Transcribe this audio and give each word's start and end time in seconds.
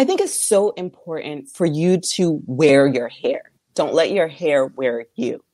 I 0.00 0.04
think 0.04 0.22
it's 0.22 0.48
so 0.48 0.70
important 0.78 1.50
for 1.50 1.66
you 1.66 1.98
to 2.14 2.40
wear 2.46 2.86
your 2.86 3.08
hair. 3.08 3.42
Don't 3.74 3.92
let 3.92 4.10
your 4.12 4.28
hair 4.28 4.64
wear 4.64 5.04
you. 5.14 5.44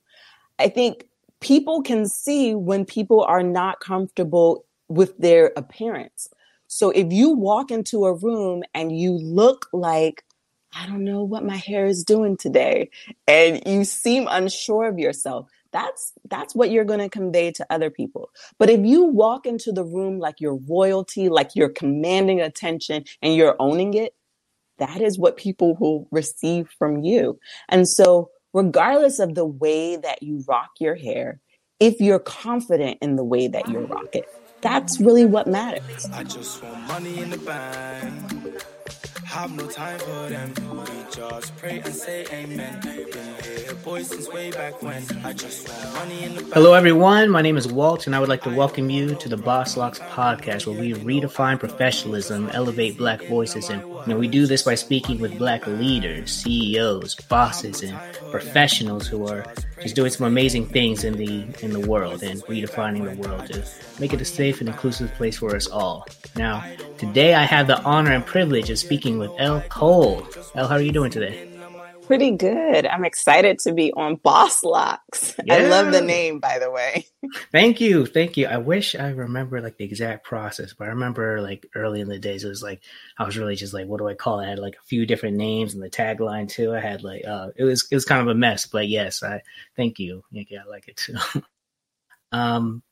I 0.57 0.69
think 0.69 1.09
people 1.41 1.81
can 1.81 2.05
see 2.05 2.55
when 2.55 2.85
people 2.85 3.25
are 3.25 3.43
not 3.43 3.81
comfortable 3.81 4.63
with 4.87 5.17
their 5.17 5.51
appearance. 5.57 6.29
So 6.67 6.91
if 6.91 7.11
you 7.11 7.31
walk 7.31 7.71
into 7.71 8.05
a 8.05 8.13
room 8.13 8.63
and 8.73 8.97
you 8.97 9.17
look 9.17 9.67
like, 9.73 10.23
I 10.73 10.87
don't 10.87 11.03
know 11.03 11.23
what 11.23 11.43
my 11.43 11.57
hair 11.57 11.85
is 11.85 12.05
doing 12.05 12.37
today, 12.37 12.89
and 13.27 13.61
you 13.65 13.83
seem 13.83 14.29
unsure 14.29 14.87
of 14.87 14.97
yourself, 14.97 15.49
that's 15.73 16.13
that's 16.29 16.55
what 16.55 16.71
you're 16.71 16.85
going 16.85 17.01
to 17.01 17.09
convey 17.09 17.51
to 17.51 17.67
other 17.69 17.89
people. 17.89 18.29
But 18.57 18.69
if 18.69 18.85
you 18.85 19.03
walk 19.03 19.45
into 19.45 19.73
the 19.73 19.83
room 19.83 20.19
like 20.19 20.39
you're 20.39 20.55
royalty, 20.69 21.27
like 21.27 21.53
you're 21.53 21.67
commanding 21.67 22.39
attention 22.39 23.03
and 23.21 23.35
you're 23.35 23.57
owning 23.59 23.93
it, 23.93 24.13
that 24.77 25.01
is 25.01 25.17
what 25.17 25.37
people 25.37 25.75
will 25.75 26.07
receive 26.11 26.69
from 26.77 27.03
you. 27.03 27.39
And 27.69 27.87
so 27.87 28.29
regardless 28.53 29.19
of 29.19 29.35
the 29.35 29.45
way 29.45 29.95
that 29.97 30.23
you 30.23 30.43
rock 30.47 30.71
your 30.79 30.95
hair, 30.95 31.39
if 31.79 31.99
you're 31.99 32.19
confident 32.19 32.97
in 33.01 33.15
the 33.15 33.23
way 33.23 33.47
that 33.47 33.69
you 33.69 33.79
rock 33.79 34.15
it, 34.15 34.25
that's 34.61 34.99
really 34.99 35.25
what 35.25 35.47
matters. 35.47 36.07
Have 39.37 39.55
no 39.55 39.67
time 39.67 39.99
for 39.99 40.29
them. 40.29 40.51
We 40.71 41.11
just 41.11 41.55
pray 41.57 41.79
and 41.85 41.93
say 41.93 42.25
amen. 42.31 42.81
Hello, 46.53 46.73
everyone. 46.73 47.29
My 47.29 47.41
name 47.41 47.55
is 47.55 47.71
Walt, 47.71 48.07
and 48.07 48.15
I 48.15 48.19
would 48.19 48.29
like 48.29 48.41
to 48.43 48.49
welcome 48.49 48.89
you 48.89 49.15
to 49.15 49.29
the 49.29 49.37
Boss 49.37 49.77
Locks 49.77 49.99
podcast, 49.99 50.65
where 50.65 50.77
we 50.77 50.93
redefine 50.93 51.59
professionalism, 51.59 52.49
elevate 52.49 52.97
Black 52.97 53.21
voices, 53.25 53.69
and 53.69 53.81
you 53.81 54.03
know 54.07 54.17
we 54.17 54.27
do 54.27 54.47
this 54.47 54.63
by 54.63 54.75
speaking 54.75 55.19
with 55.19 55.37
Black 55.37 55.67
leaders, 55.67 56.31
CEOs, 56.31 57.15
bosses, 57.29 57.83
and 57.83 57.97
professionals 58.31 59.07
who 59.07 59.27
are 59.27 59.45
just 59.81 59.95
doing 59.95 60.11
some 60.11 60.25
amazing 60.27 60.65
things 60.65 61.03
in 61.03 61.13
the 61.17 61.45
in 61.61 61.71
the 61.71 61.87
world 61.87 62.23
and 62.23 62.41
redefining 62.43 63.05
the 63.05 63.27
world 63.27 63.45
to 63.47 63.63
make 63.99 64.13
it 64.13 64.21
a 64.21 64.25
safe 64.25 64.59
and 64.59 64.67
inclusive 64.67 65.13
place 65.13 65.37
for 65.37 65.55
us 65.55 65.67
all. 65.67 66.05
Now, 66.35 66.63
today 66.97 67.35
I 67.35 67.43
have 67.43 67.67
the 67.67 67.81
honor 67.83 68.11
and 68.11 68.25
privilege 68.25 68.69
of 68.69 68.79
speaking 68.79 69.17
with 69.17 69.26
Elle 69.37 69.61
Cole. 69.69 70.27
Elle, 70.55 70.67
how 70.67 70.75
are 70.75 70.81
you 70.81 70.91
doing 70.91 71.11
today? 71.11 71.47
Pretty 72.07 72.31
good. 72.31 72.85
I'm 72.85 73.03
excited 73.03 73.59
to 73.59 73.73
be 73.73 73.91
on 73.91 74.15
Boss 74.15 74.63
Locks. 74.63 75.35
Yeah. 75.43 75.55
I 75.55 75.67
love 75.67 75.91
the 75.91 75.99
name, 75.99 76.39
by 76.39 76.57
the 76.57 76.71
way. 76.71 77.05
Thank 77.51 77.81
you. 77.81 78.05
Thank 78.05 78.37
you. 78.37 78.47
I 78.47 78.57
wish 78.57 78.95
I 78.95 79.09
remember 79.09 79.59
like 79.59 79.75
the 79.75 79.83
exact 79.83 80.23
process, 80.23 80.73
but 80.73 80.85
I 80.85 80.91
remember 80.91 81.41
like 81.41 81.67
early 81.75 81.99
in 81.99 82.07
the 82.07 82.17
days, 82.17 82.45
it 82.45 82.49
was 82.49 82.63
like, 82.63 82.81
I 83.17 83.25
was 83.25 83.37
really 83.37 83.57
just 83.57 83.73
like, 83.73 83.87
what 83.87 83.97
do 83.97 84.07
I 84.07 84.13
call 84.13 84.39
it? 84.39 84.45
I 84.45 84.49
had 84.51 84.59
like 84.59 84.75
a 84.75 84.85
few 84.85 85.05
different 85.05 85.35
names 85.35 85.73
and 85.73 85.83
the 85.83 85.89
tagline 85.89 86.47
too. 86.47 86.73
I 86.73 86.79
had 86.79 87.03
like, 87.03 87.27
uh, 87.27 87.49
it 87.57 87.65
was, 87.65 87.85
it 87.91 87.95
was 87.95 88.05
kind 88.05 88.21
of 88.21 88.29
a 88.29 88.39
mess, 88.39 88.65
but 88.65 88.87
yes, 88.87 89.21
I 89.21 89.41
thank 89.75 89.99
you. 89.99 90.23
Yeah, 90.31 90.61
I 90.65 90.69
like 90.69 90.87
it 90.87 90.95
too. 90.95 91.15
um, 92.31 92.83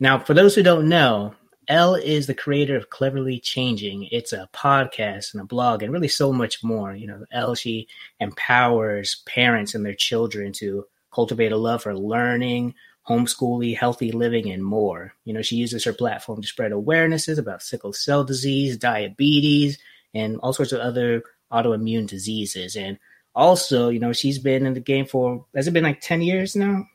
now 0.00 0.18
for 0.18 0.34
those 0.34 0.56
who 0.56 0.64
don't 0.64 0.88
know, 0.88 1.34
Elle 1.68 1.94
is 1.94 2.26
the 2.26 2.34
creator 2.34 2.76
of 2.76 2.90
Cleverly 2.90 3.40
Changing. 3.40 4.08
It's 4.10 4.32
a 4.32 4.48
podcast 4.52 5.32
and 5.32 5.40
a 5.40 5.46
blog 5.46 5.82
and 5.82 5.92
really 5.92 6.08
so 6.08 6.32
much 6.32 6.62
more. 6.62 6.94
You 6.94 7.06
know, 7.06 7.24
Elle, 7.32 7.54
she 7.54 7.88
empowers 8.20 9.22
parents 9.26 9.74
and 9.74 9.84
their 9.84 9.94
children 9.94 10.52
to 10.54 10.86
cultivate 11.12 11.52
a 11.52 11.56
love 11.56 11.82
for 11.82 11.96
learning, 11.96 12.74
homeschooling, 13.08 13.76
healthy 13.76 14.12
living, 14.12 14.50
and 14.50 14.64
more. 14.64 15.14
You 15.24 15.32
know, 15.32 15.42
she 15.42 15.56
uses 15.56 15.84
her 15.84 15.92
platform 15.92 16.42
to 16.42 16.48
spread 16.48 16.72
awarenesses 16.72 17.38
about 17.38 17.62
sickle 17.62 17.92
cell 17.92 18.24
disease, 18.24 18.76
diabetes, 18.76 19.78
and 20.12 20.38
all 20.38 20.52
sorts 20.52 20.72
of 20.72 20.80
other 20.80 21.22
autoimmune 21.52 22.06
diseases. 22.06 22.76
And 22.76 22.98
also, 23.34 23.88
you 23.88 24.00
know, 24.00 24.12
she's 24.12 24.38
been 24.38 24.66
in 24.66 24.74
the 24.74 24.80
game 24.80 25.06
for, 25.06 25.46
has 25.54 25.68
it 25.68 25.72
been 25.72 25.84
like 25.84 26.00
10 26.00 26.22
years 26.22 26.56
now? 26.56 26.86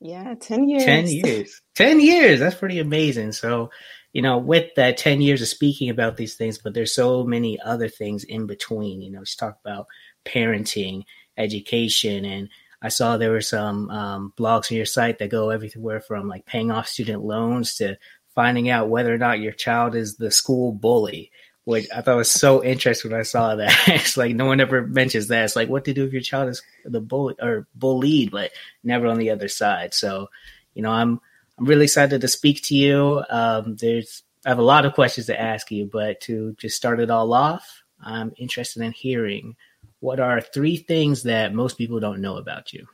Yeah, 0.00 0.34
10 0.34 0.68
years. 0.68 0.84
10 0.84 1.06
years. 1.06 1.62
10 1.74 2.00
years. 2.00 2.40
That's 2.40 2.56
pretty 2.56 2.78
amazing. 2.78 3.32
So, 3.32 3.70
you 4.16 4.22
know, 4.22 4.38
with 4.38 4.74
that 4.76 4.96
10 4.96 5.20
years 5.20 5.42
of 5.42 5.48
speaking 5.48 5.90
about 5.90 6.16
these 6.16 6.36
things, 6.36 6.56
but 6.56 6.72
there's 6.72 6.94
so 6.94 7.22
many 7.22 7.60
other 7.60 7.86
things 7.86 8.24
in 8.24 8.46
between. 8.46 9.02
You 9.02 9.10
know, 9.10 9.24
she 9.24 9.36
talked 9.36 9.60
about 9.60 9.88
parenting, 10.24 11.02
education, 11.36 12.24
and 12.24 12.48
I 12.80 12.88
saw 12.88 13.18
there 13.18 13.30
were 13.32 13.42
some 13.42 13.90
um, 13.90 14.32
blogs 14.38 14.72
on 14.72 14.78
your 14.78 14.86
site 14.86 15.18
that 15.18 15.28
go 15.28 15.50
everywhere 15.50 16.00
from 16.00 16.28
like 16.28 16.46
paying 16.46 16.70
off 16.70 16.88
student 16.88 17.24
loans 17.24 17.74
to 17.74 17.98
finding 18.34 18.70
out 18.70 18.88
whether 18.88 19.12
or 19.12 19.18
not 19.18 19.40
your 19.40 19.52
child 19.52 19.94
is 19.94 20.16
the 20.16 20.30
school 20.30 20.72
bully, 20.72 21.30
which 21.64 21.86
I 21.94 22.00
thought 22.00 22.16
was 22.16 22.30
so 22.30 22.64
interesting 22.64 23.10
when 23.10 23.20
I 23.20 23.22
saw 23.22 23.54
that. 23.56 23.78
it's 23.86 24.16
like 24.16 24.34
no 24.34 24.46
one 24.46 24.60
ever 24.60 24.86
mentions 24.86 25.28
that. 25.28 25.44
It's 25.44 25.56
like 25.56 25.68
what 25.68 25.84
to 25.84 25.92
do 25.92 26.06
if 26.06 26.14
your 26.14 26.22
child 26.22 26.48
is 26.48 26.62
the 26.86 27.02
bully 27.02 27.34
or 27.38 27.66
bullied, 27.74 28.30
but 28.30 28.50
never 28.82 29.08
on 29.08 29.18
the 29.18 29.28
other 29.28 29.48
side. 29.48 29.92
So, 29.92 30.28
you 30.72 30.80
know, 30.80 30.90
I'm 30.90 31.20
I'm 31.58 31.64
really 31.66 31.84
excited 31.84 32.20
to 32.20 32.28
speak 32.28 32.62
to 32.64 32.74
you. 32.74 33.22
Um, 33.30 33.76
there's 33.76 34.22
I 34.44 34.50
have 34.50 34.58
a 34.58 34.62
lot 34.62 34.86
of 34.86 34.94
questions 34.94 35.26
to 35.26 35.40
ask 35.40 35.70
you, 35.72 35.88
but 35.92 36.20
to 36.22 36.54
just 36.58 36.76
start 36.76 37.00
it 37.00 37.10
all 37.10 37.32
off, 37.32 37.82
I'm 38.00 38.32
interested 38.36 38.82
in 38.82 38.92
hearing 38.92 39.56
what 40.00 40.20
are 40.20 40.40
three 40.40 40.76
things 40.76 41.24
that 41.24 41.54
most 41.54 41.76
people 41.76 41.98
don't 41.98 42.20
know 42.20 42.36
about 42.36 42.72
you. 42.72 42.86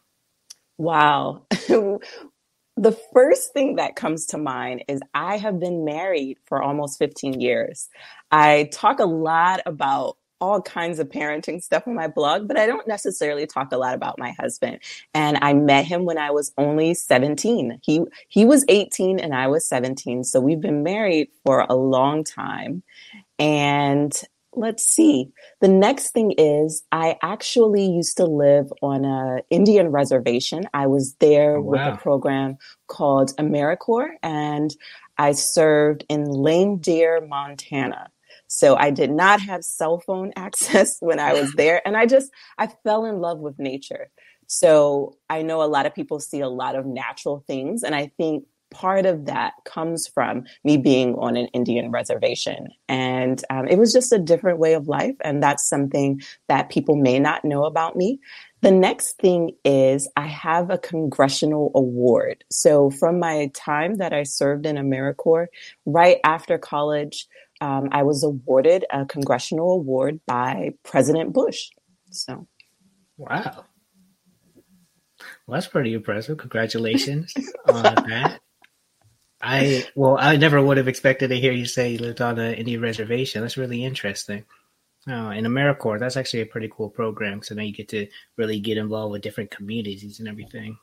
Wow. 0.78 1.46
the 1.50 2.98
first 3.12 3.52
thing 3.52 3.76
that 3.76 3.96
comes 3.96 4.26
to 4.26 4.38
mind 4.38 4.84
is 4.88 5.00
I 5.12 5.36
have 5.36 5.60
been 5.60 5.84
married 5.84 6.38
for 6.46 6.62
almost 6.62 6.98
15 6.98 7.40
years. 7.40 7.88
I 8.30 8.70
talk 8.72 8.98
a 8.98 9.04
lot 9.04 9.60
about 9.66 10.16
all 10.42 10.60
kinds 10.60 10.98
of 10.98 11.08
parenting 11.08 11.62
stuff 11.62 11.86
on 11.86 11.94
my 11.94 12.08
blog, 12.08 12.48
but 12.48 12.58
I 12.58 12.66
don't 12.66 12.88
necessarily 12.88 13.46
talk 13.46 13.70
a 13.70 13.76
lot 13.76 13.94
about 13.94 14.18
my 14.18 14.34
husband. 14.40 14.80
And 15.14 15.38
I 15.40 15.54
met 15.54 15.84
him 15.84 16.04
when 16.04 16.18
I 16.18 16.32
was 16.32 16.52
only 16.58 16.94
17. 16.94 17.78
He 17.80 18.00
he 18.26 18.44
was 18.44 18.64
18 18.68 19.20
and 19.20 19.34
I 19.34 19.46
was 19.46 19.64
17. 19.68 20.24
So 20.24 20.40
we've 20.40 20.60
been 20.60 20.82
married 20.82 21.28
for 21.44 21.64
a 21.68 21.76
long 21.76 22.24
time. 22.24 22.82
And 23.38 24.12
let's 24.54 24.84
see. 24.84 25.30
The 25.60 25.68
next 25.68 26.10
thing 26.10 26.32
is 26.32 26.82
I 26.90 27.18
actually 27.22 27.86
used 27.86 28.16
to 28.16 28.26
live 28.26 28.70
on 28.82 29.04
a 29.04 29.42
Indian 29.48 29.88
reservation. 29.92 30.64
I 30.74 30.88
was 30.88 31.14
there 31.20 31.56
oh, 31.56 31.62
wow. 31.62 31.70
with 31.70 31.94
a 31.94 31.96
program 31.98 32.58
called 32.88 33.30
AmeriCorps 33.36 34.16
and 34.24 34.74
I 35.18 35.32
served 35.32 36.04
in 36.08 36.24
Lame 36.24 36.78
Deer, 36.78 37.24
Montana. 37.24 38.10
So 38.52 38.76
I 38.76 38.90
did 38.90 39.10
not 39.10 39.40
have 39.40 39.64
cell 39.64 39.98
phone 39.98 40.32
access 40.36 40.98
when 41.00 41.18
I 41.18 41.32
was 41.32 41.52
there. 41.54 41.80
And 41.86 41.96
I 41.96 42.06
just, 42.06 42.30
I 42.58 42.68
fell 42.84 43.06
in 43.06 43.18
love 43.18 43.38
with 43.38 43.58
nature. 43.58 44.10
So 44.46 45.16
I 45.30 45.40
know 45.40 45.62
a 45.62 45.64
lot 45.64 45.86
of 45.86 45.94
people 45.94 46.20
see 46.20 46.40
a 46.40 46.48
lot 46.48 46.76
of 46.76 46.84
natural 46.84 47.42
things. 47.46 47.82
And 47.82 47.94
I 47.94 48.12
think 48.18 48.44
part 48.70 49.06
of 49.06 49.26
that 49.26 49.52
comes 49.64 50.06
from 50.06 50.44
me 50.64 50.76
being 50.76 51.14
on 51.14 51.36
an 51.36 51.46
Indian 51.48 51.90
reservation. 51.90 52.68
And 52.88 53.42
um, 53.50 53.68
it 53.68 53.78
was 53.78 53.92
just 53.92 54.12
a 54.12 54.18
different 54.18 54.58
way 54.58 54.74
of 54.74 54.88
life. 54.88 55.16
And 55.22 55.42
that's 55.42 55.66
something 55.66 56.20
that 56.48 56.70
people 56.70 56.96
may 56.96 57.18
not 57.18 57.44
know 57.44 57.64
about 57.64 57.96
me. 57.96 58.20
The 58.62 58.70
next 58.70 59.18
thing 59.18 59.56
is 59.64 60.08
I 60.16 60.26
have 60.26 60.70
a 60.70 60.78
congressional 60.78 61.70
award. 61.74 62.44
So 62.50 62.90
from 62.90 63.18
my 63.18 63.50
time 63.54 63.96
that 63.96 64.12
I 64.12 64.22
served 64.22 64.66
in 64.66 64.76
AmeriCorps, 64.76 65.48
right 65.84 66.18
after 66.24 66.58
college, 66.58 67.26
um, 67.62 67.90
I 67.92 68.02
was 68.02 68.24
awarded 68.24 68.84
a 68.90 69.06
congressional 69.06 69.70
award 69.70 70.18
by 70.26 70.74
President 70.82 71.32
Bush. 71.32 71.70
So, 72.10 72.48
wow. 73.16 73.64
Well, 75.46 75.54
that's 75.54 75.68
pretty 75.68 75.94
impressive. 75.94 76.38
Congratulations 76.38 77.32
on 77.68 77.82
that. 78.08 78.40
I 79.40 79.86
well, 79.94 80.16
I 80.18 80.36
never 80.36 80.60
would 80.60 80.76
have 80.76 80.88
expected 80.88 81.28
to 81.28 81.38
hear 81.38 81.52
you 81.52 81.66
say 81.66 81.92
you 81.92 81.98
lived 81.98 82.20
on 82.20 82.40
an 82.40 82.54
Indian 82.54 82.80
reservation. 82.80 83.42
That's 83.42 83.56
really 83.56 83.84
interesting. 83.84 84.44
Oh, 85.08 85.30
in 85.30 85.44
AmeriCorps, 85.44 86.00
that's 86.00 86.16
actually 86.16 86.40
a 86.40 86.46
pretty 86.46 86.68
cool 86.68 86.90
program 86.90 87.38
because 87.38 87.56
now 87.56 87.62
you 87.62 87.72
get 87.72 87.88
to 87.90 88.08
really 88.36 88.58
get 88.58 88.76
involved 88.76 89.12
with 89.12 89.22
different 89.22 89.52
communities 89.52 90.18
and 90.18 90.28
everything. 90.28 90.78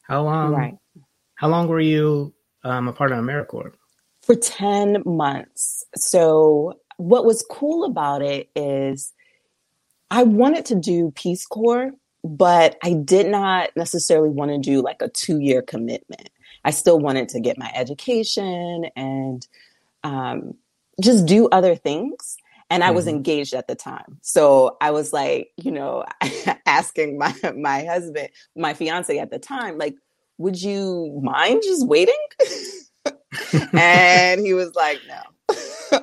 How 0.00 0.22
long? 0.22 0.52
Right. 0.52 0.78
How 1.34 1.48
long 1.48 1.68
were 1.68 1.80
you 1.80 2.32
um, 2.64 2.88
a 2.88 2.92
part 2.94 3.12
of 3.12 3.18
AmeriCorps? 3.18 3.74
For 4.26 4.34
10 4.34 5.02
months. 5.06 5.84
So, 5.96 6.74
what 6.98 7.24
was 7.24 7.46
cool 7.48 7.84
about 7.84 8.22
it 8.22 8.50
is 8.56 9.12
I 10.10 10.24
wanted 10.24 10.64
to 10.66 10.74
do 10.74 11.12
Peace 11.14 11.46
Corps, 11.46 11.92
but 12.24 12.76
I 12.82 12.94
did 12.94 13.26
not 13.26 13.70
necessarily 13.76 14.30
want 14.30 14.50
to 14.50 14.58
do 14.58 14.82
like 14.82 15.02
a 15.02 15.08
two 15.08 15.38
year 15.38 15.62
commitment. 15.62 16.30
I 16.64 16.70
still 16.70 16.98
wanted 16.98 17.28
to 17.30 17.40
get 17.40 17.58
my 17.58 17.70
education 17.74 18.86
and 18.96 19.46
um, 20.02 20.54
just 21.02 21.26
do 21.26 21.48
other 21.48 21.76
things. 21.76 22.36
And 22.68 22.82
I 22.82 22.90
was 22.90 23.04
mm-hmm. 23.04 23.16
engaged 23.16 23.54
at 23.54 23.68
the 23.68 23.76
time. 23.76 24.18
So 24.22 24.76
I 24.80 24.90
was 24.90 25.12
like, 25.12 25.52
you 25.56 25.70
know, 25.70 26.04
asking 26.66 27.16
my, 27.16 27.32
my 27.56 27.84
husband, 27.84 28.30
my 28.56 28.74
fiance 28.74 29.16
at 29.16 29.30
the 29.30 29.38
time, 29.38 29.78
like, 29.78 29.94
would 30.38 30.60
you 30.60 31.20
mind 31.22 31.62
just 31.64 31.86
waiting? 31.86 32.18
and 33.72 34.40
he 34.40 34.54
was 34.54 34.74
like, 34.74 35.00
no. 35.08 35.22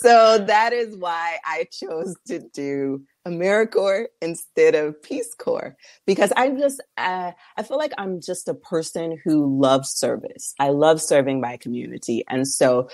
so 0.00 0.38
that 0.38 0.72
is 0.72 0.96
why 0.96 1.38
I 1.44 1.66
chose 1.70 2.16
to 2.26 2.40
do 2.40 3.02
AmeriCorps 3.26 4.06
instead 4.20 4.74
of 4.74 5.00
Peace 5.02 5.34
Corps 5.34 5.76
because 6.06 6.32
I'm 6.36 6.58
just, 6.58 6.82
uh, 6.96 7.32
I 7.56 7.62
feel 7.62 7.78
like 7.78 7.92
I'm 7.98 8.20
just 8.20 8.48
a 8.48 8.54
person 8.54 9.18
who 9.24 9.60
loves 9.60 9.90
service. 9.90 10.54
I 10.58 10.70
love 10.70 11.00
serving 11.00 11.40
my 11.40 11.56
community. 11.56 12.24
And 12.28 12.48
so 12.48 12.88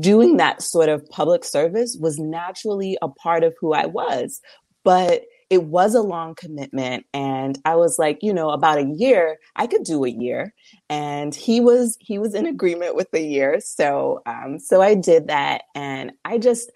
doing 0.00 0.36
that 0.36 0.62
sort 0.62 0.88
of 0.88 1.08
public 1.08 1.44
service 1.44 1.96
was 1.98 2.18
naturally 2.18 2.98
a 3.00 3.08
part 3.08 3.44
of 3.44 3.54
who 3.60 3.72
I 3.72 3.86
was. 3.86 4.40
But 4.84 5.22
it 5.50 5.64
was 5.64 5.94
a 5.94 6.02
long 6.02 6.34
commitment 6.34 7.06
and 7.14 7.58
i 7.64 7.74
was 7.74 7.98
like 7.98 8.18
you 8.22 8.32
know 8.32 8.50
about 8.50 8.78
a 8.78 8.94
year 8.96 9.38
i 9.56 9.66
could 9.66 9.84
do 9.84 10.04
a 10.04 10.10
year 10.10 10.54
and 10.88 11.34
he 11.34 11.60
was 11.60 11.96
he 12.00 12.18
was 12.18 12.34
in 12.34 12.46
agreement 12.46 12.94
with 12.94 13.10
the 13.10 13.22
year 13.22 13.60
so 13.60 14.20
um 14.26 14.58
so 14.58 14.80
i 14.80 14.94
did 14.94 15.28
that 15.28 15.62
and 15.74 16.12
i 16.24 16.38
just 16.38 16.70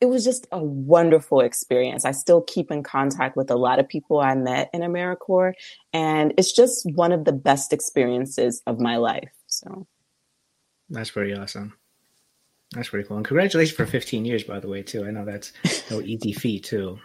it 0.00 0.06
was 0.06 0.22
just 0.22 0.46
a 0.52 0.62
wonderful 0.62 1.40
experience. 1.40 2.04
I 2.04 2.12
still 2.12 2.40
keep 2.42 2.70
in 2.70 2.84
contact 2.84 3.36
with 3.36 3.50
a 3.50 3.56
lot 3.56 3.80
of 3.80 3.88
people 3.88 4.20
I 4.20 4.36
met 4.36 4.70
in 4.72 4.82
AmeriCorps, 4.82 5.54
and 5.92 6.32
it's 6.38 6.52
just 6.52 6.88
one 6.94 7.10
of 7.10 7.24
the 7.24 7.32
best 7.32 7.72
experiences 7.72 8.62
of 8.68 8.78
my 8.78 8.96
life. 8.96 9.32
So 9.48 9.88
that's 10.88 11.10
pretty 11.10 11.34
awesome. 11.34 11.74
That's 12.74 12.90
pretty 12.90 13.08
cool. 13.08 13.16
And 13.16 13.26
congratulations 13.26 13.76
for 13.76 13.86
15 13.86 14.24
years, 14.24 14.44
by 14.44 14.60
the 14.60 14.68
way, 14.68 14.84
too. 14.84 15.04
I 15.04 15.10
know 15.10 15.24
that's 15.24 15.52
no 15.90 16.00
easy 16.00 16.32
feat, 16.32 16.62
too 16.62 17.00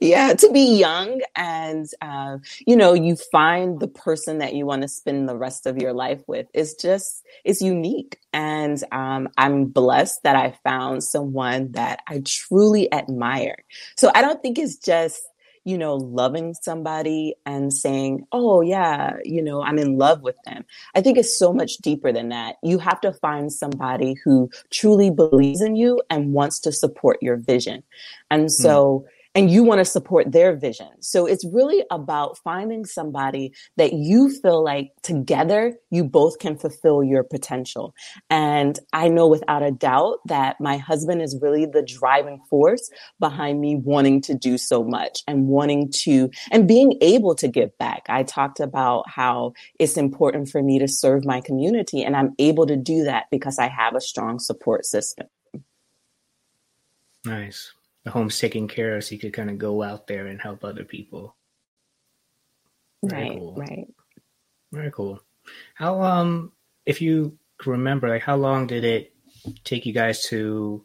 yeah 0.00 0.34
to 0.34 0.50
be 0.52 0.78
young 0.78 1.20
and 1.34 1.86
uh, 2.00 2.38
you 2.66 2.76
know 2.76 2.94
you 2.94 3.16
find 3.16 3.80
the 3.80 3.88
person 3.88 4.38
that 4.38 4.54
you 4.54 4.66
want 4.66 4.82
to 4.82 4.88
spend 4.88 5.28
the 5.28 5.36
rest 5.36 5.66
of 5.66 5.78
your 5.78 5.92
life 5.92 6.22
with 6.26 6.46
is 6.54 6.74
just 6.74 7.24
is 7.44 7.60
unique. 7.60 8.18
And 8.32 8.82
um, 8.92 9.28
i'm 9.36 9.66
blessed 9.66 10.22
that 10.22 10.36
i 10.36 10.56
found 10.62 11.02
someone 11.02 11.72
that 11.72 12.00
i 12.08 12.22
truly 12.24 12.92
admire. 12.92 13.56
So 13.96 14.10
i 14.14 14.22
don't 14.22 14.42
think 14.42 14.58
it's 14.58 14.76
just 14.76 15.22
you 15.64 15.76
know 15.76 15.96
loving 15.96 16.54
somebody 16.54 17.34
and 17.44 17.74
saying 17.74 18.24
oh 18.32 18.60
yeah 18.62 19.16
you 19.24 19.42
know 19.42 19.60
i'm 19.62 19.78
in 19.78 19.98
love 19.98 20.22
with 20.22 20.36
them. 20.44 20.64
I 20.94 21.00
think 21.00 21.18
it's 21.18 21.36
so 21.36 21.52
much 21.52 21.78
deeper 21.78 22.12
than 22.12 22.28
that. 22.28 22.56
You 22.62 22.78
have 22.78 23.00
to 23.00 23.12
find 23.12 23.52
somebody 23.52 24.14
who 24.24 24.50
truly 24.70 25.10
believes 25.10 25.60
in 25.60 25.74
you 25.74 26.00
and 26.10 26.32
wants 26.32 26.60
to 26.60 26.72
support 26.72 27.18
your 27.22 27.36
vision. 27.36 27.82
And 28.30 28.52
so 28.52 29.04
mm 29.06 29.08
and 29.34 29.50
you 29.50 29.62
want 29.62 29.78
to 29.78 29.84
support 29.84 30.32
their 30.32 30.56
vision. 30.56 30.88
So 31.00 31.26
it's 31.26 31.46
really 31.52 31.84
about 31.90 32.38
finding 32.38 32.84
somebody 32.84 33.52
that 33.76 33.92
you 33.92 34.30
feel 34.30 34.64
like 34.64 34.90
together 35.02 35.74
you 35.90 36.04
both 36.04 36.38
can 36.38 36.56
fulfill 36.56 37.04
your 37.04 37.22
potential. 37.22 37.94
And 38.30 38.78
I 38.92 39.08
know 39.08 39.28
without 39.28 39.62
a 39.62 39.70
doubt 39.70 40.18
that 40.26 40.60
my 40.60 40.76
husband 40.76 41.22
is 41.22 41.38
really 41.40 41.66
the 41.66 41.82
driving 41.82 42.40
force 42.48 42.90
behind 43.20 43.60
me 43.60 43.76
wanting 43.76 44.20
to 44.22 44.34
do 44.34 44.58
so 44.58 44.82
much 44.82 45.22
and 45.28 45.46
wanting 45.46 45.90
to 46.02 46.30
and 46.50 46.66
being 46.66 46.98
able 47.00 47.34
to 47.36 47.48
give 47.48 47.76
back. 47.78 48.06
I 48.08 48.22
talked 48.22 48.60
about 48.60 49.08
how 49.08 49.52
it's 49.78 49.96
important 49.96 50.48
for 50.48 50.62
me 50.62 50.78
to 50.78 50.88
serve 50.88 51.24
my 51.24 51.40
community 51.40 52.02
and 52.02 52.16
I'm 52.16 52.34
able 52.38 52.66
to 52.66 52.76
do 52.76 53.04
that 53.04 53.26
because 53.30 53.58
I 53.58 53.68
have 53.68 53.94
a 53.94 54.00
strong 54.00 54.38
support 54.38 54.84
system. 54.84 55.26
Nice 57.24 57.72
the 58.08 58.12
home's 58.12 58.38
taken 58.38 58.68
care 58.68 58.96
of 58.96 59.04
so 59.04 59.14
you 59.14 59.18
could 59.18 59.34
kind 59.34 59.50
of 59.50 59.58
go 59.58 59.82
out 59.82 60.06
there 60.06 60.26
and 60.26 60.40
help 60.40 60.64
other 60.64 60.82
people. 60.82 61.36
Very 63.04 63.28
right, 63.28 63.38
cool. 63.38 63.54
right. 63.54 63.86
Very 64.72 64.90
cool. 64.90 65.20
How 65.74 66.00
um 66.00 66.52
if 66.86 67.02
you 67.02 67.38
remember, 67.66 68.08
like 68.08 68.22
how 68.22 68.36
long 68.36 68.66
did 68.66 68.84
it 68.84 69.12
take 69.62 69.84
you 69.84 69.92
guys 69.92 70.22
to 70.24 70.82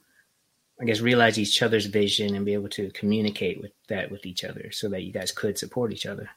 I 0.81 0.83
guess 0.83 0.99
realize 0.99 1.39
each 1.39 1.61
other's 1.61 1.85
vision 1.85 2.35
and 2.35 2.45
be 2.45 2.55
able 2.55 2.69
to 2.69 2.91
communicate 2.91 3.61
with 3.61 3.71
that 3.87 4.11
with 4.11 4.25
each 4.25 4.43
other 4.43 4.71
so 4.73 4.89
that 4.89 5.03
you 5.03 5.13
guys 5.13 5.31
could 5.31 5.57
support 5.57 5.93
each 5.93 6.05
other? 6.05 6.29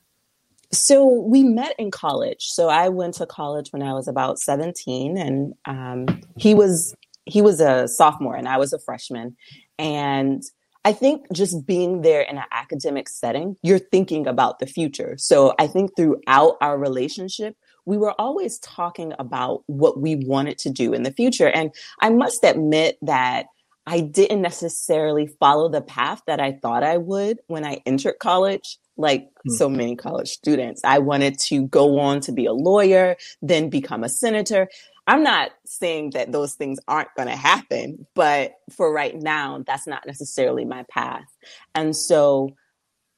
So 0.71 1.05
we 1.05 1.43
met 1.43 1.75
in 1.81 1.91
college. 1.91 2.45
So 2.47 2.69
I 2.69 2.91
went 2.91 3.15
to 3.15 3.27
college 3.27 3.73
when 3.73 3.83
I 3.83 3.93
was 3.93 4.07
about 4.07 4.39
17 4.39 5.19
and 5.19 5.55
um, 5.65 6.21
he 6.37 6.55
was 6.55 6.95
he 7.25 7.43
was 7.43 7.61
a 7.61 7.89
sophomore 7.89 8.37
and 8.37 8.49
I 8.49 8.59
was 8.59 8.73
a 8.73 8.79
freshman. 8.79 9.37
And 9.79 10.43
I 10.87 10.93
think 10.93 11.27
just 11.33 11.67
being 11.67 12.03
there 12.03 12.21
in 12.21 12.39
an 12.39 12.45
academic 12.53 13.09
setting, 13.09 13.57
you're 13.61 13.81
thinking 13.81 14.29
about 14.29 14.61
the 14.61 14.69
future. 14.69 15.17
So 15.19 15.53
I 15.59 15.67
think 15.67 15.97
throughout 15.97 16.59
our 16.61 16.79
relationship, 16.79 17.57
we 17.87 17.99
were 17.99 18.15
always 18.21 18.61
talking 18.61 19.13
about 19.19 19.65
what 19.67 20.01
we 20.01 20.15
wanted 20.15 20.59
to 20.59 20.71
do 20.71 20.93
in 20.93 21.03
the 21.03 21.11
future. 21.11 21.49
And 21.49 21.75
I 22.01 22.11
must 22.11 22.45
admit 22.45 22.99
that 23.03 23.47
I 23.85 23.99
didn't 23.99 24.43
necessarily 24.43 25.27
follow 25.41 25.69
the 25.69 25.81
path 25.81 26.23
that 26.29 26.39
I 26.39 26.53
thought 26.53 26.85
I 26.85 26.99
would 26.99 27.41
when 27.49 27.65
I 27.65 27.83
entered 27.85 28.21
college, 28.21 28.79
like 28.97 29.25
mm-hmm. 29.25 29.55
so 29.55 29.69
many 29.69 29.97
college 29.97 30.29
students. 30.29 30.83
I 30.85 31.01
wanted 31.01 31.41
to 31.47 31.67
go 31.67 31.99
on 31.99 32.21
to 32.21 32.33
be 32.33 32.47
a 32.47 32.53
lawyer, 32.53 33.17
then 33.43 33.71
become 33.71 34.05
a 34.05 34.09
senator. 34.09 34.69
I'm 35.07 35.23
not 35.23 35.53
saying 35.65 36.11
that 36.11 36.33
those 36.33 36.55
things 36.55 36.81
aren't 36.89 37.15
going 37.17 37.29
to 37.29 37.37
happen, 37.37 38.07
but 38.15 38.55
for 38.71 38.93
right 38.93 39.15
now, 39.15 39.63
that's 39.67 39.87
not 39.87 40.07
necessarily 40.07 40.65
my 40.65 40.85
path. 40.91 41.27
And 41.75 41.95
so 41.95 42.51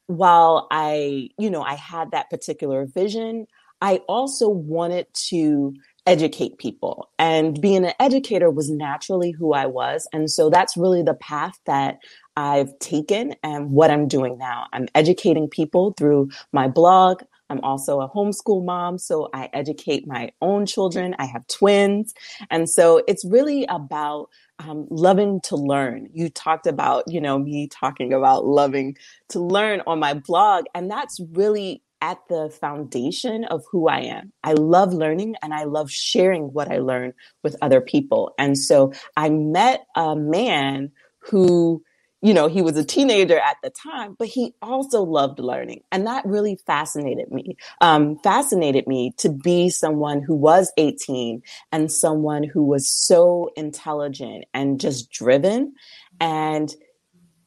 while 0.06 0.67
I, 0.70 1.31
you 1.38 1.50
know, 1.50 1.62
I 1.62 1.75
had 1.75 2.11
that 2.11 2.31
particular 2.31 2.87
vision, 2.87 3.46
I 3.81 3.99
also 4.08 4.49
wanted 4.49 5.06
to 5.29 5.75
educate 6.06 6.58
people. 6.58 7.11
And 7.19 7.61
being 7.61 7.85
an 7.85 7.93
educator 8.00 8.50
was 8.50 8.70
naturally 8.70 9.31
who 9.31 9.52
I 9.52 9.67
was. 9.67 10.08
And 10.12 10.31
so 10.31 10.50
that's 10.50 10.76
really 10.76 11.02
the 11.02 11.14
path 11.14 11.58
that 11.67 11.99
I've 12.37 12.76
taken 12.79 13.34
and 13.43 13.70
what 13.70 13.91
I'm 13.91 14.08
doing 14.08 14.38
now. 14.38 14.67
I'm 14.73 14.88
educating 14.94 15.49
people 15.49 15.94
through 15.96 16.31
my 16.52 16.67
blog, 16.67 17.23
I'm 17.50 17.60
also 17.62 18.00
a 18.00 18.08
homeschool 18.08 18.64
mom, 18.64 18.98
so 18.98 19.28
I 19.32 19.48
educate 19.52 20.06
my 20.06 20.30
own 20.40 20.66
children. 20.66 21.14
I 21.18 21.26
have 21.26 21.46
twins. 21.46 22.14
And 22.50 22.68
so 22.68 23.02
it's 23.08 23.24
really 23.24 23.66
about 23.68 24.28
um, 24.58 24.86
loving 24.90 25.40
to 25.44 25.56
learn. 25.56 26.08
You 26.12 26.28
talked 26.28 26.66
about, 26.66 27.04
you 27.08 27.20
know, 27.20 27.38
me 27.38 27.68
talking 27.68 28.12
about 28.12 28.44
loving 28.44 28.96
to 29.30 29.40
learn 29.40 29.82
on 29.86 29.98
my 30.00 30.14
blog. 30.14 30.64
And 30.74 30.90
that's 30.90 31.20
really 31.32 31.82
at 32.00 32.18
the 32.28 32.50
foundation 32.60 33.44
of 33.44 33.64
who 33.70 33.88
I 33.88 34.00
am. 34.00 34.32
I 34.44 34.52
love 34.52 34.92
learning 34.92 35.34
and 35.42 35.52
I 35.52 35.64
love 35.64 35.90
sharing 35.90 36.52
what 36.52 36.70
I 36.70 36.78
learn 36.78 37.12
with 37.42 37.56
other 37.60 37.80
people. 37.80 38.32
And 38.38 38.56
so 38.56 38.92
I 39.16 39.30
met 39.30 39.84
a 39.96 40.14
man 40.14 40.92
who 41.18 41.82
you 42.20 42.35
know, 42.35 42.49
he 42.49 42.62
was 42.62 42.76
a 42.76 42.85
teenager 42.85 43.38
at 43.38 43.58
the 43.63 43.70
time, 43.70 44.17
but 44.19 44.27
he 44.27 44.55
also 44.60 45.03
loved 45.03 45.39
learning. 45.39 45.82
And 45.93 46.06
that 46.06 46.27
really 46.27 46.58
fascinated 46.67 47.31
me. 47.31 47.56
Um, 47.81 48.19
fascinated 48.19 48.87
me 48.89 49.13
to 49.19 49.29
be 49.29 49.70
someone 49.70 50.22
who 50.22 50.34
was 50.34 50.72
18 50.77 51.43
and 51.70 51.93
someone 51.93 52.43
who 52.43 52.65
was 52.65 52.89
so 52.89 53.51
intelligent 53.56 54.46
and 54.53 54.81
just 54.81 55.10
driven. 55.13 55.75
And 56.20 56.75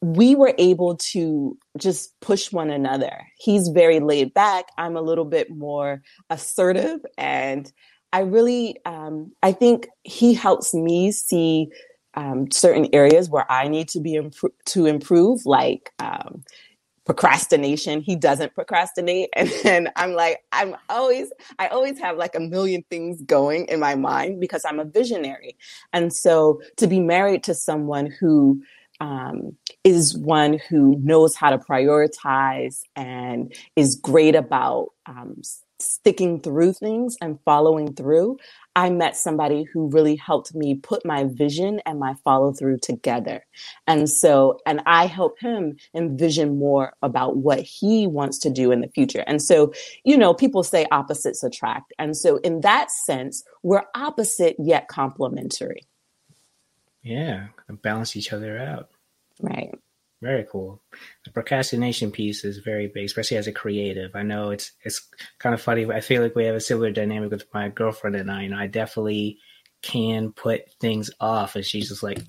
we 0.02 0.36
were 0.36 0.56
able 0.58 0.96
to 0.98 1.58
just 1.78 2.18
push 2.22 2.52
one 2.52 2.70
another. 2.70 3.28
He's 3.38 3.68
very 3.68 4.00
laid 4.00 4.34
back. 4.34 4.66
I'm 4.78 4.96
a 4.96 5.02
little 5.02 5.26
bit 5.26 5.52
more 5.52 6.02
assertive. 6.30 7.02
And 7.18 7.72
I 8.14 8.22
really, 8.22 8.78
um, 8.86 9.34
I 9.44 9.52
think 9.52 9.88
he 10.04 10.34
helps 10.34 10.74
me 10.74 11.12
see 11.12 11.70
um, 12.16 12.52
certain 12.52 12.88
areas 12.94 13.30
where 13.30 13.50
I 13.52 13.68
need 13.68 13.88
to 13.90 14.00
be 14.00 14.20
to 14.66 14.86
improve, 14.86 15.46
like 15.46 15.92
um, 16.00 16.44
procrastination. 17.06 18.02
He 18.02 18.16
doesn't 18.16 18.54
procrastinate, 18.54 19.30
and 19.36 19.52
then 19.64 19.90
I'm 19.96 20.14
like, 20.14 20.40
I'm 20.52 20.76
always, 20.90 21.32
I 21.60 21.68
always 21.68 22.00
have 22.00 22.18
like 22.18 22.36
a 22.36 22.40
million 22.40 22.84
things 22.90 23.22
going 23.22 23.66
in 23.66 23.80
my 23.80 23.96
mind 23.96 24.40
because 24.40 24.66
I'm 24.66 24.80
a 24.80 24.86
visionary, 24.86 25.58
and 25.94 26.14
so 26.14 26.62
to 26.78 26.88
be 26.88 27.00
married 27.00 27.44
to 27.46 27.54
someone 27.54 28.08
who 28.20 28.62
um, 29.02 29.58
is 29.84 30.16
one 30.16 30.60
who 30.70 30.96
knows 31.00 31.36
how 31.36 31.50
to 31.50 31.58
prioritize 31.58 32.82
and 32.96 33.54
is 33.76 33.96
great 33.96 34.36
about 34.36 34.90
um, 35.08 35.42
sticking 35.82 36.40
through 36.42 36.74
things 36.74 37.18
and 37.22 37.40
following 37.44 37.94
through, 37.94 38.38
I 38.76 38.90
met 38.90 39.18
somebody 39.18 39.64
who 39.64 39.90
really 39.90 40.16
helped 40.16 40.56
me 40.56 40.76
put 40.76 41.06
my 41.06 41.26
vision 41.26 41.82
and 41.86 42.00
my 42.00 42.16
follow 42.24 42.54
through 42.54 42.80
together. 42.80 43.46
And 43.88 44.10
so, 44.10 44.60
and 44.66 44.82
I 44.86 45.08
help 45.08 45.40
him 45.40 45.78
envision 45.94 46.58
more 46.58 46.94
about 47.02 47.38
what 47.38 47.60
he 47.60 48.08
wants 48.08 48.38
to 48.40 48.50
do 48.50 48.72
in 48.72 48.82
the 48.82 48.88
future. 48.88 49.24
And 49.28 49.42
so, 49.42 49.74
you 50.04 50.18
know, 50.18 50.34
people 50.34 50.64
say 50.64 50.86
opposites 50.92 51.44
attract. 51.44 51.94
And 52.00 52.16
so, 52.16 52.38
in 52.38 52.62
that 52.62 52.92
sense, 52.92 53.44
we're 53.64 53.84
opposite 53.96 54.56
yet 54.58 54.88
complementary. 54.88 55.84
Yeah, 57.04 57.48
and 57.68 57.82
balance 57.82 58.16
each 58.16 58.32
other 58.32 58.58
out. 58.58 58.90
Right. 59.42 59.74
Very 60.22 60.46
cool. 60.52 60.80
The 61.26 61.32
procrastination 61.32 62.12
piece 62.12 62.46
is 62.46 62.60
very 62.60 62.88
big, 62.88 63.06
especially 63.06 63.38
as 63.38 63.48
a 63.48 63.52
creative. 63.52 64.16
I 64.16 64.22
know 64.22 64.52
it's 64.52 64.72
it's 64.84 65.08
kind 65.40 65.56
of 65.56 65.62
funny. 65.62 65.86
I 65.86 66.02
feel 66.02 66.22
like 66.22 66.36
we 66.36 66.46
have 66.46 66.56
a 66.56 66.60
similar 66.60 66.92
dynamic 66.92 67.32
with 67.32 67.52
my 67.54 67.70
girlfriend 67.70 68.16
and 68.16 68.30
I. 68.30 68.44
And 68.44 68.54
I 68.54 68.68
definitely 68.68 69.40
can 69.82 70.32
put 70.32 70.72
things 70.80 71.10
off, 71.20 71.56
and 71.56 71.66
she's 71.66 71.90
just 71.90 72.04
like, 72.04 72.20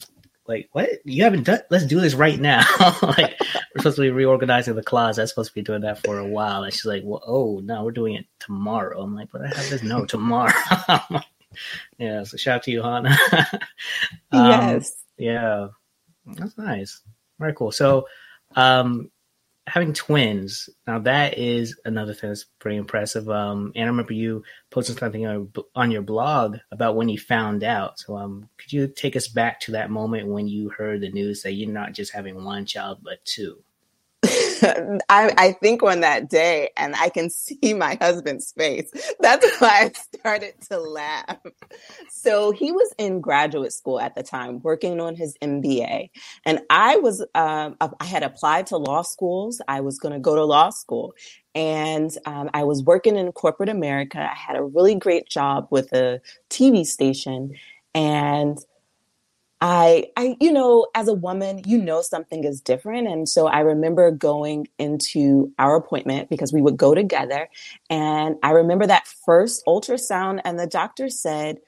like, 0.47 0.71
what? 0.73 0.89
You 1.05 1.25
haven't 1.25 1.45
done? 1.45 1.61
Let's 1.71 1.87
do 1.87 2.01
this 2.01 2.15
right 2.15 2.41
now. 2.41 2.65
like, 3.03 3.37
we're 3.41 3.79
supposed 3.79 3.97
to 3.97 4.03
be 4.03 4.11
reorganizing 4.11 4.75
the 4.75 4.83
closet. 4.83 5.21
I'm 5.21 5.29
supposed 5.29 5.51
to 5.51 5.55
be 5.55 5.63
doing 5.63 5.83
that 5.83 6.03
for 6.03 6.19
a 6.19 6.27
while. 6.27 6.65
And 6.65 6.73
she's 6.73 6.87
like, 6.87 7.03
well, 7.05 7.23
oh 7.27 7.61
no, 7.63 7.85
we're 7.85 7.91
doing 7.91 8.15
it 8.15 8.27
tomorrow. 8.39 9.03
I'm 9.03 9.15
like, 9.15 9.31
but 9.31 9.43
I 9.43 9.49
have 9.49 9.71
this 9.71 9.83
no 9.83 10.07
tomorrow. 10.07 10.53
yeah. 11.99 12.25
So 12.25 12.39
shout 12.39 12.57
out 12.57 12.63
to 12.65 12.71
you, 12.71 12.83
Hannah. 12.83 13.17
um, 14.33 14.51
yes. 14.51 15.05
Yeah. 15.19 15.69
That's 16.27 16.57
nice. 16.57 17.03
Very 17.43 17.55
cool. 17.55 17.73
So, 17.73 18.07
um, 18.57 19.11
having 19.69 19.93
twins 19.93 20.69
now 20.89 20.99
that 20.99 21.39
is 21.39 21.79
another 21.85 22.13
thing 22.13 22.31
that's 22.31 22.45
pretty 22.59 22.77
impressive 22.77 23.29
um 23.31 23.71
and 23.77 23.85
i 23.85 23.87
remember 23.87 24.13
you 24.13 24.43
posting 24.71 24.97
something 24.97 25.25
on, 25.25 25.53
on 25.77 25.91
your 25.93 26.03
blog 26.03 26.57
about 26.73 26.97
when 26.97 27.09
you 27.09 27.17
found 27.17 27.63
out 27.63 27.97
so 27.97 28.17
um 28.17 28.49
could 28.59 28.73
you 28.73 28.89
take 28.89 29.15
us 29.15 29.29
back 29.29 29.61
to 29.61 29.71
that 29.71 29.89
moment 29.89 30.27
when 30.27 30.49
you 30.49 30.69
heard 30.71 31.01
the 31.01 31.13
news 31.13 31.43
that 31.43 31.53
you're 31.53 31.71
not 31.71 31.93
just 31.93 32.13
having 32.13 32.43
one 32.43 32.67
child 32.67 32.99
but 33.05 33.25
two 33.25 33.63
I, 35.09 35.33
I, 35.37 35.53
think 35.53 35.83
on 35.83 36.01
that 36.01 36.29
day, 36.29 36.71
and 36.77 36.95
I 36.97 37.09
can 37.09 37.31
see 37.31 37.75
my 37.75 37.99
husband's 38.01 38.53
face. 38.53 38.91
That's 39.21 39.47
why 39.61 39.91
I 39.91 39.93
started 40.17 40.55
to 40.71 40.79
laugh. 40.79 41.39
So 42.11 42.53
he 42.53 42.73
was 42.73 42.93
in 42.99 43.21
graduate 43.21 43.73
school 43.73 44.01
at 44.01 44.15
the 44.15 44.23
time, 44.23 44.61
working 44.61 45.01
on 45.01 45.17
his 45.17 45.37
MBA, 45.43 46.11
and 46.45 46.61
I 46.71 46.97
was 46.97 47.21
um, 47.35 47.77
I 47.81 48.05
had 48.05 48.23
applied 48.23 48.67
to 48.69 48.77
law 48.77 49.03
schools. 49.03 49.61
I 49.69 49.81
was 49.81 49.99
going 49.99 50.15
to 50.15 50.21
go 50.21 50.35
to 50.37 50.45
law 50.45 50.71
school, 50.71 51.15
and 51.55 52.17
um, 52.27 52.51
I 52.55 52.65
was 52.65 52.83
working 52.83 53.17
in 53.17 53.33
corporate 53.33 53.69
America. 53.69 54.19
I 54.19 54.35
had 54.35 54.57
a 54.57 54.63
really 54.63 54.95
great 54.95 55.29
job 55.29 55.67
with 55.71 55.93
a 55.93 56.21
TV 56.51 56.87
station, 56.87 57.55
and 57.95 58.59
I, 59.65 60.09
I, 60.17 60.37
you 60.41 60.53
know, 60.53 60.89
as 60.93 61.07
a 61.07 61.15
woman, 61.15 61.63
you 61.65 61.79
know 61.79 62.03
something 62.03 62.43
is 62.43 62.61
different. 62.61 63.07
And 63.07 63.29
so 63.29 63.47
I 63.47 63.61
remember 63.61 64.11
going 64.11 64.67
into 64.77 65.53
our 65.57 65.77
appointment 65.77 66.29
because 66.29 66.53
we 66.53 66.61
would 66.61 66.77
go 66.77 66.97
together. 66.97 67.49
And 67.89 68.35
I 68.43 68.51
remember 68.51 68.89
that 68.89 69.07
first 69.25 69.63
ultrasound, 69.65 70.41
and 70.45 70.59
the 70.59 70.67
doctor 70.67 71.09
said, 71.09 71.59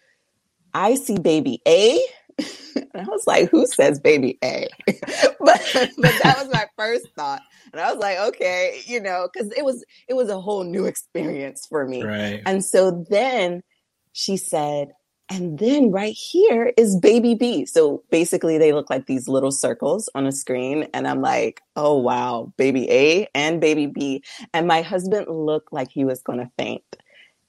I 0.74 0.96
see 0.96 1.20
baby 1.20 1.62
A. 1.68 2.04
and 2.74 2.88
I 2.96 3.04
was 3.04 3.28
like, 3.28 3.48
who 3.50 3.64
says 3.64 4.00
baby 4.00 4.38
A? 4.42 4.66
but, 4.88 5.38
but 5.38 6.14
that 6.24 6.34
was 6.36 6.48
my 6.52 6.66
first 6.76 7.06
thought. 7.14 7.42
And 7.70 7.80
I 7.80 7.92
was 7.92 8.00
like, 8.00 8.18
okay, 8.18 8.80
you 8.86 9.00
know, 9.00 9.28
because 9.32 9.52
it 9.52 9.64
was 9.64 9.84
it 10.08 10.14
was 10.14 10.30
a 10.30 10.40
whole 10.40 10.64
new 10.64 10.86
experience 10.86 11.64
for 11.68 11.86
me. 11.86 12.02
Right. 12.02 12.42
And 12.44 12.64
so 12.64 13.06
then 13.08 13.62
she 14.12 14.36
said, 14.36 14.88
and 15.30 15.58
then 15.58 15.90
right 15.90 16.12
here 16.12 16.72
is 16.76 16.96
baby 16.96 17.34
B. 17.34 17.64
So 17.64 18.02
basically, 18.10 18.58
they 18.58 18.72
look 18.72 18.90
like 18.90 19.06
these 19.06 19.26
little 19.26 19.52
circles 19.52 20.08
on 20.14 20.26
a 20.26 20.32
screen. 20.32 20.88
And 20.92 21.08
I'm 21.08 21.22
like, 21.22 21.62
oh, 21.76 21.96
wow, 21.98 22.52
baby 22.56 22.90
A 22.90 23.28
and 23.34 23.60
baby 23.60 23.86
B. 23.86 24.22
And 24.52 24.66
my 24.66 24.82
husband 24.82 25.26
looked 25.28 25.72
like 25.72 25.90
he 25.90 26.04
was 26.04 26.20
going 26.22 26.40
to 26.40 26.50
faint. 26.58 26.84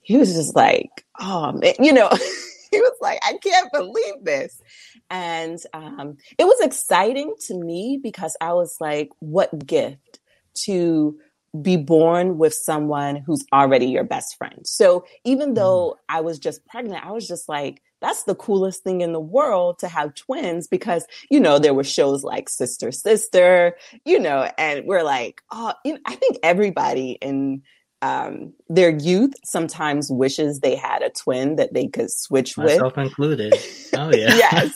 He 0.02 0.18
was 0.18 0.34
just 0.34 0.56
like, 0.56 0.90
oh, 1.20 1.52
man, 1.52 1.74
you 1.80 1.92
know, 1.92 2.10
he 2.72 2.80
was 2.80 2.98
like, 3.02 3.20
I 3.24 3.38
can't 3.44 3.72
believe 3.74 4.24
this. 4.24 4.62
And 5.10 5.60
um, 5.74 6.18
it 6.38 6.46
was 6.46 6.62
exciting 6.62 7.36
to 7.48 7.56
me 7.56 8.00
because 8.02 8.38
I 8.40 8.54
was 8.54 8.78
like, 8.80 9.10
what 9.20 9.66
gift 9.66 10.20
to 10.64 11.18
be 11.62 11.78
born 11.78 12.38
with 12.38 12.54
someone 12.54 13.18
who's 13.18 13.46
already 13.54 13.88
your 13.88 14.04
best 14.04 14.38
friend. 14.38 14.62
So 14.66 15.06
even 15.24 15.52
mm. 15.52 15.56
though 15.56 15.98
I 16.10 16.22
was 16.22 16.40
just 16.40 16.66
pregnant, 16.66 17.06
I 17.06 17.12
was 17.12 17.28
just 17.28 17.50
like, 17.50 17.82
that's 18.02 18.24
the 18.24 18.36
coolest 18.36 18.84
thing 18.84 19.02
in 19.02 19.14
the 19.14 19.20
world 19.20 19.80
to 19.80 19.88
have 19.88 20.14
twins 20.16 20.68
because, 20.68 21.06
you 21.30 21.40
know, 21.40 21.58
there 21.58 21.74
were 21.74 21.84
shows 21.84 22.24
like 22.24 22.50
Sister 22.50 22.92
Sister, 22.92 23.78
you 24.06 24.20
know, 24.20 24.50
and 24.58 24.86
we're 24.86 25.04
like, 25.04 25.42
oh, 25.52 25.74
you 25.84 25.94
know, 25.94 26.00
I 26.06 26.16
think 26.16 26.38
everybody 26.44 27.12
in 27.22 27.64
um, 28.02 28.54
their 28.70 28.92
youth 28.92 29.34
sometimes 29.44 30.12
wishes 30.12 30.60
they 30.60 30.76
had 30.76 31.02
a 31.02 31.10
twin 31.10 31.56
that 31.56 31.74
they 31.74 31.88
could 31.88 32.12
switch 32.12 32.58
with. 32.58 32.68
Myself 32.68 32.96
with. 32.96 33.06
included. 33.08 33.56
Oh, 33.96 34.12
yeah. 34.14 34.36
yes. 34.36 34.76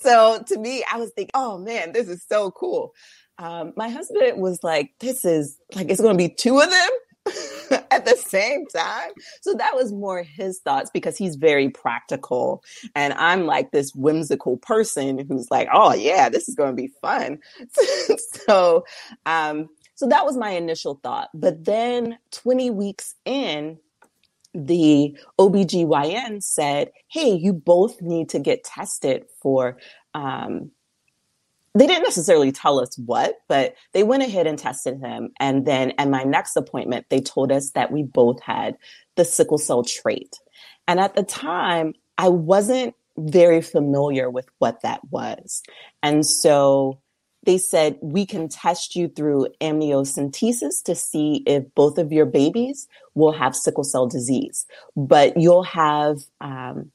So 0.00 0.42
to 0.48 0.58
me, 0.58 0.84
I 0.92 0.98
was 0.98 1.12
thinking, 1.12 1.30
oh 1.34 1.56
man, 1.56 1.92
this 1.92 2.08
is 2.08 2.24
so 2.28 2.50
cool 2.50 2.92
um, 3.42 3.72
my 3.76 3.88
husband 3.88 4.40
was 4.40 4.62
like, 4.62 4.92
this 5.00 5.24
is 5.24 5.58
like, 5.74 5.90
it's 5.90 6.00
going 6.00 6.16
to 6.16 6.28
be 6.28 6.32
two 6.32 6.60
of 6.60 6.70
them 6.70 7.80
at 7.90 8.04
the 8.04 8.16
same 8.16 8.66
time. 8.66 9.10
So 9.40 9.54
that 9.54 9.74
was 9.74 9.92
more 9.92 10.22
his 10.22 10.60
thoughts 10.60 10.90
because 10.94 11.16
he's 11.16 11.34
very 11.34 11.68
practical. 11.68 12.62
And 12.94 13.12
I'm 13.14 13.46
like 13.46 13.72
this 13.72 13.94
whimsical 13.96 14.58
person 14.58 15.26
who's 15.28 15.50
like, 15.50 15.68
oh, 15.72 15.92
yeah, 15.92 16.28
this 16.28 16.48
is 16.48 16.54
going 16.54 16.70
to 16.70 16.80
be 16.80 16.92
fun. 17.02 17.40
so, 18.46 18.84
um, 19.26 19.68
so 19.96 20.06
that 20.06 20.24
was 20.24 20.36
my 20.36 20.50
initial 20.50 21.00
thought. 21.02 21.28
But 21.34 21.64
then 21.64 22.18
20 22.30 22.70
weeks 22.70 23.16
in, 23.24 23.78
the 24.54 25.16
OBGYN 25.40 26.42
said, 26.42 26.92
hey, 27.08 27.32
you 27.32 27.52
both 27.52 28.00
need 28.02 28.28
to 28.28 28.38
get 28.38 28.62
tested 28.62 29.24
for 29.40 29.78
um, 30.14 30.70
they 31.74 31.86
didn't 31.86 32.02
necessarily 32.02 32.52
tell 32.52 32.80
us 32.80 32.96
what, 32.98 33.36
but 33.48 33.74
they 33.92 34.02
went 34.02 34.22
ahead 34.22 34.46
and 34.46 34.58
tested 34.58 35.00
him. 35.00 35.30
And 35.40 35.66
then 35.66 35.92
at 35.98 36.08
my 36.08 36.22
next 36.22 36.56
appointment, 36.56 37.06
they 37.08 37.20
told 37.20 37.50
us 37.50 37.70
that 37.70 37.90
we 37.90 38.02
both 38.02 38.40
had 38.42 38.76
the 39.16 39.24
sickle 39.24 39.58
cell 39.58 39.82
trait. 39.82 40.36
And 40.86 41.00
at 41.00 41.14
the 41.14 41.22
time, 41.22 41.94
I 42.18 42.28
wasn't 42.28 42.94
very 43.16 43.62
familiar 43.62 44.30
with 44.30 44.46
what 44.58 44.82
that 44.82 45.00
was. 45.10 45.62
And 46.02 46.26
so 46.26 47.00
they 47.44 47.58
said, 47.58 47.98
we 48.00 48.24
can 48.26 48.48
test 48.48 48.94
you 48.94 49.08
through 49.08 49.48
amniocentesis 49.60 50.82
to 50.84 50.94
see 50.94 51.42
if 51.46 51.64
both 51.74 51.98
of 51.98 52.12
your 52.12 52.26
babies 52.26 52.86
will 53.14 53.32
have 53.32 53.56
sickle 53.56 53.84
cell 53.84 54.06
disease, 54.06 54.66
but 54.96 55.36
you'll 55.36 55.64
have, 55.64 56.18
um, 56.40 56.92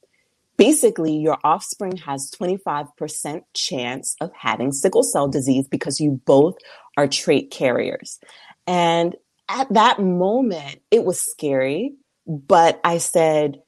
basically 0.58 1.16
your 1.16 1.38
offspring 1.44 1.96
has 1.98 2.30
25% 2.32 3.42
chance 3.54 4.16
of 4.20 4.30
having 4.34 4.72
sickle 4.72 5.04
cell 5.04 5.28
disease 5.28 5.66
because 5.68 6.00
you 6.00 6.20
both 6.26 6.56
are 6.98 7.08
trait 7.08 7.50
carriers. 7.50 8.18
And 8.66 9.16
at 9.48 9.72
that 9.72 10.00
moment, 10.00 10.82
it 10.90 11.04
was 11.04 11.20
scary, 11.20 11.94
but 12.26 12.80
I 12.84 12.98
said, 12.98 13.62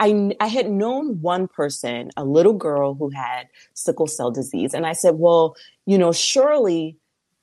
I, 0.00 0.32
I 0.40 0.48
had 0.48 0.70
known 0.70 1.20
one 1.20 1.48
person, 1.48 2.10
a 2.16 2.24
little 2.24 2.54
girl 2.54 2.94
who 2.94 3.10
had 3.10 3.48
sickle 3.74 4.06
cell 4.06 4.30
disease. 4.30 4.74
And 4.74 4.86
I 4.86 4.92
said, 4.92 5.14
well, 5.14 5.54
you 5.86 5.96
know, 5.96 6.12
surely, 6.12 6.98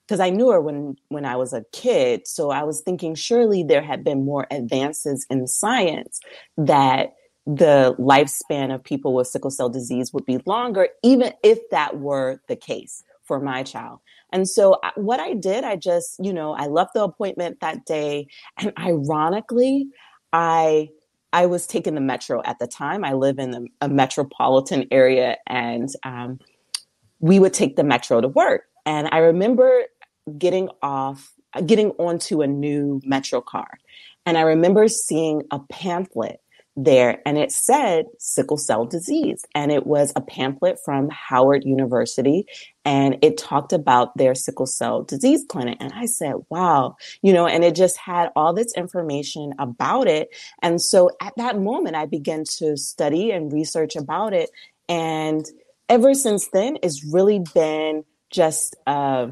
because 0.06 0.20
I 0.20 0.30
knew 0.30 0.50
her 0.50 0.62
when, 0.62 0.98
when 1.10 1.26
I 1.26 1.36
was 1.38 1.54
a 1.54 1.64
kid. 1.72 2.28
So 2.28 2.52
I 2.52 2.64
was 2.64 2.82
thinking, 2.82 3.16
surely 3.16 3.64
there 3.64 3.82
had 3.82 4.04
been 4.04 4.26
more 4.26 4.46
advances 4.52 5.26
in 5.30 5.48
science 5.48 6.20
that 6.58 7.14
the 7.46 7.96
lifespan 8.00 8.74
of 8.74 8.84
people 8.84 9.14
with 9.14 9.28
sickle 9.28 9.52
cell 9.52 9.70
disease 9.70 10.14
would 10.14 10.26
be 10.26 10.40
longer, 10.46 10.88
even 11.04 11.34
if 11.44 11.60
that 11.72 12.00
were 12.00 12.42
the 12.48 12.56
case 12.56 13.04
for 13.24 13.40
my 13.40 13.64
child. 13.64 14.00
And 14.32 14.48
so, 14.48 14.80
what 14.96 15.20
I 15.20 15.34
did, 15.34 15.64
I 15.64 15.76
just, 15.76 16.16
you 16.24 16.34
know, 16.34 16.54
I 16.54 16.68
left 16.68 16.94
the 16.94 17.04
appointment 17.04 17.60
that 17.60 17.86
day, 17.86 18.28
and 18.58 18.74
ironically, 18.80 19.88
I 20.32 20.90
I 21.32 21.48
was 21.48 21.68
taking 21.68 21.96
the 21.96 22.02
metro 22.02 22.42
at 22.44 22.60
the 22.60 22.68
time. 22.68 23.04
I 23.04 23.14
live 23.14 23.40
in 23.40 23.70
a 23.82 23.90
metropolitan 23.90 24.88
area, 24.92 25.38
and 25.48 25.90
um, 26.04 26.40
we 27.20 27.40
would 27.40 27.54
take 27.54 27.76
the 27.76 27.84
metro 27.84 28.22
to 28.22 28.28
work. 28.28 28.64
And 28.86 29.10
I 29.12 29.20
remember 29.20 29.84
getting 30.38 30.70
off, 30.82 31.34
getting 31.66 31.92
onto 31.92 32.42
a 32.42 32.48
new 32.48 33.02
metro 33.04 33.42
car, 33.42 33.78
and 34.26 34.38
I 34.38 34.42
remember 34.42 34.88
seeing 34.88 35.44
a 35.52 35.60
pamphlet 35.60 36.40
there 36.76 37.22
and 37.26 37.38
it 37.38 37.52
said 37.52 38.06
sickle 38.18 38.58
cell 38.58 38.86
disease 38.86 39.46
and 39.54 39.72
it 39.72 39.86
was 39.86 40.12
a 40.16 40.22
pamphlet 40.22 40.80
from 40.84 41.08
Howard 41.10 41.64
University 41.66 42.46
and 42.84 43.18
it 43.22 43.38
talked 43.38 43.74
about 43.74 44.18
their 44.18 44.34
sickle 44.34 44.66
cell 44.66 45.04
disease 45.04 45.46
clinic 45.48 45.78
and 45.80 45.94
I 45.94 46.08
said 46.08 46.34
wow 46.50 46.96
you 47.22 47.32
know 47.32 47.46
and 47.46 47.64
it 47.64 47.76
just 47.76 47.98
had 47.98 48.30
all 48.36 48.54
this 48.54 48.74
information 48.74 49.54
about 49.60 50.08
it 50.08 50.30
and 50.64 50.82
so 50.82 51.12
at 51.22 51.34
that 51.38 51.60
moment 51.60 51.96
I 51.96 52.08
began 52.08 52.44
to 52.58 52.76
study 52.76 53.30
and 53.30 53.54
research 53.54 53.96
about 53.96 54.34
it 54.34 54.50
and 54.90 55.46
ever 55.90 56.16
since 56.16 56.48
then 56.54 56.78
it's 56.82 57.06
really 57.06 57.44
been 57.54 58.04
just 58.32 58.76
uh, 58.88 59.28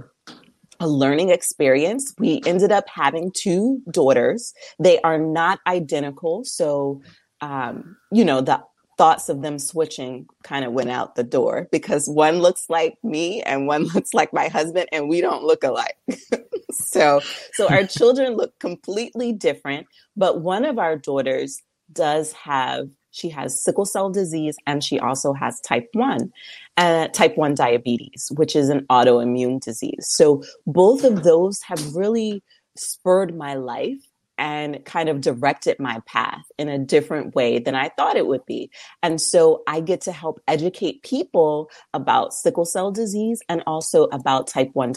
a 0.80 0.88
learning 0.88 1.30
experience. 1.30 2.14
We 2.18 2.42
ended 2.46 2.72
up 2.72 2.86
having 2.90 3.32
two 3.32 3.82
daughters. 3.90 4.54
They 4.80 5.00
are 5.02 5.20
not 5.20 5.60
identical. 5.68 6.44
So 6.44 7.02
um, 7.42 7.98
you 8.12 8.24
know, 8.24 8.42
the 8.42 8.64
thoughts 8.98 9.30
of 9.30 9.42
them 9.42 9.58
switching 9.58 10.28
kind 10.44 10.64
of 10.64 10.74
went 10.74 10.92
out 10.92 11.16
the 11.16 11.24
door 11.24 11.68
because 11.72 12.08
one 12.08 12.40
looks 12.40 12.66
like 12.70 12.98
me 13.04 13.42
and 13.42 13.66
one 13.66 13.84
looks 13.96 14.14
like 14.14 14.32
my 14.32 14.48
husband 14.48 14.88
and 14.92 15.10
we 15.10 15.22
don't 15.22 15.44
look 15.44 15.64
alike. 15.64 15.98
so 16.72 17.20
so 17.54 17.68
our 17.68 17.84
children 17.98 18.34
look 18.36 18.58
completely 18.60 19.34
different, 19.34 19.88
but 20.16 20.42
one 20.42 20.66
of 20.66 20.78
our 20.78 20.96
daughters 20.96 21.62
does 21.92 22.32
have 22.34 22.90
She 23.12 23.30
has 23.30 23.62
sickle 23.64 23.86
cell 23.86 24.10
disease 24.10 24.56
and 24.68 24.84
she 24.84 25.00
also 25.00 25.34
has 25.34 25.60
type 25.62 25.90
1, 25.94 26.32
uh, 26.78 27.08
type 27.10 27.36
1 27.38 27.56
diabetes, 27.56 28.32
which 28.36 28.56
is 28.56 28.70
an 28.70 28.86
autoimmune 28.90 29.60
disease. 29.60 30.06
So 30.08 30.44
both 30.66 31.04
of 31.04 31.24
those 31.24 31.62
have 31.64 31.96
really 31.96 32.44
spurred 32.78 33.36
my 33.36 33.56
life 33.56 34.11
and 34.38 34.84
kind 34.86 35.10
of 35.10 35.22
directed 35.22 35.80
my 35.80 36.02
path 36.06 36.44
in 36.58 36.70
a 36.70 36.80
different 36.80 37.36
way 37.36 37.60
than 37.60 37.76
I 37.76 37.90
thought 37.90 38.18
it 38.18 38.28
would 38.28 38.46
be. 38.46 38.70
And 39.04 39.22
so 39.22 39.64
I 39.68 39.80
get 39.82 40.02
to 40.02 40.12
help 40.12 40.42
educate 40.48 41.04
people 41.04 41.70
about 41.94 42.34
sickle 42.34 42.66
cell 42.66 42.92
disease 42.92 43.42
and 43.50 43.64
also 43.68 44.06
about 44.06 44.48
type 44.48 44.70
1 44.74 44.94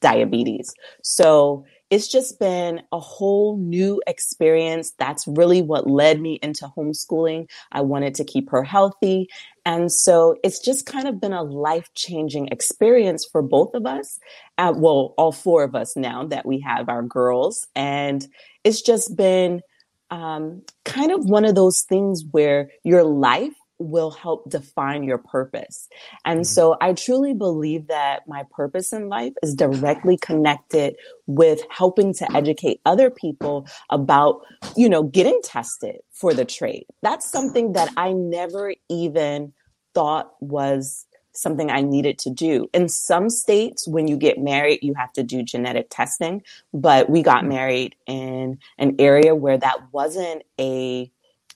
diabetes. 0.00 0.74
So 1.02 1.64
it's 1.90 2.06
just 2.06 2.38
been 2.38 2.82
a 2.92 3.00
whole 3.00 3.56
new 3.58 4.00
experience. 4.06 4.92
That's 4.92 5.26
really 5.26 5.60
what 5.60 5.90
led 5.90 6.20
me 6.20 6.38
into 6.40 6.68
homeschooling. 6.68 7.50
I 7.72 7.80
wanted 7.80 8.14
to 8.14 8.24
keep 8.24 8.48
her 8.50 8.62
healthy. 8.62 9.28
And 9.66 9.90
so 9.90 10.36
it's 10.44 10.60
just 10.60 10.86
kind 10.86 11.08
of 11.08 11.20
been 11.20 11.32
a 11.32 11.42
life 11.42 11.92
changing 11.94 12.48
experience 12.48 13.26
for 13.30 13.42
both 13.42 13.74
of 13.74 13.86
us. 13.86 14.20
Uh, 14.56 14.72
well, 14.76 15.14
all 15.18 15.32
four 15.32 15.64
of 15.64 15.74
us 15.74 15.96
now 15.96 16.24
that 16.26 16.46
we 16.46 16.60
have 16.60 16.88
our 16.88 17.02
girls. 17.02 17.66
And 17.74 18.26
it's 18.64 18.82
just 18.82 19.16
been 19.16 19.62
um, 20.10 20.62
kind 20.84 21.12
of 21.12 21.24
one 21.24 21.44
of 21.44 21.54
those 21.54 21.82
things 21.82 22.24
where 22.30 22.70
your 22.84 23.04
life 23.04 23.54
will 23.80 24.10
help 24.10 24.48
define 24.48 25.02
your 25.02 25.18
purpose. 25.18 25.88
And 26.24 26.40
mm-hmm. 26.40 26.44
so 26.44 26.76
I 26.80 26.92
truly 26.92 27.32
believe 27.32 27.88
that 27.88 28.28
my 28.28 28.44
purpose 28.50 28.92
in 28.92 29.08
life 29.08 29.32
is 29.42 29.54
directly 29.54 30.18
connected 30.18 30.96
with 31.26 31.62
helping 31.70 32.12
to 32.14 32.36
educate 32.36 32.80
other 32.84 33.10
people 33.10 33.66
about, 33.88 34.42
you 34.76 34.88
know, 34.88 35.02
getting 35.02 35.40
tested 35.42 35.96
for 36.12 36.34
the 36.34 36.44
trait. 36.44 36.86
That's 37.02 37.30
something 37.30 37.72
that 37.72 37.90
I 37.96 38.12
never 38.12 38.74
even 38.90 39.54
thought 39.94 40.30
was 40.40 41.06
something 41.40 41.70
I 41.70 41.80
needed 41.80 42.18
to 42.20 42.30
do. 42.30 42.68
In 42.72 42.88
some 42.88 43.30
states, 43.30 43.86
when 43.88 44.08
you 44.08 44.16
get 44.16 44.38
married, 44.38 44.80
you 44.82 44.94
have 44.94 45.12
to 45.14 45.22
do 45.22 45.42
genetic 45.42 45.88
testing, 45.90 46.42
but 46.72 47.08
we 47.08 47.22
got 47.22 47.40
mm-hmm. 47.40 47.48
married 47.48 47.96
in 48.06 48.58
an 48.78 48.96
area 48.98 49.34
where 49.34 49.58
that 49.58 49.92
wasn't 49.92 50.42
a 50.58 51.10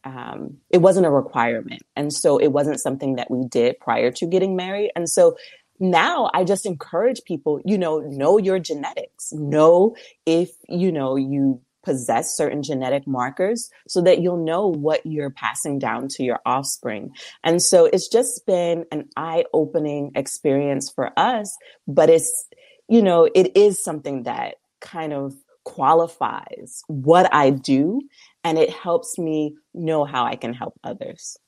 um, 0.04 0.58
it 0.68 0.78
wasn't 0.78 1.06
a 1.06 1.10
requirement. 1.10 1.82
And 1.96 2.12
so 2.12 2.36
it 2.36 2.48
wasn't 2.48 2.78
something 2.78 3.16
that 3.16 3.30
we 3.30 3.46
did 3.48 3.80
prior 3.80 4.10
to 4.12 4.26
getting 4.26 4.54
married. 4.54 4.92
And 4.94 5.08
so 5.08 5.36
now 5.80 6.30
I 6.34 6.44
just 6.44 6.66
encourage 6.66 7.24
people, 7.24 7.60
you 7.64 7.78
know, 7.78 8.00
know 8.00 8.38
your 8.38 8.58
genetics, 8.58 9.32
know 9.32 9.96
if, 10.26 10.50
you 10.68 10.92
know, 10.92 11.16
you 11.16 11.60
possess 11.84 12.36
certain 12.36 12.62
genetic 12.62 13.06
markers 13.06 13.70
so 13.86 14.00
that 14.02 14.20
you'll 14.20 14.42
know 14.42 14.68
what 14.68 15.04
you're 15.04 15.30
passing 15.30 15.78
down 15.78 16.08
to 16.08 16.24
your 16.24 16.40
offspring. 16.46 17.14
And 17.42 17.62
so 17.62 17.86
it's 17.86 18.08
just 18.08 18.46
been 18.46 18.84
an 18.90 19.08
eye 19.16 19.44
opening 19.52 20.12
experience 20.14 20.90
for 20.90 21.12
us, 21.18 21.56
but 21.86 22.10
it's, 22.10 22.48
you 22.88 23.02
know, 23.02 23.28
it 23.34 23.56
is 23.56 23.82
something 23.82 24.24
that 24.24 24.56
kind 24.80 25.12
of 25.12 25.34
qualifies 25.64 26.82
what 26.88 27.32
I 27.32 27.50
do 27.50 28.02
and 28.42 28.58
it 28.58 28.70
helps 28.70 29.18
me 29.18 29.56
know 29.72 30.04
how 30.04 30.24
I 30.24 30.36
can 30.36 30.52
help 30.52 30.78
others. 30.84 31.38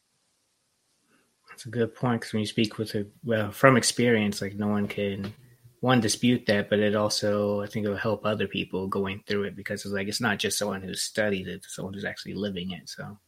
That's 1.51 1.67
a 1.67 1.71
good 1.71 1.95
point 1.95 2.21
because 2.21 2.33
when 2.33 2.41
you 2.41 2.47
speak 2.47 2.79
with 2.79 2.95
a 2.95 3.07
well 3.25 3.51
from 3.51 3.77
experience, 3.77 4.43
like 4.43 4.55
no 4.55 4.69
one 4.69 4.89
can 4.89 5.33
one 5.81 6.01
dispute 6.01 6.47
that, 6.47 6.71
but 6.71 6.79
it 6.79 6.97
also 6.97 7.63
I 7.63 7.67
think 7.67 7.87
it 7.87 7.89
will 7.89 7.97
help 7.97 8.25
other 8.25 8.47
people 8.47 8.89
going 8.89 9.23
through 9.27 9.45
it 9.45 9.57
because 9.57 9.85
it's 9.85 9.95
like 9.95 10.09
it's 10.09 10.21
not 10.21 10.39
just 10.39 10.59
someone 10.59 10.83
who's 10.83 11.03
studied 11.03 11.49
it, 11.49 11.65
someone 11.69 11.95
who's 11.95 12.05
actually 12.05 12.35
living 12.35 12.73
it. 12.73 12.89
So 12.89 13.19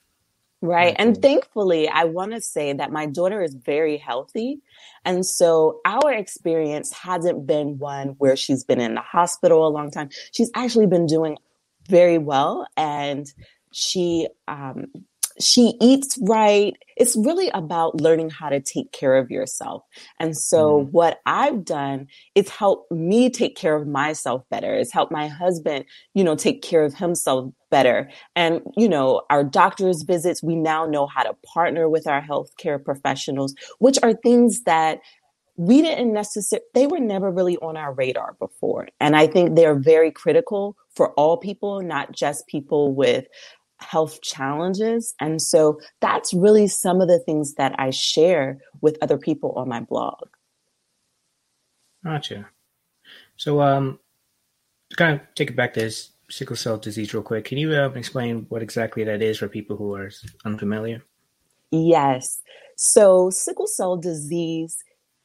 Right. 0.61 0.97
And 0.99 1.21
thankfully, 1.23 1.89
I 1.89 2.05
want 2.05 2.33
to 2.33 2.41
say 2.41 2.73
that 2.73 2.91
my 2.91 3.07
daughter 3.07 3.43
is 3.43 3.55
very 3.55 3.97
healthy. 3.97 4.61
And 5.05 5.25
so 5.25 5.81
our 5.85 6.13
experience 6.13 6.93
hasn't 6.93 7.47
been 7.47 7.79
one 7.79 8.17
where 8.19 8.35
she's 8.35 8.65
been 8.65 8.81
in 8.81 8.95
the 8.95 9.01
hospital 9.01 9.67
a 9.67 9.71
long 9.71 9.93
time. 9.93 10.09
She's 10.33 10.51
actually 10.57 10.87
been 10.87 11.07
doing 11.07 11.39
very 11.89 12.19
well. 12.19 12.67
And 12.77 13.33
she 13.73 14.27
um, 14.49 14.87
she 15.41 15.75
eats 15.81 16.19
right. 16.23 16.77
It's 16.97 17.17
really 17.17 17.49
about 17.51 18.01
learning 18.01 18.31
how 18.31 18.49
to 18.49 18.61
take 18.61 18.93
care 18.93 19.17
of 19.17 19.31
yourself. 19.31 19.85
And 20.19 20.37
so 20.37 20.81
mm-hmm. 20.81 20.91
what 20.91 21.21
I've 21.27 21.65
done 21.65 22.09
is 22.35 22.49
helped 22.49 22.91
me 22.91 23.31
take 23.31 23.57
care 23.57 23.77
of 23.77 23.87
myself 23.87 24.43
better. 24.51 24.75
It's 24.75 24.93
helped 24.93 25.13
my 25.13 25.29
husband, 25.29 25.85
you 26.15 26.25
know, 26.25 26.35
take 26.35 26.63
care 26.63 26.85
of 26.85 26.95
himself 26.95 27.53
better. 27.71 28.11
And, 28.35 28.63
you 28.77 28.89
know, 28.89 29.23
our 29.31 29.45
doctor's 29.45 30.03
visits, 30.03 30.43
we 30.43 30.57
now 30.57 30.87
know 30.87 31.07
how 31.07 31.23
to 31.23 31.37
partner 31.45 31.89
with 31.89 32.07
our 32.07 32.21
healthcare 32.21 32.83
professionals, 32.83 33.55
which 33.79 33.99
are 34.03 34.15
things 34.15 34.63
that 34.63 35.01
we 35.57 35.83
didn't 35.83 36.13
necessarily, 36.13 36.65
they 36.73 36.87
were 36.87 37.01
never 37.01 37.33
really 37.33 37.57
on 37.59 37.77
our 37.77 37.93
radar 37.93 38.37
before. 38.39 38.89
And 39.01 39.17
I 39.17 39.27
think 39.27 39.57
they're 39.57 39.75
very 39.75 40.13
critical 40.13 40.77
for 40.95 41.11
all 41.15 41.37
people, 41.37 41.83
not 41.83 42.13
just 42.13 42.47
people 42.47 42.95
with 42.95 43.27
health 43.79 44.21
challenges. 44.23 45.15
And 45.21 45.41
so 45.41 45.81
that's 46.01 46.35
really 46.35 46.69
some 46.69 47.01
of 47.01 47.09
the 47.09 47.19
things 47.19 47.55
that 47.55 47.75
I 47.79 47.91
share 47.91 48.59
with 48.81 48.99
other 49.01 49.19
people 49.19 49.53
on 49.53 49.69
my 49.69 49.81
blog. 49.81 50.29
Gotcha. 52.05 52.49
So, 53.37 53.61
um, 53.61 53.99
to 54.91 54.97
kind 54.97 55.21
of 55.21 55.27
take 55.35 55.51
it 55.51 55.57
back 55.57 55.75
to 55.75 55.91
sickle 56.31 56.57
cell 56.57 56.79
disease 56.79 57.13
real 57.13 57.23
quick, 57.23 57.45
can 57.45 57.59
you 57.59 57.73
uh, 57.73 57.91
explain 57.91 58.47
what 58.49 58.63
exactly 58.63 59.05
that 59.05 59.23
is 59.23 59.39
for 59.39 59.49
people 59.49 59.77
who 59.77 59.95
are 59.95 60.11
unfamiliar? 60.45 61.03
Yes. 61.71 62.41
So, 62.77 63.31
sickle 63.31 63.67
cell 63.67 63.97
disease, 63.97 64.77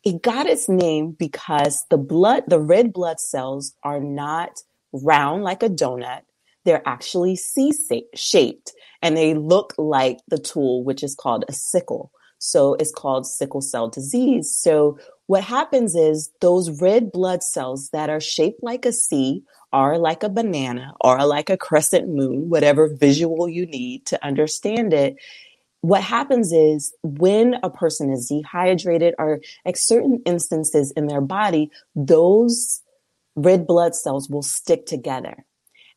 it 0.03 0.21
got 0.21 0.47
its 0.47 0.67
name 0.67 1.11
because 1.11 1.85
the 1.89 1.97
blood, 1.97 2.43
the 2.47 2.59
red 2.59 2.91
blood 2.91 3.19
cells 3.19 3.73
are 3.83 3.99
not 3.99 4.59
round 4.91 5.43
like 5.43 5.63
a 5.63 5.69
donut 5.69 6.21
they're 6.65 6.87
actually 6.87 7.35
C 7.35 7.71
shaped 8.15 8.73
and 9.01 9.17
they 9.17 9.33
look 9.33 9.73
like 9.77 10.19
the 10.27 10.37
tool, 10.37 10.83
which 10.83 11.03
is 11.03 11.15
called 11.15 11.45
a 11.47 11.53
sickle. 11.53 12.11
So 12.39 12.73
it's 12.75 12.91
called 12.91 13.25
sickle 13.25 13.61
cell 13.61 13.89
disease. 13.89 14.53
So 14.53 14.97
what 15.27 15.43
happens 15.43 15.95
is 15.95 16.29
those 16.41 16.81
red 16.81 17.11
blood 17.11 17.41
cells 17.41 17.89
that 17.93 18.09
are 18.09 18.19
shaped 18.19 18.61
like 18.61 18.85
a 18.85 18.91
C 18.91 19.43
are 19.71 19.97
like 19.97 20.23
a 20.23 20.29
banana 20.29 20.93
or 21.01 21.25
like 21.25 21.49
a 21.49 21.57
crescent 21.57 22.09
moon, 22.09 22.49
whatever 22.49 22.93
visual 22.99 23.47
you 23.47 23.65
need 23.65 24.05
to 24.07 24.23
understand 24.25 24.93
it. 24.93 25.15
What 25.81 26.03
happens 26.03 26.53
is 26.53 26.93
when 27.01 27.55
a 27.63 27.69
person 27.69 28.11
is 28.11 28.27
dehydrated 28.27 29.15
or 29.17 29.41
at 29.65 29.77
certain 29.77 30.21
instances 30.25 30.91
in 30.91 31.07
their 31.07 31.21
body, 31.21 31.71
those 31.95 32.81
red 33.35 33.65
blood 33.65 33.95
cells 33.95 34.29
will 34.29 34.43
stick 34.43 34.85
together. 34.85 35.45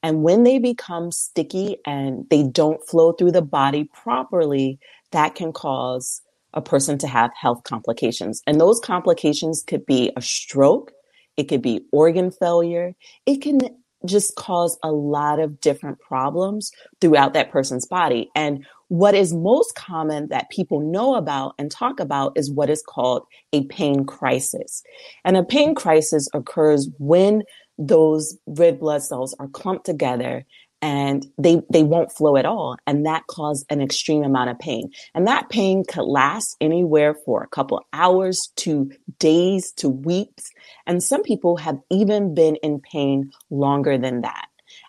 And 0.03 0.23
when 0.23 0.45
they 0.45 0.59
become 0.59 1.11
sticky 1.13 1.79
and 1.87 2.27
they 2.31 2.43
don't 2.43 2.87
flow 2.89 3.13
through 3.13 3.33
the 3.33 3.43
body 3.43 3.85
properly, 3.93 4.79
that 5.13 5.35
can 5.35 5.53
cause 5.53 6.23
a 6.55 6.63
person 6.63 6.99
to 6.99 7.07
have 7.07 7.31
health 7.39 7.63
complications. 7.65 8.43
And 8.47 8.61
those 8.61 8.81
complications 8.81 9.63
could 9.67 9.85
be 9.85 10.13
a 10.17 10.23
stroke, 10.23 10.93
it 11.37 11.45
could 11.45 11.63
be 11.63 11.83
organ 11.93 12.31
failure, 12.31 12.95
it 13.27 13.43
can 13.43 13.61
just 14.05 14.37
cause 14.37 14.79
a 14.83 14.93
lot 14.93 15.41
of 15.41 15.61
different 15.61 15.99
problems 16.01 16.71
throughout 17.01 17.35
that 17.35 17.51
person's 17.51 17.87
body. 17.87 18.31
And 18.35 18.65
what 18.89 19.15
is 19.15 19.35
most 19.35 19.75
common 19.75 20.29
that 20.29 20.51
people 20.51 20.81
know 20.81 21.17
about 21.17 21.55
and 21.59 21.71
talk 21.71 21.99
about 21.99 22.33
is 22.37 22.51
what 22.51 22.71
is 22.71 22.85
called 22.87 23.25
a 23.53 23.65
pain 23.67 24.05
crisis. 24.05 24.83
And 25.25 25.37
a 25.37 25.43
pain 25.43 25.75
crisis 25.75 26.29
occurs 26.35 26.89
when 26.99 27.43
those 27.79 28.37
red 28.47 28.81
blood 28.81 29.03
cells 29.03 29.35
are 29.39 29.49
clumped 29.49 29.87
together 29.87 30.47
and 30.83 31.27
they 31.39 31.63
they 31.71 31.83
won't 31.83 32.13
flow 32.13 32.37
at 32.37 32.47
all. 32.47 32.77
And 32.87 33.07
that 33.07 33.27
causes 33.27 33.65
an 33.71 33.81
extreme 33.81 34.23
amount 34.23 34.51
of 34.51 34.59
pain. 34.59 34.91
And 35.15 35.27
that 35.27 35.49
pain 35.49 35.85
could 35.89 36.05
last 36.05 36.57
anywhere 36.61 37.15
for 37.25 37.43
a 37.43 37.49
couple 37.49 37.85
hours 37.93 38.53
to 38.57 38.91
days 39.19 39.73
to 39.79 39.89
weeks. 39.89 40.51
And 40.87 41.03
some 41.03 41.23
people 41.23 41.57
have 41.57 41.79
even 41.91 42.35
been 42.35 42.57
in 42.57 42.81
pain 42.81 43.33
longer 43.51 43.97
than 43.99 44.21
that. 44.21 44.49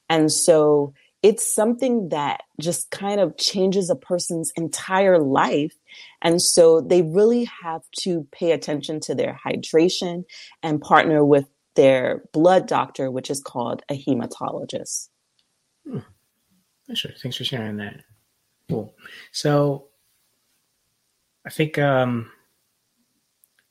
And 0.10 0.32
so 0.32 0.94
it's 1.24 1.52
something 1.52 2.10
that 2.10 2.42
just 2.62 2.92
kind 2.92 3.20
of 3.20 3.38
changes 3.38 3.90
a 3.90 3.96
person's 3.96 4.52
entire 4.56 5.20
life. 5.20 5.74
And 6.22 6.42
so 6.42 6.82
they 6.82 7.02
really 7.02 7.50
have 7.64 7.82
to 8.02 8.28
pay 8.32 8.52
attention 8.52 9.00
to 9.02 9.16
their 9.16 9.40
hydration 9.46 10.26
and 10.62 10.80
partner 10.80 11.26
with 11.26 11.48
their 11.78 12.24
blood 12.34 12.68
doctor, 12.68 13.10
which 13.10 13.30
is 13.30 13.42
called 13.42 13.82
a 13.88 13.94
hematologist. 13.94 15.08
Hmm. 15.90 16.00
Sure. 16.94 17.12
Thanks 17.22 17.38
for 17.38 17.46
sharing 17.46 17.78
that. 17.78 18.02
Cool. 18.70 18.94
So 19.32 19.88
I 21.46 21.50
think 21.50 21.78
um, 21.78 22.30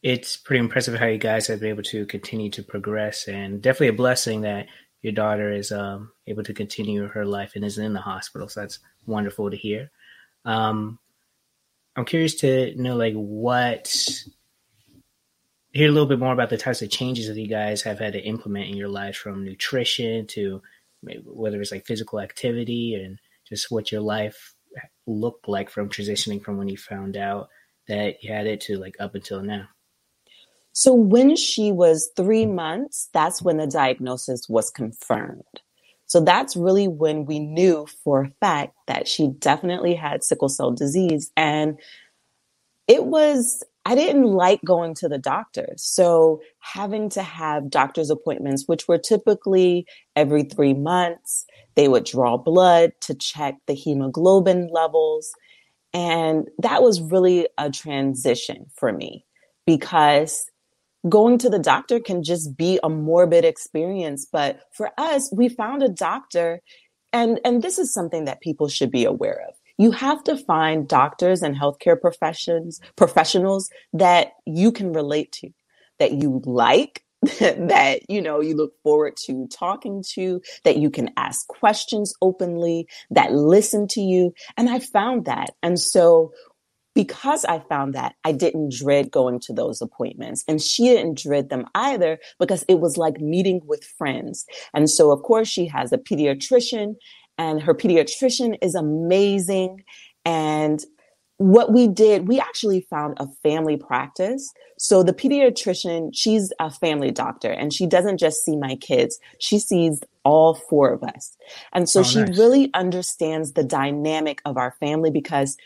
it's 0.02 0.38
pretty 0.38 0.60
impressive 0.60 0.98
how 0.98 1.06
you 1.06 1.18
guys 1.18 1.46
have 1.48 1.60
been 1.60 1.68
able 1.68 1.82
to 1.84 2.06
continue 2.06 2.50
to 2.50 2.62
progress, 2.62 3.28
and 3.28 3.60
definitely 3.60 3.88
a 3.88 3.92
blessing 3.92 4.40
that 4.42 4.68
your 5.02 5.12
daughter 5.12 5.52
is 5.52 5.72
um, 5.72 6.12
able 6.26 6.42
to 6.44 6.54
continue 6.54 7.06
her 7.06 7.26
life 7.26 7.52
and 7.54 7.64
isn't 7.64 7.84
in 7.84 7.92
the 7.92 8.00
hospital. 8.00 8.48
So 8.48 8.60
that's 8.60 8.78
wonderful 9.06 9.50
to 9.50 9.56
hear. 9.56 9.90
Um, 10.44 10.98
I'm 11.96 12.04
curious 12.04 12.34
to 12.36 12.74
know 12.76 12.96
like 12.96 13.14
what 13.14 13.94
hear 15.76 15.88
a 15.88 15.92
little 15.92 16.08
bit 16.08 16.18
more 16.18 16.32
about 16.32 16.50
the 16.50 16.56
types 16.56 16.82
of 16.82 16.90
changes 16.90 17.28
that 17.28 17.40
you 17.40 17.48
guys 17.48 17.82
have 17.82 17.98
had 17.98 18.14
to 18.14 18.20
implement 18.20 18.68
in 18.68 18.76
your 18.76 18.88
lives 18.88 19.16
from 19.16 19.44
nutrition 19.44 20.26
to 20.28 20.62
whether 21.02 21.60
it's 21.60 21.70
like 21.70 21.86
physical 21.86 22.20
activity 22.20 22.94
and 22.94 23.18
just 23.48 23.70
what 23.70 23.92
your 23.92 24.00
life 24.00 24.54
looked 25.06 25.48
like 25.48 25.70
from 25.70 25.88
transitioning 25.88 26.42
from 26.42 26.56
when 26.56 26.68
you 26.68 26.76
found 26.76 27.16
out 27.16 27.48
that 27.88 28.22
you 28.22 28.32
had 28.32 28.46
it 28.46 28.60
to 28.60 28.76
like 28.76 28.96
up 28.98 29.14
until 29.14 29.42
now. 29.42 29.68
So 30.72 30.92
when 30.92 31.36
she 31.36 31.72
was 31.72 32.10
three 32.16 32.44
months, 32.44 33.08
that's 33.12 33.40
when 33.40 33.56
the 33.56 33.66
diagnosis 33.66 34.48
was 34.48 34.68
confirmed. 34.70 35.42
So 36.06 36.20
that's 36.20 36.56
really 36.56 36.88
when 36.88 37.24
we 37.24 37.38
knew 37.38 37.86
for 38.04 38.22
a 38.22 38.30
fact 38.40 38.74
that 38.86 39.08
she 39.08 39.28
definitely 39.28 39.94
had 39.94 40.22
sickle 40.22 40.48
cell 40.48 40.72
disease. 40.72 41.30
And 41.36 41.80
it 42.86 43.04
was, 43.04 43.64
I 43.86 43.94
didn't 43.94 44.24
like 44.24 44.60
going 44.64 44.96
to 44.96 45.08
the 45.08 45.16
doctor. 45.16 45.72
So 45.76 46.40
having 46.58 47.08
to 47.10 47.22
have 47.22 47.70
doctor's 47.70 48.10
appointments, 48.10 48.64
which 48.66 48.88
were 48.88 48.98
typically 48.98 49.86
every 50.16 50.42
three 50.42 50.74
months, 50.74 51.46
they 51.76 51.86
would 51.86 52.02
draw 52.02 52.36
blood 52.36 52.90
to 53.02 53.14
check 53.14 53.54
the 53.68 53.74
hemoglobin 53.74 54.70
levels. 54.72 55.30
And 55.94 56.48
that 56.58 56.82
was 56.82 57.00
really 57.00 57.46
a 57.58 57.70
transition 57.70 58.66
for 58.74 58.92
me 58.92 59.24
because 59.68 60.50
going 61.08 61.38
to 61.38 61.48
the 61.48 61.60
doctor 61.60 62.00
can 62.00 62.24
just 62.24 62.56
be 62.56 62.80
a 62.82 62.88
morbid 62.88 63.44
experience. 63.44 64.26
But 64.30 64.62
for 64.72 64.90
us, 64.98 65.32
we 65.32 65.48
found 65.48 65.84
a 65.84 65.88
doctor 65.88 66.60
and, 67.12 67.38
and 67.44 67.62
this 67.62 67.78
is 67.78 67.94
something 67.94 68.24
that 68.24 68.40
people 68.40 68.66
should 68.66 68.90
be 68.90 69.04
aware 69.04 69.44
of. 69.48 69.54
You 69.78 69.90
have 69.92 70.22
to 70.24 70.36
find 70.36 70.88
doctors 70.88 71.42
and 71.42 71.56
healthcare 71.56 72.00
professions, 72.00 72.80
professionals 72.96 73.70
that 73.92 74.32
you 74.46 74.72
can 74.72 74.92
relate 74.92 75.32
to, 75.32 75.50
that 75.98 76.12
you 76.12 76.42
like, 76.44 77.02
that 77.40 78.00
you 78.10 78.20
know 78.20 78.40
you 78.40 78.54
look 78.54 78.74
forward 78.82 79.16
to 79.16 79.48
talking 79.48 80.04
to 80.06 80.40
that 80.64 80.76
you 80.76 80.90
can 80.90 81.10
ask 81.16 81.46
questions 81.48 82.14
openly 82.20 82.86
that 83.10 83.32
listen 83.32 83.88
to 83.88 84.02
you 84.02 84.34
and 84.58 84.68
i 84.68 84.78
found 84.78 85.24
that 85.24 85.54
and 85.62 85.80
so 85.80 86.30
because 86.96 87.44
I 87.44 87.58
found 87.58 87.94
that, 87.94 88.14
I 88.24 88.32
didn't 88.32 88.72
dread 88.72 89.10
going 89.10 89.38
to 89.40 89.52
those 89.52 89.82
appointments. 89.82 90.42
And 90.48 90.62
she 90.62 90.84
didn't 90.84 91.18
dread 91.18 91.50
them 91.50 91.66
either 91.74 92.18
because 92.40 92.64
it 92.68 92.80
was 92.80 92.96
like 92.96 93.20
meeting 93.20 93.60
with 93.66 93.84
friends. 93.84 94.46
And 94.72 94.88
so, 94.88 95.12
of 95.12 95.22
course, 95.22 95.46
she 95.46 95.66
has 95.66 95.92
a 95.92 95.98
pediatrician, 95.98 96.94
and 97.38 97.62
her 97.62 97.74
pediatrician 97.74 98.56
is 98.62 98.74
amazing. 98.74 99.84
And 100.24 100.84
what 101.38 101.72
we 101.72 101.86
did, 101.86 102.28
we 102.28 102.40
actually 102.40 102.80
found 102.80 103.14
a 103.18 103.28
family 103.42 103.76
practice. 103.76 104.52
So 104.78 105.02
the 105.02 105.12
pediatrician, 105.12 106.10
she's 106.14 106.52
a 106.58 106.70
family 106.70 107.10
doctor 107.10 107.50
and 107.50 107.72
she 107.72 107.86
doesn't 107.86 108.18
just 108.18 108.44
see 108.44 108.56
my 108.56 108.76
kids, 108.76 109.18
she 109.38 109.58
sees 109.58 110.00
all 110.24 110.54
four 110.54 110.92
of 110.92 111.02
us. 111.02 111.36
And 111.72 111.88
so 111.88 112.00
oh, 112.00 112.02
she 112.02 112.20
nice. 112.20 112.38
really 112.38 112.70
understands 112.74 113.52
the 113.52 113.64
dynamic 113.64 114.40
of 114.44 114.56
our 114.56 114.74
family 114.80 115.10
because 115.10 115.56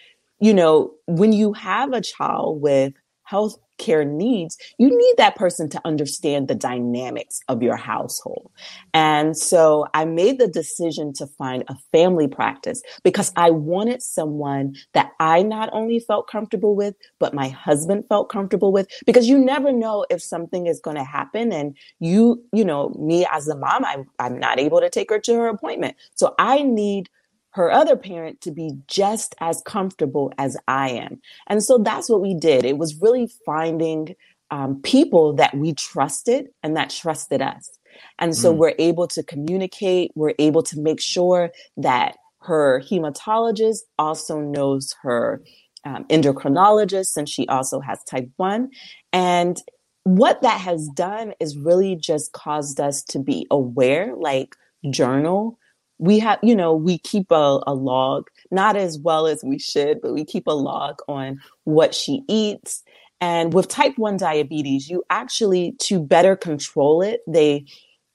you 0.41 0.55
know, 0.55 0.93
when 1.07 1.33
you 1.33 1.53
have 1.53 1.93
a 1.93 2.01
child 2.01 2.63
with 2.63 2.95
health 3.25 3.59
care 3.81 4.05
needs, 4.05 4.57
you 4.79 4.89
need 4.89 5.15
that 5.17 5.35
person 5.35 5.69
to 5.71 5.81
understand 5.85 6.47
the 6.47 6.55
dynamics 6.55 7.41
of 7.49 7.63
your 7.63 7.77
household. 7.77 8.53
And 8.95 9.37
so 9.37 9.87
I 9.95 10.05
made 10.05 10.39
the 10.39 10.47
decision 10.47 11.13
to 11.15 11.27
find 11.27 11.65
a 11.69 11.77
family 11.91 12.29
practice 12.29 12.83
because 13.03 13.33
I 13.37 13.51
wanted 13.51 14.03
someone 14.03 14.77
that 14.93 15.11
I 15.19 15.43
not 15.43 15.71
only 15.73 15.99
felt 15.99 16.29
comfortable 16.29 16.77
with, 16.77 16.95
but 17.19 17.35
my 17.35 17.49
husband 17.49 18.05
felt 18.09 18.29
comfortable 18.29 18.71
with 18.71 18.87
because 19.07 19.29
you 19.29 19.39
never 19.39 19.73
know 19.73 20.05
if 20.11 20.23
something 20.23 20.67
is 20.67 20.81
going 20.81 20.97
to 20.97 21.05
happen 21.05 21.53
and 21.53 21.77
you, 21.99 22.45
you 22.53 22.65
know, 22.65 22.91
me 22.99 23.27
as 23.33 23.49
a 23.49 23.57
mom, 23.57 23.85
I'm, 23.85 24.05
I'm 24.19 24.39
not 24.39 24.61
able 24.61 24.81
to 24.81 24.91
take 24.91 25.11
her 25.11 25.19
to 25.21 25.35
her 25.35 25.49
appointment. 25.49 25.97
So 26.15 26.35
I 26.39 26.63
need 26.63 27.09
her 27.53 27.71
other 27.71 27.97
parent 27.97 28.41
to 28.43 28.51
be 28.51 28.73
just 28.87 29.35
as 29.41 29.63
comfortable 29.63 30.33
as 30.39 30.57
I 30.69 30.91
am. 30.91 31.21
And 31.49 31.63
so 31.63 31.79
that's 31.79 32.09
what 32.09 32.21
we 32.21 32.35
did. 32.35 32.65
It 32.65 32.79
was 32.79 33.01
really 33.01 33.29
finding 33.45 34.15
um, 34.51 34.81
people 34.83 35.35
that 35.35 35.57
we 35.57 35.75
trusted 35.75 36.49
and 36.63 36.77
that 36.77 36.91
trusted 36.91 37.43
us. 37.43 37.71
And 38.19 38.37
so 38.37 38.53
mm. 38.53 38.57
we're 38.57 38.75
able 38.79 39.07
to 39.09 39.23
communicate, 39.23 40.13
we're 40.15 40.35
able 40.39 40.63
to 40.65 40.81
make 40.81 41.01
sure 41.01 41.51
that 41.77 42.17
her 42.43 42.81
hematologist 42.81 43.81
also 43.99 44.41
knows 44.41 44.95
her 45.03 45.43
um, 45.85 46.05
endocrinologist, 46.05 47.07
since 47.07 47.31
she 47.31 47.47
also 47.49 47.81
has 47.81 48.03
type 48.05 48.29
1. 48.37 48.71
And 49.13 49.61
what 50.05 50.43
that 50.43 50.61
has 50.61 50.89
done 50.89 51.35
is 51.41 51.59
really 51.59 51.97
just 51.97 52.33
caused 52.33 52.81
us 52.81 53.03
to 53.05 53.19
be 53.19 53.47
aware, 53.51 54.15
like 54.17 54.55
journal 54.91 55.59
we 56.01 56.19
have, 56.19 56.39
you 56.43 56.57
know, 56.57 56.75
we 56.75 56.99
keep 56.99 57.31
a, 57.31 57.61
a, 57.67 57.75
log, 57.75 58.29
not 58.51 58.75
as 58.75 58.99
well 58.99 59.27
as 59.27 59.45
we 59.45 59.59
should, 59.59 60.01
but 60.01 60.15
we 60.15 60.25
keep 60.25 60.47
a 60.47 60.53
log 60.53 60.97
on 61.07 61.39
what 61.65 61.95
she 61.95 62.23
eats. 62.27 62.83
And 63.21 63.53
with 63.53 63.69
type 63.69 63.99
1 63.99 64.17
diabetes, 64.17 64.89
you 64.89 65.05
actually, 65.11 65.73
to 65.81 66.01
better 66.01 66.37
control 66.37 67.03
it, 67.03 67.21
they 67.29 67.67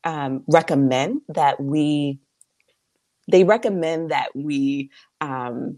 um, 0.03 0.43
recommend 0.47 1.21
that 1.29 1.61
we, 1.61 2.17
they 3.31 3.43
recommend 3.43 4.09
that 4.09 4.29
we 4.33 4.89
um, 5.21 5.77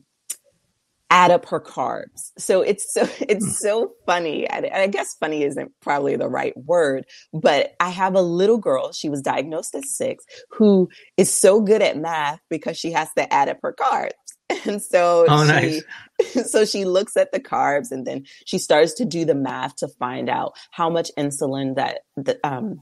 add 1.10 1.32
up 1.32 1.46
her 1.48 1.60
carbs. 1.60 2.32
So 2.38 2.62
it's 2.62 2.94
so 2.94 3.02
it's 3.20 3.46
hmm. 3.46 3.52
so 3.52 3.94
funny. 4.06 4.50
I, 4.50 4.70
I, 4.74 4.88
guess 4.88 5.16
funny 5.20 5.44
isn't 5.44 5.72
probably 5.82 6.16
the 6.16 6.28
right 6.28 6.56
word, 6.58 7.06
but 7.34 7.74
I 7.80 7.90
have 7.90 8.16
a 8.16 8.22
little 8.22 8.58
girl. 8.58 8.92
She 8.92 9.10
was 9.10 9.22
diagnosed 9.22 9.76
at 9.76 9.86
six, 9.86 10.26
who 10.52 10.90
is 11.16 11.32
so 11.32 11.62
good 11.62 11.82
at 11.82 11.98
math 11.98 12.40
because 12.50 12.78
she 12.78 12.92
has 12.92 13.10
to 13.18 13.32
add 13.34 13.50
up 13.50 13.60
her 13.64 13.74
carbs. 13.74 14.12
And 14.66 14.82
so 14.82 15.26
oh, 15.28 15.44
she, 15.44 15.82
nice. 16.24 16.50
so 16.52 16.64
she 16.64 16.86
looks 16.86 17.18
at 17.18 17.34
the 17.34 17.40
carbs 17.40 17.92
and 17.92 18.08
then 18.08 18.26
she 18.46 18.60
starts 18.60 18.94
to 18.94 19.06
do 19.06 19.26
the 19.26 19.36
math 19.36 19.76
to 19.78 19.90
find 20.00 20.30
out 20.30 20.54
how 20.72 20.90
much 20.90 21.12
insulin 21.18 21.76
that 21.76 22.00
the, 22.16 22.40
um, 22.48 22.82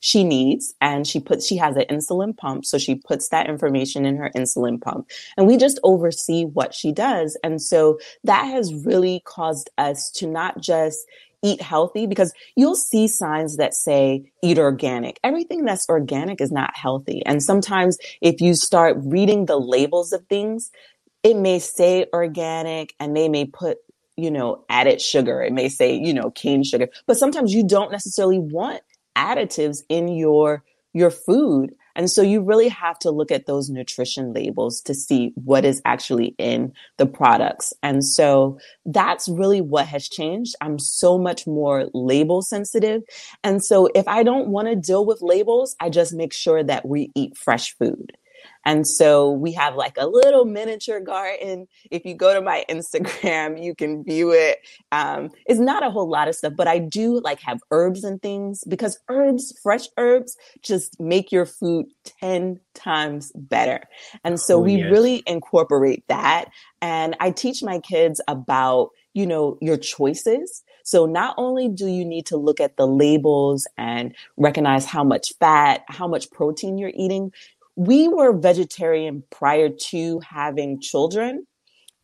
she 0.00 0.24
needs 0.24 0.74
and 0.80 1.06
she 1.06 1.20
puts 1.20 1.46
she 1.46 1.56
has 1.56 1.76
an 1.76 1.84
insulin 1.90 2.36
pump 2.36 2.64
so 2.64 2.78
she 2.78 2.94
puts 2.94 3.28
that 3.28 3.48
information 3.48 4.04
in 4.04 4.16
her 4.16 4.30
insulin 4.34 4.80
pump. 4.80 5.08
And 5.36 5.46
we 5.46 5.56
just 5.56 5.78
oversee 5.82 6.44
what 6.44 6.74
she 6.74 6.92
does. 6.92 7.38
And 7.44 7.60
so 7.60 7.98
that 8.24 8.44
has 8.44 8.74
really 8.74 9.22
caused 9.24 9.70
us 9.78 10.10
to 10.12 10.26
not 10.26 10.60
just 10.60 11.06
eat 11.42 11.62
healthy 11.62 12.06
because 12.06 12.34
you'll 12.54 12.74
see 12.74 13.08
signs 13.08 13.56
that 13.56 13.72
say 13.72 14.30
eat 14.42 14.58
organic. 14.58 15.18
Everything 15.24 15.64
that's 15.64 15.88
organic 15.88 16.40
is 16.40 16.52
not 16.52 16.76
healthy. 16.76 17.24
And 17.24 17.42
sometimes 17.42 17.96
if 18.20 18.42
you 18.42 18.54
start 18.54 18.98
reading 19.00 19.46
the 19.46 19.58
labels 19.58 20.12
of 20.12 20.26
things 20.26 20.70
it 21.22 21.36
may 21.36 21.58
say 21.58 22.06
organic 22.12 22.94
and 22.98 23.16
they 23.16 23.28
may 23.28 23.44
put 23.46 23.78
you 24.16 24.30
know 24.30 24.64
added 24.68 25.00
sugar. 25.00 25.42
It 25.42 25.52
may 25.52 25.68
say 25.68 25.94
you 25.94 26.12
know 26.12 26.30
cane 26.30 26.64
sugar. 26.64 26.88
But 27.06 27.16
sometimes 27.16 27.54
you 27.54 27.66
don't 27.66 27.92
necessarily 27.92 28.38
want 28.38 28.82
additives 29.16 29.82
in 29.88 30.08
your 30.08 30.64
your 30.92 31.10
food. 31.10 31.70
And 31.96 32.10
so 32.10 32.22
you 32.22 32.40
really 32.40 32.68
have 32.68 32.98
to 33.00 33.10
look 33.10 33.30
at 33.30 33.46
those 33.46 33.68
nutrition 33.68 34.32
labels 34.32 34.80
to 34.82 34.94
see 34.94 35.32
what 35.34 35.64
is 35.64 35.82
actually 35.84 36.34
in 36.38 36.72
the 36.98 37.06
products. 37.06 37.72
And 37.82 38.04
so 38.04 38.58
that's 38.86 39.28
really 39.28 39.60
what 39.60 39.86
has 39.86 40.08
changed. 40.08 40.54
I'm 40.60 40.78
so 40.78 41.18
much 41.18 41.46
more 41.46 41.88
label 41.94 42.42
sensitive. 42.42 43.02
And 43.44 43.62
so 43.62 43.88
if 43.94 44.06
I 44.08 44.22
don't 44.22 44.48
want 44.48 44.68
to 44.68 44.76
deal 44.76 45.04
with 45.04 45.20
labels, 45.20 45.76
I 45.80 45.90
just 45.90 46.12
make 46.12 46.32
sure 46.32 46.62
that 46.62 46.88
we 46.88 47.10
eat 47.14 47.36
fresh 47.36 47.76
food. 47.76 48.12
And 48.64 48.86
so 48.86 49.30
we 49.30 49.52
have 49.52 49.74
like 49.74 49.96
a 49.98 50.06
little 50.06 50.44
miniature 50.44 51.00
garden. 51.00 51.66
If 51.90 52.04
you 52.04 52.14
go 52.14 52.34
to 52.34 52.40
my 52.40 52.64
Instagram, 52.70 53.62
you 53.62 53.74
can 53.74 54.04
view 54.04 54.32
it. 54.32 54.58
Um, 54.92 55.30
it's 55.46 55.60
not 55.60 55.84
a 55.84 55.90
whole 55.90 56.08
lot 56.08 56.28
of 56.28 56.34
stuff, 56.34 56.54
but 56.56 56.68
I 56.68 56.78
do 56.78 57.20
like 57.20 57.40
have 57.40 57.60
herbs 57.70 58.04
and 58.04 58.20
things 58.20 58.64
because 58.68 58.98
herbs, 59.08 59.58
fresh 59.62 59.86
herbs, 59.96 60.36
just 60.62 60.98
make 61.00 61.32
your 61.32 61.46
food 61.46 61.86
10 62.20 62.60
times 62.74 63.32
better. 63.34 63.80
And 64.24 64.38
so 64.38 64.56
oh, 64.56 64.60
we 64.62 64.76
yes. 64.76 64.90
really 64.90 65.22
incorporate 65.26 66.04
that. 66.08 66.46
And 66.82 67.16
I 67.20 67.30
teach 67.30 67.62
my 67.62 67.78
kids 67.78 68.20
about, 68.28 68.90
you 69.12 69.26
know, 69.26 69.58
your 69.60 69.76
choices. 69.76 70.62
So 70.82 71.06
not 71.06 71.34
only 71.36 71.68
do 71.68 71.86
you 71.86 72.04
need 72.04 72.26
to 72.26 72.36
look 72.36 72.60
at 72.60 72.76
the 72.76 72.86
labels 72.86 73.66
and 73.76 74.14
recognize 74.36 74.86
how 74.86 75.04
much 75.04 75.34
fat, 75.38 75.82
how 75.88 76.08
much 76.08 76.30
protein 76.30 76.78
you're 76.78 76.92
eating, 76.94 77.32
we 77.76 78.08
were 78.08 78.36
vegetarian 78.36 79.22
prior 79.30 79.68
to 79.68 80.20
having 80.20 80.80
children. 80.80 81.46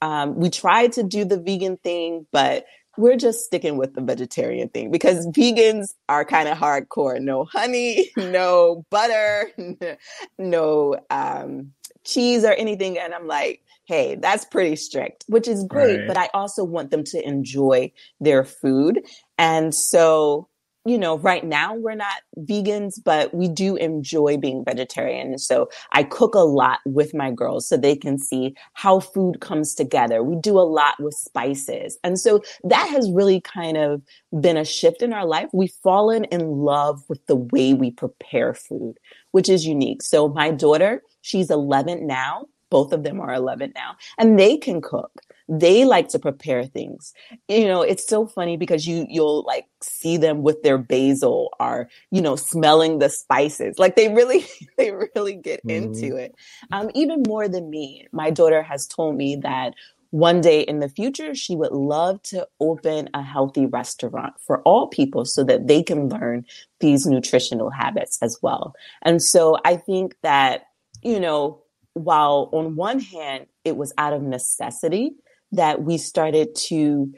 Um, 0.03 0.37
we 0.37 0.51
tried 0.51 0.93
to 0.93 1.03
do 1.03 1.25
the 1.25 1.41
vegan 1.41 1.79
thing, 1.79 2.27
but 2.33 2.65
we're 2.97 3.17
just 3.17 3.45
sticking 3.45 3.77
with 3.77 3.95
the 3.95 4.01
vegetarian 4.01 4.69
thing 4.69 4.91
because 4.91 5.27
vegans 5.29 5.95
are 6.09 6.25
kind 6.25 6.49
of 6.49 6.57
hardcore. 6.57 7.21
No 7.21 7.45
honey, 7.45 8.11
no 8.17 8.85
butter, 8.91 9.51
no 10.39 10.97
um, 11.11 11.73
cheese 12.05 12.45
or 12.45 12.53
anything. 12.53 12.99
And 12.99 13.15
I'm 13.15 13.27
like, 13.27 13.63
hey, 13.87 14.17
that's 14.17 14.45
pretty 14.45 14.77
strict, 14.77 15.25
which 15.29 15.47
is 15.47 15.65
great. 15.65 15.99
Right. 16.01 16.09
But 16.09 16.17
I 16.17 16.29
also 16.35 16.65
want 16.65 16.91
them 16.91 17.05
to 17.05 17.27
enjoy 17.27 17.93
their 18.21 18.45
food. 18.45 19.03
And 19.39 19.75
so, 19.75 20.49
you 20.87 20.97
know, 20.97 21.19
right 21.19 21.45
now 21.45 21.75
we're 21.75 21.97
not 21.97 22.23
vegans, 22.39 23.03
but 23.03 23.35
we 23.35 23.49
do 23.49 23.75
enjoy 23.75 24.37
being 24.37 24.65
vegetarian. 24.65 25.37
So 25.37 25.69
I 25.93 26.05
cook 26.05 26.37
a 26.37 26.41
lot 26.41 26.79
with 26.87 27.13
my 27.13 27.33
girls 27.33 27.69
so 27.69 27.77
they 27.77 27.97
can 27.97 28.19
see 28.19 28.55
how 28.75 29.01
food 29.01 29.41
comes 29.41 29.75
together. 29.75 30.23
We 30.23 30.37
do 30.37 30.59
a 30.59 30.63
lot 30.63 30.95
with 31.01 31.15
spices. 31.15 31.99
And 32.05 32.21
so 32.21 32.41
that 32.63 32.89
has 32.91 33.11
really 33.11 33.41
kind 33.41 33.77
of 33.77 34.01
been 34.41 34.57
a 34.57 34.65
shift 34.65 35.03
in 35.03 35.13
our 35.13 35.27
life. 35.27 35.49
We've 35.53 35.75
fallen 35.83 36.25
in 36.25 36.49
love 36.59 37.03
with 37.09 37.27
the 37.27 37.37
way 37.37 37.75
we 37.75 37.91
prepare 37.91 38.55
food, 38.55 38.95
which 39.33 39.49
is 39.49 39.67
unique. 39.67 40.03
So 40.03 40.29
my 40.29 40.53
daughter, 40.53 41.03
she's 41.21 41.51
11 41.51 42.07
now 42.07 42.47
both 42.77 42.93
of 42.93 43.05
them 43.05 43.23
are 43.23 43.33
11 43.33 43.73
now 43.75 43.97
and 44.19 44.39
they 44.39 44.55
can 44.59 44.83
cook 44.83 45.23
they 45.49 45.87
like 45.87 46.09
to 46.09 46.19
prepare 46.19 46.67
things 46.67 47.15
you 47.49 47.67
know 47.67 47.81
it's 47.81 48.07
so 48.07 48.27
funny 48.27 48.59
because 48.59 48.87
you 48.87 49.07
you'll 49.09 49.43
like 49.45 49.65
see 49.81 50.19
them 50.19 50.43
with 50.43 50.63
their 50.63 50.77
basil 50.77 51.49
or 51.59 51.89
you 52.11 52.21
know 52.21 52.37
smelling 52.37 52.99
the 52.99 53.09
spices 53.09 53.79
like 53.79 53.97
they 53.97 54.13
really 54.13 54.45
they 54.77 54.93
really 55.15 55.37
get 55.37 55.61
mm-hmm. 55.61 55.85
into 55.85 56.17
it 56.17 56.35
um, 56.71 56.91
even 56.95 57.23
more 57.27 57.49
than 57.49 57.71
me 57.71 58.07
my 58.13 58.29
daughter 58.29 58.63
has 58.63 58.87
told 58.87 59.17
me 59.17 59.37
that 59.37 59.73
one 60.11 60.41
day 60.41 60.61
in 60.61 60.79
the 60.81 60.89
future, 60.89 61.35
she 61.35 61.57
would 61.57 61.73
love 61.73 62.23
to 62.23 62.47
open 62.61 63.11
a 63.13 63.23
healthy 63.23 63.67
restaurant 63.67 64.35
for 64.41 64.63
all 64.63 64.87
people 64.87 65.25
so 65.25 65.43
that 65.45 65.67
they 65.67 65.83
can 65.83 66.09
learn 66.09 66.47
these 66.81 67.07
nutritional 67.07 67.71
habits 67.71 68.17
as 68.23 68.39
well. 68.41 68.75
And 69.03 69.21
so 69.21 69.59
I 69.65 69.77
think 69.77 70.15
that, 70.23 70.69
you 71.03 71.19
know, 71.19 71.61
while 71.97 72.51
on 72.53 72.77
one 72.77 73.01
hand, 73.01 73.47
it 73.65 73.77
was 73.77 73.93
out 73.97 74.13
of 74.13 74.23
necessity 74.23 75.13
that 75.53 75.83
we 75.83 75.97
started 75.97 76.55
to 76.55 77.11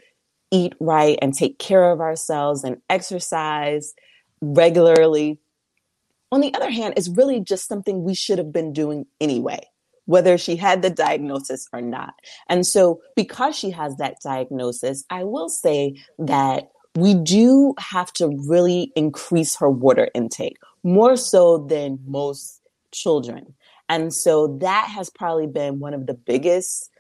eat 0.53 0.73
right 0.79 1.19
and 1.21 1.35
take 1.35 1.59
care 1.59 1.91
of 1.91 2.01
ourselves 2.01 2.63
and 2.63 2.77
exercise 2.89 3.93
regularly. 4.41 5.39
On 6.31 6.41
the 6.41 6.55
other 6.55 6.71
hand, 6.71 6.95
it's 6.97 7.09
really 7.09 7.41
just 7.41 7.67
something 7.67 8.05
we 8.05 8.15
should 8.15 8.39
have 8.39 8.53
been 8.53 8.73
doing 8.73 9.07
anyway, 9.21 9.61
whether 10.05 10.39
she 10.39 10.55
had 10.55 10.83
the 10.83 10.91
diagnosis 10.91 11.67
or 11.73 11.81
not. 11.81 12.15
And 12.49 12.65
so, 12.65 13.01
because 13.17 13.59
she 13.59 13.71
has 13.71 13.97
that 13.97 14.19
diagnosis, 14.23 15.05
I 15.11 15.25
will 15.25 15.49
say 15.49 15.97
that 16.21 16.69
we 16.95 17.15
do 17.15 17.75
have 17.79 18.13
to 18.15 18.29
really 18.47 18.93
increase 18.95 19.57
her 19.57 19.71
water 19.71 20.09
intake 20.15 20.59
more 20.85 21.17
so 21.17 21.59
than 21.67 21.99
most 22.07 22.63
children. 22.93 23.55
And 23.89 24.13
so 24.13 24.59
that 24.61 24.89
has 24.89 25.11
probably 25.11 25.47
been 25.47 25.79
one 25.81 25.95
of 25.95 26.07
the 26.07 26.15
biggest 26.15 26.91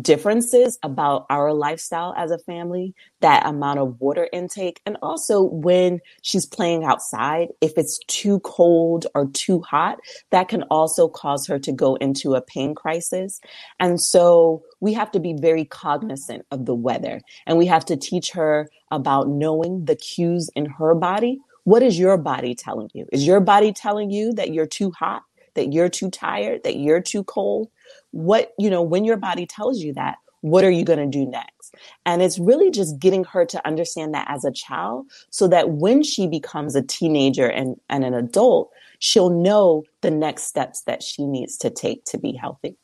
differences 0.00 0.78
about 0.82 1.26
our 1.30 1.52
lifestyle 1.52 2.14
as 2.16 2.30
a 2.30 2.38
family 2.38 2.94
that 3.20 3.46
amount 3.46 3.78
of 3.78 4.00
water 4.00 4.28
intake. 4.32 4.80
And 4.86 4.96
also 5.02 5.42
when 5.42 6.00
she's 6.22 6.46
playing 6.46 6.84
outside 6.84 7.48
if 7.60 7.72
it's 7.76 7.98
too 8.06 8.40
cold 8.40 9.06
or 9.14 9.28
too 9.28 9.60
hot 9.60 9.98
that 10.30 10.48
can 10.48 10.62
also 10.64 11.08
cause 11.08 11.46
her 11.46 11.58
to 11.60 11.72
go 11.72 11.94
into 11.96 12.34
a 12.34 12.42
pain 12.42 12.74
crisis. 12.74 13.40
And 13.78 14.00
so 14.00 14.62
we 14.80 14.92
have 14.94 15.10
to 15.12 15.20
be 15.20 15.34
very 15.34 15.64
cognizant 15.64 16.44
of 16.50 16.66
the 16.66 16.74
weather 16.74 17.20
and 17.46 17.56
we 17.58 17.66
have 17.66 17.84
to 17.86 17.96
teach 17.96 18.32
her 18.32 18.68
about 18.90 19.28
knowing 19.28 19.84
the 19.84 19.96
cues 19.96 20.50
in 20.56 20.66
her 20.66 20.94
body. 20.94 21.38
What 21.64 21.82
is 21.82 21.98
your 21.98 22.18
body 22.18 22.54
telling 22.54 22.90
you? 22.92 23.06
Is 23.12 23.26
your 23.26 23.40
body 23.40 23.72
telling 23.72 24.10
you 24.10 24.32
that 24.34 24.52
you're 24.52 24.66
too 24.66 24.90
hot 24.90 25.22
that 25.54 25.72
you're 25.72 25.88
too 25.88 26.10
tired, 26.10 26.64
that 26.64 26.76
you're 26.76 27.00
too 27.00 27.24
cold, 27.24 27.68
what, 28.10 28.52
you 28.58 28.70
know, 28.70 28.82
when 28.82 29.04
your 29.04 29.16
body 29.16 29.46
tells 29.46 29.80
you 29.80 29.92
that, 29.94 30.18
what 30.40 30.62
are 30.62 30.70
you 30.70 30.84
going 30.84 30.98
to 30.98 31.06
do 31.06 31.24
next? 31.24 31.74
And 32.04 32.20
it's 32.20 32.38
really 32.38 32.70
just 32.70 32.98
getting 32.98 33.24
her 33.24 33.46
to 33.46 33.66
understand 33.66 34.12
that 34.14 34.26
as 34.28 34.44
a 34.44 34.52
child 34.52 35.06
so 35.30 35.48
that 35.48 35.70
when 35.70 36.02
she 36.02 36.26
becomes 36.26 36.76
a 36.76 36.82
teenager 36.82 37.48
and, 37.48 37.80
and 37.88 38.04
an 38.04 38.12
adult, 38.12 38.70
she'll 38.98 39.30
know 39.30 39.84
the 40.02 40.10
next 40.10 40.44
steps 40.44 40.82
that 40.82 41.02
she 41.02 41.26
needs 41.26 41.56
to 41.58 41.70
take 41.70 42.04
to 42.04 42.18
be 42.18 42.32
healthy. 42.32 42.76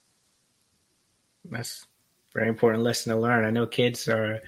That's 1.44 1.86
very 2.34 2.48
important 2.48 2.82
lesson 2.82 3.12
to 3.12 3.20
learn. 3.20 3.44
I 3.44 3.50
know 3.50 3.66
kids 3.66 4.08
are 4.08 4.40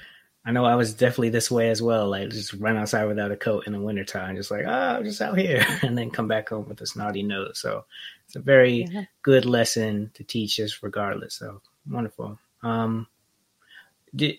I 0.44 0.50
know 0.50 0.64
I 0.64 0.74
was 0.74 0.92
definitely 0.92 1.28
this 1.28 1.50
way 1.50 1.70
as 1.70 1.80
well. 1.80 2.08
Like 2.08 2.30
just 2.30 2.52
run 2.54 2.76
outside 2.76 3.04
without 3.04 3.30
a 3.30 3.36
coat 3.36 3.66
in 3.66 3.72
the 3.72 3.80
wintertime, 3.80 4.34
just 4.36 4.50
like, 4.50 4.64
oh, 4.66 4.70
I'm 4.70 5.04
just 5.04 5.20
out 5.20 5.38
here, 5.38 5.64
and 5.82 5.96
then 5.96 6.10
come 6.10 6.26
back 6.26 6.48
home 6.48 6.68
with 6.68 6.80
a 6.80 6.86
snotty 6.86 7.22
nose. 7.22 7.60
So 7.60 7.84
it's 8.26 8.34
a 8.34 8.40
very 8.40 8.88
yeah. 8.90 9.04
good 9.22 9.44
lesson 9.44 10.10
to 10.14 10.24
teach 10.24 10.58
us 10.58 10.82
regardless. 10.82 11.34
So 11.34 11.60
wonderful. 11.88 12.38
Um, 12.62 13.06
did, 14.14 14.36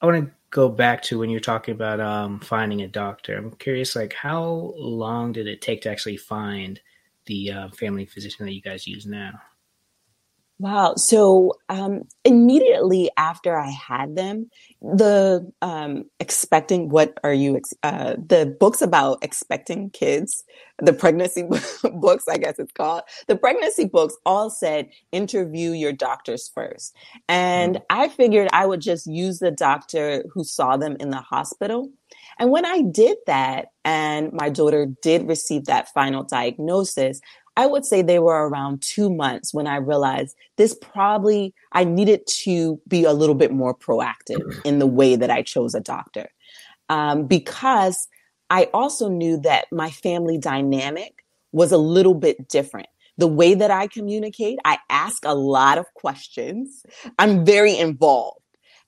I 0.00 0.06
want 0.06 0.26
to 0.26 0.32
go 0.50 0.68
back 0.68 1.02
to 1.04 1.18
when 1.18 1.30
you're 1.30 1.40
talking 1.40 1.74
about 1.74 1.98
um, 2.00 2.38
finding 2.38 2.82
a 2.82 2.88
doctor. 2.88 3.36
I'm 3.36 3.50
curious, 3.52 3.96
like 3.96 4.12
how 4.12 4.74
long 4.76 5.32
did 5.32 5.48
it 5.48 5.60
take 5.60 5.82
to 5.82 5.90
actually 5.90 6.18
find 6.18 6.80
the 7.26 7.50
uh, 7.50 7.68
family 7.70 8.04
physician 8.04 8.46
that 8.46 8.52
you 8.52 8.62
guys 8.62 8.86
use 8.86 9.06
now? 9.06 9.40
Wow. 10.62 10.94
So 10.94 11.54
um, 11.68 12.02
immediately 12.24 13.10
after 13.16 13.58
I 13.58 13.70
had 13.70 14.14
them, 14.14 14.48
the 14.80 15.50
um, 15.60 16.04
expecting 16.20 16.88
what 16.88 17.18
are 17.24 17.32
you 17.32 17.56
ex- 17.56 17.74
uh, 17.82 18.14
the 18.24 18.56
books 18.60 18.80
about 18.80 19.18
expecting 19.22 19.90
kids, 19.90 20.44
the 20.78 20.92
pregnancy 20.92 21.42
books, 21.94 22.26
I 22.28 22.36
guess 22.36 22.60
it's 22.60 22.70
called. 22.74 23.02
The 23.26 23.34
pregnancy 23.34 23.86
books 23.86 24.14
all 24.24 24.50
said 24.50 24.88
interview 25.10 25.72
your 25.72 25.92
doctors 25.92 26.48
first, 26.54 26.94
and 27.28 27.76
mm. 27.76 27.82
I 27.90 28.06
figured 28.06 28.48
I 28.52 28.64
would 28.64 28.80
just 28.80 29.08
use 29.08 29.40
the 29.40 29.50
doctor 29.50 30.22
who 30.32 30.44
saw 30.44 30.76
them 30.76 30.96
in 31.00 31.10
the 31.10 31.22
hospital. 31.22 31.90
And 32.38 32.50
when 32.50 32.64
I 32.64 32.82
did 32.82 33.18
that, 33.26 33.68
and 33.84 34.32
my 34.32 34.48
daughter 34.48 34.86
did 35.02 35.26
receive 35.26 35.64
that 35.64 35.92
final 35.92 36.22
diagnosis, 36.22 37.20
I 37.56 37.66
would 37.66 37.84
say 37.84 38.02
they 38.02 38.18
were 38.18 38.48
around 38.48 38.82
two 38.82 39.10
months 39.10 39.52
when 39.52 39.66
I 39.66 39.76
realized 39.76 40.36
this 40.56 40.74
probably, 40.74 41.54
I 41.72 41.84
needed 41.84 42.26
to 42.26 42.80
be 42.88 43.04
a 43.04 43.12
little 43.12 43.34
bit 43.34 43.52
more 43.52 43.74
proactive 43.74 44.60
in 44.64 44.78
the 44.78 44.86
way 44.86 45.16
that 45.16 45.30
I 45.30 45.42
chose 45.42 45.74
a 45.74 45.80
doctor. 45.80 46.28
Um, 46.88 47.26
because 47.26 48.08
I 48.50 48.68
also 48.74 49.08
knew 49.08 49.38
that 49.40 49.66
my 49.70 49.90
family 49.90 50.38
dynamic 50.38 51.24
was 51.52 51.72
a 51.72 51.78
little 51.78 52.14
bit 52.14 52.48
different. 52.48 52.88
The 53.18 53.28
way 53.28 53.54
that 53.54 53.70
I 53.70 53.86
communicate, 53.86 54.58
I 54.64 54.78
ask 54.88 55.24
a 55.24 55.34
lot 55.34 55.78
of 55.78 55.86
questions. 55.94 56.84
I'm 57.18 57.44
very 57.44 57.76
involved. 57.76 58.40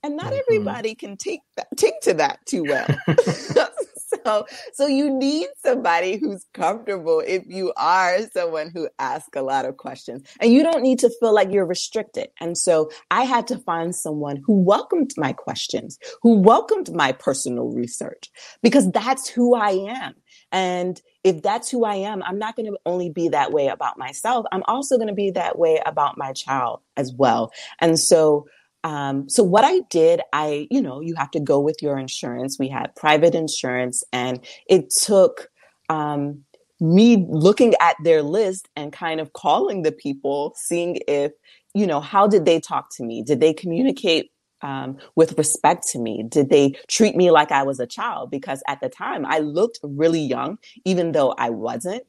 And 0.02 0.16
not 0.16 0.26
mm-hmm. 0.26 0.40
everybody 0.48 0.94
can 0.94 1.16
take 1.16 1.40
that, 1.56 1.68
take 1.76 2.00
to 2.02 2.14
that 2.14 2.44
too 2.46 2.64
well. 2.64 2.86
so 4.24 4.46
so 4.72 4.86
you 4.86 5.10
need 5.10 5.48
somebody 5.64 6.16
who's 6.18 6.46
comfortable 6.54 7.22
if 7.26 7.44
you 7.46 7.72
are 7.76 8.18
someone 8.32 8.70
who 8.72 8.88
asks 8.98 9.36
a 9.36 9.42
lot 9.42 9.64
of 9.64 9.76
questions 9.76 10.22
and 10.40 10.52
you 10.52 10.62
don't 10.62 10.82
need 10.82 10.98
to 10.98 11.10
feel 11.20 11.34
like 11.34 11.52
you're 11.52 11.66
restricted 11.66 12.28
and 12.40 12.56
so 12.56 12.90
i 13.10 13.24
had 13.24 13.46
to 13.46 13.58
find 13.58 13.94
someone 13.94 14.40
who 14.44 14.60
welcomed 14.60 15.10
my 15.16 15.32
questions 15.32 15.98
who 16.22 16.38
welcomed 16.38 16.92
my 16.92 17.12
personal 17.12 17.70
research 17.70 18.30
because 18.62 18.90
that's 18.92 19.28
who 19.28 19.54
i 19.54 19.70
am 19.70 20.14
and 20.52 21.00
if 21.24 21.42
that's 21.42 21.70
who 21.70 21.84
I 21.84 21.96
am, 21.96 22.22
I'm 22.22 22.38
not 22.38 22.54
going 22.54 22.70
to 22.70 22.78
only 22.84 23.08
be 23.08 23.28
that 23.30 23.50
way 23.50 23.68
about 23.68 23.98
myself. 23.98 24.44
I'm 24.52 24.62
also 24.66 24.96
going 24.96 25.08
to 25.08 25.14
be 25.14 25.30
that 25.32 25.58
way 25.58 25.80
about 25.84 26.18
my 26.18 26.32
child 26.32 26.80
as 26.96 27.12
well. 27.16 27.50
And 27.80 27.98
so 27.98 28.46
um, 28.84 29.28
so 29.30 29.42
what 29.44 29.64
I 29.64 29.80
did, 29.90 30.22
I, 30.32 30.68
you 30.70 30.82
know, 30.82 31.00
you 31.02 31.16
have 31.16 31.32
to 31.32 31.40
go 31.40 31.60
with 31.60 31.82
your 31.82 31.98
insurance. 31.98 32.58
We 32.58 32.68
had 32.68 32.94
private 32.96 33.34
insurance 33.34 34.04
and 34.12 34.40
it 34.68 34.90
took, 34.90 35.48
um, 35.90 36.44
me 36.80 37.26
looking 37.30 37.74
at 37.80 37.96
their 38.04 38.22
list 38.22 38.68
and 38.76 38.92
kind 38.92 39.20
of 39.20 39.32
calling 39.34 39.82
the 39.82 39.92
people, 39.92 40.54
seeing 40.56 40.98
if, 41.08 41.32
you 41.74 41.86
know, 41.86 42.00
how 42.00 42.28
did 42.28 42.46
they 42.46 42.60
talk 42.60 42.88
to 42.96 43.04
me? 43.04 43.22
Did 43.22 43.40
they 43.40 43.54
communicate 43.54 44.32
um, 44.62 44.98
with 45.16 45.38
respect 45.38 45.86
to 45.92 46.00
me? 46.00 46.24
Did 46.28 46.50
they 46.50 46.74
treat 46.88 47.16
me 47.16 47.30
like 47.32 47.52
I 47.52 47.64
was 47.64 47.80
a 47.80 47.86
child? 47.86 48.30
Because 48.30 48.62
at 48.68 48.80
the 48.80 48.90
time 48.90 49.26
I 49.26 49.40
looked 49.40 49.78
really 49.82 50.20
young, 50.22 50.58
even 50.84 51.12
though 51.12 51.34
I 51.38 51.50
wasn't. 51.50 52.04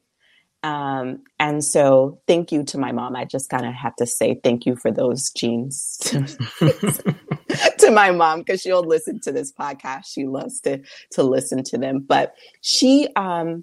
Um, 0.66 1.22
and 1.38 1.62
so 1.62 2.20
thank 2.26 2.50
you 2.50 2.64
to 2.64 2.78
my 2.78 2.90
mom. 2.90 3.14
I 3.14 3.24
just 3.24 3.48
kind 3.48 3.64
of 3.64 3.72
have 3.72 3.94
to 3.96 4.06
say 4.06 4.40
thank 4.42 4.66
you 4.66 4.74
for 4.74 4.90
those 4.90 5.30
genes 5.30 5.96
to, 7.78 7.90
my 7.92 8.10
mom 8.10 8.40
because 8.40 8.62
she'll 8.62 8.82
listen 8.82 9.20
to 9.20 9.30
this 9.30 9.52
podcast. 9.52 10.06
She 10.06 10.26
loves 10.26 10.58
to 10.62 10.82
to 11.12 11.22
listen 11.22 11.62
to 11.62 11.78
them. 11.78 12.00
But 12.00 12.34
she 12.62 13.06
um 13.14 13.62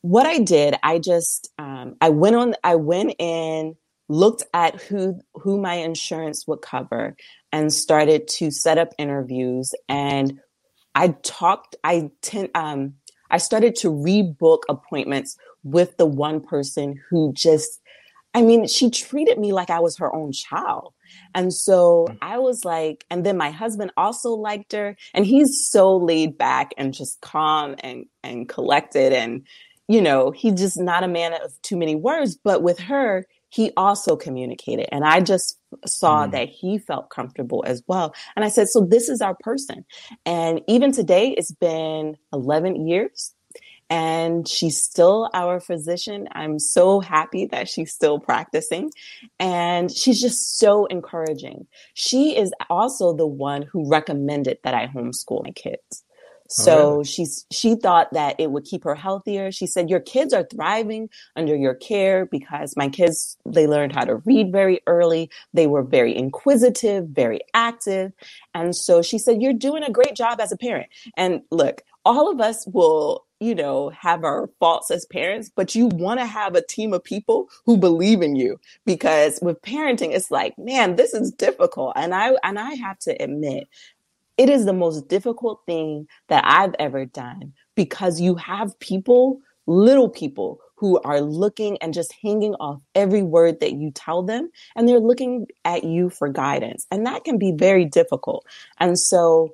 what 0.00 0.26
I 0.26 0.38
did, 0.38 0.74
I 0.82 0.98
just 0.98 1.52
um 1.56 1.94
I 2.00 2.08
went 2.08 2.34
on 2.34 2.56
I 2.64 2.74
went 2.74 3.14
in, 3.20 3.76
looked 4.08 4.42
at 4.52 4.82
who 4.82 5.20
who 5.34 5.60
my 5.60 5.74
insurance 5.74 6.48
would 6.48 6.62
cover 6.62 7.14
and 7.52 7.72
started 7.72 8.26
to 8.26 8.50
set 8.50 8.76
up 8.76 8.88
interviews 8.98 9.72
and 9.88 10.40
I 10.96 11.14
talked 11.22 11.76
I 11.84 12.10
tend 12.22 12.50
um 12.56 12.94
I 13.32 13.38
started 13.38 13.74
to 13.76 13.88
rebook 13.88 14.60
appointments 14.68 15.36
with 15.64 15.96
the 15.96 16.06
one 16.06 16.40
person 16.40 17.00
who 17.10 17.32
just 17.32 17.80
I 18.34 18.40
mean, 18.40 18.66
she 18.66 18.90
treated 18.90 19.38
me 19.38 19.52
like 19.52 19.68
I 19.68 19.80
was 19.80 19.98
her 19.98 20.14
own 20.14 20.32
child. 20.32 20.94
And 21.34 21.52
so 21.52 22.06
mm. 22.08 22.16
I 22.22 22.38
was 22.38 22.64
like, 22.64 23.04
and 23.10 23.26
then 23.26 23.36
my 23.36 23.50
husband 23.50 23.92
also 23.96 24.30
liked 24.30 24.72
her 24.72 24.96
and 25.12 25.26
he's 25.26 25.68
so 25.68 25.96
laid 25.96 26.38
back 26.38 26.72
and 26.78 26.94
just 26.94 27.20
calm 27.20 27.74
and, 27.80 28.06
and 28.22 28.48
collected. 28.48 29.12
And, 29.12 29.46
you 29.86 30.00
know, 30.00 30.30
he's 30.30 30.54
just 30.54 30.78
not 30.78 31.04
a 31.04 31.08
man 31.08 31.34
of 31.34 31.60
too 31.60 31.76
many 31.76 31.94
words, 31.94 32.36
but 32.42 32.62
with 32.62 32.78
her, 32.78 33.26
he 33.52 33.70
also 33.76 34.16
communicated. 34.16 34.88
And 34.90 35.04
I 35.04 35.20
just 35.20 35.58
saw 35.86 36.26
mm. 36.26 36.32
that 36.32 36.48
he 36.48 36.78
felt 36.78 37.10
comfortable 37.10 37.62
as 37.66 37.82
well. 37.86 38.14
And 38.34 38.46
I 38.46 38.48
said, 38.48 38.68
so 38.68 38.80
this 38.80 39.10
is 39.10 39.20
our 39.20 39.36
person. 39.40 39.84
And 40.24 40.62
even 40.68 40.90
today, 40.90 41.34
it's 41.36 41.52
been 41.52 42.16
11 42.32 42.88
years 42.88 43.34
and 43.90 44.48
she's 44.48 44.78
still 44.78 45.28
our 45.34 45.60
physician. 45.60 46.28
I'm 46.32 46.58
so 46.58 47.00
happy 47.00 47.44
that 47.46 47.68
she's 47.68 47.92
still 47.92 48.18
practicing 48.18 48.90
and 49.38 49.94
she's 49.94 50.18
just 50.18 50.58
so 50.58 50.86
encouraging. 50.86 51.66
She 51.92 52.34
is 52.34 52.54
also 52.70 53.12
the 53.12 53.26
one 53.26 53.60
who 53.62 53.90
recommended 53.90 54.60
that 54.64 54.72
I 54.72 54.86
homeschool 54.86 55.44
my 55.44 55.50
kids. 55.50 56.04
Oh, 56.58 56.62
so 56.64 56.90
really? 56.92 57.04
she's 57.04 57.46
she 57.50 57.76
thought 57.76 58.12
that 58.12 58.36
it 58.38 58.50
would 58.50 58.64
keep 58.64 58.84
her 58.84 58.94
healthier. 58.94 59.52
She 59.52 59.66
said 59.66 59.90
your 59.90 60.00
kids 60.00 60.34
are 60.34 60.44
thriving 60.44 61.08
under 61.36 61.56
your 61.56 61.74
care 61.74 62.26
because 62.26 62.76
my 62.76 62.88
kids 62.88 63.36
they 63.46 63.66
learned 63.66 63.94
how 63.94 64.04
to 64.04 64.16
read 64.16 64.52
very 64.52 64.80
early. 64.86 65.30
They 65.54 65.66
were 65.66 65.82
very 65.82 66.16
inquisitive, 66.16 67.08
very 67.08 67.40
active. 67.54 68.12
And 68.54 68.76
so 68.76 69.02
she 69.02 69.18
said 69.18 69.42
you're 69.42 69.52
doing 69.52 69.82
a 69.82 69.90
great 69.90 70.14
job 70.14 70.40
as 70.40 70.52
a 70.52 70.56
parent. 70.56 70.88
And 71.16 71.42
look, 71.50 71.82
all 72.04 72.30
of 72.30 72.40
us 72.40 72.66
will 72.66 73.24
you 73.42 73.56
know, 73.56 73.90
have 73.90 74.22
our 74.22 74.48
faults 74.60 74.88
as 74.92 75.04
parents, 75.06 75.50
but 75.54 75.74
you 75.74 75.86
want 75.86 76.20
to 76.20 76.26
have 76.26 76.54
a 76.54 76.64
team 76.64 76.92
of 76.92 77.02
people 77.02 77.48
who 77.66 77.76
believe 77.76 78.22
in 78.22 78.36
you 78.36 78.56
because 78.86 79.40
with 79.42 79.60
parenting, 79.62 80.14
it's 80.14 80.30
like, 80.30 80.56
man, 80.56 80.94
this 80.94 81.12
is 81.12 81.32
difficult. 81.32 81.92
And 81.96 82.14
I, 82.14 82.36
and 82.44 82.56
I 82.56 82.74
have 82.74 83.00
to 83.00 83.20
admit, 83.20 83.66
it 84.42 84.50
is 84.50 84.64
the 84.64 84.72
most 84.72 85.06
difficult 85.06 85.60
thing 85.66 86.08
that 86.28 86.42
I've 86.44 86.74
ever 86.80 87.04
done 87.04 87.52
because 87.76 88.20
you 88.20 88.34
have 88.34 88.76
people, 88.80 89.40
little 89.68 90.08
people 90.08 90.58
who 90.74 91.00
are 91.02 91.20
looking 91.20 91.78
and 91.78 91.94
just 91.94 92.12
hanging 92.20 92.54
off 92.54 92.82
every 92.96 93.22
word 93.22 93.60
that 93.60 93.74
you 93.74 93.92
tell 93.92 94.24
them 94.24 94.50
and 94.74 94.88
they're 94.88 94.98
looking 94.98 95.46
at 95.64 95.84
you 95.84 96.10
for 96.10 96.28
guidance. 96.28 96.88
And 96.90 97.06
that 97.06 97.22
can 97.22 97.38
be 97.38 97.52
very 97.52 97.84
difficult. 97.84 98.44
And 98.80 98.98
so, 98.98 99.50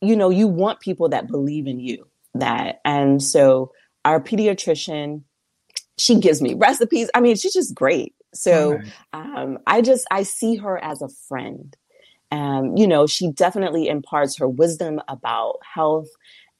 you 0.00 0.16
know, 0.16 0.30
you 0.30 0.48
want 0.48 0.80
people 0.80 1.08
that 1.10 1.28
believe 1.28 1.68
in 1.68 1.78
you 1.78 2.08
that. 2.34 2.80
And 2.84 3.22
so 3.22 3.70
our 4.04 4.20
pediatrician, 4.20 5.22
she 5.98 6.18
gives 6.18 6.42
me 6.42 6.54
recipes. 6.54 7.10
I 7.14 7.20
mean, 7.20 7.36
she's 7.36 7.54
just 7.54 7.76
great. 7.76 8.12
So 8.34 8.80
um, 9.12 9.58
I 9.68 9.82
just 9.82 10.04
I 10.10 10.24
see 10.24 10.56
her 10.56 10.82
as 10.82 11.00
a 11.00 11.08
friend. 11.28 11.76
Um, 12.36 12.76
you 12.76 12.86
know, 12.86 13.06
she 13.06 13.30
definitely 13.32 13.88
imparts 13.88 14.36
her 14.38 14.48
wisdom 14.48 15.00
about 15.08 15.58
health, 15.74 16.08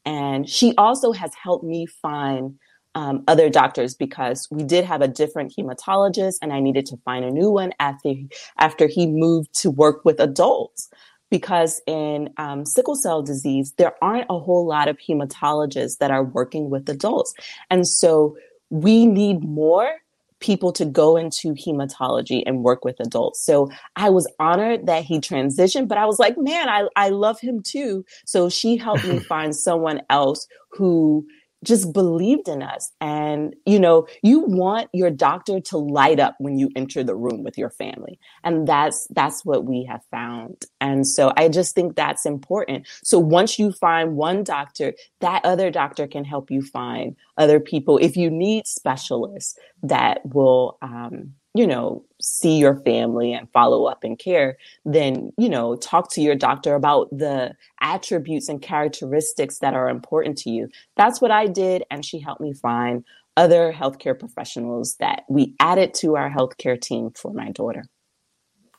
and 0.04 0.48
she 0.48 0.74
also 0.78 1.12
has 1.12 1.32
helped 1.34 1.64
me 1.64 1.86
find 1.86 2.58
um, 2.94 3.24
other 3.28 3.50
doctors 3.50 3.94
because 3.94 4.48
we 4.50 4.64
did 4.64 4.84
have 4.84 5.02
a 5.02 5.08
different 5.08 5.54
hematologist, 5.56 6.36
and 6.40 6.52
I 6.52 6.60
needed 6.60 6.86
to 6.86 6.96
find 7.04 7.24
a 7.24 7.30
new 7.30 7.50
one 7.50 7.72
after 7.78 8.14
after 8.58 8.86
he 8.86 9.06
moved 9.06 9.52
to 9.60 9.70
work 9.70 10.04
with 10.04 10.18
adults 10.18 10.88
because 11.30 11.82
in 11.86 12.30
um, 12.38 12.64
sickle 12.64 12.96
cell 12.96 13.22
disease, 13.22 13.74
there 13.78 13.94
aren't 14.02 14.26
a 14.30 14.38
whole 14.38 14.66
lot 14.66 14.88
of 14.88 14.96
hematologists 14.98 15.98
that 15.98 16.10
are 16.10 16.24
working 16.24 16.70
with 16.70 16.88
adults. 16.88 17.34
And 17.68 17.86
so 17.86 18.36
we 18.70 19.06
need 19.06 19.42
more 19.42 19.90
people 20.40 20.72
to 20.72 20.84
go 20.84 21.16
into 21.16 21.54
hematology 21.54 22.42
and 22.46 22.62
work 22.62 22.84
with 22.84 23.00
adults. 23.00 23.42
So 23.44 23.70
I 23.96 24.10
was 24.10 24.30
honored 24.38 24.86
that 24.86 25.04
he 25.04 25.18
transitioned, 25.18 25.88
but 25.88 25.98
I 25.98 26.06
was 26.06 26.18
like, 26.18 26.36
man, 26.36 26.68
I, 26.68 26.88
I 26.94 27.08
love 27.08 27.40
him 27.40 27.62
too. 27.62 28.04
So 28.26 28.48
she 28.48 28.76
helped 28.76 29.06
me 29.06 29.18
find 29.28 29.54
someone 29.56 30.02
else 30.10 30.46
who 30.70 31.26
just 31.66 31.92
believed 31.92 32.48
in 32.48 32.62
us. 32.62 32.92
And, 33.00 33.54
you 33.66 33.78
know, 33.78 34.06
you 34.22 34.40
want 34.40 34.88
your 34.92 35.10
doctor 35.10 35.60
to 35.60 35.76
light 35.76 36.20
up 36.20 36.36
when 36.38 36.58
you 36.58 36.70
enter 36.76 37.02
the 37.02 37.16
room 37.16 37.42
with 37.42 37.58
your 37.58 37.70
family. 37.70 38.18
And 38.44 38.66
that's, 38.66 39.06
that's 39.08 39.44
what 39.44 39.64
we 39.64 39.84
have 39.84 40.02
found. 40.10 40.64
And 40.80 41.06
so 41.06 41.32
I 41.36 41.48
just 41.48 41.74
think 41.74 41.96
that's 41.96 42.24
important. 42.24 42.86
So 43.02 43.18
once 43.18 43.58
you 43.58 43.72
find 43.72 44.16
one 44.16 44.44
doctor, 44.44 44.94
that 45.20 45.44
other 45.44 45.70
doctor 45.70 46.06
can 46.06 46.24
help 46.24 46.50
you 46.50 46.62
find 46.62 47.16
other 47.36 47.60
people. 47.60 47.98
If 47.98 48.16
you 48.16 48.30
need 48.30 48.66
specialists 48.66 49.58
that 49.82 50.20
will, 50.24 50.78
um, 50.82 51.34
you 51.54 51.66
know, 51.66 52.04
see 52.26 52.58
your 52.58 52.76
family 52.80 53.32
and 53.32 53.50
follow 53.52 53.84
up 53.84 54.02
and 54.02 54.18
care, 54.18 54.58
then, 54.84 55.32
you 55.38 55.48
know, 55.48 55.76
talk 55.76 56.10
to 56.12 56.20
your 56.20 56.34
doctor 56.34 56.74
about 56.74 57.08
the 57.16 57.54
attributes 57.80 58.48
and 58.48 58.60
characteristics 58.60 59.58
that 59.60 59.74
are 59.74 59.88
important 59.88 60.36
to 60.38 60.50
you. 60.50 60.68
That's 60.96 61.20
what 61.20 61.30
I 61.30 61.46
did. 61.46 61.84
And 61.90 62.04
she 62.04 62.18
helped 62.18 62.40
me 62.40 62.52
find 62.52 63.04
other 63.36 63.72
healthcare 63.72 64.18
professionals 64.18 64.96
that 64.96 65.24
we 65.28 65.54
added 65.60 65.94
to 65.94 66.16
our 66.16 66.30
healthcare 66.30 66.80
team 66.80 67.10
for 67.10 67.32
my 67.32 67.52
daughter. 67.52 67.84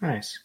Nice. 0.01 0.43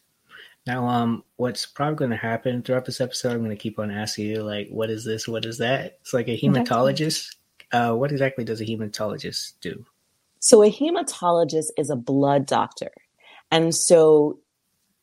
Now, 0.67 0.87
um, 0.87 1.25
what's 1.37 1.67
probably 1.67 1.97
going 1.97 2.11
to 2.12 2.17
happen 2.17 2.62
throughout 2.62 2.85
this 2.85 3.01
episode, 3.01 3.33
I'm 3.33 3.38
going 3.38 3.51
to 3.51 3.57
keep 3.57 3.81
on 3.81 3.91
asking 3.91 4.27
you, 4.27 4.43
like, 4.43 4.69
what 4.71 4.91
is 4.91 5.05
this? 5.05 5.27
What 5.27 5.45
is 5.45 5.59
that? 5.59 5.99
It's 6.03 6.15
like 6.15 6.29
a 6.29 6.38
hematologist. 6.38 7.35
Uh, 7.73 7.95
what 7.95 8.12
exactly 8.12 8.45
does 8.45 8.61
a 8.61 8.65
hematologist 8.65 9.55
do? 9.61 9.85
So, 10.42 10.62
a 10.64 10.70
hematologist 10.70 11.68
is 11.78 11.88
a 11.88 11.94
blood 11.94 12.46
doctor. 12.46 12.90
And 13.52 13.72
so 13.72 14.40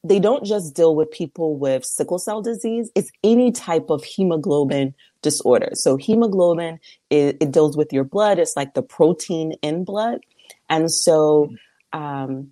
they 0.04 0.20
don't 0.20 0.44
just 0.44 0.76
deal 0.76 0.96
with 0.96 1.12
people 1.12 1.58
with 1.58 1.86
sickle 1.86 2.20
cell 2.20 2.42
disease, 2.42 2.92
it's 2.94 3.10
any 3.24 3.52
type 3.54 3.90
of 3.90 4.04
hemoglobin 4.04 4.94
disorder. 5.22 5.70
So, 5.74 5.96
hemoglobin, 5.96 6.80
it, 7.10 7.38
it 7.40 7.52
deals 7.52 7.78
with 7.78 7.94
your 7.94 8.04
blood, 8.04 8.38
it's 8.38 8.58
like 8.58 8.74
the 8.74 8.82
protein 8.82 9.54
in 9.62 9.86
blood. 9.86 10.20
And 10.70 10.92
so, 10.92 11.50
um, 11.94 12.52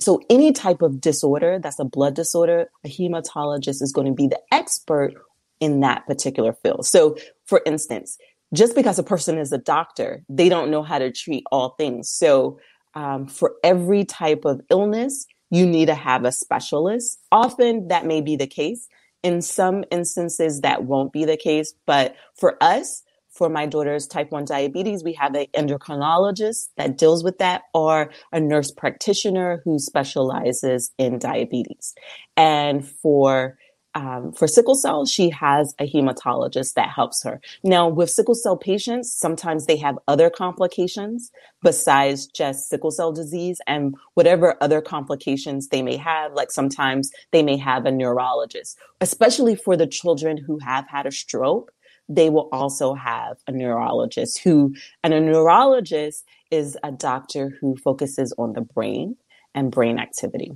so 0.00 0.22
any 0.30 0.52
type 0.52 0.80
of 0.80 0.98
disorder 0.98 1.58
that's 1.58 1.78
a 1.78 1.84
blood 1.84 2.14
disorder, 2.14 2.70
a 2.84 2.88
hematologist 2.88 3.82
is 3.82 3.92
going 3.92 4.06
to 4.06 4.14
be 4.14 4.28
the 4.28 4.40
expert 4.50 5.12
in 5.60 5.80
that 5.80 6.06
particular 6.06 6.54
field. 6.54 6.86
So, 6.86 7.18
for 7.44 7.60
instance, 7.66 8.18
just 8.54 8.74
because 8.74 8.98
a 8.98 9.02
person 9.02 9.38
is 9.38 9.52
a 9.52 9.58
doctor, 9.58 10.22
they 10.28 10.48
don't 10.48 10.70
know 10.70 10.82
how 10.82 10.98
to 10.98 11.10
treat 11.10 11.44
all 11.50 11.70
things. 11.70 12.08
So, 12.08 12.58
um, 12.94 13.26
for 13.26 13.54
every 13.64 14.04
type 14.04 14.44
of 14.44 14.60
illness, 14.70 15.26
you 15.50 15.66
need 15.66 15.86
to 15.86 15.94
have 15.94 16.24
a 16.24 16.32
specialist. 16.32 17.18
Often 17.30 17.88
that 17.88 18.06
may 18.06 18.20
be 18.20 18.36
the 18.36 18.46
case. 18.46 18.88
In 19.22 19.40
some 19.40 19.84
instances, 19.90 20.60
that 20.60 20.84
won't 20.84 21.12
be 21.12 21.24
the 21.24 21.36
case. 21.36 21.74
But 21.86 22.16
for 22.34 22.56
us, 22.62 23.02
for 23.30 23.48
my 23.48 23.66
daughter's 23.66 24.06
type 24.06 24.30
1 24.30 24.44
diabetes, 24.44 25.02
we 25.02 25.14
have 25.14 25.34
an 25.34 25.46
endocrinologist 25.54 26.68
that 26.76 26.98
deals 26.98 27.24
with 27.24 27.38
that 27.38 27.62
or 27.72 28.10
a 28.30 28.40
nurse 28.40 28.70
practitioner 28.70 29.62
who 29.64 29.78
specializes 29.78 30.92
in 30.98 31.18
diabetes. 31.18 31.94
And 32.36 32.86
for 32.86 33.56
um, 33.94 34.32
for 34.32 34.48
sickle 34.48 34.74
cell, 34.74 35.04
she 35.04 35.28
has 35.30 35.74
a 35.78 35.86
hematologist 35.86 36.74
that 36.74 36.88
helps 36.88 37.22
her. 37.24 37.40
Now, 37.62 37.88
with 37.88 38.10
sickle 38.10 38.34
cell 38.34 38.56
patients, 38.56 39.12
sometimes 39.12 39.66
they 39.66 39.76
have 39.76 39.98
other 40.08 40.30
complications 40.30 41.30
besides 41.62 42.26
just 42.26 42.68
sickle 42.68 42.90
cell 42.90 43.12
disease 43.12 43.60
and 43.66 43.94
whatever 44.14 44.56
other 44.62 44.80
complications 44.80 45.68
they 45.68 45.82
may 45.82 45.96
have. 45.96 46.32
Like 46.32 46.50
sometimes 46.50 47.10
they 47.32 47.42
may 47.42 47.56
have 47.58 47.84
a 47.84 47.92
neurologist, 47.92 48.78
especially 49.00 49.56
for 49.56 49.76
the 49.76 49.86
children 49.86 50.38
who 50.38 50.58
have 50.60 50.88
had 50.88 51.06
a 51.06 51.12
stroke. 51.12 51.72
They 52.08 52.30
will 52.30 52.48
also 52.52 52.94
have 52.94 53.38
a 53.46 53.52
neurologist 53.52 54.38
who, 54.38 54.74
and 55.04 55.14
a 55.14 55.20
neurologist 55.20 56.24
is 56.50 56.76
a 56.82 56.92
doctor 56.92 57.56
who 57.60 57.76
focuses 57.76 58.34
on 58.38 58.54
the 58.54 58.60
brain 58.62 59.16
and 59.54 59.70
brain 59.70 59.98
activity. 59.98 60.52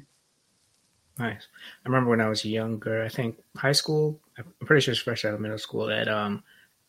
Nice. 1.19 1.47
I 1.85 1.89
remember 1.89 2.11
when 2.11 2.21
I 2.21 2.29
was 2.29 2.45
younger, 2.45 3.03
I 3.03 3.09
think 3.09 3.39
high 3.57 3.73
school, 3.73 4.21
I'm 4.37 4.67
pretty 4.67 4.83
sure 4.83 4.93
it's 4.93 5.01
fresh 5.01 5.25
out 5.25 5.35
of 5.35 5.41
middle 5.41 5.59
school, 5.59 5.87
that 5.87 6.09
um, 6.09 6.43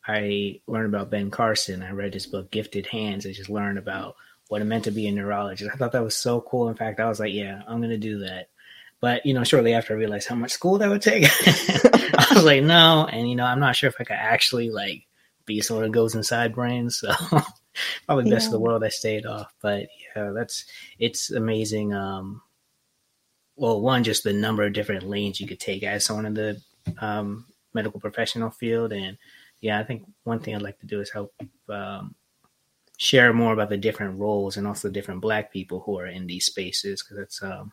I 0.06 0.60
learned 0.66 0.94
about 0.94 1.10
Ben 1.10 1.30
Carson. 1.30 1.82
I 1.82 1.92
read 1.92 2.14
his 2.14 2.26
book, 2.26 2.50
Gifted 2.50 2.86
Hands, 2.86 3.24
and 3.24 3.34
just 3.34 3.48
learned 3.48 3.78
about 3.78 4.16
what 4.48 4.60
it 4.60 4.66
meant 4.66 4.84
to 4.84 4.90
be 4.90 5.06
a 5.06 5.12
neurologist. 5.12 5.70
I 5.72 5.76
thought 5.76 5.92
that 5.92 6.04
was 6.04 6.16
so 6.16 6.40
cool. 6.42 6.68
In 6.68 6.74
fact, 6.74 7.00
I 7.00 7.08
was 7.08 7.20
like, 7.20 7.32
yeah, 7.32 7.62
I'm 7.66 7.78
going 7.78 7.90
to 7.90 7.98
do 7.98 8.20
that. 8.20 8.48
But, 9.00 9.24
you 9.24 9.32
know, 9.32 9.44
shortly 9.44 9.74
after 9.74 9.94
I 9.94 9.96
realized 9.96 10.28
how 10.28 10.34
much 10.34 10.50
school 10.50 10.78
that 10.78 10.88
would 10.88 11.02
take, 11.02 11.24
I 11.46 12.26
was 12.34 12.44
like, 12.44 12.64
no. 12.64 13.06
And, 13.10 13.28
you 13.28 13.36
know, 13.36 13.44
I'm 13.44 13.60
not 13.60 13.76
sure 13.76 13.88
if 13.88 13.96
I 14.00 14.04
could 14.04 14.16
actually, 14.16 14.70
like, 14.70 15.04
be 15.46 15.60
someone 15.60 15.86
who 15.86 15.92
goes 15.92 16.14
inside 16.14 16.54
brains. 16.54 16.98
So 16.98 17.12
probably 18.06 18.30
best 18.30 18.44
yeah. 18.44 18.48
of 18.48 18.52
the 18.52 18.60
world 18.60 18.82
I 18.82 18.88
stayed 18.88 19.24
off. 19.24 19.52
But, 19.60 19.88
yeah, 20.16 20.32
that's, 20.34 20.64
it's 20.98 21.30
amazing. 21.30 21.94
Um, 21.94 22.42
well, 23.58 23.80
one, 23.80 24.04
just 24.04 24.22
the 24.22 24.32
number 24.32 24.64
of 24.64 24.72
different 24.72 25.02
lanes 25.02 25.40
you 25.40 25.46
could 25.46 25.60
take 25.60 25.82
as 25.82 26.04
someone 26.04 26.26
in 26.26 26.34
the 26.34 26.60
um, 27.00 27.46
medical 27.74 28.00
professional 28.00 28.50
field. 28.50 28.92
And 28.92 29.18
yeah, 29.60 29.78
I 29.78 29.84
think 29.84 30.04
one 30.22 30.38
thing 30.38 30.54
I'd 30.54 30.62
like 30.62 30.78
to 30.78 30.86
do 30.86 31.00
is 31.00 31.10
help 31.10 31.34
um, 31.68 32.14
share 32.98 33.32
more 33.32 33.52
about 33.52 33.68
the 33.68 33.76
different 33.76 34.18
roles 34.18 34.56
and 34.56 34.66
also 34.66 34.88
the 34.88 34.94
different 34.94 35.20
Black 35.20 35.52
people 35.52 35.80
who 35.80 35.98
are 35.98 36.06
in 36.06 36.26
these 36.26 36.46
spaces 36.46 37.02
because 37.02 37.18
that's 37.18 37.42
um, 37.42 37.72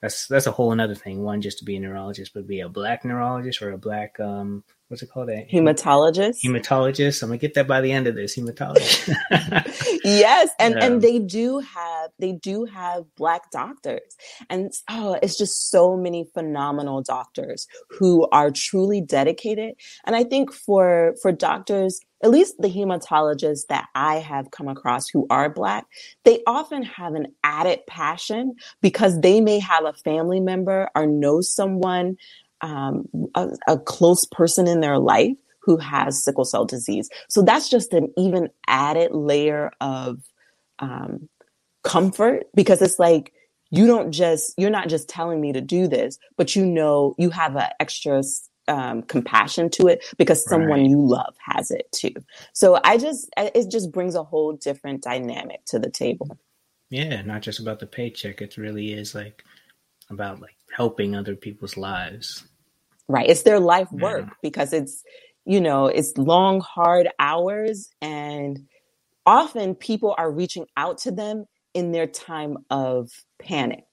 that's 0.00 0.28
that's 0.28 0.46
a 0.46 0.52
whole 0.52 0.72
another 0.72 0.94
thing. 0.94 1.22
One, 1.22 1.40
just 1.40 1.58
to 1.58 1.64
be 1.64 1.76
a 1.76 1.80
neurologist, 1.80 2.32
but 2.32 2.46
be 2.46 2.60
a 2.60 2.68
black 2.68 3.04
neurologist 3.04 3.60
or 3.62 3.72
a 3.72 3.78
black 3.78 4.18
um, 4.20 4.62
what's 4.88 5.02
it 5.02 5.10
called? 5.10 5.28
A 5.30 5.46
hematologist. 5.52 6.38
Hematologist. 6.44 7.22
I'm 7.22 7.30
gonna 7.30 7.38
get 7.38 7.54
that 7.54 7.66
by 7.66 7.80
the 7.80 7.92
end 7.92 8.06
of 8.06 8.14
this. 8.14 8.36
Hematologist. 8.36 9.14
yes, 10.04 10.50
and 10.58 10.74
um, 10.74 10.80
and 10.82 11.02
they 11.02 11.18
do 11.18 11.58
have 11.58 12.10
they 12.18 12.32
do 12.32 12.64
have 12.64 13.04
black 13.16 13.50
doctors, 13.50 14.16
and 14.48 14.72
oh, 14.88 15.18
it's 15.22 15.36
just 15.36 15.70
so 15.70 15.96
many 15.96 16.28
phenomenal 16.34 17.02
doctors 17.02 17.66
who 17.90 18.28
are 18.30 18.50
truly 18.50 19.00
dedicated. 19.00 19.74
And 20.04 20.14
I 20.14 20.24
think 20.24 20.52
for 20.52 21.14
for 21.20 21.32
doctors 21.32 22.00
at 22.22 22.30
least 22.30 22.54
the 22.58 22.68
hematologists 22.68 23.66
that 23.68 23.88
I 23.94 24.16
have 24.16 24.50
come 24.50 24.68
across 24.68 25.08
who 25.08 25.26
are 25.28 25.50
Black, 25.50 25.86
they 26.24 26.42
often 26.46 26.82
have 26.82 27.14
an 27.14 27.26
added 27.44 27.80
passion 27.86 28.54
because 28.80 29.20
they 29.20 29.40
may 29.40 29.58
have 29.58 29.84
a 29.84 29.92
family 29.92 30.40
member 30.40 30.88
or 30.94 31.06
know 31.06 31.42
someone 31.42 32.16
um, 32.60 33.06
a, 33.34 33.50
a 33.68 33.78
close 33.78 34.26
person 34.26 34.66
in 34.66 34.80
their 34.80 34.98
life 34.98 35.36
who 35.60 35.76
has 35.76 36.22
sickle 36.22 36.44
cell 36.44 36.64
disease. 36.64 37.10
So 37.28 37.42
that's 37.42 37.68
just 37.68 37.92
an 37.92 38.12
even 38.16 38.48
added 38.68 39.12
layer 39.12 39.72
of 39.80 40.22
um, 40.78 41.28
comfort 41.82 42.44
because 42.54 42.80
it's 42.80 42.98
like 42.98 43.32
you 43.70 43.86
don't 43.86 44.12
just 44.12 44.54
you're 44.56 44.70
not 44.70 44.88
just 44.88 45.08
telling 45.08 45.40
me 45.40 45.52
to 45.52 45.60
do 45.60 45.88
this, 45.88 46.18
but 46.36 46.54
you 46.54 46.64
know 46.64 47.14
you 47.18 47.30
have 47.30 47.56
an 47.56 47.68
extra 47.80 48.22
um, 48.68 49.02
compassion 49.02 49.70
to 49.70 49.88
it 49.88 50.04
because 50.18 50.44
someone 50.48 50.80
right. 50.80 50.90
you 50.90 51.00
love 51.00 51.34
has 51.44 51.70
it 51.70 51.90
too. 51.92 52.14
So 52.52 52.80
I 52.84 52.96
just 52.98 53.28
it 53.36 53.70
just 53.70 53.92
brings 53.92 54.14
a 54.14 54.22
whole 54.22 54.52
different 54.52 55.02
dynamic 55.02 55.64
to 55.66 55.78
the 55.78 55.90
table. 55.90 56.38
Yeah, 56.90 57.22
not 57.22 57.42
just 57.42 57.58
about 57.58 57.80
the 57.80 57.86
paycheck. 57.86 58.40
It 58.40 58.56
really 58.56 58.92
is 58.92 59.14
like 59.14 59.44
about 60.10 60.40
like 60.40 60.55
helping 60.76 61.16
other 61.16 61.34
people's 61.34 61.76
lives. 61.76 62.44
Right. 63.08 63.28
It's 63.28 63.42
their 63.42 63.60
life 63.60 63.90
work 63.92 64.26
yeah. 64.26 64.34
because 64.42 64.72
it's, 64.72 65.02
you 65.44 65.60
know, 65.60 65.86
it's 65.86 66.16
long, 66.18 66.60
hard 66.60 67.08
hours 67.18 67.88
and 68.02 68.60
often 69.24 69.74
people 69.74 70.14
are 70.18 70.30
reaching 70.30 70.66
out 70.76 70.98
to 70.98 71.10
them 71.10 71.46
in 71.72 71.92
their 71.92 72.06
time 72.06 72.58
of 72.70 73.10
panic. 73.40 73.84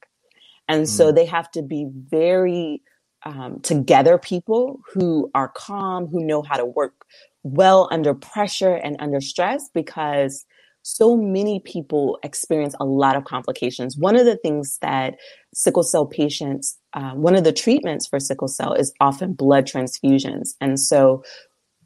And 0.67 0.83
mm. 0.83 0.87
so 0.87 1.11
they 1.11 1.25
have 1.25 1.49
to 1.51 1.61
be 1.61 1.87
very 1.89 2.81
um, 3.25 3.61
together 3.61 4.17
people 4.17 4.81
who 4.93 5.31
are 5.33 5.47
calm, 5.47 6.07
who 6.07 6.25
know 6.25 6.41
how 6.41 6.57
to 6.57 6.65
work 6.65 7.05
well 7.43 7.87
under 7.91 8.13
pressure 8.13 8.75
and 8.75 8.97
under 8.99 9.21
stress 9.21 9.69
because 9.73 10.45
so 10.81 11.15
many 11.15 11.61
people 11.61 12.19
experience 12.23 12.75
a 12.79 12.85
lot 12.85 13.15
of 13.15 13.23
complications. 13.23 13.97
One 13.97 14.17
of 14.17 14.25
the 14.25 14.37
things 14.37 14.77
that 14.81 15.15
sickle 15.53 15.83
cell 15.83 16.05
patients, 16.05 16.77
uh, 16.93 17.11
one 17.11 17.35
of 17.35 17.43
the 17.43 17.53
treatments 17.53 18.07
for 18.07 18.19
sickle 18.19 18.47
cell 18.47 18.73
is 18.73 18.93
often 18.99 19.33
blood 19.33 19.65
transfusions. 19.65 20.55
And 20.59 20.79
so 20.79 21.23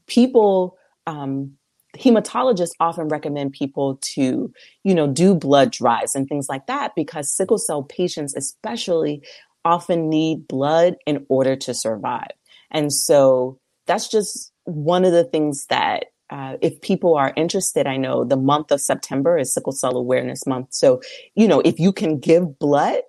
people, 0.08 0.78
um, 1.06 1.54
hematologists 1.96 2.72
often 2.80 3.08
recommend 3.08 3.54
people 3.54 4.00
to, 4.02 4.52
you 4.84 4.96
know, 4.96 5.08
do 5.08 5.34
blood 5.34 5.72
drives 5.72 6.16
and 6.16 6.28
things 6.28 6.48
like 6.50 6.68
that 6.68 6.94
because 6.96 7.36
sickle 7.36 7.58
cell 7.58 7.84
patients, 7.84 8.36
especially, 8.36 9.22
often 9.66 10.10
need 10.10 10.48
blood 10.48 10.96
in 11.06 11.26
order 11.30 11.56
to 11.56 11.74
survive. 11.74 12.32
And 12.72 12.94
so 12.94 13.60
that's 13.86 14.08
just 14.08 14.52
one 14.64 15.06
of 15.06 15.12
the 15.12 15.24
things 15.24 15.66
that 15.68 16.06
uh, 16.30 16.58
if 16.62 16.82
people 16.82 17.16
are 17.16 17.34
interested, 17.38 17.88
I 17.88 17.98
know 17.98 18.24
the 18.24 18.38
month 18.38 18.72
of 18.72 18.82
September 18.82 19.38
is 19.38 19.54
Sickle 19.54 19.72
Cell 19.72 19.96
Awareness 19.96 20.46
Month. 20.46 20.68
So, 20.72 21.02
you 21.36 21.48
know, 21.48 21.62
if 21.62 21.80
you 21.80 21.94
can 21.94 22.20
give 22.20 22.60
blood, 22.60 23.00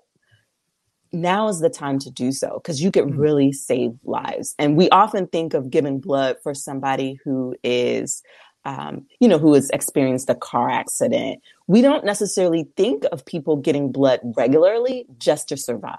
now 1.13 1.49
is 1.49 1.61
the 1.61 1.71
time 1.71 1.99
to 2.01 2.11
do 2.11 2.33
so 2.33 2.55
because 2.63 2.83
you 2.83 2.91
could 2.91 3.05
mm-hmm. 3.05 3.21
really 3.21 3.53
save 3.53 3.93
lives. 4.05 4.55
And 4.59 4.77
we 4.77 4.89
often 4.91 5.27
think 5.27 5.55
of 5.55 5.71
giving 5.71 6.01
blood 6.01 6.37
for 6.43 6.55
somebody 6.55 7.19
who 7.25 7.57
is, 7.63 8.23
um, 8.65 9.07
you 9.21 9.29
know, 9.29 9.39
who 9.39 9.55
has 9.55 9.71
experienced 9.71 10.31
a 10.31 10.35
car 10.35 10.71
accident. 10.71 11.41
We 11.67 11.83
don't 11.83 12.05
necessarily 12.05 12.69
think 12.77 13.05
of 13.13 13.25
people 13.25 13.57
getting 13.57 13.93
blood 13.93 14.21
regularly 14.37 15.07
just 15.19 15.49
to 15.49 15.57
survive. 15.57 15.99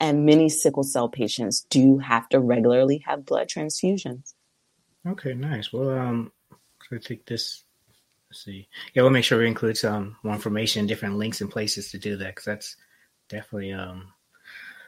And 0.00 0.26
many 0.26 0.48
sickle 0.48 0.84
cell 0.84 1.08
patients 1.08 1.66
do 1.70 1.98
have 1.98 2.28
to 2.30 2.40
regularly 2.40 3.02
have 3.06 3.26
blood 3.26 3.48
transfusions. 3.48 4.34
Okay, 5.06 5.34
nice. 5.34 5.72
Well, 5.72 5.90
um, 5.90 6.32
I 6.92 6.98
think 6.98 7.26
this. 7.26 7.62
Let's 8.30 8.44
see. 8.44 8.68
Yeah, 8.92 9.02
we'll 9.02 9.12
make 9.12 9.24
sure 9.24 9.38
we 9.38 9.46
include 9.46 9.78
some 9.78 10.16
more 10.24 10.34
information, 10.34 10.86
different 10.86 11.16
links 11.16 11.40
and 11.40 11.50
places 11.50 11.92
to 11.92 11.98
do 11.98 12.16
that 12.16 12.34
because 12.34 12.44
that's 12.44 12.76
definitely 13.28 13.72
um 13.72 14.12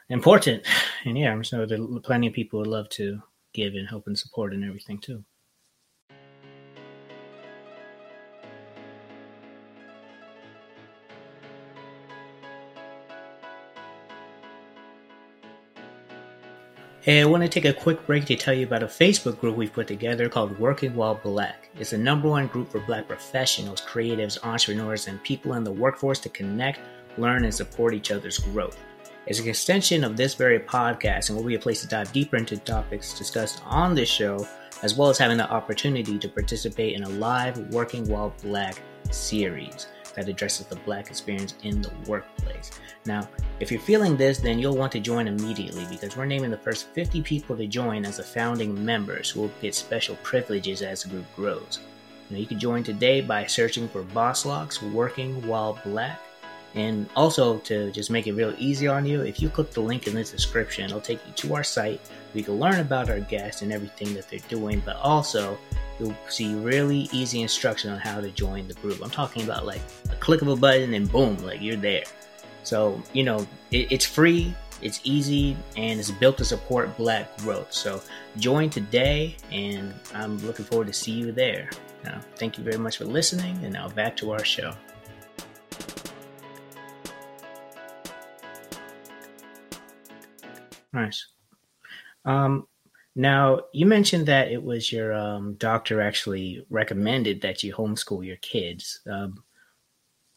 important. 0.09 0.65
And 1.05 1.17
yeah, 1.17 1.31
I'm 1.31 1.43
sure 1.43 1.65
there 1.65 1.79
plenty 2.03 2.27
of 2.27 2.33
people 2.33 2.59
would 2.59 2.67
love 2.67 2.89
to 2.89 3.21
give 3.53 3.73
and 3.73 3.87
help 3.87 4.07
and 4.07 4.17
support 4.17 4.53
and 4.53 4.63
everything 4.63 4.99
too. 4.99 5.23
Hey, 17.01 17.21
I 17.21 17.25
want 17.25 17.43
to 17.43 17.49
take 17.49 17.65
a 17.65 17.73
quick 17.73 18.05
break 18.05 18.25
to 18.25 18.35
tell 18.35 18.53
you 18.53 18.67
about 18.67 18.83
a 18.83 18.87
Facebook 18.87 19.39
group 19.39 19.55
we've 19.55 19.71
put 19.71 19.87
together 19.87 20.27
called 20.27 20.59
Working 20.59 20.95
While 20.95 21.15
Black. 21.15 21.69
It's 21.79 21.91
the 21.91 21.97
number 21.97 22.27
one 22.27 22.47
group 22.47 22.69
for 22.69 22.81
black 22.81 23.07
professionals, 23.07 23.81
creatives, 23.81 24.37
entrepreneurs, 24.43 25.07
and 25.07 25.23
people 25.23 25.53
in 25.53 25.63
the 25.63 25.71
workforce 25.71 26.19
to 26.19 26.29
connect, 26.29 26.81
learn, 27.17 27.45
and 27.45 27.53
support 27.53 27.93
each 27.93 28.11
other's 28.11 28.37
growth. 28.37 28.77
It's 29.25 29.39
an 29.39 29.47
extension 29.47 30.03
of 30.03 30.17
this 30.17 30.33
very 30.33 30.59
podcast 30.59 31.29
and 31.29 31.37
will 31.37 31.45
be 31.45 31.55
a 31.55 31.59
place 31.59 31.81
to 31.81 31.87
dive 31.87 32.11
deeper 32.11 32.37
into 32.37 32.57
topics 32.57 33.17
discussed 33.17 33.61
on 33.65 33.93
this 33.93 34.09
show, 34.09 34.47
as 34.81 34.95
well 34.95 35.09
as 35.09 35.17
having 35.17 35.37
the 35.37 35.49
opportunity 35.51 36.17
to 36.17 36.29
participate 36.29 36.95
in 36.95 37.03
a 37.03 37.09
live 37.09 37.57
Working 37.73 38.07
While 38.07 38.33
Black 38.41 38.81
series 39.11 39.87
that 40.15 40.29
addresses 40.29 40.65
the 40.67 40.77
black 40.77 41.09
experience 41.09 41.55
in 41.63 41.81
the 41.81 41.91
workplace. 42.07 42.71
Now, 43.05 43.27
if 43.59 43.71
you're 43.71 43.81
feeling 43.81 44.17
this, 44.17 44.39
then 44.39 44.57
you'll 44.57 44.77
want 44.77 44.91
to 44.93 44.99
join 44.99 45.27
immediately 45.27 45.85
because 45.89 46.17
we're 46.17 46.25
naming 46.25 46.49
the 46.49 46.57
first 46.57 46.87
50 46.89 47.21
people 47.21 47.55
to 47.57 47.67
join 47.67 48.05
as 48.05 48.17
the 48.17 48.23
founding 48.23 48.83
members 48.83 49.29
who 49.29 49.41
will 49.41 49.51
get 49.61 49.75
special 49.75 50.15
privileges 50.23 50.81
as 50.81 51.03
the 51.03 51.09
group 51.09 51.25
grows. 51.35 51.79
Now, 52.29 52.37
you 52.37 52.47
can 52.47 52.59
join 52.59 52.83
today 52.83 53.21
by 53.21 53.45
searching 53.45 53.87
for 53.89 54.03
Boss 54.03 54.45
Locks 54.45 54.81
Working 54.81 55.45
While 55.47 55.79
Black. 55.83 56.19
And 56.75 57.09
also, 57.15 57.57
to 57.59 57.91
just 57.91 58.11
make 58.11 58.27
it 58.27 58.33
real 58.33 58.53
easy 58.57 58.87
on 58.87 59.05
you, 59.05 59.21
if 59.21 59.41
you 59.41 59.49
click 59.49 59.71
the 59.71 59.81
link 59.81 60.07
in 60.07 60.13
the 60.13 60.23
description, 60.23 60.85
it'll 60.85 61.01
take 61.01 61.19
you 61.25 61.33
to 61.33 61.55
our 61.55 61.63
site 61.63 61.99
where 62.31 62.39
you 62.39 62.43
can 62.43 62.59
learn 62.59 62.79
about 62.79 63.09
our 63.09 63.19
guests 63.19 63.63
and 63.63 63.73
everything 63.73 64.13
that 64.13 64.29
they're 64.29 64.39
doing, 64.49 64.81
but 64.85 64.95
also 64.97 65.57
you'll 65.99 66.15
see 66.27 66.53
really 66.53 67.09
easy 67.11 67.41
instruction 67.41 67.91
on 67.91 67.99
how 67.99 68.21
to 68.21 68.29
join 68.29 68.67
the 68.67 68.75
group. 68.75 69.01
I'm 69.03 69.09
talking 69.09 69.43
about 69.43 69.65
like 69.65 69.81
a 70.11 70.15
click 70.15 70.41
of 70.41 70.47
a 70.47 70.55
button 70.55 70.93
and 70.93 71.11
boom, 71.11 71.37
like 71.37 71.61
you're 71.61 71.75
there. 71.75 72.03
So, 72.63 73.01
you 73.13 73.23
know, 73.23 73.39
it, 73.71 73.91
it's 73.91 74.05
free, 74.05 74.53
it's 74.81 74.99
easy, 75.03 75.57
and 75.75 75.99
it's 75.99 76.11
built 76.11 76.37
to 76.37 76.45
support 76.45 76.95
black 76.97 77.35
growth. 77.37 77.73
So 77.73 78.01
join 78.37 78.69
today, 78.69 79.35
and 79.51 79.93
I'm 80.13 80.37
looking 80.45 80.65
forward 80.65 80.87
to 80.87 80.93
see 80.93 81.11
you 81.11 81.31
there. 81.31 81.69
Now, 82.03 82.21
thank 82.35 82.57
you 82.57 82.63
very 82.63 82.77
much 82.77 82.97
for 82.97 83.05
listening, 83.05 83.63
and 83.63 83.73
now 83.73 83.89
back 83.89 84.15
to 84.17 84.31
our 84.31 84.45
show. 84.45 84.73
Nice. 90.93 91.27
Um, 92.25 92.67
now, 93.15 93.61
you 93.73 93.85
mentioned 93.85 94.27
that 94.27 94.51
it 94.51 94.63
was 94.63 94.91
your 94.91 95.13
um, 95.13 95.55
doctor 95.55 96.01
actually 96.01 96.65
recommended 96.69 97.41
that 97.41 97.63
you 97.63 97.73
homeschool 97.73 98.25
your 98.25 98.37
kids. 98.37 99.01
Um, 99.09 99.43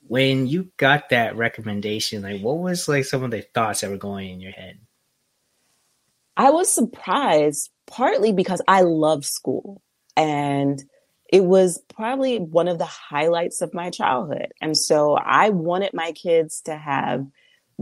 when 0.06 0.46
you 0.46 0.70
got 0.78 1.10
that 1.10 1.36
recommendation, 1.36 2.22
like 2.22 2.40
what 2.40 2.58
was 2.58 2.88
like 2.88 3.04
some 3.04 3.22
of 3.22 3.30
the 3.30 3.42
thoughts 3.54 3.80
that 3.80 3.90
were 3.90 3.96
going 3.96 4.30
in 4.30 4.40
your 4.40 4.52
head? 4.52 4.78
I 6.36 6.50
was 6.50 6.68
surprised 6.70 7.70
partly 7.86 8.32
because 8.32 8.62
I 8.66 8.80
love 8.80 9.24
school 9.24 9.82
and 10.16 10.82
it 11.28 11.44
was 11.44 11.80
probably 11.94 12.38
one 12.38 12.68
of 12.68 12.78
the 12.78 12.84
highlights 12.84 13.62
of 13.62 13.74
my 13.74 13.90
childhood. 13.90 14.52
And 14.60 14.76
so 14.76 15.14
I 15.14 15.50
wanted 15.50 15.94
my 15.94 16.12
kids 16.12 16.62
to 16.62 16.76
have 16.76 17.26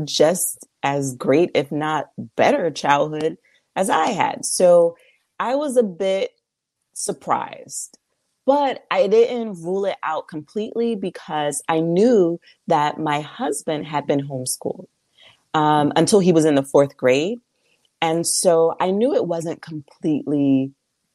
just 0.04 0.66
as 0.82 1.14
great, 1.14 1.50
if 1.54 1.70
not 1.70 2.10
better, 2.36 2.70
childhood 2.70 3.36
as 3.76 3.90
I 3.90 4.08
had. 4.08 4.44
So 4.44 4.96
I 5.38 5.54
was 5.56 5.76
a 5.76 5.82
bit 5.82 6.32
surprised, 6.92 7.98
but 8.46 8.84
I 8.90 9.06
didn't 9.06 9.62
rule 9.62 9.86
it 9.86 9.96
out 10.02 10.28
completely 10.28 10.96
because 10.96 11.62
I 11.68 11.80
knew 11.80 12.40
that 12.66 12.98
my 12.98 13.20
husband 13.20 13.86
had 13.86 14.06
been 14.06 14.26
homeschooled 14.26 14.86
um, 15.54 15.92
until 15.96 16.20
he 16.20 16.32
was 16.32 16.44
in 16.44 16.54
the 16.54 16.62
fourth 16.62 16.96
grade. 16.96 17.38
And 18.02 18.26
so 18.26 18.76
I 18.80 18.90
knew 18.90 19.14
it 19.14 19.26
wasn't 19.26 19.62
completely 19.62 20.72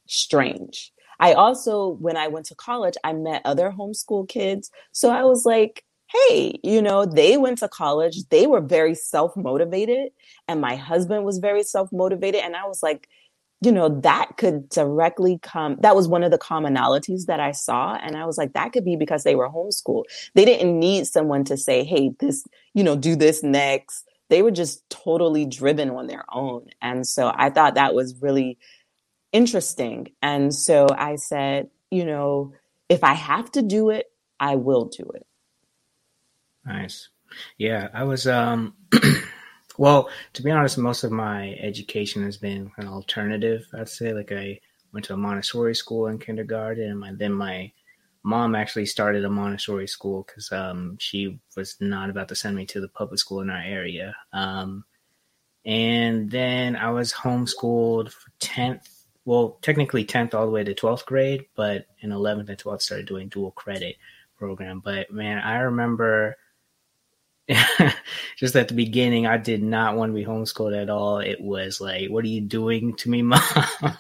strange. 0.07 0.91
I 1.19 1.34
also, 1.34 1.89
when 1.89 2.17
I 2.17 2.28
went 2.28 2.47
to 2.47 2.55
college, 2.55 2.95
I 3.03 3.13
met 3.13 3.41
other 3.45 3.71
homeschool 3.71 4.28
kids. 4.28 4.69
So 4.91 5.09
I 5.11 5.23
was 5.23 5.45
like, 5.45 5.84
hey, 6.16 6.59
you 6.63 6.82
know, 6.82 7.05
they 7.05 7.38
went 7.38 7.59
to 7.59 7.68
college. 7.68 8.28
They 8.30 8.47
were 8.47 8.61
very 8.61 8.95
self 8.95 9.36
motivated. 9.36 10.09
And 10.47 10.61
my 10.61 10.76
husband 10.76 11.26
was 11.26 11.39
very 11.39 11.63
self 11.63 11.91
motivated. 11.91 12.41
And 12.41 12.55
I 12.55 12.68
was 12.68 12.82
like, 12.84 13.07
you 13.61 13.72
know, 13.72 13.89
that 14.01 14.38
could 14.38 14.70
directly 14.70 15.39
come. 15.41 15.78
That 15.80 15.95
was 15.95 16.07
one 16.07 16.24
of 16.24 16.32
the 16.32 16.38
commonalities 16.38 17.26
that 17.26 17.39
I 17.39 17.51
saw. 17.51 17.95
And 17.95 18.16
I 18.16 18.26
was 18.26 18.38
like, 18.38 18.53
that 18.53 18.74
could 18.74 18.86
be 18.86 18.95
because 18.95 19.24
they 19.24 19.36
were 19.36 19.49
homeschooled. 19.49 20.03
They 20.34 20.45
didn't 20.45 20.78
need 20.78 21.07
someone 21.07 21.43
to 21.45 21.57
say, 21.57 21.84
hey, 21.84 22.11
this, 22.20 22.45
you 22.74 22.84
know, 22.84 22.95
do 22.95 23.16
this 23.16 23.43
next. 23.43 24.05
They 24.30 24.41
were 24.41 24.51
just 24.51 24.88
totally 24.89 25.45
driven 25.45 25.89
on 25.89 26.07
their 26.07 26.26
own. 26.32 26.68
And 26.82 27.07
so 27.07 27.32
I 27.34 27.49
thought 27.49 27.76
that 27.76 27.95
was 27.95 28.16
really 28.22 28.57
interesting. 29.32 30.11
And 30.22 30.53
so 30.53 30.88
I 30.95 31.16
said, 31.16 31.70
you 31.91 32.05
know, 32.05 32.53
if 32.89 33.03
I 33.03 33.13
have 33.13 33.51
to 33.53 33.61
do 33.61 33.89
it, 33.89 34.07
I 34.39 34.55
will 34.55 34.86
do 34.86 35.09
it. 35.13 35.26
Nice. 36.66 37.09
Yeah, 37.57 37.89
I 37.93 38.03
was 38.03 38.28
um 38.28 38.74
well, 39.78 40.09
to 40.34 40.43
be 40.43 40.51
honest, 40.51 40.78
most 40.78 41.03
of 41.03 41.11
my 41.11 41.53
education 41.59 42.24
has 42.24 42.38
been 42.38 42.72
an 42.78 42.88
alternative, 42.88 43.68
I'd 43.74 43.89
say. 43.89 44.13
Like 44.13 44.32
I 44.32 44.59
went 44.93 45.05
to 45.05 45.13
a 45.13 45.18
Montessori 45.18 45.76
school 45.76 46.07
in 46.07 46.18
kindergarten 46.20 46.89
and 46.89 46.99
my, 46.99 47.13
then 47.13 47.34
my 47.34 47.72
mom 48.24 48.55
actually 48.55 48.86
started 48.86 49.26
a 49.26 49.30
Montessori 49.30 49.88
school 49.88 50.24
because 50.24 50.51
um, 50.51 50.97
she 50.99 51.39
was 51.55 51.76
not 51.80 52.09
about 52.09 52.28
to 52.30 52.36
send 52.36 52.55
me 52.55 52.66
to 52.66 52.82
the 52.82 52.88
public 52.88 53.20
school 53.20 53.41
in 53.41 53.49
our 53.49 53.61
area. 53.61 54.16
Um, 54.34 54.86
and 55.66 56.30
then 56.30 56.76
I 56.76 56.91
was 56.91 57.11
homeschooled 57.11 58.11
for 58.11 58.32
10th, 58.39 58.88
well, 59.26 59.57
technically 59.61 60.05
10th 60.05 60.34
all 60.34 60.45
the 60.45 60.51
way 60.51 60.63
to 60.63 60.74
12th 60.74 61.05
grade, 61.05 61.45
but 61.55 61.88
in 62.01 62.11
11th 62.11 62.49
and 62.49 62.57
12th 62.57 62.82
started 62.82 63.07
doing 63.07 63.28
dual 63.28 63.51
credit 63.51 63.95
program. 64.38 64.80
But 64.80 65.11
man, 65.11 65.39
I 65.39 65.57
remember 65.57 66.38
just 68.38 68.56
at 68.56 68.68
the 68.68 68.74
beginning, 68.74 69.28
I 69.28 69.38
did 69.38 69.62
not 69.62 69.96
want 69.96 70.12
to 70.12 70.16
be 70.16 70.26
homeschooled 70.26 70.80
at 70.80 70.89
all. 70.89 71.20
It 71.20 71.39
was 71.39 71.80
like, 71.80 72.10
what 72.10 72.26
are 72.26 72.30
you 72.30 72.41
doing 72.41 72.96
to 72.98 73.10
me, 73.10 73.22
mom? 73.22 73.41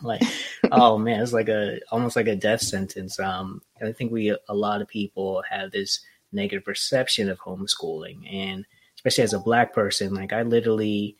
like, 0.01 0.23
oh 0.71 0.97
man, 0.97 1.21
it's 1.21 1.33
like 1.33 1.49
a 1.49 1.79
almost 1.91 2.15
like 2.15 2.27
a 2.27 2.35
death 2.35 2.61
sentence. 2.61 3.19
Um, 3.19 3.61
I 3.81 3.91
think 3.91 4.11
we 4.11 4.35
a 4.49 4.53
lot 4.53 4.81
of 4.81 4.87
people 4.87 5.43
have 5.49 5.71
this 5.71 5.99
negative 6.31 6.65
perception 6.65 7.29
of 7.29 7.39
homeschooling, 7.39 8.31
and 8.31 8.65
especially 8.95 9.23
as 9.23 9.33
a 9.33 9.39
black 9.39 9.73
person, 9.73 10.15
like 10.15 10.33
I 10.33 10.41
literally, 10.41 11.17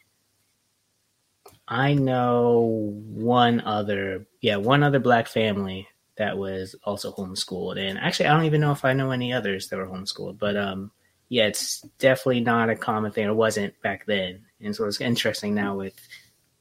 I 1.67 1.93
know 1.93 2.91
one 3.05 3.61
other, 3.61 4.25
yeah, 4.41 4.55
one 4.55 4.81
other 4.81 4.99
black 4.99 5.27
family 5.27 5.87
that 6.17 6.39
was 6.39 6.75
also 6.83 7.11
homeschooled, 7.11 7.77
and 7.77 7.99
actually, 7.99 8.25
I 8.25 8.33
don't 8.35 8.45
even 8.45 8.61
know 8.61 8.71
if 8.71 8.83
I 8.83 8.93
know 8.93 9.11
any 9.11 9.31
others 9.31 9.67
that 9.67 9.77
were 9.77 9.85
homeschooled, 9.85 10.39
but 10.39 10.57
um 10.57 10.91
yeah, 11.29 11.47
it's 11.47 11.81
definitely 11.99 12.41
not 12.41 12.69
a 12.69 12.75
common 12.75 13.11
thing. 13.11 13.27
It 13.27 13.35
wasn't 13.35 13.79
back 13.81 14.05
then. 14.05 14.45
And 14.61 14.75
so 14.75 14.85
it's 14.85 15.01
interesting 15.01 15.55
now 15.55 15.75
with 15.75 15.93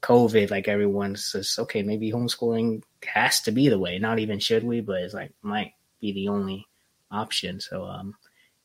COVID, 0.01 0.49
like 0.49 0.67
everyone 0.67 1.15
says, 1.15 1.55
okay, 1.59 1.83
maybe 1.83 2.11
homeschooling 2.11 2.83
has 3.05 3.41
to 3.41 3.51
be 3.51 3.69
the 3.69 3.79
way. 3.79 3.99
Not 3.99 4.19
even 4.19 4.39
should 4.39 4.63
we, 4.63 4.81
but 4.81 5.01
it's 5.01 5.13
like 5.13 5.33
might 5.41 5.73
be 6.01 6.13
the 6.13 6.29
only 6.29 6.67
option. 7.11 7.59
So 7.59 7.85
um, 7.85 8.15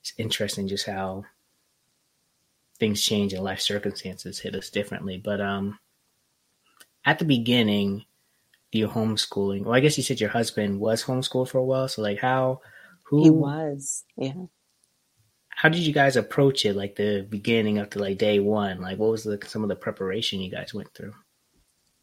it's 0.00 0.14
interesting 0.16 0.68
just 0.68 0.86
how 0.86 1.24
things 2.78 3.02
change 3.02 3.34
and 3.34 3.44
life 3.44 3.60
circumstances 3.60 4.38
hit 4.38 4.54
us 4.54 4.70
differently. 4.70 5.18
But 5.18 5.42
um, 5.42 5.78
at 7.04 7.18
the 7.18 7.26
beginning, 7.26 8.06
you 8.72 8.88
homeschooling. 8.88 9.64
Well, 9.64 9.74
I 9.74 9.80
guess 9.80 9.98
you 9.98 10.02
said 10.02 10.20
your 10.20 10.30
husband 10.30 10.80
was 10.80 11.04
homeschooled 11.04 11.50
for 11.50 11.58
a 11.58 11.64
while. 11.64 11.88
So 11.88 12.00
like 12.00 12.18
how? 12.18 12.62
Who 13.04 13.24
he 13.24 13.30
was? 13.30 14.04
Yeah 14.16 14.32
how 15.60 15.68
did 15.68 15.80
you 15.80 15.92
guys 15.92 16.16
approach 16.16 16.64
it 16.64 16.74
like 16.74 16.96
the 16.96 17.26
beginning 17.28 17.78
up 17.78 17.90
to 17.90 17.98
like 17.98 18.16
day 18.16 18.40
one? 18.40 18.80
Like 18.80 18.98
what 18.98 19.10
was 19.10 19.24
the 19.24 19.38
some 19.46 19.62
of 19.62 19.68
the 19.68 19.76
preparation 19.76 20.40
you 20.40 20.50
guys 20.50 20.72
went 20.72 20.88
through? 20.94 21.12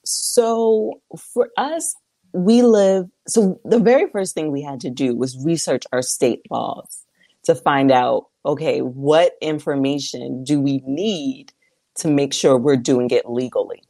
So 0.06 1.02
for 1.18 1.50
us 1.58 1.96
we 2.34 2.62
live 2.62 3.08
so 3.28 3.60
the 3.66 3.80
very 3.80 4.12
first 4.12 4.36
thing 4.36 4.52
we 4.52 4.62
had 4.62 4.80
to 4.82 4.92
do 4.92 5.16
was 5.16 5.44
research 5.44 5.86
our 5.92 6.04
state 6.04 6.42
laws 6.52 7.04
to 7.46 7.56
find 7.56 7.92
out 7.92 8.26
okay 8.46 8.82
what 8.82 9.32
information 9.42 10.44
do 10.44 10.62
we 10.62 10.84
need 10.86 11.52
to 11.96 12.10
make 12.10 12.36
sure 12.36 12.60
we're 12.60 12.78
doing 12.78 13.10
it 13.10 13.28
legally? 13.28 13.82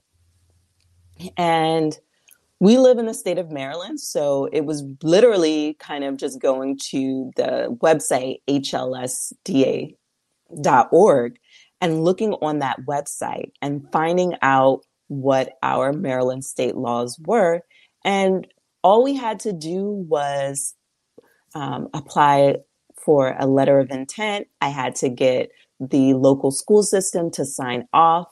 And 1.36 2.00
we 2.60 2.78
live 2.78 2.98
in 2.98 3.06
the 3.06 3.14
state 3.14 3.38
of 3.38 3.52
Maryland, 3.52 4.00
so 4.00 4.50
it 4.52 4.66
was 4.66 4.84
literally 5.04 5.76
kind 5.80 6.04
of 6.04 6.18
just 6.18 6.42
going 6.42 6.80
to 6.90 7.32
the 7.36 7.78
website 7.82 8.42
hlsda.org 8.48 9.94
and 11.80 12.04
looking 12.04 12.34
on 12.34 12.60
that 12.60 12.80
website 12.88 13.52
and 13.62 13.88
finding 13.92 14.34
out 14.42 14.82
what 15.08 15.54
our 15.62 15.94
Maryland 15.94 16.44
state 16.44 16.76
laws 16.76 17.20
were. 17.26 17.62
And 18.04 18.48
all 18.84 19.04
we 19.04 19.16
had 19.16 19.40
to 19.42 19.54
do 19.54 19.84
was 19.86 20.74
um, 21.54 21.90
apply 21.94 22.58
for 22.96 23.36
a 23.38 23.46
letter 23.46 23.80
of 23.80 23.92
intent. 23.92 24.48
I 24.62 24.70
had 24.70 24.96
to 24.96 25.10
get 25.10 25.52
the 25.80 26.14
local 26.14 26.52
school 26.52 26.84
system 26.84 27.32
to 27.32 27.46
sign 27.46 27.88
off. 27.94 28.28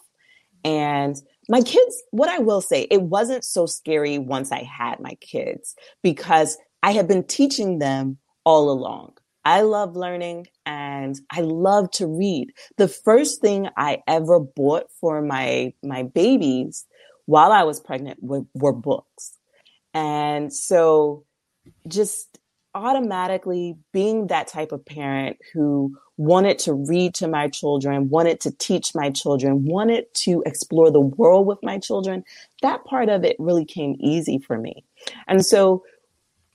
And 0.63 1.15
my 1.49 1.61
kids, 1.61 2.03
what 2.11 2.29
I 2.29 2.39
will 2.39 2.61
say, 2.61 2.87
it 2.89 3.01
wasn't 3.01 3.43
so 3.43 3.65
scary 3.65 4.17
once 4.17 4.51
I 4.51 4.63
had 4.63 4.99
my 4.99 5.15
kids 5.21 5.75
because 6.01 6.57
I 6.83 6.91
have 6.91 7.07
been 7.07 7.23
teaching 7.23 7.79
them 7.79 8.17
all 8.43 8.69
along. 8.69 9.13
I 9.43 9.61
love 9.61 9.95
learning 9.95 10.47
and 10.65 11.19
I 11.31 11.41
love 11.41 11.91
to 11.91 12.07
read. 12.07 12.51
The 12.77 12.87
first 12.87 13.41
thing 13.41 13.69
I 13.77 14.01
ever 14.07 14.39
bought 14.39 14.85
for 14.99 15.21
my 15.21 15.73
my 15.83 16.03
babies 16.03 16.85
while 17.25 17.51
I 17.51 17.63
was 17.63 17.79
pregnant 17.79 18.21
were, 18.21 18.45
were 18.53 18.73
books. 18.73 19.37
And 19.93 20.51
so 20.53 21.25
just 21.87 22.39
automatically 22.73 23.77
being 23.93 24.27
that 24.27 24.47
type 24.47 24.71
of 24.71 24.85
parent 24.85 25.37
who 25.53 25.95
wanted 26.17 26.57
to 26.59 26.73
read 26.73 27.13
to 27.15 27.27
my 27.27 27.47
children, 27.47 28.09
wanted 28.09 28.39
to 28.41 28.51
teach 28.51 28.95
my 28.95 29.09
children, 29.09 29.65
wanted 29.65 30.05
to 30.13 30.41
explore 30.45 30.89
the 30.89 30.99
world 30.99 31.45
with 31.45 31.59
my 31.61 31.77
children, 31.77 32.23
that 32.61 32.83
part 32.85 33.09
of 33.09 33.23
it 33.23 33.35
really 33.39 33.65
came 33.65 33.95
easy 33.99 34.39
for 34.39 34.57
me. 34.57 34.83
And 35.27 35.45
so 35.45 35.83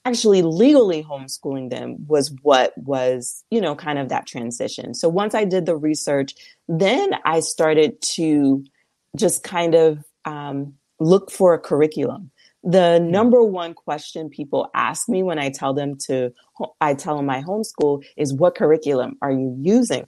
actually 0.05 0.41
legally 0.43 1.03
homeschooling 1.03 1.71
them 1.71 1.97
was 2.07 2.35
what 2.43 2.77
was, 2.79 3.45
you 3.51 3.61
know, 3.61 3.75
kind 3.75 3.99
of 3.99 4.09
that 4.09 4.27
transition. 4.27 4.95
So 4.95 5.09
once 5.09 5.35
I 5.35 5.45
did 5.45 5.67
the 5.67 5.77
research, 5.77 6.35
then 6.69 7.15
I 7.25 7.41
started 7.41 8.01
to 8.03 8.65
just 9.15 9.43
kind 9.43 9.75
of 9.75 10.03
um, 10.25 10.75
look 11.01 11.31
for 11.31 11.53
a 11.53 11.59
curriculum 11.59 12.31
the 12.63 12.99
number 12.99 13.43
one 13.43 13.75
question 13.75 14.29
people 14.29 14.69
ask 14.75 15.09
me 15.09 15.23
when 15.23 15.39
I 15.39 15.51
tell 15.51 15.73
them 15.73 15.97
to, 16.07 16.33
I 16.81 16.95
tell 16.95 17.17
them 17.17 17.27
my 17.27 17.43
homeschool 17.43 18.05
is 18.17 18.35
what 18.35 18.55
curriculum 18.55 19.17
are 19.23 19.33
you 19.33 19.57
using? 19.61 20.07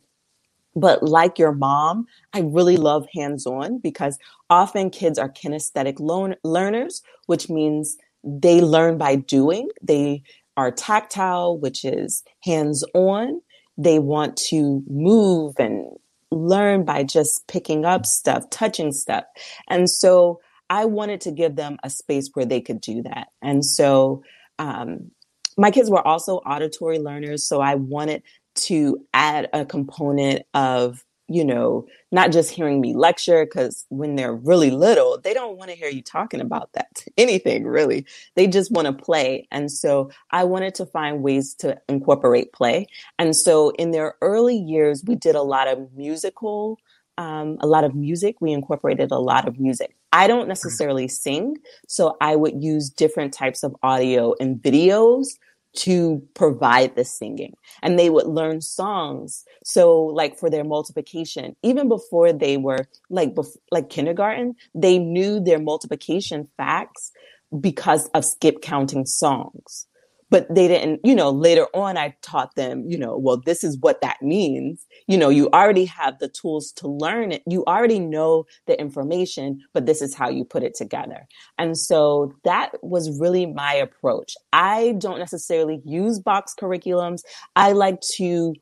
But 0.74 1.02
like 1.02 1.38
your 1.38 1.52
mom, 1.52 2.06
I 2.32 2.40
really 2.40 2.76
love 2.76 3.06
hands 3.14 3.46
on 3.46 3.78
because 3.78 4.18
often 4.48 4.90
kids 4.90 5.18
are 5.18 5.28
kinesthetic 5.28 5.98
learners, 6.44 7.02
which 7.26 7.50
means 7.50 7.96
they 8.24 8.60
learn 8.60 8.98
by 8.98 9.16
doing. 9.16 9.68
They 9.82 10.22
are 10.56 10.70
tactile, 10.70 11.58
which 11.58 11.84
is 11.84 12.22
hands 12.42 12.84
on. 12.94 13.40
They 13.76 13.98
want 13.98 14.36
to 14.48 14.82
move 14.86 15.54
and 15.58 15.86
learn 16.30 16.84
by 16.84 17.04
just 17.04 17.46
picking 17.48 17.84
up 17.84 18.06
stuff, 18.06 18.48
touching 18.50 18.92
stuff. 18.92 19.24
And 19.68 19.88
so 19.90 20.40
I 20.72 20.86
wanted 20.86 21.20
to 21.22 21.32
give 21.32 21.54
them 21.54 21.76
a 21.82 21.90
space 21.90 22.30
where 22.32 22.46
they 22.46 22.62
could 22.62 22.80
do 22.80 23.02
that. 23.02 23.28
And 23.42 23.62
so 23.62 24.24
um, 24.58 25.10
my 25.58 25.70
kids 25.70 25.90
were 25.90 26.04
also 26.04 26.36
auditory 26.36 26.98
learners. 26.98 27.44
So 27.44 27.60
I 27.60 27.74
wanted 27.74 28.22
to 28.54 29.04
add 29.12 29.50
a 29.52 29.66
component 29.66 30.46
of, 30.54 31.04
you 31.28 31.44
know, 31.44 31.84
not 32.10 32.32
just 32.32 32.50
hearing 32.50 32.80
me 32.80 32.94
lecture, 32.94 33.44
because 33.44 33.84
when 33.90 34.16
they're 34.16 34.32
really 34.32 34.70
little, 34.70 35.20
they 35.20 35.34
don't 35.34 35.58
want 35.58 35.68
to 35.68 35.76
hear 35.76 35.90
you 35.90 36.00
talking 36.00 36.40
about 36.40 36.72
that, 36.72 37.04
anything 37.18 37.66
really. 37.66 38.06
They 38.34 38.46
just 38.46 38.72
want 38.72 38.86
to 38.86 38.94
play. 38.94 39.46
And 39.50 39.70
so 39.70 40.10
I 40.30 40.44
wanted 40.44 40.74
to 40.76 40.86
find 40.86 41.22
ways 41.22 41.52
to 41.56 41.78
incorporate 41.90 42.54
play. 42.54 42.86
And 43.18 43.36
so 43.36 43.70
in 43.78 43.90
their 43.90 44.14
early 44.22 44.56
years, 44.56 45.04
we 45.06 45.16
did 45.16 45.34
a 45.34 45.42
lot 45.42 45.68
of 45.68 45.92
musical 45.92 46.78
um, 47.18 47.58
a 47.60 47.66
lot 47.66 47.84
of 47.84 47.94
music. 47.94 48.36
We 48.40 48.52
incorporated 48.52 49.10
a 49.10 49.18
lot 49.18 49.46
of 49.46 49.60
music. 49.60 49.94
I 50.12 50.26
don't 50.26 50.48
necessarily 50.48 51.08
sing, 51.08 51.56
so 51.88 52.16
I 52.20 52.36
would 52.36 52.62
use 52.62 52.90
different 52.90 53.32
types 53.32 53.62
of 53.62 53.74
audio 53.82 54.34
and 54.38 54.60
videos 54.60 55.26
to 55.74 56.22
provide 56.34 56.96
the 56.96 57.04
singing. 57.04 57.54
And 57.82 57.98
they 57.98 58.10
would 58.10 58.26
learn 58.26 58.60
songs. 58.60 59.44
So 59.64 60.02
like 60.02 60.38
for 60.38 60.50
their 60.50 60.64
multiplication, 60.64 61.56
even 61.62 61.88
before 61.88 62.32
they 62.32 62.58
were 62.58 62.86
like 63.08 63.34
bef- 63.34 63.56
like 63.70 63.88
kindergarten, 63.88 64.54
they 64.74 64.98
knew 64.98 65.40
their 65.40 65.58
multiplication 65.58 66.46
facts 66.58 67.10
because 67.58 68.08
of 68.08 68.24
skip 68.24 68.60
counting 68.60 69.06
songs 69.06 69.86
but 70.32 70.52
they 70.52 70.66
didn't, 70.66 70.98
you 71.04 71.14
know, 71.14 71.28
later 71.28 71.66
on 71.74 71.98
I 71.98 72.16
taught 72.22 72.54
them, 72.54 72.86
you 72.88 72.96
know, 72.96 73.18
well, 73.18 73.36
this 73.36 73.62
is 73.62 73.76
what 73.82 74.00
that 74.00 74.22
means. 74.22 74.86
You 75.06 75.18
know, 75.18 75.28
you 75.28 75.50
already 75.50 75.84
have 75.84 76.18
the 76.20 76.28
tools 76.28 76.72
to 76.76 76.88
learn 76.88 77.32
it. 77.32 77.42
You 77.46 77.64
already 77.66 78.00
know 78.00 78.46
the 78.66 78.80
information, 78.80 79.60
but 79.74 79.84
this 79.84 80.00
is 80.00 80.14
how 80.14 80.30
you 80.30 80.46
put 80.46 80.62
it 80.62 80.74
together. 80.74 81.28
And 81.58 81.76
so 81.76 82.32
that 82.44 82.70
was 82.82 83.20
really 83.20 83.44
my 83.44 83.74
approach. 83.74 84.32
I 84.54 84.94
don't 84.96 85.18
necessarily 85.18 85.82
use 85.84 86.18
box 86.18 86.54
curriculums. 86.58 87.20
I 87.54 87.72
like 87.72 88.00
to 88.16 88.54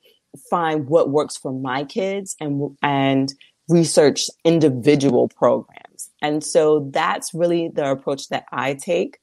find 0.51 0.89
what 0.89 1.11
works 1.11 1.37
for 1.37 1.53
my 1.53 1.85
kids 1.85 2.35
and, 2.41 2.77
and 2.83 3.33
research 3.69 4.25
individual 4.45 5.29
programs. 5.29 6.11
And 6.21 6.43
so 6.43 6.91
that's 6.93 7.33
really 7.33 7.71
the 7.73 7.93
approach 7.93 8.29
that 8.31 8.47
I 8.51 8.75
take. 8.75 9.19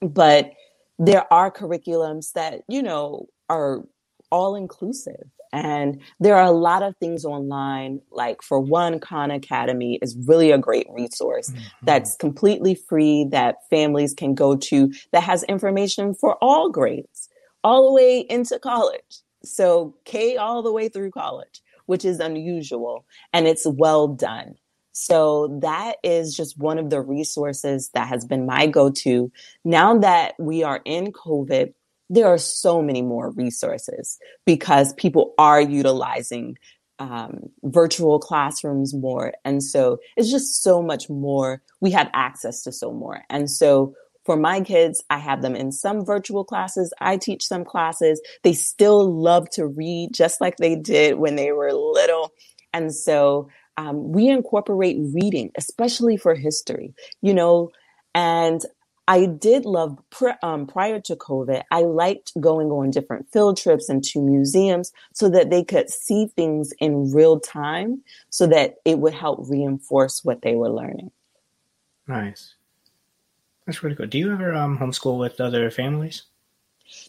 But 0.00 0.50
there 0.98 1.32
are 1.32 1.50
curriculums 1.50 2.32
that, 2.32 2.62
you 2.68 2.82
know, 2.82 3.26
are 3.48 3.84
all 4.30 4.54
inclusive. 4.54 5.30
And 5.52 6.02
there 6.20 6.36
are 6.36 6.44
a 6.44 6.52
lot 6.52 6.82
of 6.82 6.94
things 6.98 7.24
online. 7.24 8.00
Like 8.10 8.42
for 8.42 8.60
one, 8.60 9.00
Khan 9.00 9.30
Academy 9.30 9.98
is 10.02 10.16
really 10.26 10.50
a 10.50 10.58
great 10.58 10.86
resource 10.90 11.50
mm-hmm. 11.50 11.62
that's 11.84 12.16
completely 12.16 12.74
free 12.74 13.26
that 13.30 13.56
families 13.70 14.12
can 14.12 14.34
go 14.34 14.56
to 14.56 14.92
that 15.12 15.22
has 15.22 15.44
information 15.44 16.14
for 16.14 16.36
all 16.42 16.68
grades, 16.68 17.28
all 17.64 17.86
the 17.88 17.94
way 17.94 18.20
into 18.20 18.58
college. 18.58 19.22
So 19.42 19.96
K 20.04 20.36
all 20.36 20.62
the 20.62 20.72
way 20.72 20.88
through 20.88 21.12
college, 21.12 21.62
which 21.86 22.04
is 22.04 22.20
unusual 22.20 23.06
and 23.32 23.46
it's 23.46 23.66
well 23.66 24.08
done. 24.08 24.56
So 25.00 25.60
that 25.62 25.98
is 26.02 26.34
just 26.34 26.58
one 26.58 26.76
of 26.76 26.90
the 26.90 27.00
resources 27.00 27.90
that 27.94 28.08
has 28.08 28.24
been 28.24 28.46
my 28.46 28.66
go 28.66 28.90
to. 28.90 29.30
Now 29.64 29.96
that 29.98 30.34
we 30.40 30.64
are 30.64 30.80
in 30.84 31.12
COVID, 31.12 31.72
there 32.10 32.26
are 32.26 32.38
so 32.38 32.82
many 32.82 33.00
more 33.00 33.30
resources 33.30 34.18
because 34.44 34.92
people 34.94 35.34
are 35.38 35.60
utilizing 35.60 36.56
um, 36.98 37.42
virtual 37.62 38.18
classrooms 38.18 38.92
more. 38.92 39.34
And 39.44 39.62
so 39.62 39.98
it's 40.16 40.32
just 40.32 40.64
so 40.64 40.82
much 40.82 41.08
more. 41.08 41.62
We 41.80 41.92
have 41.92 42.10
access 42.12 42.62
to 42.64 42.72
so 42.72 42.92
more. 42.92 43.22
And 43.30 43.48
so 43.48 43.94
for 44.24 44.36
my 44.36 44.62
kids, 44.62 45.04
I 45.10 45.18
have 45.18 45.42
them 45.42 45.54
in 45.54 45.70
some 45.70 46.04
virtual 46.04 46.44
classes. 46.44 46.92
I 47.00 47.18
teach 47.18 47.46
some 47.46 47.64
classes. 47.64 48.20
They 48.42 48.52
still 48.52 49.14
love 49.14 49.48
to 49.50 49.64
read 49.64 50.10
just 50.12 50.40
like 50.40 50.56
they 50.56 50.74
did 50.74 51.18
when 51.18 51.36
they 51.36 51.52
were 51.52 51.72
little. 51.72 52.32
And 52.72 52.92
so 52.92 53.48
um, 53.78 54.10
we 54.10 54.28
incorporate 54.28 54.96
reading, 55.14 55.52
especially 55.56 56.16
for 56.16 56.34
history, 56.34 56.92
you 57.22 57.32
know, 57.32 57.70
and 58.14 58.60
I 59.06 59.24
did 59.24 59.64
love 59.64 59.96
um, 60.42 60.66
prior 60.66 61.00
to 61.00 61.16
COVID. 61.16 61.62
I 61.70 61.82
liked 61.82 62.32
going 62.40 62.70
on 62.70 62.90
different 62.90 63.32
field 63.32 63.56
trips 63.56 63.88
and 63.88 64.04
to 64.04 64.20
museums 64.20 64.92
so 65.14 65.30
that 65.30 65.48
they 65.48 65.64
could 65.64 65.88
see 65.88 66.26
things 66.26 66.72
in 66.80 67.12
real 67.12 67.38
time, 67.38 68.02
so 68.30 68.48
that 68.48 68.74
it 68.84 68.98
would 68.98 69.14
help 69.14 69.48
reinforce 69.48 70.24
what 70.24 70.42
they 70.42 70.56
were 70.56 70.70
learning. 70.70 71.12
Nice, 72.08 72.56
that's 73.64 73.82
really 73.84 73.94
good. 73.94 74.10
Do 74.10 74.18
you 74.18 74.32
ever 74.32 74.54
um, 74.54 74.76
homeschool 74.76 75.18
with 75.18 75.40
other 75.40 75.70
families? 75.70 76.24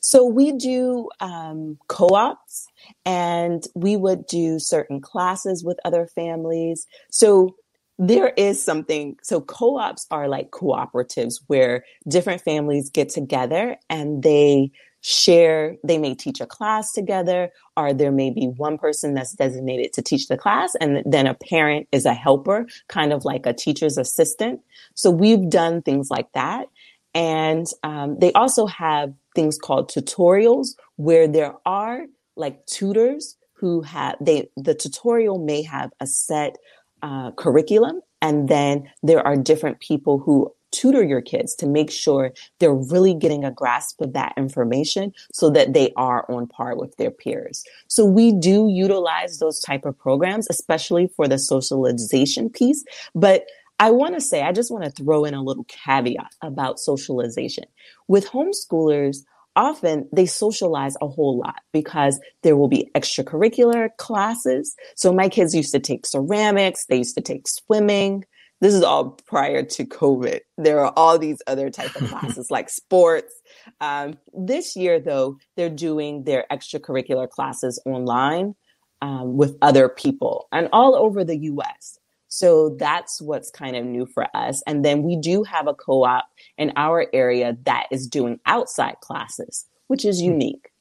So 0.02 0.26
we 0.26 0.52
do 0.52 1.10
um, 1.20 1.78
co-ops 1.88 2.68
and 3.06 3.64
we 3.76 3.96
would 3.96 4.26
do 4.28 4.60
certain 4.60 5.02
classes 5.02 5.64
with 5.64 5.80
other 5.86 6.06
families. 6.06 6.88
So 7.12 7.56
there 7.98 8.30
is 8.30 8.64
something, 8.64 9.18
so 9.22 9.42
co-ops 9.42 10.08
are 10.10 10.28
like 10.28 10.52
cooperatives 10.52 11.42
where 11.48 11.84
different 12.08 12.42
families 12.42 12.90
get 12.90 13.10
together 13.10 13.76
and 13.90 14.24
they 14.24 14.72
share, 15.02 15.76
they 15.84 15.98
may 15.98 16.14
teach 16.14 16.42
a 16.42 16.46
class 16.46 16.92
together, 16.92 17.52
or 17.78 17.94
there 17.94 18.12
may 18.12 18.30
be 18.32 18.48
one 18.48 18.78
person 18.78 19.14
that's 19.14 19.34
designated 19.34 19.94
to 19.94 20.02
teach 20.02 20.28
the 20.28 20.38
class, 20.38 20.76
and 20.82 21.04
then 21.06 21.26
a 21.26 21.34
parent 21.34 21.88
is 21.92 22.06
a 22.06 22.14
helper, 22.14 22.68
kind 22.90 23.14
of 23.14 23.24
like 23.24 23.46
a 23.46 23.54
teacher's 23.54 23.98
assistant. 23.98 24.60
So 24.96 25.10
we've 25.10 25.50
done 25.50 25.82
things 25.82 26.10
like 26.10 26.32
that. 26.34 26.68
And 27.14 27.66
um, 27.82 28.20
they 28.20 28.34
also 28.34 28.66
have 28.68 29.14
things 29.36 29.58
called 29.58 29.90
tutorials 29.90 30.76
where 30.96 31.28
there 31.28 31.56
are 31.66 32.06
like 32.36 32.66
tutors 32.66 33.38
who 33.54 33.82
have 33.82 34.16
they 34.22 34.50
the 34.56 34.74
tutorial 34.74 35.40
may 35.40 35.62
have 35.62 35.92
a 36.00 36.08
set 36.08 36.58
uh, 37.02 37.32
curriculum 37.32 38.02
and 38.22 38.50
then 38.50 38.90
there 39.04 39.26
are 39.26 39.36
different 39.36 39.80
people 39.80 40.20
who 40.20 40.54
tutor 40.72 41.04
your 41.04 41.22
kids 41.22 41.56
to 41.56 41.68
make 41.68 41.90
sure 41.90 42.32
they're 42.60 42.74
really 42.74 43.14
getting 43.14 43.44
a 43.44 43.52
grasp 43.52 44.02
of 44.02 44.14
that 44.14 44.34
information 44.38 45.14
so 45.32 45.50
that 45.50 45.74
they 45.74 45.92
are 45.96 46.30
on 46.30 46.48
par 46.48 46.76
with 46.76 46.96
their 46.98 47.12
peers. 47.12 47.64
So 47.88 48.06
we 48.06 48.32
do 48.32 48.70
utilize 48.70 49.40
those 49.40 49.60
type 49.60 49.86
of 49.86 49.98
programs, 49.98 50.48
especially 50.50 51.08
for 51.16 51.28
the 51.28 51.40
socialization 51.40 52.50
piece. 52.50 52.84
But 53.16 53.46
I 53.80 53.92
want 53.92 54.16
to 54.16 54.22
say, 54.22 54.42
I 54.42 54.52
just 54.52 54.72
want 54.72 54.84
to 54.84 54.92
throw 54.92 55.24
in 55.24 55.34
a 55.34 55.42
little 55.42 55.66
caveat 55.66 56.34
about 56.42 56.80
socialization. 56.80 57.64
With 58.08 58.28
homeschoolers, 58.28 59.20
often 59.56 60.08
they 60.14 60.26
socialize 60.26 60.96
a 61.02 61.08
whole 61.08 61.38
lot 61.38 61.62
because 61.72 62.20
there 62.44 62.58
will 62.58 62.68
be 62.68 62.90
extracurricular 62.96 63.90
classes. 63.98 64.76
So 64.96 65.14
my 65.14 65.30
kids 65.30 65.56
used 65.56 65.72
to 65.72 65.80
take 65.80 66.06
ceramics, 66.06 66.86
they 66.88 66.98
used 66.98 67.16
to 67.16 67.22
take 67.22 67.48
swimming. 67.48 68.26
This 68.62 68.74
is 68.74 68.84
all 68.84 69.12
prior 69.26 69.64
to 69.64 69.86
COVID. 69.86 70.42
There 70.58 70.82
are 70.82 70.92
all 70.98 71.18
these 71.18 71.42
other 71.48 71.70
type 71.70 71.96
of 71.96 72.08
classes 72.10 72.52
like 72.52 72.70
sports. 72.70 73.34
Um, 73.80 74.18
this 74.34 74.76
year, 74.76 75.00
though, 75.00 75.38
they're 75.56 75.70
doing 75.70 76.26
their 76.26 76.46
extracurricular 76.52 77.30
classes 77.30 77.82
online 77.86 78.56
um, 79.02 79.38
with 79.38 79.58
other 79.62 79.88
people 79.88 80.48
and 80.52 80.68
all 80.74 80.96
over 80.96 81.24
the 81.24 81.38
U.S. 81.38 81.99
So 82.30 82.76
that's 82.78 83.22
what's 83.22 83.50
kind 83.50 83.76
of 83.76 83.84
new 83.84 84.06
for 84.06 84.26
us. 84.36 84.62
And 84.66 84.86
then 84.86 85.04
we 85.04 85.18
do 85.18 85.44
have 85.44 85.68
a 85.68 85.74
co 85.74 86.06
op 86.06 86.26
in 86.58 86.72
our 86.76 87.08
area 87.12 87.58
that 87.66 87.88
is 87.92 88.08
doing 88.08 88.40
outside 88.46 88.96
classes, 89.02 89.66
which 89.88 90.06
is 90.06 90.20
hmm. 90.20 90.28
unique. 90.28 90.72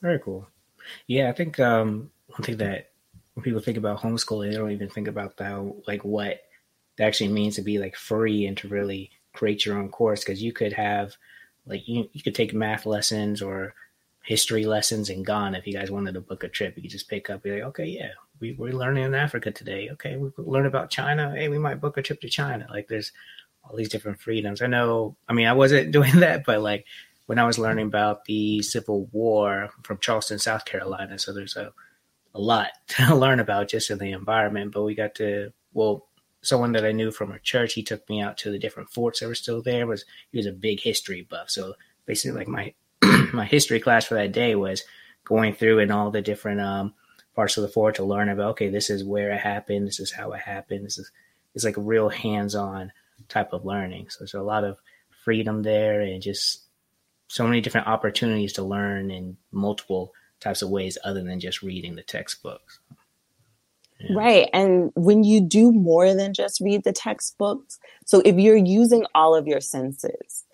Very 0.00 0.18
cool. 0.18 0.48
Yeah, 1.06 1.28
I 1.28 1.32
think 1.32 1.60
um, 1.60 2.10
one 2.28 2.42
thing 2.42 2.56
that 2.58 2.90
when 3.34 3.44
people 3.44 3.60
think 3.60 3.76
about 3.76 4.00
homeschooling, 4.00 4.50
they 4.50 4.56
don't 4.56 4.70
even 4.70 4.88
think 4.88 5.06
about 5.06 5.36
that, 5.36 5.74
like 5.86 6.02
what 6.04 6.40
that 6.96 7.06
actually 7.06 7.28
means 7.28 7.56
to 7.56 7.62
be 7.62 7.78
like 7.78 7.94
free 7.94 8.46
and 8.46 8.56
to 8.58 8.68
really 8.68 9.10
create 9.34 9.66
your 9.66 9.78
own 9.78 9.90
course. 9.90 10.24
Because 10.24 10.42
you 10.42 10.52
could 10.52 10.72
have, 10.72 11.14
like, 11.66 11.86
you, 11.86 12.08
you 12.12 12.22
could 12.22 12.34
take 12.34 12.54
math 12.54 12.86
lessons 12.86 13.42
or 13.42 13.74
history 14.22 14.64
lessons 14.64 15.10
in 15.10 15.24
Ghana. 15.24 15.58
If 15.58 15.66
you 15.66 15.74
guys 15.74 15.90
wanted 15.90 16.14
to 16.14 16.20
book 16.20 16.42
a 16.42 16.48
trip, 16.48 16.76
you 16.76 16.82
could 16.82 16.90
just 16.90 17.08
pick 17.08 17.28
up, 17.28 17.42
be 17.42 17.52
like, 17.52 17.62
okay, 17.64 17.86
yeah, 17.86 18.12
we, 18.40 18.52
we're 18.52 18.72
learning 18.72 19.04
in 19.04 19.14
Africa 19.14 19.50
today. 19.50 19.90
Okay, 19.92 20.16
we 20.16 20.30
learn 20.36 20.66
about 20.66 20.90
China. 20.90 21.32
Hey, 21.34 21.48
we 21.48 21.58
might 21.58 21.80
book 21.80 21.96
a 21.96 22.02
trip 22.02 22.20
to 22.22 22.28
China. 22.28 22.66
Like 22.70 22.88
there's 22.88 23.12
all 23.64 23.76
these 23.76 23.88
different 23.88 24.20
freedoms. 24.20 24.62
I 24.62 24.66
know. 24.66 25.16
I 25.28 25.32
mean, 25.32 25.46
I 25.46 25.52
wasn't 25.52 25.92
doing 25.92 26.20
that, 26.20 26.44
but 26.44 26.60
like 26.60 26.86
when 27.26 27.38
I 27.38 27.46
was 27.46 27.58
learning 27.58 27.86
about 27.86 28.24
the 28.24 28.62
Civil 28.62 29.06
War 29.12 29.70
from 29.82 29.98
Charleston, 29.98 30.38
South 30.38 30.64
Carolina, 30.64 31.18
so 31.18 31.32
there's 31.32 31.56
a 31.56 31.72
a 32.34 32.40
lot 32.40 32.68
to 32.88 33.14
learn 33.14 33.40
about 33.40 33.68
just 33.68 33.90
in 33.90 33.98
the 33.98 34.12
environment. 34.12 34.72
But 34.72 34.84
we 34.84 34.94
got 34.94 35.14
to 35.16 35.52
well, 35.72 36.06
someone 36.42 36.72
that 36.72 36.84
I 36.84 36.92
knew 36.92 37.10
from 37.10 37.30
our 37.30 37.38
church, 37.38 37.74
he 37.74 37.82
took 37.82 38.08
me 38.08 38.20
out 38.20 38.38
to 38.38 38.50
the 38.50 38.58
different 38.58 38.90
forts 38.90 39.20
that 39.20 39.26
were 39.28 39.34
still 39.34 39.62
there. 39.62 39.86
Was 39.86 40.04
he 40.30 40.38
was 40.38 40.46
a 40.46 40.52
big 40.52 40.80
history 40.80 41.26
buff, 41.28 41.50
so 41.50 41.74
basically 42.06 42.38
like 42.38 42.48
my 42.48 42.74
my 43.32 43.44
history 43.44 43.80
class 43.80 44.04
for 44.04 44.14
that 44.14 44.32
day 44.32 44.54
was 44.54 44.84
going 45.24 45.52
through 45.52 45.78
and 45.80 45.92
all 45.92 46.10
the 46.10 46.22
different 46.22 46.60
um 46.60 46.94
parts 47.38 47.56
of 47.56 47.62
the 47.62 47.68
fort 47.68 47.94
to 47.94 48.02
learn 48.02 48.28
about 48.28 48.50
okay 48.50 48.68
this 48.68 48.90
is 48.90 49.04
where 49.04 49.30
it 49.30 49.38
happened 49.38 49.86
this 49.86 50.00
is 50.00 50.10
how 50.10 50.32
it 50.32 50.40
happened 50.40 50.84
this 50.84 50.98
is 50.98 51.12
it's 51.54 51.64
like 51.64 51.76
a 51.76 51.80
real 51.80 52.08
hands-on 52.08 52.90
type 53.28 53.52
of 53.52 53.64
learning 53.64 54.10
so 54.10 54.16
there's 54.18 54.34
a 54.34 54.42
lot 54.42 54.64
of 54.64 54.76
freedom 55.24 55.62
there 55.62 56.00
and 56.00 56.20
just 56.20 56.64
so 57.28 57.46
many 57.46 57.60
different 57.60 57.86
opportunities 57.86 58.54
to 58.54 58.64
learn 58.64 59.12
in 59.12 59.36
multiple 59.52 60.12
types 60.40 60.62
of 60.62 60.68
ways 60.68 60.98
other 61.04 61.22
than 61.22 61.38
just 61.38 61.62
reading 61.62 61.94
the 61.94 62.02
textbooks 62.02 62.80
yeah. 64.00 64.16
Right. 64.16 64.48
And 64.52 64.92
when 64.94 65.24
you 65.24 65.40
do 65.40 65.72
more 65.72 66.14
than 66.14 66.32
just 66.32 66.60
read 66.60 66.84
the 66.84 66.92
textbooks, 66.92 67.80
so 68.04 68.22
if 68.24 68.36
you're 68.36 68.54
using 68.54 69.04
all 69.12 69.34
of 69.34 69.48
your 69.48 69.60
senses, 69.60 70.44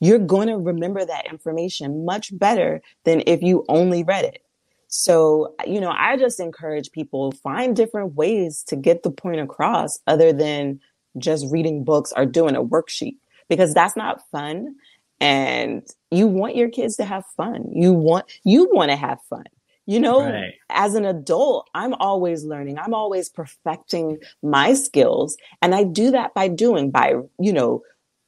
you're 0.00 0.18
going 0.18 0.48
to 0.48 0.58
remember 0.58 1.02
that 1.02 1.32
information 1.32 2.04
much 2.04 2.38
better 2.38 2.82
than 3.04 3.22
if 3.26 3.40
you 3.40 3.64
only 3.70 4.02
read 4.02 4.26
it. 4.26 4.42
So, 4.90 5.54
you 5.66 5.80
know, 5.80 5.94
I 5.96 6.16
just 6.16 6.40
encourage 6.40 6.90
people 6.90 7.32
find 7.32 7.76
different 7.76 8.14
ways 8.14 8.64
to 8.64 8.76
get 8.76 9.02
the 9.04 9.10
point 9.10 9.40
across 9.40 10.00
other 10.06 10.32
than 10.32 10.80
just 11.16 11.46
reading 11.50 11.84
books 11.84 12.12
or 12.16 12.26
doing 12.26 12.56
a 12.56 12.62
worksheet 12.62 13.16
because 13.48 13.72
that's 13.72 13.96
not 13.96 14.20
fun. 14.30 14.74
And 15.20 15.86
you 16.10 16.26
want 16.26 16.56
your 16.56 16.68
kids 16.68 16.96
to 16.96 17.04
have 17.04 17.24
fun. 17.36 17.70
You 17.72 17.92
want, 17.92 18.26
you 18.44 18.68
want 18.72 18.90
to 18.90 18.96
have 18.96 19.20
fun. 19.30 19.44
You 19.86 20.00
know, 20.00 20.22
right. 20.22 20.54
as 20.68 20.94
an 20.94 21.04
adult, 21.04 21.68
I'm 21.74 21.94
always 21.94 22.44
learning. 22.44 22.78
I'm 22.78 22.94
always 22.94 23.28
perfecting 23.28 24.18
my 24.42 24.74
skills. 24.74 25.36
And 25.62 25.74
I 25.74 25.84
do 25.84 26.10
that 26.12 26.34
by 26.34 26.48
doing, 26.48 26.90
by, 26.90 27.14
you 27.38 27.52
know, 27.52 27.82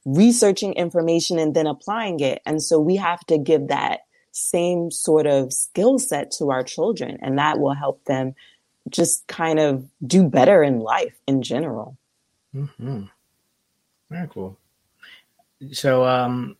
researching 0.05 0.73
information 0.73 1.39
and 1.39 1.53
then 1.55 1.67
applying 1.67 2.19
it. 2.19 2.41
And 2.45 2.61
so 2.61 2.79
we 2.79 2.95
have 2.97 3.25
to 3.27 3.37
give 3.37 3.67
that 3.67 4.01
same 4.33 4.91
sort 4.91 5.27
of 5.27 5.53
skill 5.53 5.99
set 5.99 6.31
to 6.31 6.51
our 6.51 6.63
children, 6.63 7.17
and 7.21 7.37
that 7.37 7.59
will 7.59 7.73
help 7.73 8.03
them 8.05 8.35
just 8.89 9.25
kind 9.27 9.59
of 9.59 9.87
do 10.05 10.27
better 10.27 10.61
in 10.61 10.79
life 10.79 11.17
in 11.27 11.41
general. 11.41 11.97
Mm-hmm. 12.53 13.03
Very 14.09 14.27
cool. 14.27 14.57
So, 15.71 16.03
um, 16.05 16.57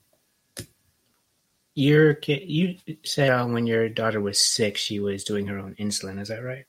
your 1.76 2.14
kid, 2.14 2.44
you 2.48 2.78
said 3.04 3.32
uh, 3.32 3.46
when 3.46 3.66
your 3.66 3.90
daughter 3.90 4.22
was 4.22 4.40
six, 4.40 4.80
she 4.80 5.00
was 5.00 5.24
doing 5.24 5.48
her 5.48 5.58
own 5.58 5.76
insulin. 5.76 6.22
Is 6.22 6.28
that 6.28 6.44
right? 6.44 6.66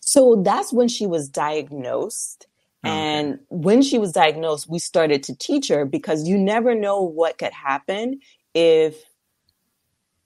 So 0.00 0.42
that's 0.42 0.72
when 0.72 0.88
she 0.88 1.06
was 1.06 1.28
diagnosed. 1.28 2.46
Oh, 2.82 2.88
and 2.88 3.38
when 3.48 3.82
she 3.82 3.98
was 3.98 4.12
diagnosed, 4.12 4.68
we 4.68 4.78
started 4.78 5.22
to 5.24 5.36
teach 5.36 5.68
her 5.68 5.84
because 5.84 6.26
you 6.26 6.38
never 6.38 6.74
know 6.74 7.02
what 7.02 7.38
could 7.38 7.52
happen 7.52 8.20
if 8.54 9.02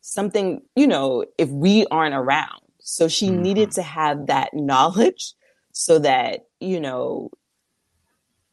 something, 0.08 0.62
you 0.74 0.86
know, 0.86 1.24
if 1.36 1.48
we 1.50 1.86
aren't 1.90 2.14
around. 2.14 2.60
So 2.80 3.08
she 3.08 3.28
mm-hmm. 3.28 3.42
needed 3.42 3.70
to 3.72 3.82
have 3.82 4.26
that 4.26 4.54
knowledge 4.54 5.34
so 5.72 5.98
that, 5.98 6.46
you 6.60 6.80
know, 6.80 7.30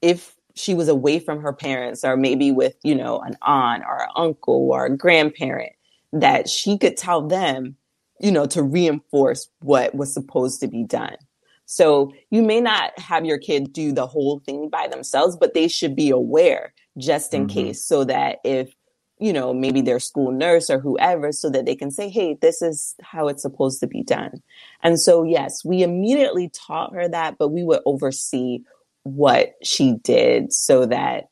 if 0.02 0.36
she 0.56 0.74
was 0.74 0.90
away 0.90 1.20
from 1.20 1.42
her 1.42 1.54
parents 1.54 2.04
or 2.04 2.18
maybe 2.18 2.52
with, 2.52 2.76
you 2.84 2.96
know, 2.96 3.20
an 3.20 3.38
aunt 3.42 3.84
or 3.88 4.04
an 4.04 4.10
uncle 4.16 4.70
or 4.72 4.86
a 4.86 4.98
grandparent, 4.98 5.72
that 6.12 6.50
she 6.50 6.78
could 6.78 6.98
tell 6.98 7.26
them, 7.26 7.78
you 8.20 8.32
know, 8.32 8.46
to 8.46 8.62
reinforce 8.62 9.48
what 9.62 9.96
was 9.96 10.14
supposed 10.14 10.60
to 10.60 10.68
be 10.68 10.84
done. 10.84 11.16
So 11.66 12.14
you 12.30 12.44
may 12.44 12.62
not 12.62 12.98
have 13.00 13.26
your 13.26 13.38
kid 13.38 13.74
do 13.74 13.92
the 13.92 14.06
whole 14.06 14.40
thing 14.46 14.70
by 14.70 14.88
themselves, 14.88 15.36
but 15.36 15.54
they 15.54 15.68
should 15.68 15.96
be 15.96 16.10
aware 16.10 16.74
just 16.98 17.34
in 17.34 17.48
mm-hmm. 17.48 17.58
case 17.60 17.84
so 17.84 18.04
that 18.04 18.40
if, 18.44 18.75
you 19.20 19.32
know, 19.32 19.54
maybe 19.54 19.82
their 19.82 20.00
school 20.00 20.32
nurse 20.32 20.70
or 20.70 20.80
whoever, 20.80 21.32
so 21.32 21.50
that 21.50 21.66
they 21.66 21.76
can 21.76 21.92
say, 21.92 22.10
hey, 22.10 22.38
this 22.42 22.62
is 22.62 22.96
how 23.02 23.28
it's 23.28 23.42
supposed 23.42 23.80
to 23.80 23.88
be 23.88 24.04
done. 24.04 24.42
And 24.84 25.00
so, 25.00 25.24
yes, 25.24 25.64
we 25.64 25.84
immediately 25.84 26.50
taught 26.50 26.94
her 26.94 27.08
that, 27.08 27.38
but 27.38 27.50
we 27.50 27.64
would 27.64 27.82
oversee 27.86 28.60
what 29.04 29.54
she 29.64 29.96
did 30.04 30.52
so 30.52 30.86
that, 30.86 31.30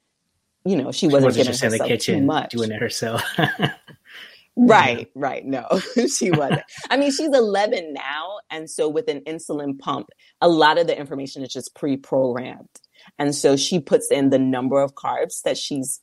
you 0.65 0.77
know, 0.77 0.91
she, 0.91 1.07
wasn't, 1.07 1.25
wasn't 1.25 1.47
just 1.47 1.63
in 1.63 1.71
the 1.71 1.79
kitchen 1.79 2.29
doing 2.49 2.71
it 2.71 2.81
herself. 2.81 3.23
Right, 4.55 5.09
right. 5.15 5.43
No, 5.45 5.67
she 6.07 6.31
wasn't. 6.31 6.61
I 6.89 6.97
mean, 6.97 7.11
she's 7.11 7.33
11 7.33 7.93
now. 7.93 8.39
And 8.51 8.69
so 8.69 8.87
with 8.87 9.07
an 9.07 9.21
insulin 9.21 9.79
pump, 9.79 10.09
a 10.41 10.47
lot 10.47 10.77
of 10.77 10.87
the 10.87 10.97
information 10.97 11.43
is 11.43 11.51
just 11.51 11.73
pre 11.75 11.97
programmed. 11.97 12.69
And 13.17 13.33
so 13.33 13.57
she 13.57 13.79
puts 13.79 14.11
in 14.11 14.29
the 14.29 14.39
number 14.39 14.81
of 14.81 14.93
carbs 14.93 15.41
that 15.43 15.57
she's 15.57 16.01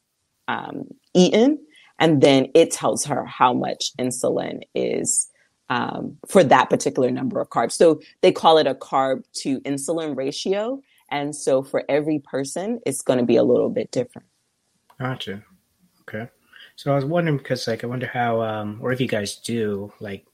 um, 0.49 0.89
eaten, 1.15 1.59
and 2.01 2.23
then 2.23 2.49
it 2.55 2.73
tells 2.73 3.05
her 3.05 3.25
how 3.27 3.53
much 3.53 3.93
insulin 3.99 4.63
is 4.75 5.31
um, 5.69 6.17
for 6.27 6.43
that 6.43 6.69
particular 6.69 7.11
number 7.11 7.41
of 7.41 7.51
carbs. 7.51 7.73
So 7.73 8.01
they 8.23 8.33
call 8.33 8.59
it 8.59 8.67
a 8.67 8.75
carb 8.75 9.23
to 9.43 9.61
insulin 9.61 10.17
ratio. 10.17 10.83
And 11.11 11.37
so 11.37 11.63
for 11.63 11.85
every 11.89 12.19
person, 12.19 12.81
it's 12.85 13.03
going 13.03 13.19
to 13.19 13.25
be 13.25 13.37
a 13.37 13.45
little 13.45 13.69
bit 13.69 13.91
different. 13.93 14.27
Gotcha. 14.99 15.45
Okay. 16.03 16.29
So 16.75 16.91
I 16.91 16.97
was 16.97 17.05
wondering 17.05 17.37
because 17.37 17.69
like 17.69 17.85
I 17.85 17.87
wonder 17.87 18.07
how 18.07 18.41
um 18.43 18.79
or 18.81 18.91
if 18.91 19.01
you 19.01 19.07
guys 19.07 19.37
do 19.37 19.93
like 20.01 20.27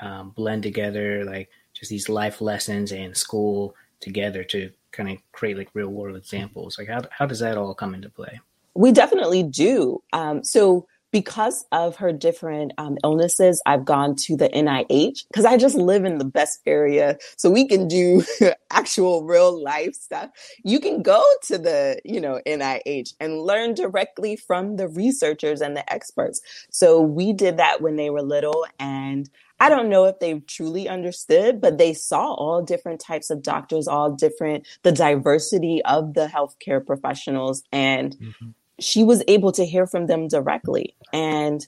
um, 0.00 0.30
blend 0.30 0.62
together 0.62 1.24
like 1.24 1.50
just 1.74 1.90
these 1.90 2.08
life 2.08 2.40
lessons 2.40 2.92
and 2.92 3.16
school 3.16 3.74
together 4.00 4.44
to 4.44 4.70
kind 4.92 5.10
of 5.10 5.18
create 5.32 5.58
like 5.58 5.68
real 5.74 5.88
world 5.88 6.16
examples. 6.16 6.78
Like 6.78 6.88
how 6.88 7.02
how 7.10 7.26
does 7.26 7.40
that 7.40 7.58
all 7.58 7.74
come 7.74 7.94
into 7.94 8.08
play? 8.08 8.40
We 8.74 8.92
definitely 8.92 9.42
do. 9.42 10.02
Um, 10.12 10.44
so 10.44 10.86
because 11.12 11.66
of 11.70 11.96
her 11.96 12.10
different 12.10 12.72
um, 12.78 12.96
illnesses, 13.04 13.62
I've 13.66 13.84
gone 13.84 14.16
to 14.16 14.36
the 14.36 14.48
NIH 14.48 15.28
because 15.28 15.44
I 15.44 15.58
just 15.58 15.76
live 15.76 16.04
in 16.04 16.18
the 16.18 16.24
best 16.24 16.60
area. 16.66 17.18
So 17.36 17.50
we 17.50 17.68
can 17.68 17.86
do 17.86 18.24
actual 18.70 19.22
real 19.24 19.62
life 19.62 19.94
stuff. 19.94 20.30
You 20.64 20.80
can 20.80 21.02
go 21.02 21.22
to 21.44 21.58
the, 21.58 22.00
you 22.04 22.20
know, 22.20 22.40
NIH 22.46 23.14
and 23.20 23.42
learn 23.42 23.74
directly 23.74 24.36
from 24.36 24.76
the 24.76 24.88
researchers 24.88 25.60
and 25.60 25.76
the 25.76 25.92
experts. 25.92 26.40
So 26.70 27.00
we 27.00 27.34
did 27.34 27.58
that 27.58 27.82
when 27.82 27.96
they 27.96 28.08
were 28.08 28.22
little 28.22 28.66
and 28.80 29.28
I 29.60 29.68
don't 29.68 29.90
know 29.90 30.06
if 30.06 30.18
they 30.18 30.40
truly 30.40 30.88
understood, 30.88 31.60
but 31.60 31.78
they 31.78 31.94
saw 31.94 32.32
all 32.32 32.62
different 32.62 33.00
types 33.00 33.30
of 33.30 33.42
doctors, 33.42 33.86
all 33.86 34.10
different, 34.10 34.66
the 34.82 34.90
diversity 34.90 35.82
of 35.84 36.14
the 36.14 36.26
healthcare 36.26 36.84
professionals. 36.84 37.62
And 37.70 38.16
mm-hmm 38.16 38.50
she 38.82 39.04
was 39.04 39.22
able 39.28 39.52
to 39.52 39.64
hear 39.64 39.86
from 39.86 40.06
them 40.06 40.28
directly. 40.28 40.96
And 41.12 41.66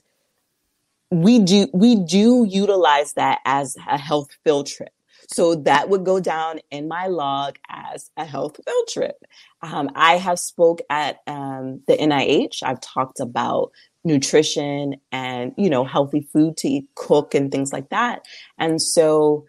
we 1.11 1.39
do 1.39 1.67
we 1.73 1.95
do 1.95 2.45
utilize 2.49 3.13
that 3.13 3.39
as 3.45 3.77
a 3.87 3.97
health 3.97 4.29
field 4.43 4.67
trip. 4.67 4.89
So 5.27 5.55
that 5.55 5.89
would 5.89 6.03
go 6.03 6.19
down 6.19 6.59
in 6.69 6.87
my 6.87 7.07
log 7.07 7.57
as 7.69 8.11
a 8.17 8.25
health 8.25 8.59
field 8.63 8.87
trip. 8.89 9.15
Um, 9.61 9.89
i 9.95 10.17
have 10.17 10.39
spoke 10.39 10.81
at 10.89 11.19
um, 11.27 11.81
the 11.87 11.97
nih 11.97 12.49
i've 12.63 12.81
talked 12.81 13.19
about 13.19 13.71
nutrition 14.03 14.95
and 15.11 15.53
you 15.57 15.69
know 15.69 15.83
healthy 15.83 16.21
food 16.21 16.57
to 16.57 16.67
eat, 16.67 16.87
cook 16.95 17.33
and 17.33 17.51
things 17.51 17.71
like 17.73 17.89
that. 17.89 18.25
And 18.57 18.81
so 18.81 19.45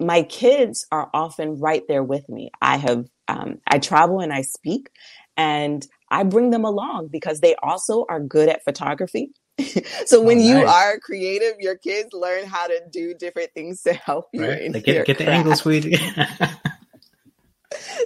my 0.00 0.22
kids 0.22 0.86
are 0.92 1.10
often 1.12 1.58
right 1.58 1.82
there 1.88 2.04
with 2.04 2.28
me. 2.28 2.50
I 2.62 2.76
have 2.76 3.06
um, 3.28 3.60
i 3.66 3.78
travel 3.78 4.20
and 4.20 4.32
i 4.32 4.42
speak 4.42 4.90
and 5.38 5.86
I 6.10 6.24
bring 6.24 6.50
them 6.50 6.64
along 6.64 7.08
because 7.08 7.40
they 7.40 7.54
also 7.62 8.04
are 8.08 8.20
good 8.20 8.48
at 8.48 8.64
photography. 8.64 9.30
so 10.04 10.20
when 10.20 10.38
oh, 10.38 10.40
nice. 10.40 10.48
you 10.48 10.56
are 10.66 10.98
creative, 10.98 11.54
your 11.60 11.76
kids 11.76 12.12
learn 12.12 12.44
how 12.46 12.66
to 12.66 12.82
do 12.90 13.14
different 13.14 13.52
things 13.54 13.82
to 13.82 13.94
help 13.94 14.28
you. 14.32 14.46
Right. 14.46 14.72
They 14.72 14.80
get, 14.80 15.06
get 15.06 15.18
the 15.18 15.30
angles 15.30 15.60
sweet. 15.60 15.98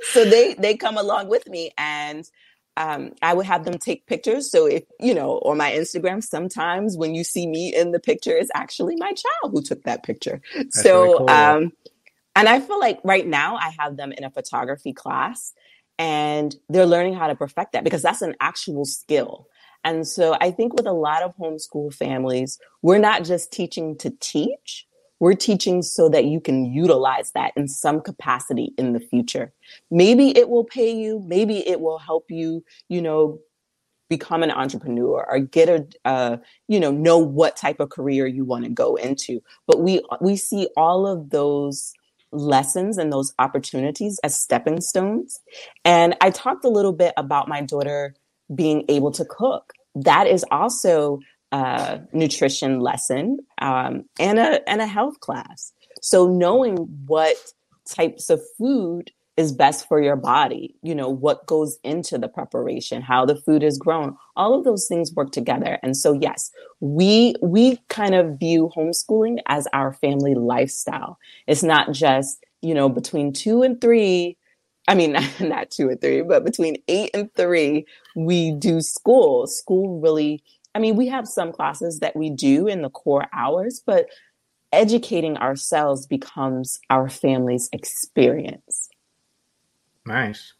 so 0.02 0.24
they 0.24 0.54
they 0.54 0.76
come 0.76 0.96
along 0.96 1.28
with 1.28 1.48
me 1.48 1.70
and 1.76 2.28
um, 2.76 3.12
I 3.20 3.34
would 3.34 3.46
have 3.46 3.64
them 3.64 3.78
take 3.78 4.06
pictures. 4.06 4.50
So 4.50 4.66
if, 4.66 4.84
you 4.98 5.14
know, 5.14 5.32
or 5.32 5.54
my 5.54 5.72
Instagram, 5.72 6.22
sometimes 6.22 6.96
when 6.96 7.14
you 7.14 7.22
see 7.22 7.46
me 7.46 7.74
in 7.74 7.92
the 7.92 8.00
picture, 8.00 8.34
it's 8.34 8.50
actually 8.54 8.96
my 8.96 9.12
child 9.12 9.52
who 9.52 9.60
took 9.60 9.82
that 9.82 10.02
picture. 10.04 10.40
That's 10.56 10.82
so, 10.82 11.02
really 11.02 11.18
cool. 11.18 11.30
um, 11.30 11.72
and 12.34 12.48
I 12.48 12.60
feel 12.60 12.80
like 12.80 12.98
right 13.04 13.26
now 13.26 13.56
I 13.56 13.74
have 13.78 13.98
them 13.98 14.12
in 14.12 14.24
a 14.24 14.30
photography 14.30 14.94
class 14.94 15.52
and 15.98 16.54
they're 16.68 16.86
learning 16.86 17.14
how 17.14 17.26
to 17.26 17.34
perfect 17.34 17.72
that 17.72 17.84
because 17.84 18.02
that's 18.02 18.22
an 18.22 18.34
actual 18.40 18.84
skill. 18.84 19.46
And 19.84 20.06
so 20.06 20.36
I 20.40 20.50
think 20.50 20.74
with 20.74 20.86
a 20.86 20.92
lot 20.92 21.22
of 21.22 21.36
homeschool 21.36 21.92
families, 21.92 22.58
we're 22.82 22.98
not 22.98 23.24
just 23.24 23.52
teaching 23.52 23.96
to 23.98 24.10
teach, 24.20 24.86
we're 25.18 25.34
teaching 25.34 25.82
so 25.82 26.08
that 26.08 26.24
you 26.24 26.40
can 26.40 26.64
utilize 26.64 27.32
that 27.32 27.52
in 27.56 27.68
some 27.68 28.00
capacity 28.00 28.72
in 28.78 28.92
the 28.92 29.00
future. 29.00 29.52
Maybe 29.90 30.36
it 30.36 30.48
will 30.48 30.64
pay 30.64 30.92
you, 30.94 31.24
maybe 31.26 31.66
it 31.66 31.80
will 31.80 31.98
help 31.98 32.30
you, 32.30 32.64
you 32.88 33.02
know, 33.02 33.40
become 34.08 34.42
an 34.42 34.50
entrepreneur 34.50 35.26
or 35.26 35.38
get 35.38 35.70
a 35.70 35.86
uh, 36.04 36.36
you 36.68 36.78
know 36.78 36.90
know 36.90 37.16
what 37.16 37.56
type 37.56 37.80
of 37.80 37.88
career 37.88 38.26
you 38.26 38.44
want 38.44 38.62
to 38.62 38.70
go 38.70 38.94
into 38.96 39.42
but 39.66 39.80
we 39.80 40.02
we 40.20 40.36
see 40.36 40.68
all 40.76 41.06
of 41.06 41.30
those 41.30 41.94
lessons 42.32 42.98
and 42.98 43.12
those 43.12 43.32
opportunities 43.38 44.18
as 44.24 44.40
stepping 44.40 44.80
stones. 44.80 45.40
And 45.84 46.16
I 46.20 46.30
talked 46.30 46.64
a 46.64 46.68
little 46.70 46.92
bit 46.92 47.12
about 47.16 47.48
my 47.48 47.60
daughter 47.62 48.14
being 48.54 48.84
able 48.88 49.12
to 49.12 49.24
cook. 49.24 49.72
That 49.94 50.26
is 50.26 50.44
also 50.50 51.20
a 51.52 52.00
nutrition 52.12 52.80
lesson 52.80 53.38
um, 53.60 54.04
and 54.18 54.38
a 54.38 54.68
and 54.68 54.80
a 54.80 54.86
health 54.86 55.20
class. 55.20 55.72
So 56.00 56.26
knowing 56.26 56.76
what 57.06 57.36
types 57.86 58.30
of 58.30 58.40
food 58.58 59.10
is 59.36 59.52
best 59.52 59.88
for 59.88 60.00
your 60.02 60.16
body, 60.16 60.74
you 60.82 60.94
know, 60.94 61.08
what 61.08 61.46
goes 61.46 61.78
into 61.84 62.18
the 62.18 62.28
preparation, 62.28 63.00
how 63.00 63.24
the 63.24 63.36
food 63.36 63.62
is 63.62 63.78
grown, 63.78 64.16
all 64.36 64.54
of 64.54 64.64
those 64.64 64.86
things 64.86 65.14
work 65.14 65.32
together. 65.32 65.78
And 65.82 65.96
so 65.96 66.12
yes, 66.12 66.50
we 66.80 67.34
we 67.42 67.78
kind 67.88 68.14
of 68.14 68.38
view 68.38 68.70
homeschooling 68.76 69.38
as 69.46 69.66
our 69.72 69.94
family 69.94 70.34
lifestyle. 70.34 71.18
It's 71.46 71.62
not 71.62 71.92
just, 71.92 72.44
you 72.60 72.74
know, 72.74 72.88
between 72.88 73.32
2 73.32 73.62
and 73.62 73.80
3 73.80 74.36
I 74.88 74.94
mean, 74.94 75.12
not 75.40 75.70
two 75.70 75.88
and 75.90 76.00
three, 76.00 76.22
but 76.22 76.44
between 76.44 76.76
eight 76.88 77.10
and 77.14 77.32
three, 77.34 77.86
we 78.16 78.52
do 78.52 78.80
school. 78.80 79.46
School 79.46 80.00
really, 80.00 80.42
I 80.74 80.78
mean, 80.78 80.96
we 80.96 81.08
have 81.08 81.28
some 81.28 81.52
classes 81.52 82.00
that 82.00 82.16
we 82.16 82.30
do 82.30 82.66
in 82.66 82.82
the 82.82 82.90
core 82.90 83.26
hours, 83.32 83.82
but 83.84 84.06
educating 84.72 85.36
ourselves 85.36 86.06
becomes 86.06 86.80
our 86.90 87.08
family's 87.08 87.68
experience. 87.72 88.88
Nice. 90.06 90.52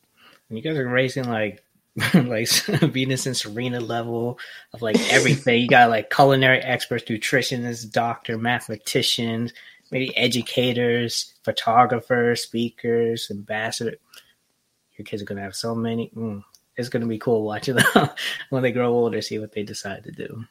And 0.49 0.59
you 0.59 0.63
guys 0.63 0.77
are 0.77 0.89
raising 0.89 1.29
like 1.29 1.63
like 2.15 2.49
Venus 2.67 3.27
and 3.27 3.37
Serena 3.37 3.81
level 3.81 4.39
of 4.73 4.83
like 4.83 4.99
everything. 5.13 5.61
you 5.61 5.69
got 5.69 5.91
like 5.91 6.11
culinary 6.11 6.59
experts, 6.61 7.05
nutritionists, 7.05 7.91
doctor, 7.91 8.39
mathematicians, 8.39 9.53
maybe 9.91 10.17
educators, 10.17 11.35
photographers, 11.45 12.43
speakers, 12.43 13.29
ambassador. 13.31 13.97
Your 14.97 15.05
kids 15.05 15.23
are 15.23 15.27
gonna 15.27 15.43
have 15.43 15.57
so 15.57 15.75
many. 15.75 16.11
Mm, 16.17 16.43
it's 16.77 16.89
going 16.89 17.03
to 17.03 17.09
be 17.09 17.19
cool 17.19 17.43
watching 17.43 17.77
them 17.77 18.09
when 18.51 18.63
they 18.63 18.73
grow 18.73 18.93
older, 18.93 19.21
see 19.21 19.39
what 19.39 19.53
they 19.53 19.63
decide 19.63 20.05
to 20.05 20.13
do. 20.13 20.45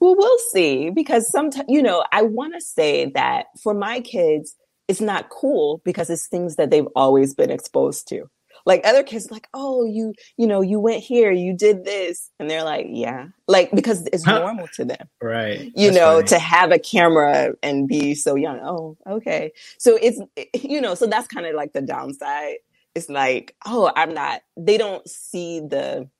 Well, 0.00 0.16
we'll 0.16 0.38
see 0.50 0.90
because 0.90 1.30
sometimes, 1.30 1.66
you 1.68 1.82
know, 1.82 2.04
I 2.12 2.22
want 2.22 2.54
to 2.54 2.60
say 2.60 3.10
that 3.14 3.46
for 3.62 3.72
my 3.72 4.00
kids, 4.00 4.56
it's 4.92 5.00
not 5.00 5.30
cool 5.30 5.80
because 5.86 6.10
it's 6.10 6.26
things 6.26 6.56
that 6.56 6.70
they've 6.70 6.86
always 6.94 7.34
been 7.34 7.50
exposed 7.50 8.08
to. 8.08 8.28
Like 8.66 8.82
other 8.84 9.02
kids, 9.02 9.30
like, 9.30 9.48
oh, 9.54 9.86
you, 9.86 10.12
you 10.36 10.46
know, 10.46 10.60
you 10.60 10.78
went 10.78 11.02
here, 11.02 11.32
you 11.32 11.56
did 11.56 11.86
this, 11.86 12.28
and 12.38 12.50
they're 12.50 12.62
like, 12.62 12.86
yeah, 12.90 13.28
like 13.48 13.70
because 13.70 14.06
it's 14.12 14.26
normal 14.26 14.68
to 14.74 14.84
them, 14.84 15.08
right? 15.22 15.62
You 15.74 15.90
That's 15.90 15.96
know, 15.96 16.16
funny. 16.16 16.28
to 16.28 16.38
have 16.38 16.72
a 16.72 16.78
camera 16.78 17.54
and 17.62 17.88
be 17.88 18.14
so 18.14 18.34
young. 18.34 18.60
Oh, 18.62 18.98
okay. 19.08 19.52
So 19.78 19.98
it's, 20.00 20.20
you 20.62 20.82
know, 20.82 20.94
so 20.94 21.06
that's 21.06 21.26
kind 21.26 21.46
of 21.46 21.54
like 21.54 21.72
the 21.72 21.80
downside. 21.80 22.56
It's 22.94 23.08
like, 23.08 23.56
oh, 23.64 23.90
I'm 23.96 24.12
not. 24.12 24.42
They 24.58 24.76
don't 24.76 25.08
see 25.08 25.60
the 25.60 26.10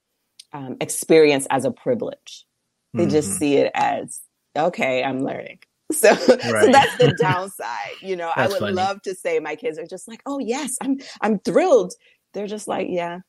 um, 0.54 0.78
experience 0.80 1.46
as 1.50 1.66
a 1.66 1.70
privilege. 1.70 2.46
They 2.94 3.02
mm-hmm. 3.02 3.10
just 3.10 3.38
see 3.38 3.56
it 3.56 3.70
as 3.74 4.22
okay. 4.56 5.04
I'm 5.04 5.20
learning. 5.20 5.58
So, 5.90 6.10
right. 6.10 6.64
so 6.64 6.72
that's 6.72 6.96
the 6.96 7.14
downside. 7.20 7.96
You 8.00 8.16
know, 8.16 8.32
I 8.34 8.48
would 8.48 8.58
funny. 8.58 8.72
love 8.72 9.02
to 9.02 9.14
say 9.14 9.38
my 9.40 9.56
kids 9.56 9.78
are 9.78 9.86
just 9.86 10.08
like, 10.08 10.22
oh 10.26 10.38
yes, 10.38 10.76
I'm 10.80 10.98
I'm 11.20 11.38
thrilled. 11.40 11.92
They're 12.32 12.46
just 12.46 12.68
like, 12.68 12.86
yeah. 12.90 13.20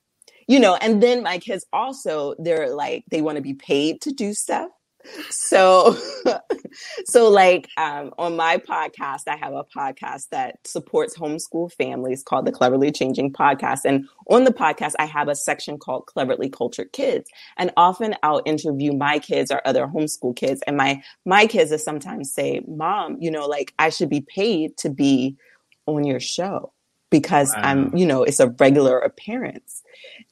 You 0.47 0.59
know, 0.59 0.75
and 0.75 1.01
then 1.01 1.23
my 1.23 1.37
kids 1.37 1.65
also, 1.71 2.35
they're 2.37 2.73
like, 2.73 3.05
they 3.09 3.21
want 3.21 3.37
to 3.37 3.41
be 3.41 3.53
paid 3.53 4.01
to 4.01 4.11
do 4.11 4.33
stuff. 4.33 4.69
So, 5.29 5.97
so 7.05 7.29
like 7.29 7.69
um, 7.77 8.13
on 8.17 8.35
my 8.35 8.57
podcast, 8.57 9.23
I 9.27 9.35
have 9.35 9.53
a 9.53 9.63
podcast 9.63 10.29
that 10.29 10.59
supports 10.65 11.17
homeschool 11.17 11.71
families 11.73 12.23
called 12.23 12.45
the 12.45 12.51
Cleverly 12.51 12.91
Changing 12.91 13.31
Podcast. 13.31 13.81
And 13.85 14.07
on 14.29 14.43
the 14.43 14.53
podcast, 14.53 14.93
I 14.99 15.05
have 15.05 15.27
a 15.27 15.35
section 15.35 15.77
called 15.77 16.05
Cleverly 16.05 16.49
Cultured 16.49 16.91
Kids. 16.91 17.29
And 17.57 17.71
often 17.77 18.15
I'll 18.23 18.41
interview 18.45 18.93
my 18.93 19.19
kids 19.19 19.51
or 19.51 19.61
other 19.65 19.87
homeschool 19.87 20.35
kids. 20.35 20.61
And 20.67 20.77
my 20.77 21.01
my 21.25 21.45
kids 21.45 21.71
will 21.71 21.79
sometimes 21.79 22.33
say, 22.33 22.61
"Mom, 22.67 23.17
you 23.19 23.31
know, 23.31 23.47
like 23.47 23.73
I 23.79 23.89
should 23.89 24.09
be 24.09 24.21
paid 24.21 24.77
to 24.77 24.89
be 24.89 25.37
on 25.85 26.03
your 26.03 26.19
show." 26.19 26.71
Because 27.13 27.53
wow. 27.55 27.61
I'm, 27.61 27.95
you 27.95 28.07
know, 28.07 28.23
it's 28.23 28.39
a 28.39 28.49
regular 28.49 28.97
appearance, 28.97 29.83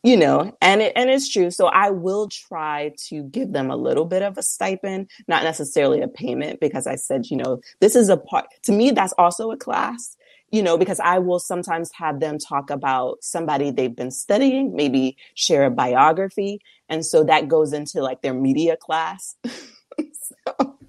you 0.01 0.17
know, 0.17 0.39
mm-hmm. 0.39 0.55
and 0.63 0.81
it, 0.81 0.93
and 0.95 1.11
it's 1.11 1.29
true. 1.29 1.51
So 1.51 1.67
I 1.67 1.91
will 1.91 2.27
try 2.27 2.91
to 3.09 3.21
give 3.25 3.53
them 3.53 3.69
a 3.69 3.75
little 3.75 4.05
bit 4.05 4.23
of 4.23 4.35
a 4.35 4.41
stipend, 4.41 5.07
not 5.27 5.43
necessarily 5.43 6.01
a 6.01 6.07
payment, 6.07 6.59
because 6.59 6.87
I 6.87 6.95
said, 6.95 7.27
you 7.27 7.37
know, 7.37 7.61
this 7.81 7.95
is 7.95 8.09
a 8.09 8.17
part, 8.17 8.47
to 8.63 8.71
me, 8.71 8.89
that's 8.89 9.13
also 9.19 9.51
a 9.51 9.57
class, 9.57 10.17
you 10.49 10.63
know, 10.63 10.75
because 10.75 10.99
I 10.99 11.19
will 11.19 11.37
sometimes 11.37 11.91
have 11.93 12.19
them 12.19 12.39
talk 12.39 12.71
about 12.71 13.23
somebody 13.23 13.69
they've 13.69 13.95
been 13.95 14.09
studying, 14.09 14.75
maybe 14.75 15.17
share 15.35 15.65
a 15.65 15.69
biography. 15.69 16.61
And 16.89 17.05
so 17.05 17.23
that 17.25 17.47
goes 17.47 17.73
into 17.73 18.01
like 18.01 18.23
their 18.23 18.33
media 18.33 18.75
class. 18.75 19.35
so, 19.45 20.79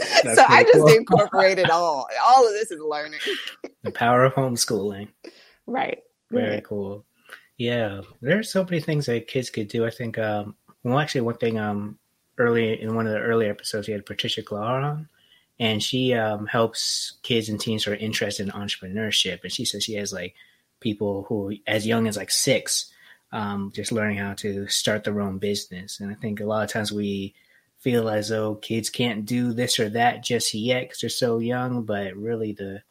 so 0.00 0.44
I 0.48 0.62
just 0.64 0.74
cool. 0.74 0.88
incorporated 0.96 1.70
all. 1.70 2.06
All 2.24 2.46
of 2.46 2.52
this 2.52 2.70
is 2.70 2.80
learning. 2.80 3.20
the 3.82 3.90
power 3.90 4.24
of 4.24 4.34
homeschooling. 4.34 5.08
Right. 5.66 5.98
Very 6.30 6.50
right. 6.50 6.64
cool. 6.64 7.04
Yeah, 7.56 8.02
there's 8.20 8.52
so 8.52 8.64
many 8.64 8.80
things 8.80 9.06
that 9.06 9.26
kids 9.26 9.50
could 9.50 9.66
do. 9.66 9.84
I 9.84 9.90
think, 9.90 10.16
um, 10.16 10.54
well, 10.84 10.98
actually, 10.98 11.22
one 11.22 11.38
thing 11.38 11.58
um, 11.58 11.98
early 12.38 12.80
in 12.80 12.94
one 12.94 13.06
of 13.06 13.12
the 13.12 13.18
earlier 13.18 13.50
episodes, 13.50 13.88
we 13.88 13.92
had 13.92 14.06
Patricia 14.06 14.42
Clar 14.42 14.80
on, 14.80 15.08
and 15.58 15.82
she 15.82 16.14
um, 16.14 16.46
helps 16.46 17.18
kids 17.22 17.48
and 17.48 17.60
teens 17.60 17.82
who 17.84 17.90
are 17.92 17.96
interested 17.96 18.46
in 18.46 18.52
entrepreneurship. 18.52 19.42
And 19.42 19.52
she 19.52 19.64
says 19.64 19.82
she 19.82 19.94
has 19.94 20.12
like 20.12 20.36
people 20.78 21.24
who, 21.28 21.52
as 21.66 21.84
young 21.84 22.06
as 22.06 22.16
like 22.16 22.30
six, 22.30 22.92
um, 23.32 23.72
just 23.74 23.90
learning 23.90 24.18
how 24.18 24.34
to 24.34 24.68
start 24.68 25.02
their 25.02 25.20
own 25.20 25.38
business. 25.38 25.98
And 25.98 26.12
I 26.12 26.14
think 26.14 26.40
a 26.40 26.46
lot 26.46 26.62
of 26.62 26.70
times 26.70 26.92
we 26.92 27.34
feel 27.78 28.08
as 28.08 28.28
though 28.28 28.56
kids 28.56 28.90
can't 28.90 29.24
do 29.24 29.52
this 29.52 29.78
or 29.78 29.88
that 29.90 30.22
just 30.22 30.52
yet 30.54 30.82
because 30.82 31.00
they're 31.00 31.10
so 31.10 31.38
young, 31.38 31.84
but 31.84 32.14
really 32.16 32.52
the 32.52 32.82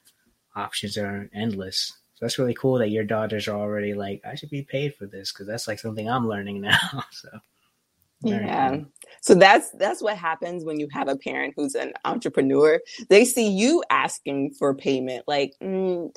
options 0.55 0.97
are 0.97 1.29
endless. 1.33 1.93
So 2.13 2.25
that's 2.25 2.39
really 2.39 2.55
cool 2.55 2.79
that 2.79 2.89
your 2.89 3.03
daughters 3.03 3.47
are 3.47 3.57
already 3.57 3.93
like, 3.93 4.21
I 4.25 4.35
should 4.35 4.49
be 4.49 4.63
paid 4.63 4.95
for 4.95 5.05
this 5.05 5.31
because 5.31 5.47
that's 5.47 5.67
like 5.67 5.79
something 5.79 6.09
I'm 6.09 6.27
learning 6.27 6.61
now. 6.61 7.03
so 7.11 7.29
yeah. 8.21 8.69
Cool. 8.69 8.85
So 9.21 9.35
that's 9.35 9.71
that's 9.71 10.01
what 10.01 10.17
happens 10.17 10.65
when 10.65 10.79
you 10.79 10.87
have 10.91 11.07
a 11.07 11.15
parent 11.15 11.53
who's 11.55 11.75
an 11.75 11.93
entrepreneur. 12.05 12.79
They 13.09 13.25
see 13.25 13.47
you 13.49 13.83
asking 13.89 14.51
for 14.51 14.73
payment, 14.73 15.25
like 15.27 15.53
mm, 15.61 16.11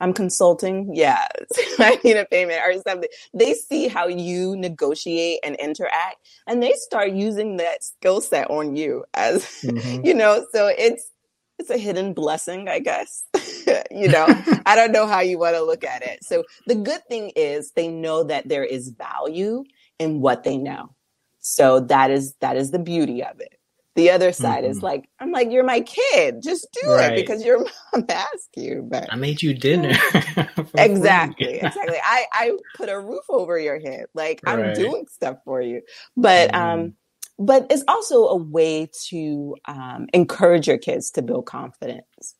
I'm 0.00 0.12
consulting. 0.12 0.94
Yeah, 0.94 1.26
I 1.78 1.98
need 2.02 2.16
a 2.16 2.24
payment 2.26 2.60
or 2.64 2.80
something. 2.86 3.08
They 3.34 3.54
see 3.54 3.88
how 3.88 4.08
you 4.08 4.56
negotiate 4.56 5.40
and 5.44 5.56
interact, 5.56 6.16
and 6.46 6.62
they 6.62 6.72
start 6.72 7.12
using 7.12 7.58
that 7.58 7.84
skill 7.84 8.20
set 8.20 8.50
on 8.50 8.76
you 8.76 9.04
as 9.14 9.44
mm-hmm. 9.62 10.04
you 10.04 10.14
know. 10.14 10.46
So 10.52 10.68
it's 10.68 11.10
it's 11.58 11.70
a 11.70 11.76
hidden 11.76 12.14
blessing, 12.14 12.68
I 12.68 12.78
guess. 12.78 13.24
you 13.90 14.08
know, 14.08 14.26
I 14.66 14.74
don't 14.74 14.92
know 14.92 15.06
how 15.06 15.20
you 15.20 15.38
want 15.38 15.56
to 15.56 15.62
look 15.62 15.84
at 15.84 16.02
it. 16.02 16.24
So 16.24 16.44
the 16.66 16.74
good 16.74 17.06
thing 17.08 17.32
is 17.36 17.72
they 17.72 17.88
know 17.88 18.24
that 18.24 18.48
there 18.48 18.64
is 18.64 18.88
value 18.88 19.64
in 19.98 20.20
what 20.20 20.42
they 20.42 20.56
know. 20.56 20.94
So 21.40 21.80
that 21.80 22.10
is 22.10 22.34
that 22.40 22.56
is 22.56 22.70
the 22.70 22.78
beauty 22.78 23.22
of 23.22 23.40
it. 23.40 23.59
The 24.00 24.08
other 24.08 24.32
side 24.32 24.64
mm-hmm. 24.64 24.70
is 24.70 24.82
like, 24.82 25.10
I'm 25.18 25.30
like, 25.30 25.50
you're 25.50 25.62
my 25.62 25.82
kid. 25.82 26.36
Just 26.42 26.66
do 26.82 26.88
right. 26.88 27.12
it 27.12 27.16
because 27.16 27.44
your 27.44 27.58
mom 27.92 28.06
asked 28.08 28.56
you. 28.56 28.88
But 28.90 29.12
I 29.12 29.16
made 29.16 29.42
you 29.42 29.52
dinner. 29.52 29.92
exactly. 30.74 31.56
exactly. 31.56 31.98
I, 32.02 32.24
I 32.32 32.52
put 32.76 32.88
a 32.88 32.98
roof 32.98 33.24
over 33.28 33.58
your 33.58 33.78
head. 33.78 34.06
Like 34.14 34.40
right. 34.46 34.58
I'm 34.58 34.74
doing 34.74 35.04
stuff 35.06 35.36
for 35.44 35.60
you. 35.60 35.82
But 36.16 36.50
mm-hmm. 36.52 36.80
um 36.80 36.94
but 37.38 37.66
it's 37.68 37.84
also 37.88 38.28
a 38.28 38.36
way 38.36 38.88
to 39.08 39.54
um, 39.66 40.06
encourage 40.14 40.66
your 40.66 40.78
kids 40.78 41.10
to 41.10 41.22
build 41.22 41.44
confidence 41.44 42.36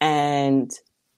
and 0.00 0.72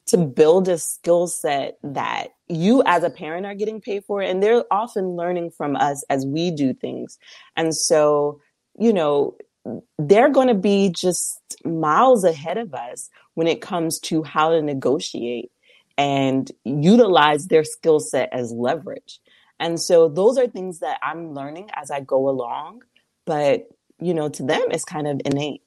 to 0.09 0.19
build 0.19 0.69
a 0.69 0.77
skill 0.77 1.27
set 1.27 1.79
that 1.83 2.29
you 2.49 2.83
as 2.85 3.03
a 3.03 3.11
parent 3.11 3.47
are 3.47 3.55
getting 3.55 3.81
paid 3.81 4.05
for 4.05 4.21
and 4.21 4.43
they're 4.43 4.65
often 4.71 5.17
learning 5.17 5.51
from 5.51 5.75
us 5.77 6.05
as 6.11 6.27
we 6.27 6.51
do 6.51 6.73
things 6.73 7.19
and 7.57 7.75
so 7.75 8.41
you 8.79 8.93
know 8.93 9.37
they're 9.99 10.31
going 10.31 10.49
to 10.49 10.55
be 10.55 10.91
just 10.91 11.57
miles 11.65 12.25
ahead 12.25 12.59
of 12.59 12.75
us 12.75 13.09
when 13.35 13.47
it 13.47 13.61
comes 13.61 13.99
to 14.01 14.23
how 14.23 14.51
to 14.51 14.63
negotiate 14.63 15.51
and 15.99 16.51
utilize 16.65 17.47
their 17.47 17.65
skill 17.65 18.01
set 18.01 18.29
as 18.33 18.53
leverage. 18.53 19.21
And 19.59 19.81
so 19.81 20.09
those 20.09 20.37
are 20.39 20.47
things 20.47 20.81
that 20.81 20.99
i'm 21.03 21.33
learning 21.35 21.71
as 21.75 21.91
i 21.91 22.01
go 22.01 22.29
along 22.29 22.83
but 23.25 23.69
you 24.01 24.15
know 24.15 24.29
to 24.29 24.43
them 24.43 24.63
it's 24.71 24.85
kind 24.85 25.07
of 25.07 25.21
innate 25.25 25.63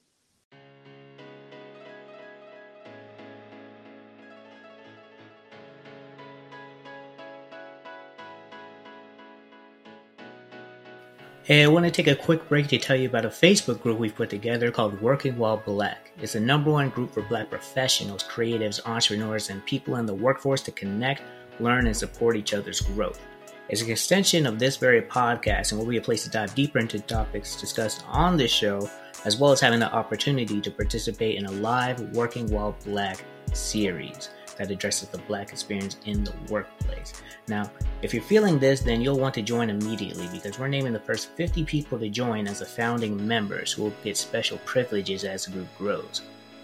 Hey, 11.50 11.64
I 11.64 11.68
want 11.68 11.84
to 11.84 11.92
take 11.92 12.06
a 12.06 12.14
quick 12.14 12.48
break 12.48 12.68
to 12.68 12.78
tell 12.78 12.96
you 12.96 13.10
about 13.10 13.26
a 13.26 13.30
Facebook 13.30 13.82
group 13.82 13.98
we've 13.98 14.14
put 14.14 14.30
together 14.30 14.70
called 14.70 15.02
Working 15.02 15.36
While 15.36 15.58
Black. 15.58 16.12
It's 16.22 16.34
the 16.34 16.40
number 16.40 16.70
one 16.70 16.90
group 16.90 17.12
for 17.12 17.24
black 17.24 17.50
professionals, 17.50 18.24
creatives, 18.24 18.80
entrepreneurs, 18.86 19.50
and 19.50 19.66
people 19.66 19.96
in 19.96 20.06
the 20.06 20.14
workforce 20.14 20.62
to 20.62 20.72
connect, 20.72 21.24
learn, 21.60 21.88
and 21.88 21.98
support 21.98 22.38
each 22.38 22.54
other's 22.54 22.82
growth. 22.82 23.20
It's 23.68 23.82
an 23.82 23.90
extension 23.90 24.46
of 24.46 24.60
this 24.60 24.78
very 24.78 25.02
podcast 25.02 25.72
and 25.72 25.80
will 25.80 25.88
be 25.88 25.98
a 25.98 26.02
place 26.02 26.24
to 26.26 26.30
dive 26.30 26.54
deeper 26.54 26.78
into 26.78 27.00
topics 27.00 27.60
discussed 27.60 28.06
on 28.10 28.38
this 28.38 28.52
show, 28.52 28.88
as 29.26 29.38
well 29.38 29.52
as 29.52 29.60
having 29.60 29.80
the 29.80 29.92
opportunity 29.92 30.62
to 30.62 30.70
participate 30.70 31.40
in 31.40 31.48
a 31.48 31.52
live 31.52 32.00
Working 32.16 32.46
While 32.52 32.76
Black 32.86 33.26
series 33.54 34.30
that 34.60 34.70
addresses 34.70 35.10
the 35.10 35.18
black 35.20 35.52
experience 35.52 35.98
in 36.06 36.24
the 36.24 36.34
workplace. 36.50 37.14
Now, 37.48 37.72
if 38.04 38.14
you're 38.14 38.22
feeling 38.22 38.60
this, 38.60 38.82
then 38.82 39.02
you'll 39.02 39.18
want 39.18 39.34
to 39.36 39.42
join 39.42 39.70
immediately 39.70 40.28
because 40.32 40.60
we're 40.60 40.68
naming 40.68 40.94
the 40.94 41.00
first 41.00 41.32
50 41.32 41.64
people 41.64 41.98
to 41.98 42.10
join 42.10 42.48
as 42.48 42.60
the 42.60 42.66
founding 42.66 43.26
members 43.28 43.72
who 43.72 43.84
will 43.84 43.94
get 44.04 44.18
special 44.18 44.60
privileges 44.66 45.24
as 45.24 45.46
the 45.46 45.52
group 45.52 45.68
grows. 45.78 46.22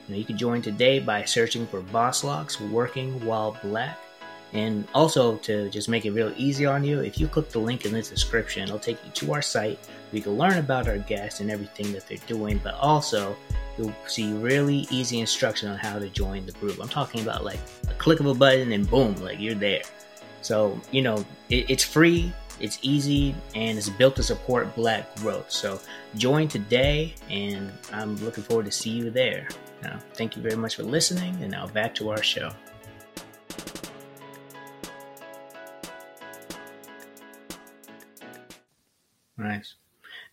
Now, 0.07 0.15
you 0.15 0.25
can 0.25 0.37
join 0.37 0.61
today 0.61 0.99
by 0.99 1.23
searching 1.23 1.65
for 1.65 1.81
Boss 1.81 2.23
Locks 2.23 2.61
Working 2.61 3.25
While 3.25 3.57
Black. 3.63 3.97
And 4.55 4.87
also, 4.93 5.35
to 5.39 5.69
just 5.69 5.89
make 5.89 6.05
it 6.05 6.11
real 6.11 6.33
easy 6.37 6.65
on 6.65 6.83
you, 6.83 7.01
if 7.01 7.19
you 7.19 7.27
click 7.27 7.49
the 7.49 7.59
link 7.59 7.85
in 7.85 7.91
the 7.91 8.01
description, 8.01 8.63
it'll 8.63 8.79
take 8.79 9.03
you 9.03 9.11
to 9.11 9.33
our 9.33 9.41
site 9.41 9.77
you 10.15 10.21
can 10.21 10.37
learn 10.37 10.57
about 10.57 10.87
our 10.87 10.97
guests 10.97 11.41
and 11.41 11.51
everything 11.51 11.91
that 11.93 12.07
they're 12.07 12.17
doing, 12.25 12.59
but 12.63 12.73
also 12.75 13.35
you'll 13.77 13.93
see 14.07 14.31
really 14.33 14.87
easy 14.89 15.19
instruction 15.19 15.69
on 15.69 15.77
how 15.77 15.99
to 15.99 16.09
join 16.09 16.45
the 16.45 16.53
group. 16.53 16.81
I'm 16.81 16.87
talking 16.87 17.21
about 17.21 17.43
like 17.43 17.59
a 17.89 17.93
click 17.95 18.19
of 18.19 18.25
a 18.25 18.33
button 18.33 18.71
and 18.71 18.89
boom, 18.89 19.15
like 19.15 19.39
you're 19.39 19.55
there. 19.55 19.81
So, 20.41 20.79
you 20.91 21.01
know, 21.01 21.17
it, 21.49 21.69
it's 21.69 21.83
free, 21.83 22.31
it's 22.59 22.79
easy, 22.81 23.35
and 23.55 23.77
it's 23.77 23.89
built 23.89 24.15
to 24.15 24.23
support 24.23 24.73
black 24.75 25.13
growth. 25.17 25.51
So 25.51 25.81
join 26.15 26.47
today, 26.47 27.15
and 27.29 27.71
I'm 27.91 28.15
looking 28.17 28.43
forward 28.43 28.65
to 28.65 28.71
see 28.71 28.91
you 28.91 29.09
there. 29.09 29.49
Now, 29.83 29.99
thank 30.13 30.37
you 30.37 30.41
very 30.41 30.55
much 30.55 30.75
for 30.75 30.83
listening, 30.83 31.35
and 31.41 31.51
now 31.51 31.67
back 31.67 31.93
to 31.95 32.09
our 32.09 32.23
show. 32.23 32.51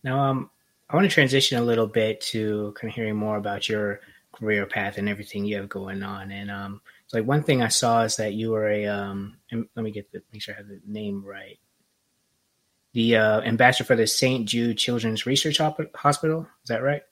Now, 0.05 0.21
um, 0.21 0.51
I 0.89 0.97
want 0.97 1.09
to 1.09 1.15
transition 1.15 1.59
a 1.59 1.65
little 1.65 1.87
bit 1.87 2.21
to 2.33 2.75
kind 2.79 2.91
of 2.91 2.95
hearing 2.95 3.17
more 3.17 3.37
about 3.37 3.69
your 3.69 4.01
career 4.33 4.67
path 4.67 4.99
and 4.99 5.09
everything 5.09 5.45
you 5.45 5.57
have 5.57 5.69
going 5.69 6.03
on. 6.03 6.31
And 6.31 6.51
um, 6.51 6.81
so 7.07 7.19
like 7.19 7.27
one 7.27 7.43
thing 7.43 7.63
I 7.63 7.69
saw 7.69 8.03
is 8.03 8.17
that 8.17 8.35
you 8.35 8.51
were 8.51 8.69
a 8.69 8.87
um, 8.87 9.37
let 9.51 9.83
me 9.83 9.91
get 9.91 10.11
the 10.13 10.23
make 10.33 10.43
sure 10.43 10.55
I 10.55 10.59
have 10.59 10.69
the 10.69 10.81
name 10.87 11.25
right. 11.25 11.59
The 12.93 13.17
uh, 13.17 13.41
ambassador 13.43 13.87
for 13.87 13.97
the 13.97 14.07
St. 14.07 14.47
Jude 14.47 14.77
Children's 14.77 15.25
Research 15.25 15.59
Hospital. 15.95 16.47
Is 16.63 16.69
that 16.69 16.83
right? 16.83 17.03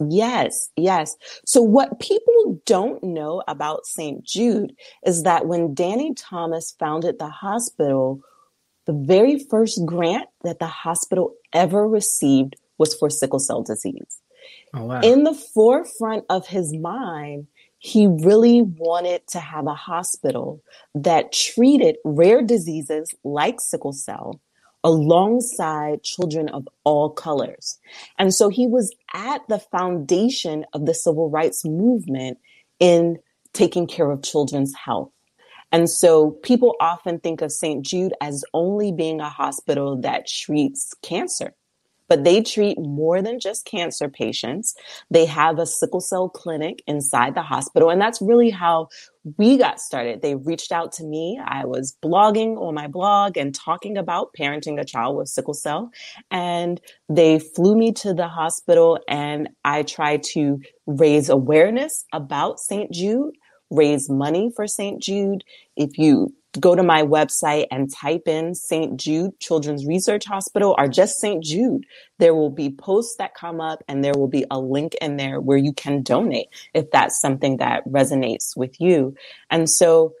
Yes, 0.00 0.70
yes. 0.76 1.16
So, 1.44 1.62
what 1.62 2.00
people 2.00 2.60
don't 2.66 3.02
know 3.02 3.42
about 3.48 3.86
St. 3.86 4.22
Jude 4.24 4.74
is 5.04 5.22
that 5.22 5.46
when 5.46 5.74
Danny 5.74 6.12
Thomas 6.14 6.74
founded 6.78 7.18
the 7.18 7.28
hospital, 7.28 8.20
the 8.86 8.92
very 8.92 9.38
first 9.38 9.84
grant 9.84 10.28
that 10.42 10.58
the 10.58 10.66
hospital 10.66 11.34
ever 11.52 11.86
received 11.88 12.56
was 12.78 12.94
for 12.94 13.10
sickle 13.10 13.38
cell 13.38 13.62
disease. 13.62 14.20
Oh, 14.74 14.84
wow. 14.84 15.00
In 15.00 15.24
the 15.24 15.34
forefront 15.34 16.24
of 16.28 16.46
his 16.46 16.72
mind, 16.76 17.46
he 17.78 18.06
really 18.06 18.62
wanted 18.62 19.26
to 19.28 19.40
have 19.40 19.66
a 19.66 19.74
hospital 19.74 20.62
that 20.94 21.32
treated 21.32 21.96
rare 22.04 22.42
diseases 22.42 23.14
like 23.22 23.60
sickle 23.60 23.92
cell 23.92 24.40
alongside 24.82 26.02
children 26.02 26.48
of 26.48 26.68
all 26.84 27.10
colors. 27.10 27.78
And 28.18 28.32
so 28.32 28.48
he 28.48 28.66
was 28.66 28.94
at 29.14 29.40
the 29.48 29.58
foundation 29.58 30.64
of 30.72 30.86
the 30.86 30.94
civil 30.94 31.28
rights 31.28 31.64
movement 31.64 32.38
in 32.78 33.18
taking 33.52 33.86
care 33.86 34.10
of 34.10 34.22
children's 34.22 34.74
health. 34.74 35.10
And 35.72 35.90
so 35.90 36.32
people 36.42 36.74
often 36.80 37.18
think 37.20 37.42
of 37.42 37.52
St. 37.52 37.84
Jude 37.84 38.14
as 38.20 38.44
only 38.54 38.92
being 38.92 39.20
a 39.20 39.28
hospital 39.28 40.00
that 40.02 40.26
treats 40.26 40.94
cancer 41.02 41.54
but 42.08 42.24
they 42.24 42.42
treat 42.42 42.78
more 42.78 43.22
than 43.22 43.40
just 43.40 43.64
cancer 43.64 44.08
patients. 44.08 44.74
They 45.10 45.26
have 45.26 45.58
a 45.58 45.66
sickle 45.66 46.00
cell 46.00 46.28
clinic 46.28 46.82
inside 46.86 47.34
the 47.34 47.42
hospital. 47.42 47.90
And 47.90 48.00
that's 48.00 48.22
really 48.22 48.50
how 48.50 48.88
we 49.38 49.58
got 49.58 49.80
started. 49.80 50.22
They 50.22 50.36
reached 50.36 50.70
out 50.70 50.92
to 50.92 51.04
me. 51.04 51.40
I 51.44 51.64
was 51.64 51.96
blogging 52.02 52.56
on 52.58 52.74
my 52.74 52.86
blog 52.86 53.36
and 53.36 53.54
talking 53.54 53.96
about 53.98 54.30
parenting 54.38 54.80
a 54.80 54.84
child 54.84 55.16
with 55.16 55.28
sickle 55.28 55.54
cell. 55.54 55.90
And 56.30 56.80
they 57.08 57.40
flew 57.40 57.76
me 57.76 57.92
to 57.94 58.14
the 58.14 58.28
hospital 58.28 59.00
and 59.08 59.48
I 59.64 59.82
tried 59.82 60.22
to 60.34 60.60
raise 60.86 61.28
awareness 61.28 62.04
about 62.12 62.60
St. 62.60 62.92
Jude 62.92 63.34
raise 63.70 64.08
money 64.08 64.50
for 64.54 64.66
St. 64.66 65.00
Jude. 65.00 65.44
If 65.76 65.98
you 65.98 66.34
go 66.60 66.74
to 66.74 66.82
my 66.82 67.02
website 67.02 67.66
and 67.70 67.92
type 67.92 68.26
in 68.26 68.54
St. 68.54 68.98
Jude 68.98 69.38
Children's 69.40 69.86
Research 69.86 70.24
Hospital 70.26 70.74
or 70.78 70.88
just 70.88 71.18
St. 71.18 71.42
Jude, 71.42 71.84
there 72.18 72.34
will 72.34 72.50
be 72.50 72.70
posts 72.70 73.16
that 73.18 73.34
come 73.34 73.60
up 73.60 73.82
and 73.88 74.02
there 74.02 74.14
will 74.14 74.28
be 74.28 74.44
a 74.50 74.58
link 74.58 74.94
in 75.00 75.16
there 75.16 75.40
where 75.40 75.58
you 75.58 75.72
can 75.72 76.02
donate 76.02 76.48
if 76.74 76.90
that's 76.90 77.20
something 77.20 77.58
that 77.58 77.86
resonates 77.86 78.56
with 78.56 78.80
you. 78.80 79.14
And 79.50 79.68
so 79.68 80.14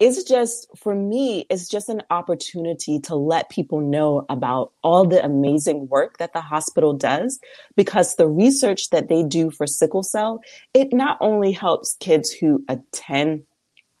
it's 0.00 0.24
just, 0.24 0.66
for 0.76 0.94
me, 0.94 1.44
it's 1.50 1.68
just 1.68 1.90
an 1.90 2.02
opportunity 2.10 2.98
to 3.00 3.14
let 3.14 3.50
people 3.50 3.80
know 3.80 4.24
about 4.30 4.72
all 4.82 5.06
the 5.06 5.22
amazing 5.22 5.88
work 5.88 6.16
that 6.16 6.32
the 6.32 6.40
hospital 6.40 6.94
does 6.94 7.38
because 7.76 8.16
the 8.16 8.26
research 8.26 8.88
that 8.90 9.08
they 9.08 9.22
do 9.22 9.50
for 9.50 9.66
sickle 9.66 10.02
cell, 10.02 10.40
it 10.72 10.92
not 10.94 11.18
only 11.20 11.52
helps 11.52 11.96
kids 12.00 12.32
who 12.32 12.64
attend 12.68 13.42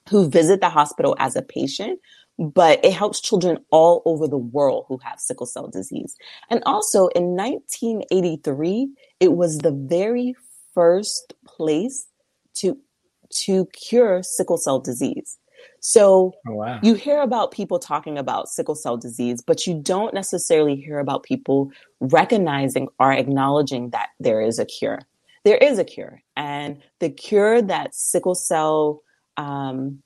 who 0.08 0.28
visit 0.28 0.60
the 0.60 0.70
hospital 0.70 1.14
as 1.18 1.36
a 1.36 1.42
patient, 1.42 2.00
but 2.38 2.82
it 2.84 2.94
helps 2.94 3.20
children 3.20 3.58
all 3.70 4.02
over 4.06 4.26
the 4.26 4.38
world 4.38 4.86
who 4.88 4.98
have 5.04 5.20
sickle 5.20 5.46
cell 5.46 5.68
disease. 5.68 6.16
And 6.48 6.62
also 6.64 7.08
in 7.08 7.36
1983, 7.36 8.88
it 9.20 9.32
was 9.34 9.58
the 9.58 9.70
very 9.70 10.34
first 10.74 11.34
place 11.46 12.06
to 12.54 12.78
to 13.32 13.66
cure 13.66 14.22
sickle 14.22 14.56
cell 14.56 14.80
disease. 14.80 15.38
So 15.80 16.34
oh, 16.48 16.54
wow. 16.54 16.80
you 16.82 16.94
hear 16.94 17.20
about 17.20 17.52
people 17.52 17.78
talking 17.78 18.18
about 18.18 18.48
sickle 18.48 18.74
cell 18.74 18.96
disease, 18.96 19.42
but 19.42 19.66
you 19.66 19.80
don't 19.80 20.14
necessarily 20.14 20.76
hear 20.76 20.98
about 20.98 21.22
people 21.22 21.70
recognizing 22.00 22.88
or 22.98 23.12
acknowledging 23.12 23.90
that 23.90 24.08
there 24.18 24.40
is 24.40 24.58
a 24.58 24.64
cure. 24.64 25.00
There 25.44 25.56
is 25.56 25.78
a 25.78 25.84
cure, 25.84 26.22
and 26.36 26.82
the 26.98 27.08
cure 27.08 27.62
that 27.62 27.94
sickle 27.94 28.34
cell 28.34 29.00
um, 29.38 30.02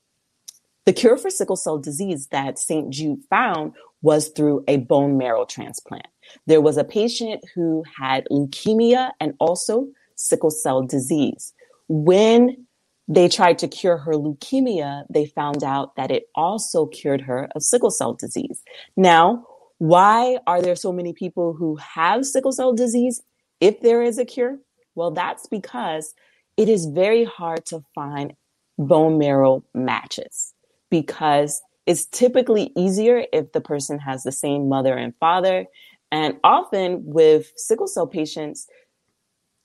the 0.85 0.93
cure 0.93 1.17
for 1.17 1.29
sickle 1.29 1.55
cell 1.55 1.77
disease 1.77 2.27
that 2.27 2.59
St. 2.59 2.91
Jude 2.91 3.19
found 3.29 3.73
was 4.01 4.29
through 4.29 4.63
a 4.67 4.77
bone 4.77 5.17
marrow 5.17 5.45
transplant. 5.45 6.07
There 6.45 6.61
was 6.61 6.77
a 6.77 6.83
patient 6.83 7.43
who 7.55 7.83
had 7.97 8.27
leukemia 8.31 9.11
and 9.19 9.33
also 9.39 9.87
sickle 10.15 10.51
cell 10.51 10.83
disease. 10.83 11.53
When 11.87 12.67
they 13.07 13.27
tried 13.29 13.59
to 13.59 13.67
cure 13.67 13.97
her 13.97 14.13
leukemia, 14.13 15.03
they 15.09 15.25
found 15.25 15.63
out 15.63 15.95
that 15.95 16.11
it 16.11 16.23
also 16.35 16.87
cured 16.87 17.21
her 17.21 17.47
of 17.55 17.63
sickle 17.63 17.91
cell 17.91 18.13
disease. 18.13 18.61
Now, 18.97 19.45
why 19.77 20.39
are 20.47 20.61
there 20.61 20.75
so 20.75 20.91
many 20.91 21.13
people 21.13 21.53
who 21.53 21.75
have 21.75 22.25
sickle 22.25 22.51
cell 22.51 22.73
disease 22.73 23.21
if 23.59 23.81
there 23.81 24.01
is 24.01 24.17
a 24.17 24.25
cure? 24.25 24.57
Well, 24.95 25.11
that's 25.11 25.47
because 25.47 26.13
it 26.57 26.69
is 26.69 26.85
very 26.85 27.25
hard 27.25 27.65
to 27.67 27.83
find 27.93 28.33
bone 28.77 29.17
marrow 29.17 29.63
matches 29.73 30.53
because 30.89 31.61
it's 31.85 32.05
typically 32.05 32.71
easier 32.75 33.25
if 33.31 33.51
the 33.51 33.61
person 33.61 33.99
has 33.99 34.23
the 34.23 34.31
same 34.31 34.69
mother 34.69 34.95
and 34.95 35.13
father. 35.19 35.65
And 36.11 36.37
often 36.43 37.03
with 37.05 37.51
sickle 37.55 37.87
cell 37.87 38.07
patients, 38.07 38.67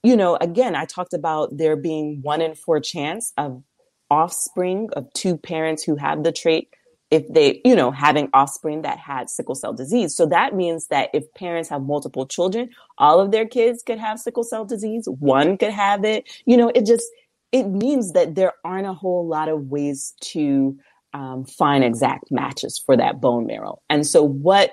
you 0.03 0.17
know, 0.17 0.37
again, 0.41 0.75
I 0.75 0.85
talked 0.85 1.15
about 1.15 1.57
there 1.57 1.77
being 1.77 2.21
one 2.23 2.41
in 2.41 2.55
four 2.55 2.81
chance 2.81 3.33
of 3.37 3.63
offspring 4.11 4.89
of 4.95 5.13
two 5.15 5.37
parents 5.37 5.83
who 5.83 5.97
have 5.97 6.25
the 6.25 6.33
trait 6.33 6.69
if 7.11 7.27
they, 7.29 7.61
you 7.65 7.75
know, 7.75 7.91
having 7.91 8.29
offspring 8.33 8.83
that 8.83 8.99
had 8.99 9.29
sickle 9.29 9.57
cell 9.57 9.73
disease. 9.73 10.15
So 10.15 10.27
that 10.27 10.55
means 10.55 10.87
that 10.89 11.11
if 11.13 11.25
parents 11.35 11.69
have 11.69 11.83
multiple 11.83 12.25
children, 12.27 12.71
all 12.99 13.21
of 13.21 13.33
their 13.33 13.47
kids 13.47 13.83
could 13.83 13.99
have 13.99 14.21
sickle 14.21 14.45
cell 14.45 14.65
disease. 14.65 15.09
One 15.09 15.59
could 15.59 15.73
have 15.73 16.05
it. 16.05 16.31
You 16.47 16.57
know, 16.57 16.71
it 16.73 16.87
just, 16.87 17.05
it 17.51 17.65
means 17.65 18.13
that 18.13 18.37
there 18.37 18.53
aren't 18.65 18.87
a 18.87 18.93
whole 18.93 19.27
lot 19.27 19.49
of 19.49 19.67
ways 19.67 20.15
to 20.21 20.79
um, 21.13 21.45
find 21.45 21.83
exact 21.83 22.31
matches 22.31 22.81
for 22.85 22.97
that 22.97 23.21
bone 23.21 23.47
marrow. 23.47 23.83
And 23.91 24.07
so 24.07 24.23
what 24.23 24.71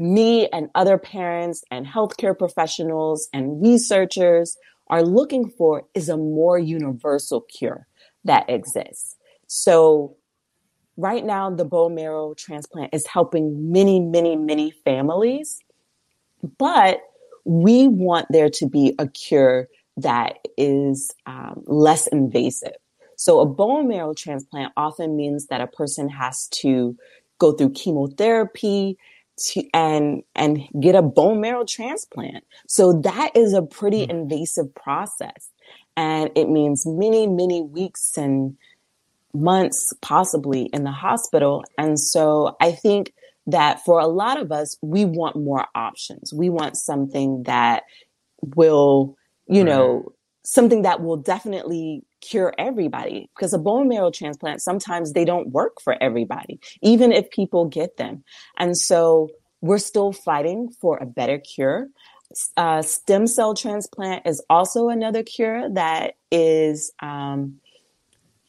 me 0.00 0.48
and 0.48 0.70
other 0.74 0.96
parents 0.96 1.62
and 1.70 1.86
healthcare 1.86 2.36
professionals 2.36 3.28
and 3.32 3.62
researchers 3.62 4.56
are 4.88 5.02
looking 5.02 5.50
for 5.50 5.84
is 5.94 6.08
a 6.08 6.16
more 6.16 6.58
universal 6.58 7.42
cure 7.42 7.86
that 8.24 8.48
exists. 8.48 9.16
So 9.46 10.16
right 10.96 11.24
now, 11.24 11.50
the 11.50 11.64
bone 11.64 11.94
marrow 11.94 12.34
transplant 12.34 12.94
is 12.94 13.06
helping 13.06 13.70
many, 13.70 14.00
many, 14.00 14.36
many 14.36 14.70
families, 14.70 15.60
but 16.58 17.00
we 17.44 17.86
want 17.86 18.26
there 18.30 18.50
to 18.50 18.66
be 18.66 18.94
a 18.98 19.06
cure 19.06 19.68
that 19.98 20.38
is 20.56 21.12
um, 21.26 21.62
less 21.66 22.06
invasive. 22.06 22.72
So 23.16 23.40
a 23.40 23.46
bone 23.46 23.86
marrow 23.86 24.14
transplant 24.14 24.72
often 24.76 25.14
means 25.14 25.46
that 25.46 25.60
a 25.60 25.66
person 25.66 26.08
has 26.08 26.48
to 26.48 26.96
go 27.38 27.52
through 27.52 27.70
chemotherapy 27.70 28.96
to, 29.40 29.64
and 29.72 30.22
and 30.34 30.60
get 30.80 30.94
a 30.94 31.02
bone 31.02 31.40
marrow 31.40 31.64
transplant. 31.64 32.44
So 32.68 33.00
that 33.02 33.36
is 33.36 33.52
a 33.52 33.62
pretty 33.62 34.02
mm-hmm. 34.02 34.18
invasive 34.18 34.74
process. 34.74 35.50
And 35.96 36.30
it 36.34 36.48
means 36.48 36.84
many, 36.86 37.26
many 37.26 37.62
weeks 37.62 38.16
and 38.16 38.56
months 39.34 39.92
possibly 40.00 40.62
in 40.72 40.84
the 40.84 40.90
hospital. 40.90 41.64
And 41.78 41.98
so 41.98 42.56
I 42.60 42.72
think 42.72 43.12
that 43.46 43.84
for 43.84 44.00
a 44.00 44.06
lot 44.06 44.40
of 44.40 44.52
us, 44.52 44.76
we 44.82 45.04
want 45.04 45.36
more 45.36 45.66
options. 45.74 46.32
We 46.32 46.48
want 46.48 46.76
something 46.76 47.44
that 47.44 47.84
will, 48.56 49.16
you 49.46 49.62
right. 49.62 49.68
know, 49.68 50.12
something 50.44 50.82
that 50.82 51.02
will 51.02 51.16
definitely 51.16 52.04
cure 52.20 52.54
everybody 52.58 53.30
because 53.34 53.52
a 53.52 53.58
bone 53.58 53.88
marrow 53.88 54.10
transplant 54.10 54.60
sometimes 54.60 55.12
they 55.12 55.24
don't 55.24 55.48
work 55.48 55.80
for 55.80 55.96
everybody 56.02 56.60
even 56.82 57.12
if 57.12 57.30
people 57.30 57.66
get 57.66 57.96
them. 57.96 58.24
And 58.58 58.76
so 58.76 59.30
we're 59.60 59.78
still 59.78 60.12
fighting 60.12 60.70
for 60.80 60.98
a 60.98 61.06
better 61.06 61.38
cure. 61.38 61.88
Uh, 62.56 62.82
stem 62.82 63.26
cell 63.26 63.54
transplant 63.54 64.26
is 64.26 64.42
also 64.48 64.88
another 64.88 65.22
cure 65.22 65.68
that 65.70 66.14
is 66.30 66.92
um, 67.00 67.60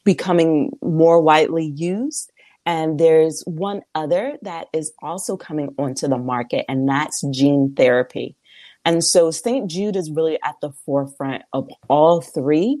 becoming 0.04 0.70
more 0.80 1.20
widely 1.20 1.66
used. 1.66 2.32
And 2.64 2.98
there's 2.98 3.42
one 3.44 3.82
other 3.94 4.38
that 4.42 4.68
is 4.72 4.92
also 5.02 5.36
coming 5.36 5.74
onto 5.78 6.06
the 6.06 6.18
market 6.18 6.64
and 6.68 6.88
that's 6.88 7.22
gene 7.32 7.74
therapy. 7.76 8.36
And 8.84 9.04
so 9.04 9.30
st 9.30 9.68
jude 9.70 9.96
is 9.96 10.10
really 10.10 10.38
at 10.42 10.56
the 10.60 10.72
forefront 10.84 11.42
of 11.52 11.68
all 11.88 12.20
three 12.20 12.80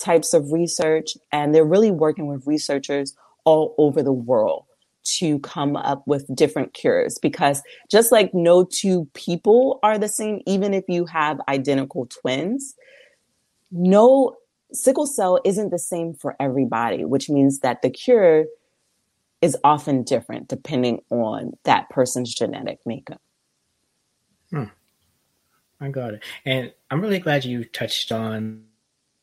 types 0.00 0.34
of 0.34 0.52
research, 0.52 1.16
and 1.32 1.54
they're 1.54 1.64
really 1.64 1.90
working 1.90 2.26
with 2.26 2.46
researchers 2.46 3.16
all 3.44 3.74
over 3.78 4.02
the 4.02 4.12
world 4.12 4.64
to 5.02 5.38
come 5.40 5.76
up 5.76 6.06
with 6.06 6.26
different 6.34 6.74
cures 6.74 7.18
because 7.18 7.62
just 7.90 8.12
like 8.12 8.34
no 8.34 8.64
two 8.64 9.08
people 9.14 9.80
are 9.82 9.98
the 9.98 10.08
same, 10.08 10.40
even 10.46 10.74
if 10.74 10.84
you 10.88 11.06
have 11.06 11.40
identical 11.48 12.06
twins, 12.06 12.74
no 13.70 14.36
sickle 14.72 15.06
cell 15.06 15.40
isn't 15.44 15.70
the 15.70 15.78
same 15.78 16.14
for 16.14 16.36
everybody, 16.38 17.04
which 17.04 17.28
means 17.30 17.60
that 17.60 17.82
the 17.82 17.90
cure 17.90 18.44
is 19.40 19.56
often 19.64 20.02
different 20.02 20.48
depending 20.48 21.00
on 21.10 21.52
that 21.64 21.88
person's 21.88 22.34
genetic 22.34 22.78
makeup. 22.84 23.20
Hmm. 24.50 24.64
I 25.80 25.88
got 25.88 26.14
it. 26.14 26.22
And 26.44 26.72
I'm 26.90 27.00
really 27.00 27.20
glad 27.20 27.44
you 27.44 27.64
touched 27.64 28.12
on 28.12 28.64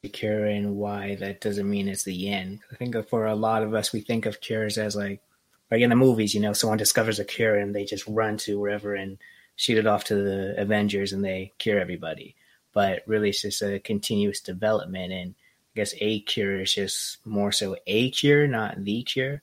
cure 0.07 0.45
and 0.45 0.75
why 0.75 1.15
that 1.15 1.41
doesn't 1.41 1.69
mean 1.69 1.87
it's 1.87 2.03
the 2.03 2.29
end. 2.29 2.59
I 2.71 2.75
think 2.75 2.95
for 3.09 3.25
a 3.25 3.35
lot 3.35 3.63
of 3.63 3.73
us, 3.73 3.93
we 3.93 4.01
think 4.01 4.25
of 4.25 4.41
cures 4.41 4.77
as 4.77 4.95
like, 4.95 5.21
like 5.69 5.81
in 5.81 5.89
the 5.89 5.95
movies, 5.95 6.33
you 6.33 6.41
know, 6.41 6.53
someone 6.53 6.77
discovers 6.77 7.19
a 7.19 7.25
cure 7.25 7.55
and 7.55 7.75
they 7.75 7.85
just 7.85 8.07
run 8.07 8.37
to 8.37 8.59
wherever 8.59 8.95
and 8.95 9.17
shoot 9.55 9.77
it 9.77 9.87
off 9.87 10.05
to 10.05 10.15
the 10.15 10.55
Avengers 10.57 11.13
and 11.13 11.23
they 11.23 11.53
cure 11.57 11.79
everybody. 11.79 12.35
But 12.73 13.03
really, 13.07 13.29
it's 13.29 13.41
just 13.41 13.61
a 13.61 13.79
continuous 13.79 14.39
development. 14.39 15.11
And 15.11 15.35
I 15.35 15.73
guess 15.75 15.93
a 15.99 16.19
cure 16.21 16.61
is 16.61 16.73
just 16.73 17.25
more 17.25 17.51
so 17.51 17.75
a 17.87 18.11
cure, 18.11 18.47
not 18.47 18.83
the 18.83 19.03
cure. 19.03 19.41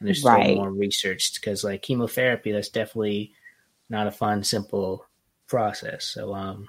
And 0.00 0.08
there's 0.08 0.18
still 0.18 0.32
right. 0.32 0.56
more 0.56 0.70
research 0.70 1.34
because, 1.34 1.62
like 1.62 1.82
chemotherapy, 1.82 2.50
that's 2.50 2.70
definitely 2.70 3.32
not 3.88 4.08
a 4.08 4.10
fun, 4.10 4.42
simple 4.42 5.06
process. 5.46 6.04
So, 6.04 6.34
um, 6.34 6.68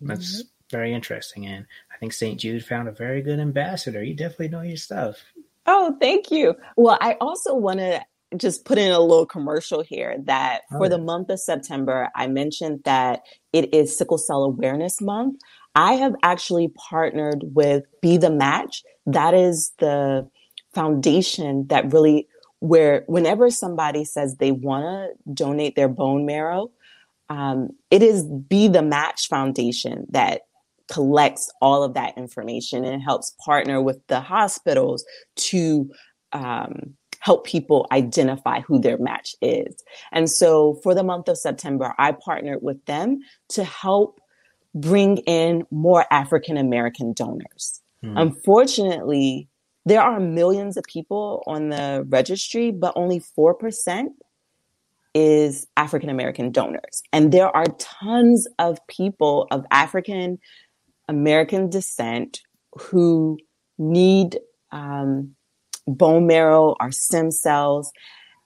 that's 0.00 0.42
mm-hmm. 0.42 0.48
Very 0.74 0.92
interesting. 0.92 1.46
And 1.46 1.66
I 1.92 1.96
think 1.98 2.12
St. 2.12 2.38
Jude 2.40 2.64
found 2.64 2.88
a 2.88 2.92
very 2.92 3.22
good 3.22 3.38
ambassador. 3.38 4.02
You 4.02 4.14
definitely 4.14 4.48
know 4.48 4.62
your 4.62 4.76
stuff. 4.76 5.18
Oh, 5.66 5.96
thank 6.00 6.32
you. 6.32 6.54
Well, 6.76 6.98
I 7.00 7.16
also 7.20 7.54
want 7.54 7.78
to 7.78 8.04
just 8.36 8.64
put 8.64 8.76
in 8.76 8.90
a 8.90 8.98
little 8.98 9.24
commercial 9.24 9.82
here 9.82 10.16
that 10.24 10.62
oh, 10.72 10.78
for 10.78 10.88
the 10.88 10.98
month 10.98 11.30
of 11.30 11.38
September, 11.38 12.08
I 12.16 12.26
mentioned 12.26 12.80
that 12.84 13.22
it 13.52 13.72
is 13.72 13.96
Sickle 13.96 14.18
Cell 14.18 14.42
Awareness 14.42 15.00
Month. 15.00 15.40
I 15.76 15.92
have 15.92 16.16
actually 16.24 16.72
partnered 16.90 17.42
with 17.54 17.84
Be 18.02 18.16
the 18.16 18.30
Match. 18.30 18.82
That 19.06 19.32
is 19.32 19.72
the 19.78 20.28
foundation 20.74 21.68
that 21.68 21.92
really, 21.92 22.26
where 22.58 23.04
whenever 23.06 23.48
somebody 23.48 24.04
says 24.04 24.36
they 24.36 24.50
want 24.50 24.84
to 24.84 25.32
donate 25.32 25.76
their 25.76 25.88
bone 25.88 26.26
marrow, 26.26 26.72
um, 27.28 27.70
it 27.92 28.02
is 28.02 28.24
Be 28.24 28.66
the 28.66 28.82
Match 28.82 29.28
Foundation 29.28 30.06
that 30.10 30.42
collects 30.90 31.50
all 31.60 31.82
of 31.82 31.94
that 31.94 32.16
information 32.16 32.84
and 32.84 33.02
helps 33.02 33.34
partner 33.44 33.80
with 33.80 33.98
the 34.08 34.20
hospitals 34.20 35.04
to 35.36 35.90
um, 36.32 36.94
help 37.20 37.46
people 37.46 37.86
identify 37.90 38.60
who 38.60 38.78
their 38.78 38.98
match 38.98 39.34
is. 39.40 39.82
And 40.12 40.28
so 40.28 40.78
for 40.82 40.94
the 40.94 41.02
month 41.02 41.28
of 41.28 41.38
September, 41.38 41.94
I 41.98 42.12
partnered 42.12 42.62
with 42.62 42.84
them 42.84 43.20
to 43.50 43.64
help 43.64 44.20
bring 44.74 45.18
in 45.18 45.64
more 45.70 46.04
African 46.10 46.56
American 46.56 47.12
donors. 47.14 47.80
Mm. 48.04 48.20
Unfortunately, 48.20 49.48
there 49.86 50.02
are 50.02 50.20
millions 50.20 50.76
of 50.76 50.84
people 50.84 51.42
on 51.46 51.70
the 51.70 52.04
registry, 52.08 52.70
but 52.70 52.92
only 52.96 53.22
4% 53.38 54.08
is 55.14 55.66
African 55.76 56.10
American 56.10 56.50
donors. 56.50 57.02
And 57.12 57.32
there 57.32 57.54
are 57.56 57.66
tons 57.78 58.48
of 58.58 58.84
people 58.88 59.46
of 59.50 59.64
African 59.70 60.38
American 61.08 61.70
descent 61.70 62.40
who 62.72 63.38
need 63.78 64.38
um, 64.72 65.34
bone 65.86 66.26
marrow 66.26 66.74
or 66.80 66.90
stem 66.92 67.30
cells. 67.30 67.92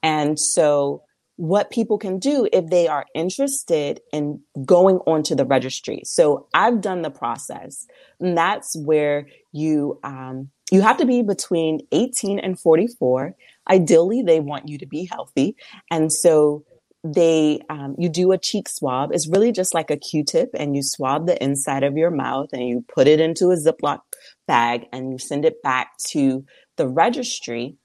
And 0.03 0.39
so, 0.39 1.03
what 1.37 1.71
people 1.71 1.99
can 1.99 2.19
do 2.19 2.49
if 2.53 2.67
they 2.67 2.89
are 2.89 3.07
interested 3.15 4.01
in 4.13 4.41
going 4.65 4.97
onto 5.07 5.37
the 5.37 5.45
registry. 5.45 6.03
So, 6.05 6.49
I've 6.55 6.81
done 6.81 7.03
the 7.03 7.11
process, 7.11 7.87
and 8.21 8.37
that's 8.37 8.77
where 8.77 9.27
you 9.53 9.99
um, 10.03 10.51
you 10.71 10.83
have 10.83 10.99
to 10.99 11.07
be 11.07 11.23
between 11.23 11.81
18 11.93 12.39
and 12.39 12.59
44. 12.59 13.35
Ideally, 13.71 14.23
they 14.23 14.41
want 14.41 14.69
you 14.69 14.79
to 14.79 14.87
be 14.87 15.09
healthy, 15.11 15.57
and 15.91 16.13
so 16.13 16.65
they 17.05 17.61
um, 17.71 17.95
you 17.99 18.09
do 18.09 18.33
a 18.33 18.39
cheek 18.39 18.69
swab. 18.69 19.13
It's 19.13 19.29
really 19.29 19.53
just 19.53 19.75
like 19.75 19.91
a 19.91 19.97
q-tip 19.97 20.51
and 20.55 20.75
you 20.75 20.83
swab 20.83 21.27
the 21.27 21.43
inside 21.43 21.85
of 21.85 21.97
your 21.97 22.11
mouth 22.11 22.49
and 22.53 22.67
you 22.67 22.85
put 22.93 23.07
it 23.07 23.21
into 23.21 23.51
a 23.51 23.57
ziploc 23.57 24.01
bag 24.47 24.87
and 24.93 25.13
you 25.13 25.19
send 25.19 25.45
it 25.45 25.63
back 25.63 25.97
to 26.09 26.45
the 26.77 26.89
registry 26.89 27.77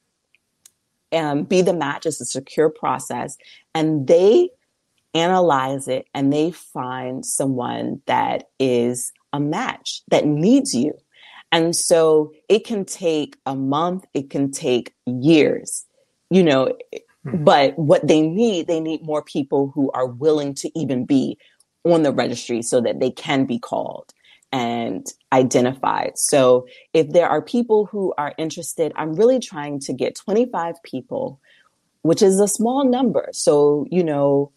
and 1.11 1.47
be 1.47 1.61
the 1.61 1.73
match. 1.73 2.05
Is 2.05 2.19
a 2.21 2.25
secure 2.25 2.69
process 2.69 3.37
and 3.75 4.07
they 4.07 4.49
analyze 5.13 5.87
it 5.87 6.07
and 6.15 6.33
they 6.33 6.51
find 6.51 7.23
someone 7.23 8.01
that 8.07 8.49
is 8.59 9.13
a 9.31 9.39
match 9.39 10.01
that 10.09 10.25
needs 10.25 10.73
you. 10.73 10.93
And 11.51 11.75
so 11.75 12.33
it 12.49 12.65
can 12.65 12.83
take 12.83 13.37
a 13.45 13.55
month. 13.55 14.05
It 14.15 14.31
can 14.31 14.49
take 14.49 14.91
years. 15.05 15.85
You 16.31 16.41
know 16.41 16.75
Hmm. 17.23 17.43
But 17.43 17.77
what 17.77 18.07
they 18.07 18.21
need, 18.21 18.67
they 18.67 18.79
need 18.79 19.03
more 19.03 19.23
people 19.23 19.71
who 19.73 19.91
are 19.91 20.07
willing 20.07 20.53
to 20.55 20.79
even 20.79 21.05
be 21.05 21.37
on 21.83 22.03
the 22.03 22.11
registry 22.11 22.61
so 22.61 22.81
that 22.81 22.99
they 22.99 23.11
can 23.11 23.45
be 23.45 23.59
called 23.59 24.13
and 24.51 25.05
identified. 25.33 26.11
So 26.15 26.67
if 26.93 27.09
there 27.09 27.27
are 27.27 27.41
people 27.41 27.87
who 27.87 28.13
are 28.17 28.33
interested, 28.37 28.93
I'm 28.95 29.13
really 29.13 29.39
trying 29.39 29.79
to 29.81 29.93
get 29.93 30.15
25 30.15 30.75
people, 30.83 31.41
which 32.03 32.21
is 32.21 32.39
a 32.39 32.47
small 32.47 32.85
number. 32.85 33.29
So, 33.33 33.87
you 33.89 34.03
know, 34.03 34.51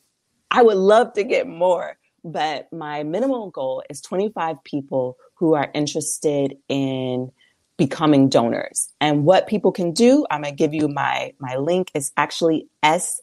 I 0.50 0.62
would 0.62 0.76
love 0.76 1.14
to 1.14 1.24
get 1.24 1.48
more, 1.48 1.96
but 2.24 2.70
my 2.72 3.04
minimum 3.04 3.50
goal 3.50 3.82
is 3.88 4.00
25 4.02 4.62
people 4.64 5.16
who 5.34 5.54
are 5.54 5.70
interested 5.74 6.56
in 6.68 7.30
becoming 7.76 8.28
donors. 8.28 8.88
And 9.00 9.24
what 9.24 9.46
people 9.46 9.70
can 9.72 9.92
do, 9.92 10.26
I'm 10.30 10.42
going 10.42 10.52
to 10.52 10.56
give 10.56 10.74
you 10.74 10.88
my, 10.88 11.32
my 11.38 11.56
link 11.56 11.90
is 11.94 12.12
actually 12.16 12.68
S 12.82 13.20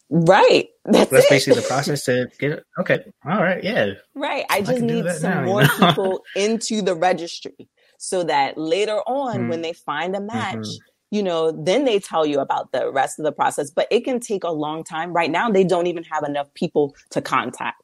Right. 0.08 0.68
That's, 0.84 1.10
that's 1.10 1.28
basically 1.28 1.60
the 1.62 1.66
process 1.66 2.04
to 2.04 2.28
get 2.38 2.52
it. 2.52 2.64
Okay. 2.78 3.04
All 3.24 3.42
right. 3.42 3.62
Yeah. 3.62 3.92
Right. 4.14 4.44
I 4.50 4.60
just 4.60 4.82
I 4.82 4.86
need 4.86 5.10
some 5.10 5.30
now, 5.30 5.42
more 5.42 5.62
you 5.62 5.68
know? 5.68 5.88
people 5.88 6.24
into 6.36 6.80
the 6.82 6.94
registry 6.94 7.68
so 7.98 8.22
that 8.24 8.56
later 8.56 8.98
on, 9.06 9.36
mm 9.36 9.48
when 9.48 9.62
they 9.62 9.72
find 9.72 10.14
a 10.14 10.20
match, 10.20 10.56
mm-hmm. 10.56 10.86
you 11.10 11.22
know, 11.22 11.52
then 11.52 11.84
they 11.84 11.98
tell 11.98 12.26
you 12.26 12.40
about 12.40 12.72
the 12.72 12.90
rest 12.90 13.18
of 13.18 13.24
the 13.24 13.32
process. 13.32 13.70
But 13.70 13.88
it 13.90 14.04
can 14.04 14.20
take 14.20 14.44
a 14.44 14.50
long 14.50 14.84
time. 14.84 15.12
Right 15.12 15.30
now, 15.30 15.50
they 15.50 15.64
don't 15.64 15.86
even 15.86 16.04
have 16.04 16.24
enough 16.24 16.52
people 16.54 16.94
to 17.10 17.20
contact. 17.20 17.82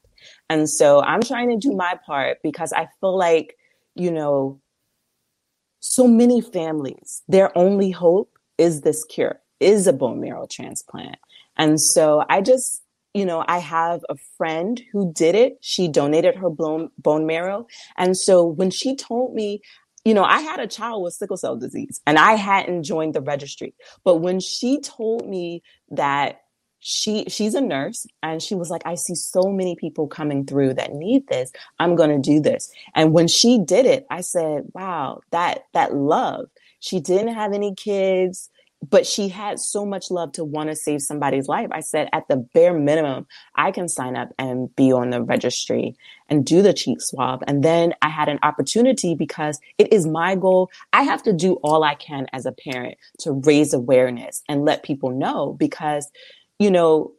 And 0.49 0.69
so 0.69 1.03
I'm 1.03 1.23
trying 1.23 1.51
to 1.51 1.57
do 1.57 1.75
my 1.75 1.99
part 2.07 2.39
because 2.43 2.73
I 2.73 2.89
feel 3.01 3.17
like, 3.17 3.57
you 3.95 4.11
know, 4.11 4.61
so 5.81 6.07
many 6.07 6.41
families, 6.41 7.23
their 7.27 7.57
only 7.59 7.91
hope 7.91 8.39
is 8.59 8.83
this 8.83 9.05
cure, 9.05 9.41
is 9.59 9.87
a 9.87 9.93
bone 9.93 10.21
marrow 10.21 10.47
transplant. 10.47 11.17
And 11.57 11.81
so 11.81 12.25
I 12.29 12.41
just, 12.41 12.83
you 13.15 13.27
know, 13.27 13.45
I 13.47 13.59
have 13.59 14.01
a 14.09 14.17
friend 14.37 14.81
who 14.93 15.13
did 15.13 15.35
it. 15.35 15.59
She 15.61 15.89
donated 15.89 16.37
her 16.37 16.51
bone, 16.51 16.91
bone 16.99 17.27
marrow. 17.27 17.67
And 17.97 18.17
so 18.17 18.45
when 18.45 18.71
she 18.71 18.97
told 18.97 19.35
me, 19.35 19.61
you 20.05 20.15
know, 20.15 20.25
I 20.25 20.41
had 20.41 20.59
a 20.59 20.67
child 20.67 21.03
with 21.03 21.15
sickle 21.15 21.37
cell 21.37 21.57
disease 21.57 22.01
and 22.07 22.19
I 22.19 22.33
hadn't 22.33 22.83
joined 22.83 23.15
the 23.15 23.21
registry. 23.21 23.75
But 24.05 24.17
when 24.17 24.41
she 24.41 24.81
told 24.81 25.29
me 25.29 25.63
that 25.91 26.41
she 26.85 27.25
she's 27.29 27.55
a 27.55 27.61
nurse 27.61 28.07
and 28.25 28.43
she 28.43 28.57
was 28.57 28.69
like 28.69 28.83
i 28.85 28.97
see 28.97 29.15
so 29.15 29.53
many 29.53 29.77
people 29.77 30.09
coming 30.09 30.45
through 30.45 30.75
that 30.75 30.93
need 30.93 31.25
this 31.29 31.53
i'm 31.79 31.95
going 31.95 32.11
to 32.11 32.19
do 32.19 32.41
this 32.41 32.73
and 32.97 33.13
when 33.13 33.29
she 33.29 33.61
did 33.65 33.87
it 33.87 34.05
i 34.11 34.21
said 34.21 34.65
wow 34.75 35.21
that 35.31 35.61
that 35.75 35.95
love 35.95 36.47
she 36.81 36.99
didn't 36.99 37.35
have 37.35 37.53
any 37.53 37.73
kids 37.73 38.51
but 38.89 39.07
she 39.07 39.29
had 39.29 39.61
so 39.61 39.87
much 39.87 40.11
love 40.11 40.33
to 40.33 40.45
want 40.45 40.69
to 40.69 40.77
save 40.77 41.03
somebody's 41.03 41.49
life. 41.49 41.69
I 41.71 41.81
said, 41.81 42.09
at 42.13 42.27
the 42.29 42.37
bare 42.37 42.75
minimum, 42.75 43.27
I 43.55 43.71
can 43.71 43.89
sign 43.89 44.17
up 44.17 44.31
and 44.39 44.75
be 44.75 44.93
on 44.93 45.11
the 45.11 45.23
registry 45.23 45.97
and 46.29 46.45
do 46.45 46.63
the 46.63 46.73
cheek 46.73 47.01
swab. 47.01 47.45
And 47.47 47.63
then 47.63 47.95
I 48.03 48.09
had 48.09 48.29
an 48.29 48.41
opportunity 48.43 49.15
because 49.15 49.61
it 49.79 49.93
is 49.93 50.07
my 50.07 50.35
goal. 50.35 50.71
I 50.93 51.03
have 51.05 51.23
to 51.25 51.33
do 51.33 51.55
all 51.63 51.85
I 51.85 51.95
can 51.95 52.27
as 52.33 52.45
a 52.45 52.53
parent 52.53 52.97
to 53.21 53.33
raise 53.33 53.73
awareness 53.73 54.43
and 54.49 54.65
let 54.65 54.83
people 54.83 55.11
know 55.11 55.55
because, 55.59 56.11
you 56.59 56.71
know, 56.71 57.13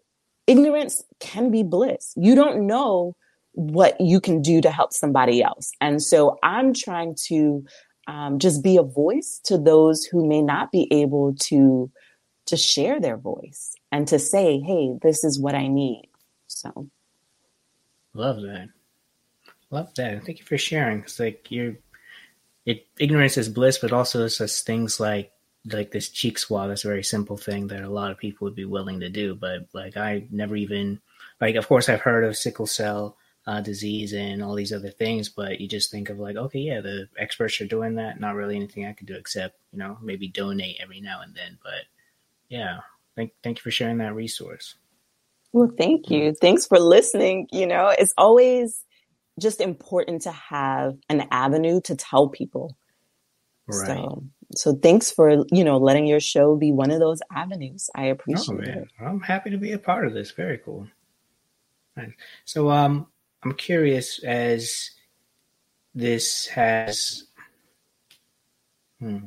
ignorance 0.47 1.03
can 1.19 1.49
be 1.49 1.63
bliss. 1.63 2.13
You 2.17 2.35
don't 2.35 2.67
know 2.67 3.15
what 3.53 3.99
you 4.01 4.19
can 4.19 4.41
do 4.41 4.59
to 4.61 4.71
help 4.71 4.91
somebody 4.91 5.41
else. 5.41 5.71
And 5.79 6.01
so 6.01 6.37
I'm 6.43 6.73
trying 6.73 7.15
to 7.27 7.63
um, 8.07 8.39
just 8.39 8.63
be 8.63 8.77
a 8.77 8.83
voice 8.83 9.39
to 9.45 9.57
those 9.57 10.05
who 10.05 10.27
may 10.27 10.41
not 10.41 10.71
be 10.71 10.87
able 10.91 11.35
to 11.41 11.91
to 12.45 12.57
share 12.57 12.99
their 12.99 13.17
voice 13.17 13.75
and 13.91 14.07
to 14.09 14.19
say, 14.19 14.59
"Hey, 14.59 14.97
this 15.01 15.23
is 15.23 15.39
what 15.39 15.55
I 15.55 15.67
need." 15.67 16.09
So, 16.47 16.89
love 18.13 18.41
that. 18.41 18.69
Love 19.69 19.93
that. 19.95 20.25
Thank 20.25 20.39
you 20.39 20.45
for 20.45 20.57
sharing. 20.57 20.99
It's 20.99 21.19
like 21.19 21.49
you're, 21.49 21.75
it 22.65 22.87
ignorance 22.99 23.37
is 23.37 23.49
bliss, 23.49 23.79
but 23.79 23.93
also 23.93 24.25
it's 24.25 24.37
just 24.37 24.65
things 24.65 24.99
like 24.99 25.31
like 25.71 25.91
this 25.91 26.09
cheek 26.09 26.37
swab. 26.37 26.69
That's 26.69 26.85
a 26.85 26.89
very 26.89 27.03
simple 27.03 27.37
thing 27.37 27.67
that 27.67 27.83
a 27.83 27.89
lot 27.89 28.11
of 28.11 28.17
people 28.17 28.45
would 28.45 28.55
be 28.55 28.65
willing 28.65 28.99
to 28.99 29.09
do. 29.09 29.35
But 29.35 29.67
like 29.73 29.97
I 29.97 30.27
never 30.29 30.55
even 30.55 30.99
like. 31.39 31.55
Of 31.55 31.67
course, 31.67 31.89
I've 31.89 32.01
heard 32.01 32.23
of 32.25 32.35
sickle 32.35 32.67
cell 32.67 33.17
uh, 33.45 33.61
disease 33.61 34.13
and 34.13 34.43
all 34.43 34.55
these 34.55 34.73
other 34.73 34.89
things. 34.89 35.29
But 35.29 35.59
you 35.59 35.67
just 35.67 35.91
think 35.91 36.09
of 36.09 36.19
like, 36.19 36.35
okay, 36.35 36.59
yeah, 36.59 36.81
the 36.81 37.07
experts 37.17 37.59
are 37.61 37.65
doing 37.65 37.95
that. 37.95 38.19
Not 38.19 38.35
really 38.35 38.55
anything 38.55 38.85
I 38.85 38.93
can 38.93 39.05
do 39.05 39.15
except 39.15 39.57
you 39.71 39.79
know 39.79 39.97
maybe 40.01 40.27
donate 40.27 40.77
every 40.81 41.01
now 41.01 41.21
and 41.21 41.35
then. 41.35 41.57
But 41.63 41.85
yeah, 42.49 42.79
thank 43.15 43.31
thank 43.43 43.57
you 43.57 43.61
for 43.61 43.71
sharing 43.71 43.97
that 43.97 44.15
resource. 44.15 44.75
Well, 45.51 45.71
thank 45.77 46.09
you. 46.09 46.33
Thanks 46.33 46.65
for 46.65 46.79
listening. 46.79 47.47
You 47.51 47.67
know, 47.67 47.93
it's 47.97 48.13
always 48.17 48.83
just 49.39 49.61
important 49.61 50.23
to 50.23 50.31
have 50.31 50.97
an 51.09 51.27
avenue 51.31 51.81
to 51.81 51.95
tell 51.95 52.29
people. 52.29 52.75
Right. 53.67 53.87
So, 53.87 54.23
so 54.55 54.75
thanks 54.75 55.11
for 55.11 55.45
you 55.51 55.63
know 55.63 55.77
letting 55.77 56.07
your 56.07 56.19
show 56.19 56.55
be 56.55 56.71
one 56.71 56.91
of 56.91 56.99
those 56.99 57.21
avenues. 57.31 57.89
I 57.95 58.05
appreciate 58.05 58.67
oh, 58.67 58.81
it. 58.81 58.87
I'm 58.99 59.21
happy 59.21 59.49
to 59.51 59.57
be 59.57 59.73
a 59.73 59.77
part 59.77 60.07
of 60.07 60.13
this. 60.13 60.31
Very 60.31 60.57
cool. 60.57 60.87
So, 62.45 62.69
um, 62.69 63.07
I'm 63.43 63.53
curious 63.53 64.23
as 64.23 64.91
this 65.93 66.47
has. 66.47 67.23
Hmm. 68.99 69.17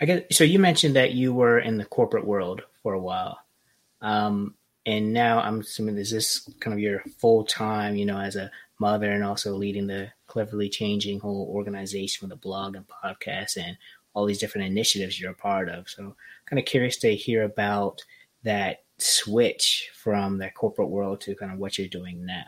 I 0.00 0.06
guess 0.06 0.22
so. 0.32 0.44
You 0.44 0.58
mentioned 0.58 0.96
that 0.96 1.12
you 1.12 1.32
were 1.32 1.58
in 1.58 1.76
the 1.76 1.84
corporate 1.84 2.26
world 2.26 2.62
for 2.82 2.94
a 2.94 3.00
while, 3.00 3.38
um, 4.00 4.54
and 4.86 5.12
now 5.12 5.40
I'm 5.40 5.60
assuming 5.60 5.96
is 5.98 6.10
this 6.10 6.48
kind 6.60 6.74
of 6.74 6.80
your 6.80 7.02
full 7.18 7.44
time, 7.44 7.94
you 7.96 8.06
know, 8.06 8.18
as 8.18 8.36
a 8.36 8.50
mother 8.80 9.10
and 9.12 9.22
also 9.22 9.54
leading 9.54 9.86
the 9.86 10.10
cleverly 10.26 10.68
changing 10.68 11.20
whole 11.20 11.48
organization 11.54 12.26
with 12.26 12.36
a 12.36 12.40
blog 12.40 12.74
and 12.74 12.86
podcast 12.88 13.56
and 13.56 13.76
all 14.14 14.26
these 14.26 14.38
different 14.38 14.66
initiatives 14.66 15.20
you're 15.20 15.30
a 15.30 15.34
part 15.34 15.68
of. 15.68 15.88
So, 15.88 16.16
kind 16.46 16.58
of 16.58 16.64
curious 16.64 16.96
to 16.98 17.14
hear 17.14 17.44
about 17.44 18.02
that 18.42 18.83
switch 18.98 19.90
from 19.94 20.38
that 20.38 20.54
corporate 20.54 20.88
world 20.88 21.20
to 21.22 21.34
kind 21.34 21.52
of 21.52 21.58
what 21.58 21.78
you're 21.78 21.88
doing 21.88 22.24
now? 22.24 22.44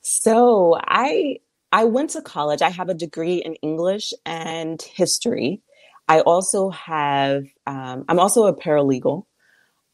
So 0.00 0.78
I 0.80 1.38
I 1.70 1.84
went 1.84 2.10
to 2.10 2.22
college. 2.22 2.62
I 2.62 2.70
have 2.70 2.88
a 2.88 2.94
degree 2.94 3.36
in 3.36 3.54
English 3.56 4.12
and 4.26 4.80
history. 4.82 5.62
I 6.08 6.20
also 6.20 6.70
have 6.70 7.44
um, 7.66 8.04
I'm 8.08 8.18
also 8.18 8.46
a 8.46 8.54
paralegal. 8.54 9.24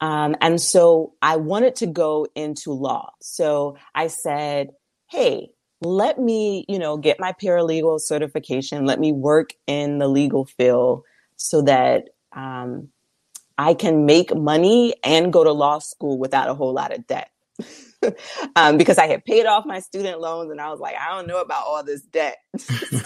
Um, 0.01 0.35
and 0.41 0.61
so 0.61 1.13
I 1.21 1.35
wanted 1.35 1.75
to 1.77 1.87
go 1.87 2.25
into 2.33 2.71
law. 2.71 3.11
So 3.21 3.77
I 3.93 4.07
said, 4.07 4.69
hey, 5.07 5.49
let 5.81 6.19
me, 6.19 6.65
you 6.67 6.79
know, 6.79 6.97
get 6.97 7.19
my 7.19 7.33
paralegal 7.33 7.99
certification. 7.99 8.85
Let 8.85 8.99
me 8.99 9.11
work 9.11 9.53
in 9.67 9.97
the 9.97 10.07
legal 10.07 10.45
field 10.45 11.03
so 11.35 11.61
that 11.63 12.09
um, 12.33 12.89
I 13.59 13.73
can 13.73 14.05
make 14.05 14.33
money 14.33 14.95
and 15.03 15.33
go 15.33 15.43
to 15.43 15.51
law 15.51 15.79
school 15.79 16.17
without 16.17 16.47
a 16.47 16.53
whole 16.53 16.73
lot 16.73 16.93
of 16.93 17.05
debt. 17.07 17.29
um, 18.55 18.77
because 18.77 18.97
I 18.97 19.05
had 19.05 19.25
paid 19.25 19.45
off 19.45 19.65
my 19.65 19.81
student 19.81 20.21
loans 20.21 20.49
and 20.49 20.61
I 20.61 20.71
was 20.71 20.79
like, 20.79 20.95
I 20.95 21.09
don't 21.13 21.27
know 21.27 21.41
about 21.41 21.65
all 21.65 21.83
this 21.83 22.01
debt. 22.03 22.37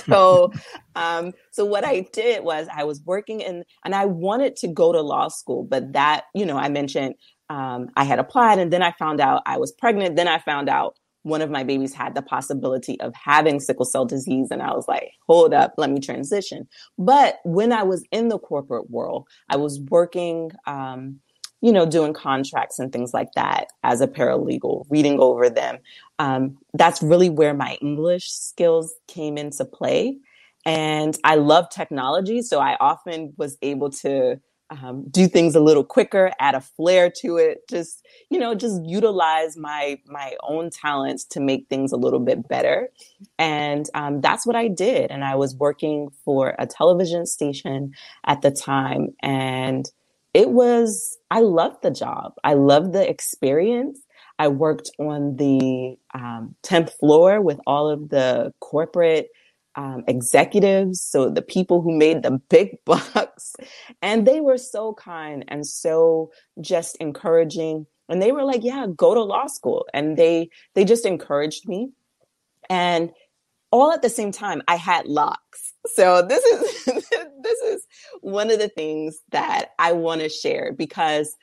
so, 0.05 0.53
um, 0.95 1.33
so 1.49 1.65
what 1.65 1.83
I 1.83 2.01
did 2.13 2.43
was 2.43 2.67
I 2.71 2.83
was 2.83 3.01
working 3.03 3.41
in, 3.41 3.63
and 3.83 3.95
I 3.95 4.05
wanted 4.05 4.55
to 4.57 4.67
go 4.67 4.91
to 4.91 5.01
law 5.01 5.27
school, 5.29 5.63
but 5.63 5.93
that, 5.93 6.25
you 6.35 6.45
know, 6.45 6.55
I 6.55 6.69
mentioned 6.69 7.15
um, 7.49 7.89
I 7.95 8.03
had 8.03 8.19
applied 8.19 8.59
and 8.59 8.71
then 8.71 8.83
I 8.83 8.91
found 8.91 9.21
out 9.21 9.41
I 9.47 9.57
was 9.57 9.71
pregnant. 9.71 10.15
Then 10.15 10.27
I 10.27 10.37
found 10.37 10.69
out 10.69 10.95
one 11.23 11.41
of 11.41 11.49
my 11.49 11.63
babies 11.63 11.93
had 11.93 12.15
the 12.15 12.21
possibility 12.21 12.99
of 13.01 13.13
having 13.15 13.59
sickle 13.59 13.85
cell 13.85 14.05
disease. 14.05 14.49
And 14.51 14.61
I 14.61 14.73
was 14.73 14.87
like, 14.87 15.11
hold 15.27 15.53
up, 15.53 15.73
let 15.77 15.89
me 15.89 15.99
transition. 15.99 16.67
But 16.97 17.39
when 17.43 17.71
I 17.71 17.83
was 17.83 18.05
in 18.11 18.27
the 18.27 18.39
corporate 18.39 18.89
world, 18.89 19.27
I 19.49 19.55
was 19.55 19.79
working, 19.79 20.51
um, 20.67 21.19
you 21.61 21.71
know, 21.71 21.85
doing 21.85 22.13
contracts 22.13 22.77
and 22.77 22.91
things 22.91 23.13
like 23.13 23.29
that 23.35 23.67
as 23.83 24.01
a 24.01 24.07
paralegal, 24.07 24.85
reading 24.89 25.19
over 25.19 25.49
them. 25.49 25.77
Um, 26.19 26.57
that's 26.73 27.01
really 27.01 27.29
where 27.29 27.53
my 27.53 27.77
English 27.81 28.29
skills 28.29 28.93
came 29.07 29.37
into 29.37 29.63
play. 29.63 30.17
And 30.65 31.17
I 31.23 31.35
love 31.35 31.69
technology. 31.69 32.41
So 32.41 32.59
I 32.59 32.75
often 32.79 33.33
was 33.37 33.57
able 33.61 33.89
to 33.91 34.39
um, 34.81 35.05
do 35.09 35.27
things 35.27 35.55
a 35.55 35.59
little 35.59 35.83
quicker, 35.83 36.31
add 36.39 36.55
a 36.55 36.61
flair 36.61 37.11
to 37.21 37.37
it, 37.37 37.67
just 37.69 38.05
you 38.29 38.39
know, 38.39 38.55
just 38.55 38.81
utilize 38.85 39.57
my 39.57 39.99
my 40.07 40.35
own 40.43 40.69
talents 40.69 41.25
to 41.25 41.39
make 41.39 41.67
things 41.69 41.91
a 41.91 41.97
little 41.97 42.19
bit 42.19 42.47
better, 42.47 42.89
and 43.37 43.85
um, 43.93 44.21
that's 44.21 44.45
what 44.45 44.55
I 44.55 44.67
did. 44.67 45.11
And 45.11 45.23
I 45.23 45.35
was 45.35 45.55
working 45.55 46.09
for 46.25 46.55
a 46.59 46.65
television 46.65 47.25
station 47.25 47.91
at 48.25 48.41
the 48.41 48.51
time, 48.51 49.09
and 49.21 49.89
it 50.33 50.49
was 50.49 51.17
I 51.31 51.41
loved 51.41 51.83
the 51.83 51.91
job. 51.91 52.33
I 52.43 52.53
loved 52.55 52.93
the 52.93 53.07
experience. 53.07 53.99
I 54.39 54.47
worked 54.47 54.89
on 54.99 55.35
the 55.37 55.95
um, 56.15 56.55
10th 56.63 56.97
floor 56.99 57.39
with 57.41 57.59
all 57.67 57.87
of 57.89 58.09
the 58.09 58.51
corporate 58.59 59.29
um, 59.75 60.03
executives, 60.07 61.01
so 61.01 61.29
the 61.29 61.41
people 61.41 61.81
who 61.81 61.97
made 61.97 62.23
the 62.23 62.39
big 62.49 62.77
bucks, 62.85 63.55
and 64.01 64.27
they 64.27 64.41
were 64.41 64.57
so 64.57 64.93
kind 64.93 65.45
and 65.47 65.65
so 65.65 66.31
just 66.61 66.95
encouraging. 66.97 67.85
And 68.09 68.21
they 68.21 68.31
were 68.31 68.43
like, 68.43 68.63
"Yeah, 68.63 68.87
go 68.95 69.13
to 69.13 69.21
law 69.23 69.47
school," 69.47 69.85
and 69.93 70.17
they 70.17 70.49
they 70.75 70.85
just 70.85 71.05
encouraged 71.05 71.67
me. 71.67 71.91
And 72.69 73.11
all 73.71 73.91
at 73.91 74.01
the 74.01 74.09
same 74.09 74.31
time, 74.31 74.61
I 74.67 74.75
had 74.75 75.07
locks. 75.07 75.71
So 75.95 76.21
this 76.21 76.41
is 76.45 76.85
this 77.43 77.61
is 77.61 77.85
one 78.21 78.49
of 78.49 78.57
the 78.57 78.69
things 78.69 79.19
that 79.31 79.71
I 79.79 79.91
want 79.91 80.21
to 80.21 80.29
share 80.29 80.71
because 80.71 81.35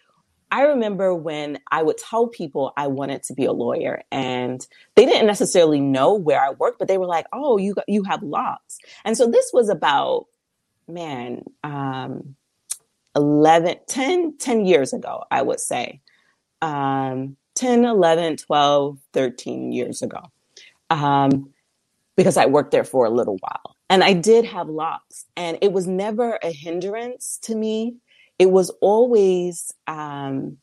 I 0.51 0.63
remember 0.63 1.15
when 1.15 1.59
I 1.71 1.83
would 1.83 1.99
tell 1.99 2.27
people 2.27 2.73
I 2.77 2.89
wanted 2.89 3.23
to 3.25 3.35
be 3.35 3.45
a 3.45 3.53
lawyer 3.53 4.03
and 4.11 4.67
they 4.97 5.07
didn't 5.07 5.27
necessarily 5.27 5.81
know 5.81 6.15
where 6.15 6.43
I 6.43 6.51
worked, 6.51 6.79
but 6.79 6.89
they 6.89 6.99
were 6.99 7.07
like, 7.07 7.27
oh, 7.33 7.57
you, 7.57 7.75
you 7.87 8.03
have 8.05 8.23
locks. 8.23 8.79
And 9.05 9.17
so 9.17 9.27
this 9.31 9.51
was 9.53 9.69
about, 9.69 10.27
man, 10.89 11.45
um, 11.63 12.35
11, 13.17 13.79
10, 13.89 14.37
10 14.39 14.67
years 14.67 14.93
ago, 14.93 15.25
I 15.31 15.43
would 15.43 15.61
say. 15.61 16.01
Um, 16.63 17.37
10, 17.55 17.85
11, 17.85 18.37
12, 18.37 18.99
13 19.13 19.73
years 19.73 20.03
ago. 20.03 20.21
Um, 20.91 21.51
because 22.17 22.37
I 22.37 22.47
worked 22.47 22.71
there 22.71 22.85
for 22.85 23.07
a 23.07 23.11
little 23.11 23.39
while. 23.41 23.77
And 23.89 24.05
I 24.05 24.13
did 24.13 24.45
have 24.45 24.69
locks, 24.69 25.27
and 25.37 25.59
it 25.63 25.73
was 25.73 25.87
never 25.87 26.39
a 26.43 26.53
hindrance 26.53 27.39
to 27.43 27.57
me. 27.57 27.97
It 28.41 28.51
was 28.51 28.71
always, 28.81 29.73
um, 29.87 30.57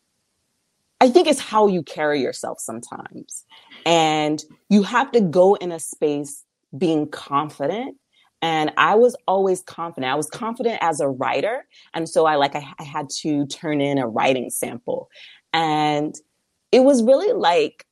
I 1.00 1.10
think 1.10 1.28
it's 1.28 1.40
how 1.40 1.68
you 1.68 1.84
carry 1.84 2.22
yourself 2.22 2.60
sometimes. 2.60 3.46
And 3.86 4.44
you 4.70 4.84
have 4.84 5.12
to 5.14 5.22
go 5.22 5.56
in 5.56 5.72
a 5.72 5.80
space 5.80 6.44
being 6.78 7.08
confident. 7.08 7.96
And 8.42 8.72
I 8.78 8.96
was 8.96 9.16
always 9.28 9.62
confident. 9.62 10.12
I 10.12 10.16
was 10.16 10.30
confident 10.30 10.80
as 10.82 11.00
a 11.00 11.08
writer. 11.08 11.66
And 11.94 12.10
so 12.10 12.26
I 12.26 12.36
like, 12.36 12.56
I, 12.56 12.66
I 12.80 12.84
had 12.84 13.10
to 13.22 13.48
turn 13.48 13.80
in 13.80 13.98
a 13.98 14.08
writing 14.08 14.50
sample. 14.50 15.10
And 15.54 16.14
it 16.72 16.82
was 16.82 17.02
really 17.02 17.34
like 17.34 17.87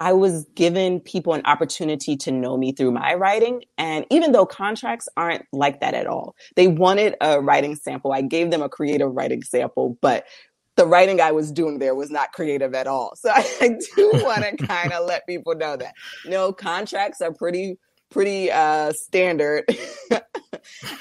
I 0.00 0.14
was 0.14 0.46
given 0.54 0.98
people 0.98 1.34
an 1.34 1.42
opportunity 1.44 2.16
to 2.16 2.32
know 2.32 2.56
me 2.56 2.72
through 2.72 2.90
my 2.92 3.14
writing. 3.14 3.62
And 3.76 4.06
even 4.10 4.32
though 4.32 4.46
contracts 4.46 5.08
aren't 5.18 5.44
like 5.52 5.80
that 5.80 5.92
at 5.92 6.06
all, 6.06 6.34
they 6.56 6.66
wanted 6.66 7.16
a 7.20 7.40
writing 7.42 7.76
sample. 7.76 8.12
I 8.12 8.22
gave 8.22 8.50
them 8.50 8.62
a 8.62 8.68
creative 8.70 9.14
writing 9.14 9.42
sample, 9.42 9.98
but 10.00 10.24
the 10.76 10.86
writing 10.86 11.20
I 11.20 11.32
was 11.32 11.52
doing 11.52 11.78
there 11.78 11.94
was 11.94 12.10
not 12.10 12.32
creative 12.32 12.74
at 12.74 12.86
all. 12.86 13.12
So 13.14 13.28
I, 13.28 13.46
I 13.60 13.68
do 13.94 14.10
want 14.14 14.42
to 14.44 14.56
kind 14.66 14.92
of 14.92 15.06
let 15.06 15.26
people 15.26 15.54
know 15.54 15.76
that. 15.76 15.92
no, 16.24 16.50
contracts 16.54 17.20
are 17.20 17.32
pretty, 17.32 17.76
pretty 18.10 18.50
uh, 18.50 18.94
standard. 18.94 19.64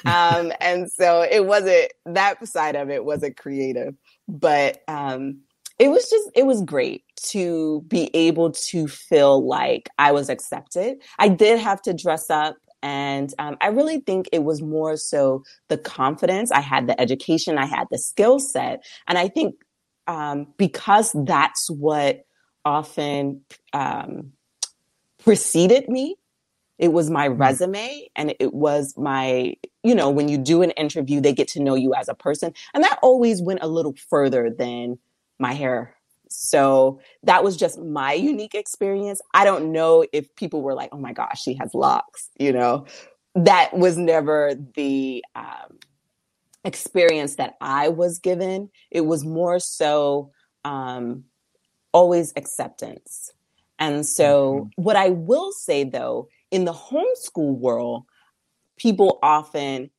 um, 0.06 0.52
and 0.60 0.92
so 0.92 1.22
it 1.22 1.46
wasn't, 1.46 1.94
that 2.06 2.46
side 2.46 2.76
of 2.76 2.90
it 2.90 3.06
wasn't 3.06 3.38
creative. 3.38 3.96
But 4.28 4.84
um, 4.90 5.44
it 5.80 5.90
was 5.90 6.10
just 6.10 6.30
it 6.36 6.46
was 6.46 6.62
great 6.62 7.04
to 7.32 7.82
be 7.88 8.12
able 8.14 8.52
to 8.52 8.88
feel 8.88 9.46
like 9.48 9.90
I 9.98 10.12
was 10.12 10.30
accepted. 10.30 11.02
I 11.18 11.30
did 11.30 11.60
have 11.60 11.82
to 11.84 11.94
dress 11.94 12.30
up 12.30 12.58
and 12.82 13.34
um, 13.40 13.58
I 13.62 13.68
really 13.68 14.00
think 14.00 14.30
it 14.32 14.44
was 14.44 14.62
more 14.62 14.96
so 14.98 15.44
the 15.68 15.78
confidence. 15.78 16.52
I 16.52 16.62
had 16.62 16.88
the 16.88 17.00
education, 17.00 17.58
I 17.58 17.66
had 17.66 17.88
the 17.92 17.98
skill 17.98 18.40
set. 18.40 18.84
And 19.08 19.18
I 19.18 19.28
think 19.28 19.56
um, 20.08 20.48
because 20.58 21.16
that's 21.26 21.70
what 21.70 22.26
often 22.66 23.42
um, 23.74 24.32
preceded 25.24 25.90
me, 25.90 26.16
it 26.78 26.94
was 26.94 27.10
my 27.10 27.28
mm-hmm. 27.28 27.42
resume 27.42 28.10
and 28.16 28.34
it 28.40 28.54
was 28.54 28.94
my, 28.98 29.56
you 29.84 29.94
know, 29.94 30.10
when 30.10 30.30
you 30.30 30.38
do 30.38 30.62
an 30.62 30.72
interview, 30.72 31.20
they 31.20 31.34
get 31.34 31.50
to 31.50 31.62
know 31.62 31.76
you 31.76 31.94
as 31.94 32.08
a 32.08 32.16
person. 32.16 32.54
And 32.74 32.84
that 32.84 33.00
always 33.02 33.42
went 33.42 33.60
a 33.62 33.68
little 33.68 33.96
further 34.10 34.50
than 34.50 34.98
my 35.40 35.54
hair. 35.54 35.96
So 36.30 37.00
that 37.24 37.44
was 37.44 37.58
just 37.58 37.80
my 37.80 38.14
unique 38.14 38.56
experience. 38.56 39.22
I 39.34 39.46
don't 39.46 39.72
know 39.72 40.06
if 40.14 40.34
people 40.36 40.62
were 40.62 40.76
like, 40.76 40.90
oh 40.92 41.00
my 41.00 41.14
gosh, 41.14 41.42
she 41.42 41.56
has 41.56 41.74
locks, 41.74 42.30
you 42.40 42.52
know, 42.52 42.86
that 43.36 43.74
was 43.74 43.98
never 43.98 44.54
the 44.76 45.24
um, 45.36 45.80
experience 46.64 47.36
that 47.36 47.56
I 47.62 47.90
was 47.90 48.20
given. 48.20 48.70
It 48.92 49.02
was 49.02 49.26
more 49.26 49.60
so 49.60 50.32
um, 50.66 51.24
always 51.94 52.34
acceptance. 52.36 53.34
And 53.80 54.06
so, 54.06 54.54
mm-hmm. 54.54 54.84
what 54.84 54.98
I 54.98 55.10
will 55.10 55.52
say 55.52 55.84
though, 55.84 56.28
in 56.52 56.66
the 56.66 56.74
homeschool 56.74 57.58
world, 57.58 58.04
people 58.78 59.20
often 59.24 59.90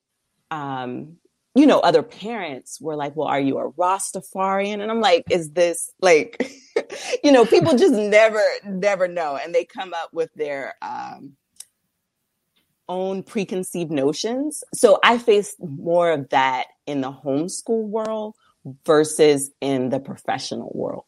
um, 0.50 1.16
you 1.54 1.66
know, 1.66 1.80
other 1.80 2.02
parents 2.02 2.80
were 2.80 2.96
like, 2.96 3.16
well, 3.16 3.28
are 3.28 3.40
you 3.40 3.58
a 3.58 3.70
Rastafarian? 3.72 4.80
And 4.80 4.90
I'm 4.90 5.00
like, 5.00 5.24
is 5.30 5.50
this 5.50 5.90
like, 6.00 6.50
you 7.24 7.32
know, 7.32 7.44
people 7.44 7.76
just 7.76 7.94
never, 7.94 8.42
never 8.64 9.08
know. 9.08 9.36
And 9.36 9.54
they 9.54 9.64
come 9.64 9.92
up 9.92 10.10
with 10.12 10.32
their 10.34 10.74
um, 10.80 11.36
own 12.88 13.22
preconceived 13.22 13.90
notions. 13.90 14.62
So 14.74 14.98
I 15.02 15.18
faced 15.18 15.56
more 15.60 16.10
of 16.12 16.28
that 16.30 16.66
in 16.86 17.00
the 17.00 17.12
homeschool 17.12 17.88
world 17.88 18.36
versus 18.84 19.50
in 19.60 19.88
the 19.88 20.00
professional 20.00 20.70
world. 20.74 21.04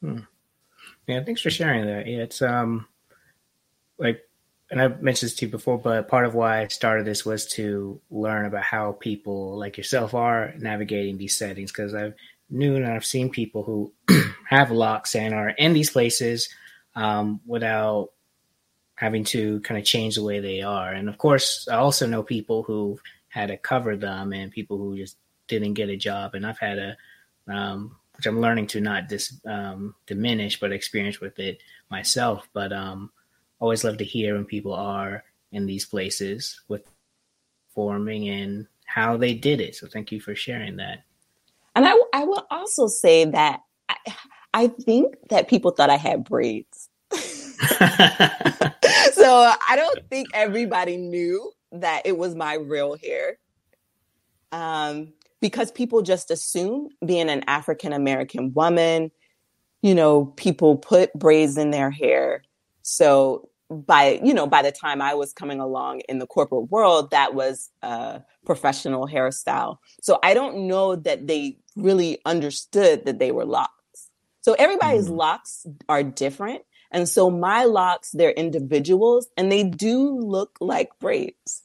Hmm. 0.00 0.20
Yeah, 1.06 1.24
thanks 1.24 1.40
for 1.40 1.50
sharing 1.50 1.86
that. 1.86 2.06
Yeah, 2.06 2.18
it's 2.18 2.42
um 2.42 2.86
like 3.98 4.20
and 4.70 4.82
I've 4.82 5.02
mentioned 5.02 5.30
this 5.30 5.36
to 5.36 5.46
you 5.46 5.50
before, 5.50 5.78
but 5.78 6.08
part 6.08 6.26
of 6.26 6.34
why 6.34 6.60
I 6.60 6.68
started 6.68 7.06
this 7.06 7.24
was 7.24 7.46
to 7.52 8.00
learn 8.10 8.44
about 8.44 8.64
how 8.64 8.92
people 8.92 9.58
like 9.58 9.78
yourself 9.78 10.14
are 10.14 10.52
navigating 10.58 11.16
these 11.16 11.36
settings 11.36 11.72
because 11.72 11.94
I've 11.94 12.14
knew 12.50 12.76
and 12.76 12.86
I've 12.86 13.04
seen 13.04 13.30
people 13.30 13.62
who 13.62 13.92
have 14.48 14.70
locks 14.70 15.14
and 15.14 15.34
are 15.34 15.50
in 15.50 15.72
these 15.72 15.90
places 15.90 16.48
um, 16.94 17.40
without 17.46 18.10
having 18.96 19.24
to 19.24 19.60
kind 19.60 19.78
of 19.78 19.86
change 19.86 20.16
the 20.16 20.22
way 20.22 20.40
they 20.40 20.60
are. 20.60 20.92
And 20.92 21.08
of 21.08 21.16
course, 21.18 21.66
I 21.70 21.76
also 21.76 22.06
know 22.06 22.22
people 22.22 22.62
who 22.62 22.98
had 23.28 23.48
to 23.48 23.56
cover 23.56 23.96
them 23.96 24.32
and 24.32 24.50
people 24.50 24.76
who 24.76 24.96
just 24.96 25.16
didn't 25.46 25.74
get 25.74 25.88
a 25.88 25.96
job. 25.96 26.34
And 26.34 26.46
I've 26.46 26.58
had 26.58 26.78
a, 26.78 26.96
um, 27.46 27.96
which 28.16 28.26
I'm 28.26 28.40
learning 28.40 28.66
to 28.68 28.80
not 28.80 29.08
dis, 29.08 29.40
um, 29.46 29.94
diminish, 30.06 30.58
but 30.58 30.72
experience 30.72 31.20
with 31.20 31.38
it 31.38 31.62
myself. 31.90 32.48
But 32.52 32.72
um, 32.72 33.12
always 33.60 33.84
love 33.84 33.98
to 33.98 34.04
hear 34.04 34.34
when 34.34 34.44
people 34.44 34.72
are 34.72 35.24
in 35.52 35.66
these 35.66 35.84
places 35.84 36.60
with 36.68 36.82
forming 37.74 38.28
and 38.28 38.66
how 38.86 39.16
they 39.16 39.34
did 39.34 39.60
it. 39.60 39.74
So 39.74 39.86
thank 39.86 40.12
you 40.12 40.20
for 40.20 40.34
sharing 40.34 40.76
that. 40.76 41.04
And 41.74 41.86
I, 41.86 41.94
I 42.12 42.24
will 42.24 42.46
also 42.50 42.86
say 42.86 43.24
that 43.26 43.60
I, 43.88 43.96
I 44.54 44.68
think 44.68 45.16
that 45.30 45.48
people 45.48 45.70
thought 45.70 45.90
I 45.90 45.96
had 45.96 46.24
braids. 46.24 46.88
so 47.12 47.18
I 49.68 49.74
don't 49.76 50.08
think 50.10 50.28
everybody 50.34 50.96
knew 50.96 51.52
that 51.72 52.02
it 52.04 52.16
was 52.16 52.34
my 52.34 52.54
real 52.54 52.96
hair. 52.96 53.38
Um, 54.50 55.12
because 55.40 55.70
people 55.70 56.02
just 56.02 56.30
assume 56.30 56.88
being 57.04 57.28
an 57.28 57.44
African 57.46 57.92
American 57.92 58.52
woman, 58.54 59.10
you 59.82 59.94
know, 59.94 60.26
people 60.36 60.76
put 60.76 61.12
braids 61.14 61.56
in 61.56 61.70
their 61.70 61.90
hair 61.90 62.42
so 62.88 63.47
by 63.70 64.18
you 64.24 64.32
know 64.32 64.46
by 64.46 64.62
the 64.62 64.72
time 64.72 65.02
i 65.02 65.12
was 65.14 65.32
coming 65.32 65.60
along 65.60 66.00
in 66.08 66.18
the 66.18 66.26
corporate 66.26 66.70
world 66.70 67.10
that 67.10 67.34
was 67.34 67.70
a 67.82 68.22
professional 68.46 69.06
hairstyle. 69.06 69.76
So 70.00 70.18
i 70.22 70.32
don't 70.34 70.66
know 70.66 70.96
that 70.96 71.26
they 71.26 71.58
really 71.76 72.18
understood 72.24 73.04
that 73.06 73.18
they 73.18 73.30
were 73.30 73.44
locks. 73.44 73.72
So 74.40 74.54
everybody's 74.54 75.08
mm. 75.08 75.16
locks 75.16 75.66
are 75.88 76.02
different. 76.02 76.62
And 76.90 77.08
so 77.08 77.30
my 77.30 77.64
locks 77.64 78.10
they're 78.12 78.30
individuals 78.30 79.28
and 79.36 79.52
they 79.52 79.64
do 79.64 80.18
look 80.18 80.56
like 80.60 80.90
braids. 80.98 81.62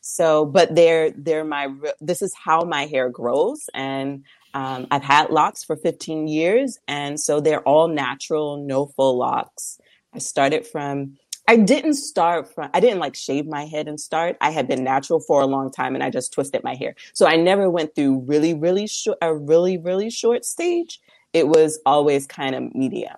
So 0.00 0.44
but 0.44 0.74
they're 0.74 1.10
they're 1.12 1.44
my 1.44 1.68
this 2.00 2.22
is 2.22 2.34
how 2.34 2.62
my 2.62 2.86
hair 2.86 3.08
grows. 3.08 3.70
And 3.74 4.24
um, 4.54 4.86
i've 4.90 5.04
had 5.04 5.30
locks 5.30 5.62
for 5.62 5.76
15 5.76 6.26
years. 6.26 6.78
And 6.88 7.20
so 7.20 7.40
they're 7.40 7.62
all 7.62 7.88
natural 7.88 8.56
no 8.56 8.86
full 8.86 9.16
locks. 9.16 9.78
I 10.12 10.18
started 10.18 10.66
from 10.66 11.18
I 11.48 11.56
didn't 11.56 11.94
start 11.94 12.52
from 12.52 12.70
I 12.74 12.80
didn't 12.80 12.98
like 12.98 13.14
shave 13.14 13.46
my 13.46 13.66
head 13.66 13.88
and 13.88 14.00
start. 14.00 14.36
I 14.40 14.50
had 14.50 14.66
been 14.66 14.82
natural 14.82 15.20
for 15.20 15.40
a 15.40 15.46
long 15.46 15.70
time 15.70 15.94
and 15.94 16.02
I 16.02 16.10
just 16.10 16.32
twisted 16.32 16.64
my 16.64 16.74
hair. 16.74 16.94
So 17.12 17.26
I 17.26 17.36
never 17.36 17.70
went 17.70 17.94
through 17.94 18.24
really 18.26 18.54
really 18.54 18.86
short 18.86 19.18
a 19.22 19.34
really 19.34 19.78
really 19.78 20.10
short 20.10 20.44
stage. 20.44 21.00
It 21.32 21.48
was 21.48 21.78
always 21.86 22.26
kind 22.26 22.54
of 22.54 22.74
medium. 22.74 23.16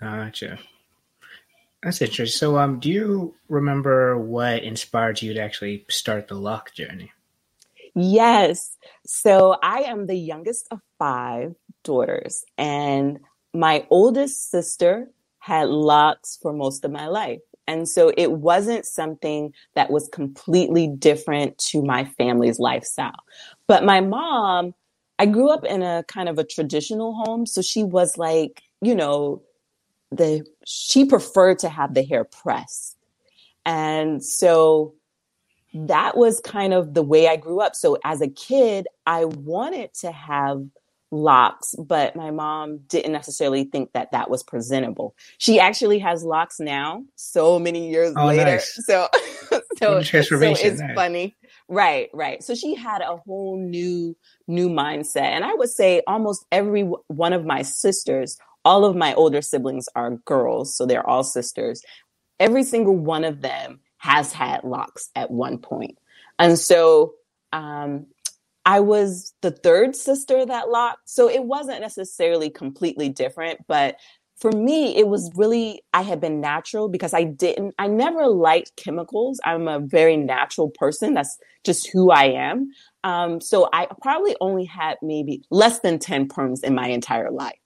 Gotcha. 0.00 0.58
That's 1.82 2.02
interesting. 2.02 2.38
So 2.38 2.58
um 2.58 2.80
do 2.80 2.90
you 2.90 3.34
remember 3.48 4.18
what 4.18 4.62
inspired 4.62 5.22
you 5.22 5.32
to 5.34 5.40
actually 5.40 5.86
start 5.88 6.28
the 6.28 6.34
lock 6.34 6.74
journey? 6.74 7.12
Yes. 7.94 8.76
So 9.06 9.56
I 9.62 9.82
am 9.82 10.06
the 10.06 10.16
youngest 10.16 10.68
of 10.70 10.80
5 10.98 11.54
daughters 11.82 12.44
and 12.56 13.20
my 13.54 13.86
oldest 13.90 14.50
sister 14.50 15.08
had 15.42 15.68
locks 15.68 16.38
for 16.40 16.52
most 16.52 16.84
of 16.84 16.92
my 16.92 17.08
life. 17.08 17.40
And 17.66 17.88
so 17.88 18.12
it 18.16 18.30
wasn't 18.30 18.86
something 18.86 19.52
that 19.74 19.90
was 19.90 20.08
completely 20.12 20.86
different 20.86 21.58
to 21.70 21.82
my 21.82 22.04
family's 22.04 22.60
lifestyle. 22.60 23.24
But 23.66 23.84
my 23.84 24.00
mom, 24.00 24.72
I 25.18 25.26
grew 25.26 25.50
up 25.50 25.64
in 25.64 25.82
a 25.82 26.04
kind 26.06 26.28
of 26.28 26.38
a 26.38 26.44
traditional 26.44 27.14
home. 27.14 27.46
So 27.46 27.60
she 27.60 27.82
was 27.82 28.16
like, 28.16 28.62
you 28.80 28.94
know, 28.94 29.42
the, 30.12 30.46
she 30.64 31.04
preferred 31.04 31.58
to 31.60 31.68
have 31.68 31.94
the 31.94 32.04
hair 32.04 32.22
pressed. 32.22 32.96
And 33.66 34.24
so 34.24 34.94
that 35.74 36.16
was 36.16 36.40
kind 36.40 36.72
of 36.72 36.94
the 36.94 37.02
way 37.02 37.26
I 37.26 37.34
grew 37.34 37.60
up. 37.60 37.74
So 37.74 37.98
as 38.04 38.20
a 38.20 38.28
kid, 38.28 38.86
I 39.06 39.24
wanted 39.24 39.92
to 39.94 40.12
have 40.12 40.62
locks, 41.12 41.74
but 41.78 42.16
my 42.16 42.30
mom 42.30 42.78
didn't 42.88 43.12
necessarily 43.12 43.64
think 43.64 43.92
that 43.92 44.10
that 44.12 44.30
was 44.30 44.42
presentable. 44.42 45.14
She 45.38 45.60
actually 45.60 45.98
has 46.00 46.24
locks 46.24 46.58
now, 46.58 47.04
so 47.14 47.58
many 47.58 47.90
years 47.90 48.14
oh, 48.16 48.26
later. 48.26 48.44
Nice. 48.44 48.80
So, 48.86 49.08
so, 49.78 50.02
so 50.02 50.20
it's 50.40 50.80
nice. 50.80 50.94
funny. 50.94 51.36
Right, 51.68 52.08
right. 52.12 52.42
So 52.42 52.54
she 52.54 52.74
had 52.74 53.02
a 53.02 53.18
whole 53.18 53.58
new 53.58 54.16
new 54.48 54.68
mindset. 54.68 55.20
And 55.20 55.44
I 55.44 55.54
would 55.54 55.70
say 55.70 56.02
almost 56.06 56.44
every 56.50 56.82
one 57.08 57.32
of 57.32 57.44
my 57.44 57.62
sisters, 57.62 58.38
all 58.64 58.84
of 58.84 58.96
my 58.96 59.14
older 59.14 59.42
siblings 59.42 59.88
are 59.94 60.16
girls, 60.24 60.74
so 60.76 60.86
they're 60.86 61.06
all 61.06 61.24
sisters. 61.24 61.82
Every 62.40 62.64
single 62.64 62.96
one 62.96 63.24
of 63.24 63.42
them 63.42 63.80
has 63.98 64.32
had 64.32 64.64
locks 64.64 65.10
at 65.14 65.30
one 65.30 65.58
point. 65.58 65.98
And 66.38 66.58
so 66.58 67.14
um, 67.52 68.06
I 68.64 68.80
was 68.80 69.34
the 69.42 69.50
third 69.50 69.96
sister 69.96 70.46
that 70.46 70.70
locked. 70.70 71.08
So 71.08 71.28
it 71.28 71.44
wasn't 71.44 71.80
necessarily 71.80 72.50
completely 72.50 73.08
different, 73.08 73.60
but 73.66 73.96
for 74.42 74.50
me, 74.50 74.96
it 74.96 75.06
was 75.06 75.30
really, 75.36 75.82
I 75.94 76.02
had 76.02 76.20
been 76.20 76.40
natural 76.40 76.88
because 76.88 77.14
I 77.14 77.22
didn't, 77.22 77.74
I 77.78 77.86
never 77.86 78.26
liked 78.26 78.74
chemicals. 78.76 79.40
I'm 79.44 79.68
a 79.68 79.78
very 79.78 80.16
natural 80.16 80.70
person. 80.70 81.14
That's 81.14 81.38
just 81.64 81.88
who 81.92 82.10
I 82.10 82.24
am. 82.24 82.70
Um, 83.04 83.40
so 83.40 83.68
I 83.72 83.86
probably 84.00 84.34
only 84.40 84.64
had 84.64 84.96
maybe 85.00 85.42
less 85.50 85.78
than 85.78 86.00
10 86.00 86.28
perms 86.28 86.64
in 86.64 86.74
my 86.74 86.88
entire 86.88 87.30
life. 87.30 87.58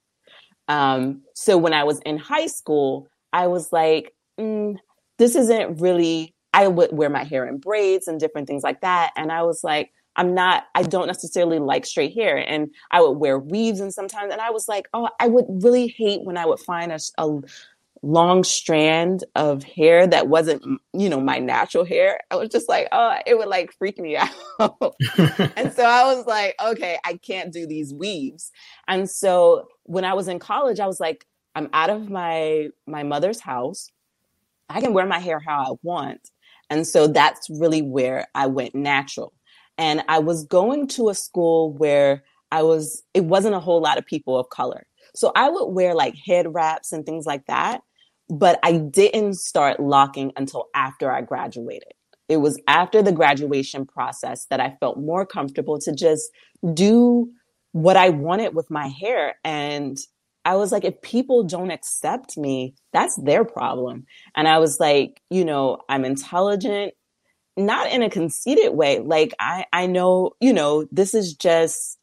Um, 0.67 1.23
so 1.33 1.57
when 1.57 1.73
I 1.73 1.83
was 1.83 1.99
in 2.01 2.17
high 2.17 2.47
school, 2.47 3.07
I 3.33 3.47
was 3.47 3.71
like, 3.71 4.13
mm, 4.39 4.75
this 5.17 5.35
isn't 5.35 5.81
really, 5.81 6.35
I 6.53 6.67
would 6.67 6.91
wear 6.91 7.09
my 7.09 7.23
hair 7.23 7.47
in 7.47 7.57
braids 7.57 8.07
and 8.07 8.19
different 8.19 8.47
things 8.47 8.61
like 8.61 8.81
that. 8.81 9.13
And 9.15 9.31
I 9.31 9.43
was 9.43 9.63
like, 9.63 9.91
I'm 10.17 10.33
not, 10.33 10.65
I 10.75 10.83
don't 10.83 11.07
necessarily 11.07 11.59
like 11.59 11.85
straight 11.85 12.13
hair. 12.13 12.37
And 12.37 12.69
I 12.91 13.01
would 13.01 13.19
wear 13.19 13.39
weaves 13.39 13.79
and 13.79 13.93
sometimes, 13.93 14.31
and 14.33 14.41
I 14.41 14.49
was 14.49 14.67
like, 14.67 14.87
oh, 14.93 15.09
I 15.19 15.27
would 15.27 15.45
really 15.47 15.87
hate 15.87 16.23
when 16.23 16.37
I 16.37 16.45
would 16.45 16.59
find 16.59 16.91
a, 16.91 16.99
a 17.19 17.39
long 18.01 18.43
strand 18.43 19.23
of 19.35 19.63
hair 19.63 20.07
that 20.07 20.27
wasn't, 20.27 20.63
you 20.93 21.09
know, 21.09 21.21
my 21.21 21.39
natural 21.39 21.85
hair. 21.85 22.19
I 22.31 22.35
was 22.35 22.49
just 22.49 22.67
like, 22.67 22.87
oh, 22.91 23.17
it 23.25 23.37
would 23.37 23.47
like 23.47 23.73
freak 23.77 23.99
me 23.99 24.17
out. 24.59 24.95
and 25.55 25.71
so 25.73 25.83
I 25.85 26.13
was 26.13 26.25
like, 26.25 26.55
okay, 26.63 26.97
I 27.05 27.17
can't 27.17 27.53
do 27.53 27.67
these 27.67 27.93
weaves. 27.93 28.51
And 28.87 29.09
so 29.09 29.67
when 29.83 30.05
I 30.05 30.13
was 30.13 30.27
in 30.27 30.39
college, 30.39 30.79
I 30.79 30.87
was 30.87 30.99
like, 30.99 31.25
I'm 31.55 31.69
out 31.73 31.89
of 31.89 32.09
my 32.09 32.69
my 32.85 33.03
mother's 33.03 33.39
house. 33.39 33.89
I 34.69 34.81
can 34.81 34.93
wear 34.93 35.05
my 35.05 35.19
hair 35.19 35.39
how 35.39 35.59
I 35.59 35.75
want. 35.81 36.29
And 36.69 36.85
so 36.85 37.07
that's 37.07 37.49
really 37.49 37.81
where 37.81 38.27
I 38.35 38.47
went 38.47 38.75
natural. 38.75 39.33
And 39.77 40.03
I 40.07 40.19
was 40.19 40.45
going 40.45 40.87
to 40.89 41.09
a 41.09 41.15
school 41.15 41.73
where 41.73 42.23
I 42.51 42.63
was, 42.63 43.03
it 43.13 43.25
wasn't 43.25 43.55
a 43.55 43.59
whole 43.59 43.81
lot 43.81 43.97
of 43.97 44.05
people 44.05 44.37
of 44.37 44.49
color. 44.49 44.87
So 45.15 45.31
I 45.35 45.49
would 45.49 45.67
wear 45.67 45.93
like 45.93 46.15
head 46.15 46.53
wraps 46.53 46.91
and 46.91 47.05
things 47.05 47.25
like 47.25 47.45
that. 47.47 47.81
But 48.29 48.59
I 48.63 48.73
didn't 48.73 49.35
start 49.35 49.79
locking 49.79 50.33
until 50.35 50.65
after 50.75 51.11
I 51.11 51.21
graduated. 51.21 51.93
It 52.27 52.37
was 52.37 52.59
after 52.67 53.01
the 53.01 53.13
graduation 53.13 53.85
process 53.85 54.47
that 54.49 54.59
I 54.59 54.75
felt 54.81 54.99
more 54.99 55.25
comfortable 55.25 55.79
to 55.79 55.93
just 55.93 56.29
do 56.73 57.29
what 57.71 57.95
I 57.95 58.09
wanted 58.09 58.53
with 58.53 58.69
my 58.69 58.87
hair. 58.87 59.35
And 59.45 59.97
I 60.43 60.55
was 60.55 60.71
like, 60.71 60.83
if 60.83 61.01
people 61.01 61.43
don't 61.43 61.71
accept 61.71 62.37
me, 62.37 62.75
that's 62.91 63.15
their 63.17 63.45
problem. 63.45 64.05
And 64.35 64.47
I 64.47 64.59
was 64.59 64.79
like, 64.79 65.21
you 65.29 65.45
know, 65.45 65.79
I'm 65.89 66.05
intelligent 66.05 66.93
not 67.57 67.91
in 67.91 68.03
a 68.03 68.09
conceited 68.09 68.73
way. 68.73 68.99
Like 68.99 69.33
I, 69.39 69.65
I 69.73 69.87
know, 69.87 70.31
you 70.39 70.53
know, 70.53 70.87
this 70.91 71.13
is 71.13 71.33
just 71.33 71.97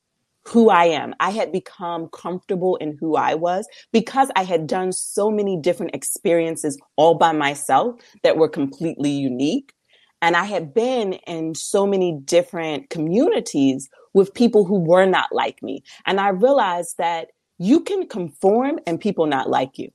who 0.46 0.68
I 0.68 0.84
am. 0.86 1.14
I 1.20 1.30
had 1.30 1.52
become 1.52 2.08
comfortable 2.08 2.76
in 2.76 2.96
who 3.00 3.16
I 3.16 3.34
was 3.34 3.66
because 3.92 4.30
I 4.36 4.44
had 4.44 4.66
done 4.66 4.92
so 4.92 5.30
many 5.30 5.56
different 5.56 5.94
experiences 5.94 6.78
all 6.96 7.14
by 7.14 7.32
myself 7.32 7.98
that 8.22 8.36
were 8.36 8.48
completely 8.48 9.10
unique. 9.10 9.72
And 10.20 10.36
I 10.36 10.44
had 10.44 10.74
been 10.74 11.14
in 11.26 11.54
so 11.54 11.86
many 11.86 12.18
different 12.24 12.90
communities 12.90 13.88
with 14.12 14.34
people 14.34 14.64
who 14.64 14.78
were 14.80 15.06
not 15.06 15.32
like 15.32 15.62
me. 15.62 15.82
And 16.06 16.20
I 16.20 16.28
realized 16.28 16.96
that 16.98 17.28
you 17.58 17.80
can 17.80 18.06
conform 18.06 18.80
and 18.86 19.00
people 19.00 19.26
not 19.26 19.48
like 19.48 19.78
you. 19.78 19.90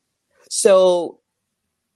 So 0.50 1.20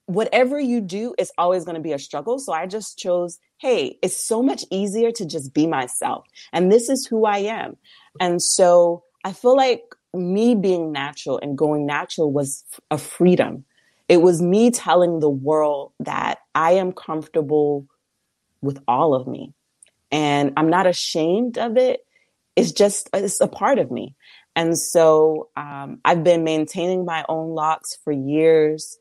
whatever 0.06 0.60
you 0.60 0.82
do 0.82 1.16
is 1.18 1.32
always 1.38 1.64
going 1.64 1.76
to 1.76 1.82
be 1.82 1.94
a 1.94 2.00
struggle. 2.00 2.40
So 2.40 2.54
I 2.54 2.68
just 2.68 2.98
chose, 2.98 3.40
hey, 3.58 3.98
it's 4.02 4.18
so 4.18 4.44
much 4.44 4.66
easier 4.70 5.12
to 5.12 5.26
just 5.26 5.54
be 5.54 5.68
myself. 5.68 6.26
And 6.52 6.72
this 6.72 6.90
is 6.90 7.06
who 7.06 7.26
I 7.26 7.38
am. 7.38 7.78
And 8.20 8.42
so 8.42 9.04
I 9.24 9.34
feel 9.34 9.56
like 9.56 9.84
me 10.14 10.56
being 10.56 10.92
natural 10.92 11.40
and 11.42 11.58
going 11.58 11.86
natural 11.86 12.32
was 12.32 12.64
a 12.92 12.98
freedom. 12.98 13.66
It 14.10 14.22
was 14.22 14.42
me 14.42 14.70
telling 14.70 15.20
the 15.20 15.30
world 15.30 15.94
that 16.02 16.40
I 16.54 16.74
am 16.74 16.92
comfortable 16.92 17.88
with 18.62 18.80
all 18.88 19.16
of 19.16 19.28
me. 19.28 19.54
And 20.12 20.54
I'm 20.58 20.70
not 20.70 20.86
ashamed 20.86 21.58
of 21.58 21.78
it. 21.78 22.06
It's 22.56 22.72
just, 22.72 23.10
it's 23.14 23.42
a 23.42 23.48
part 23.48 23.80
of 23.80 23.90
me. 23.90 24.16
And 24.56 24.78
so 24.78 25.50
um, 25.56 26.00
I've 26.06 26.24
been 26.24 26.44
maintaining 26.44 27.06
my 27.06 27.26
own 27.28 27.56
locks 27.56 27.98
for 28.04 28.12
years 28.12 29.00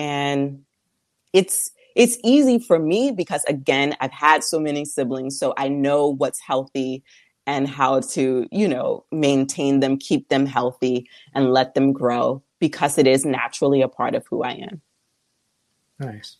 and 0.00 0.62
it's 1.34 1.70
it's 1.94 2.16
easy 2.24 2.58
for 2.58 2.78
me 2.78 3.12
because 3.12 3.44
again 3.44 3.94
i've 4.00 4.10
had 4.10 4.42
so 4.42 4.58
many 4.58 4.84
siblings 4.84 5.38
so 5.38 5.52
i 5.58 5.68
know 5.68 6.08
what's 6.08 6.40
healthy 6.40 7.04
and 7.46 7.68
how 7.68 8.00
to 8.00 8.48
you 8.50 8.66
know 8.66 9.04
maintain 9.12 9.80
them 9.80 9.98
keep 9.98 10.28
them 10.28 10.46
healthy 10.46 11.06
and 11.34 11.52
let 11.52 11.74
them 11.74 11.92
grow 11.92 12.42
because 12.58 12.96
it 12.96 13.06
is 13.06 13.26
naturally 13.26 13.82
a 13.82 13.88
part 13.88 14.14
of 14.14 14.26
who 14.28 14.42
i 14.42 14.52
am. 14.52 14.80
Nice. 15.98 16.36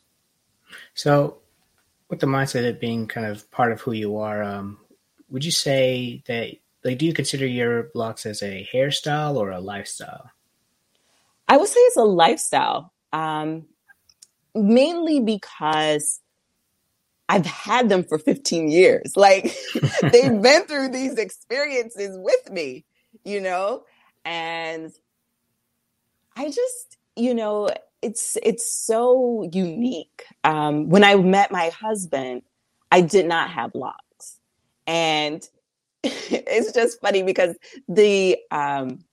So 0.94 1.38
with 2.08 2.20
the 2.20 2.26
mindset 2.26 2.68
of 2.68 2.80
being 2.80 3.06
kind 3.06 3.26
of 3.26 3.50
part 3.50 3.72
of 3.72 3.80
who 3.82 3.92
you 3.92 4.16
are 4.16 4.42
um, 4.42 4.78
would 5.28 5.44
you 5.44 5.50
say 5.50 6.22
that 6.26 6.54
like 6.84 6.96
do 6.96 7.04
you 7.04 7.12
consider 7.12 7.46
your 7.46 7.90
locks 7.94 8.24
as 8.24 8.42
a 8.42 8.66
hairstyle 8.72 9.36
or 9.36 9.50
a 9.50 9.60
lifestyle? 9.60 10.30
I 11.48 11.56
would 11.56 11.68
say 11.68 11.80
it's 11.80 11.96
a 11.96 12.04
lifestyle 12.04 12.92
um, 13.12 13.66
mainly 14.54 15.20
because 15.20 16.20
I've 17.28 17.46
had 17.46 17.88
them 17.88 18.02
for 18.02 18.18
15 18.18 18.68
years. 18.68 19.16
Like 19.16 19.56
they've 20.02 20.42
been 20.42 20.64
through 20.64 20.88
these 20.90 21.16
experiences 21.16 22.18
with 22.18 22.50
me, 22.50 22.84
you 23.24 23.40
know? 23.40 23.84
And 24.24 24.92
I 26.36 26.46
just, 26.46 26.98
you 27.16 27.34
know, 27.34 27.70
it's 28.02 28.36
it's 28.42 28.70
so 28.70 29.48
unique. 29.52 30.24
Um, 30.42 30.88
when 30.88 31.04
I 31.04 31.14
met 31.16 31.52
my 31.52 31.68
husband, 31.68 32.42
I 32.90 33.00
did 33.02 33.26
not 33.26 33.50
have 33.50 33.74
locks. 33.74 34.38
And 34.86 35.46
it's 36.02 36.72
just 36.72 37.00
funny 37.00 37.22
because 37.22 37.56
the 37.88 38.38
um 38.50 39.04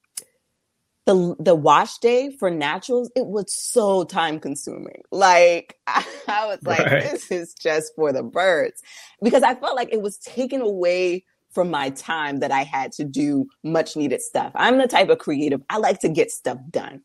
the 1.07 1.35
the 1.39 1.55
wash 1.55 1.97
day 1.99 2.29
for 2.29 2.51
naturals 2.51 3.09
it 3.15 3.25
was 3.25 3.51
so 3.51 4.03
time 4.03 4.39
consuming 4.39 5.01
like 5.11 5.75
I, 5.87 6.05
I 6.27 6.45
was 6.47 6.59
like 6.63 6.79
right. 6.79 7.01
this 7.01 7.31
is 7.31 7.53
just 7.53 7.93
for 7.95 8.13
the 8.13 8.23
birds. 8.23 8.81
Because 9.23 9.41
i 9.41 9.55
felt 9.55 9.75
like 9.75 9.91
it 9.91 10.01
was 10.01 10.17
taken 10.19 10.61
away 10.61 11.23
from 11.51 11.71
my 11.71 11.89
time 11.91 12.41
that 12.41 12.51
i 12.51 12.63
had 12.63 12.91
to 12.93 13.03
do 13.05 13.47
much 13.63 13.95
needed 13.95 14.21
stuff. 14.21 14.51
I'm 14.53 14.77
the 14.77 14.87
type 14.87 15.09
of 15.09 15.17
creative 15.17 15.61
i 15.69 15.77
like 15.77 15.99
to 16.01 16.09
get 16.09 16.29
stuff 16.29 16.59
done. 16.69 17.01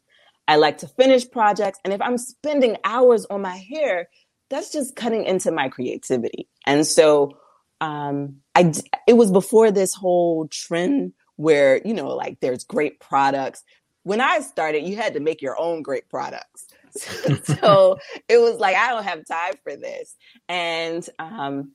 I 0.49 0.57
like 0.57 0.79
to 0.79 0.89
finish 0.89 1.31
projects 1.31 1.79
and 1.85 1.95
if 1.95 2.03
i'm 2.03 2.19
spending 2.19 2.77
hours 2.85 3.25
on 3.31 3.41
my 3.41 3.57
hair 3.57 4.09
that's 4.51 4.71
just 4.71 4.97
cutting 4.97 5.25
into 5.25 5.51
my 5.51 5.71
creativity. 5.71 6.49
And 6.67 6.87
so 6.87 7.39
um 7.81 8.37
i 8.57 8.73
it 9.07 9.15
was 9.15 9.31
before 9.31 9.71
this 9.71 9.95
whole 9.95 10.49
trend 10.49 11.13
where 11.37 11.81
you 11.85 11.95
know 11.95 12.09
like 12.09 12.39
there's 12.41 12.65
great 12.65 13.01
products 13.01 13.63
when 14.03 14.21
I 14.21 14.41
started, 14.41 14.87
you 14.87 14.97
had 14.97 15.15
to 15.15 15.21
make 15.21 15.43
your 15.43 15.59
own 15.59 15.83
great 15.83 16.09
products. 16.09 16.67
so 17.61 17.99
it 18.29 18.39
was 18.39 18.59
like 18.59 18.77
I 18.77 18.91
don't 18.91 19.05
have 19.05 19.25
time 19.27 19.55
for 19.63 19.77
this, 19.77 20.15
and 20.49 21.09
um, 21.19 21.73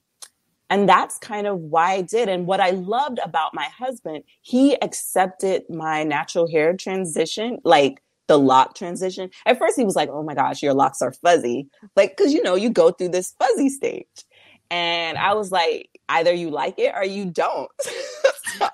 and 0.70 0.88
that's 0.88 1.18
kind 1.18 1.48
of 1.48 1.58
why 1.58 1.94
I 1.94 2.02
did. 2.02 2.30
And 2.30 2.46
what 2.46 2.60
I 2.60 2.72
loved 2.72 3.20
about 3.24 3.54
my 3.54 3.66
husband, 3.66 4.24
he 4.42 4.80
accepted 4.82 5.64
my 5.70 6.04
natural 6.04 6.50
hair 6.50 6.76
transition, 6.76 7.58
like 7.64 8.02
the 8.28 8.38
lock 8.38 8.76
transition. 8.76 9.30
At 9.46 9.58
first, 9.58 9.76
he 9.76 9.86
was 9.86 9.96
like, 9.96 10.10
"Oh 10.12 10.22
my 10.22 10.36
gosh, 10.36 10.62
your 10.62 10.76
locks 10.76 11.02
are 11.02 11.14
fuzzy," 11.14 11.68
like 11.96 12.16
because 12.16 12.34
you 12.34 12.44
know 12.44 12.56
you 12.56 12.70
go 12.70 12.92
through 12.92 13.10
this 13.10 13.34
fuzzy 13.40 13.70
stage, 13.70 14.06
and 14.70 15.18
I 15.18 15.34
was 15.34 15.52
like, 15.52 15.90
either 16.10 16.34
you 16.34 16.50
like 16.50 16.78
it 16.78 16.94
or 16.96 17.04
you 17.04 17.26
don't. 17.26 17.72
so, 18.60 18.68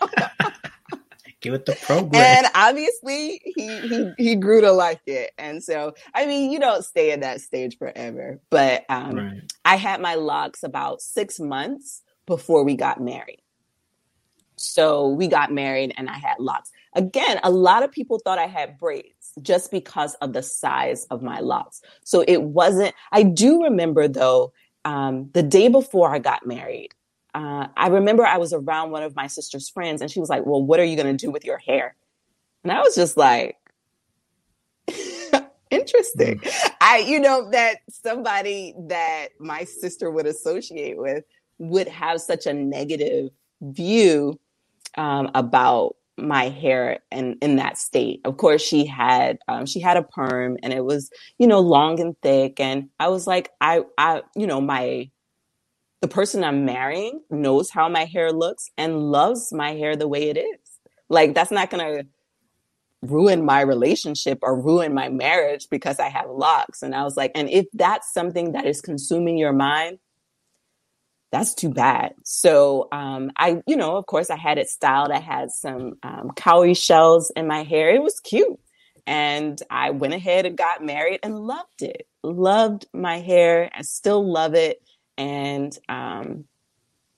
Get 1.44 1.52
with 1.52 1.66
the 1.66 1.76
program. 1.76 2.24
And 2.24 2.48
obviously 2.56 3.42
he, 3.44 3.78
he 3.82 4.12
he 4.18 4.36
grew 4.36 4.62
to 4.62 4.72
like 4.72 5.02
it. 5.06 5.32
And 5.38 5.62
so 5.62 5.94
I 6.16 6.26
mean, 6.26 6.52
you 6.52 6.60
don't 6.60 6.84
stay 6.84 7.12
in 7.12 7.20
that 7.20 7.42
stage 7.42 7.78
forever. 7.78 8.40
But 8.50 8.86
um, 8.88 9.16
right. 9.16 9.54
I 9.66 9.76
had 9.76 10.00
my 10.00 10.16
locks 10.16 10.64
about 10.64 11.02
six 11.02 11.40
months 11.40 12.02
before 12.26 12.64
we 12.64 12.76
got 12.78 13.02
married. 13.02 13.42
So 14.56 15.10
we 15.10 15.28
got 15.28 15.52
married 15.52 15.94
and 15.98 16.10
I 16.10 16.18
had 16.18 16.40
locks. 16.40 16.72
Again, 16.96 17.42
a 17.44 17.50
lot 17.52 17.84
of 17.84 17.92
people 17.92 18.20
thought 18.20 18.40
I 18.40 18.48
had 18.48 18.78
braids 18.78 19.34
just 19.42 19.70
because 19.70 20.14
of 20.16 20.32
the 20.32 20.44
size 20.44 21.06
of 21.06 21.22
my 21.22 21.42
locks. 21.42 21.82
So 22.06 22.24
it 22.26 22.42
wasn't, 22.42 22.96
I 23.12 23.24
do 23.24 23.64
remember 23.64 24.08
though, 24.08 24.54
um, 24.86 25.30
the 25.34 25.44
day 25.44 25.68
before 25.68 26.14
I 26.16 26.20
got 26.20 26.46
married, 26.46 26.92
uh, 27.34 27.68
I 27.76 27.88
remember 27.88 28.26
I 28.26 28.38
was 28.38 28.54
around 28.54 28.92
one 28.92 29.04
of 29.04 29.16
my 29.16 29.28
sister's 29.28 29.70
friends 29.70 30.02
and 30.02 30.12
she 30.12 30.20
was 30.20 30.30
like, 30.30 30.46
Well, 30.46 30.62
what 30.62 30.80
are 30.80 30.84
you 30.84 30.96
going 30.96 31.16
to 31.16 31.26
do 31.26 31.32
with 31.32 31.46
your 31.46 31.58
hair? 31.58 31.96
And 32.64 32.72
I 32.72 32.82
was 32.82 32.96
just 32.96 33.18
like, 33.18 33.58
Interesting. 35.70 36.40
Mm. 36.40 36.72
I, 36.82 36.98
you 37.00 37.20
know, 37.20 37.50
that 37.52 37.78
somebody 37.90 38.76
that 38.88 39.30
my 39.40 39.64
sister 39.64 40.12
would 40.12 40.28
associate 40.28 40.98
with 40.98 41.24
would 41.58 41.88
have 41.88 42.22
such 42.22 42.46
a 42.46 42.54
negative 42.54 43.32
view 43.62 44.40
um, 44.96 45.32
about 45.34 45.96
my 46.18 46.50
hair 46.50 47.00
and 47.12 47.38
in 47.42 47.56
that 47.56 47.78
state. 47.78 48.22
Of 48.26 48.38
course, 48.38 48.62
she 48.62 48.86
had 48.86 49.40
um, 49.48 49.66
she 49.66 49.80
had 49.80 49.98
a 49.98 50.04
perm 50.04 50.58
and 50.62 50.72
it 50.72 50.86
was 50.86 51.10
you 51.40 51.48
know 51.48 51.60
long 51.60 52.00
and 52.00 52.16
thick, 52.22 52.60
and 52.60 52.90
I 53.00 53.08
was 53.08 53.26
like, 53.26 53.50
I 53.60 53.82
I 53.98 54.22
you 54.36 54.46
know 54.46 54.62
my 54.62 55.10
the 56.04 56.10
person 56.10 56.44
I'm 56.44 56.66
marrying 56.66 57.22
knows 57.30 57.70
how 57.70 57.88
my 57.88 58.04
hair 58.04 58.34
looks 58.34 58.70
and 58.78 59.10
loves 59.10 59.54
my 59.54 59.72
hair 59.72 59.96
the 59.96 60.06
way 60.06 60.30
it 60.30 60.38
is. 60.38 60.60
Like 61.08 61.34
that's 61.34 61.50
not 61.50 61.70
gonna 61.70 62.04
ruin 63.02 63.46
my 63.46 63.62
relationship 63.62 64.40
or 64.42 64.60
ruin 64.60 64.94
my 64.94 65.08
marriage 65.08 65.68
because 65.72 66.02
I 66.02 66.10
have 66.10 66.30
locks. 66.30 66.84
And 66.84 66.94
I 66.94 67.06
was 67.06 67.16
like, 67.16 67.32
and 67.36 67.50
if 67.50 67.68
that's 67.72 68.14
something 68.14 68.52
that 68.52 68.66
is 68.66 68.82
consuming 68.82 69.38
your 69.38 69.54
mind, 69.54 70.00
that's 71.32 71.54
too 71.54 71.70
bad. 71.70 72.16
So 72.26 72.90
um, 72.92 73.32
I, 73.38 73.62
you 73.66 73.78
know, 73.78 73.96
of 73.96 74.06
course, 74.06 74.30
I 74.30 74.36
had 74.36 74.58
it 74.58 74.68
styled. 74.68 75.10
I 75.10 75.22
had 75.22 75.52
some 75.52 75.94
um, 76.04 76.32
cowrie 76.36 76.74
shells 76.74 77.32
in 77.34 77.48
my 77.48 77.64
hair. 77.64 77.96
It 77.96 78.04
was 78.04 78.20
cute. 78.20 78.60
And 79.08 79.58
I 79.70 79.92
went 79.92 80.16
ahead 80.16 80.46
and 80.46 80.58
got 80.58 80.84
married 80.84 81.22
and 81.24 81.40
loved 81.40 81.82
it. 81.82 82.08
Loved 82.24 82.88
my 82.94 83.20
hair. 83.20 83.72
I 83.74 83.84
still 83.84 84.30
love 84.30 84.54
it. 84.54 84.82
And 85.18 85.78
um, 85.90 86.46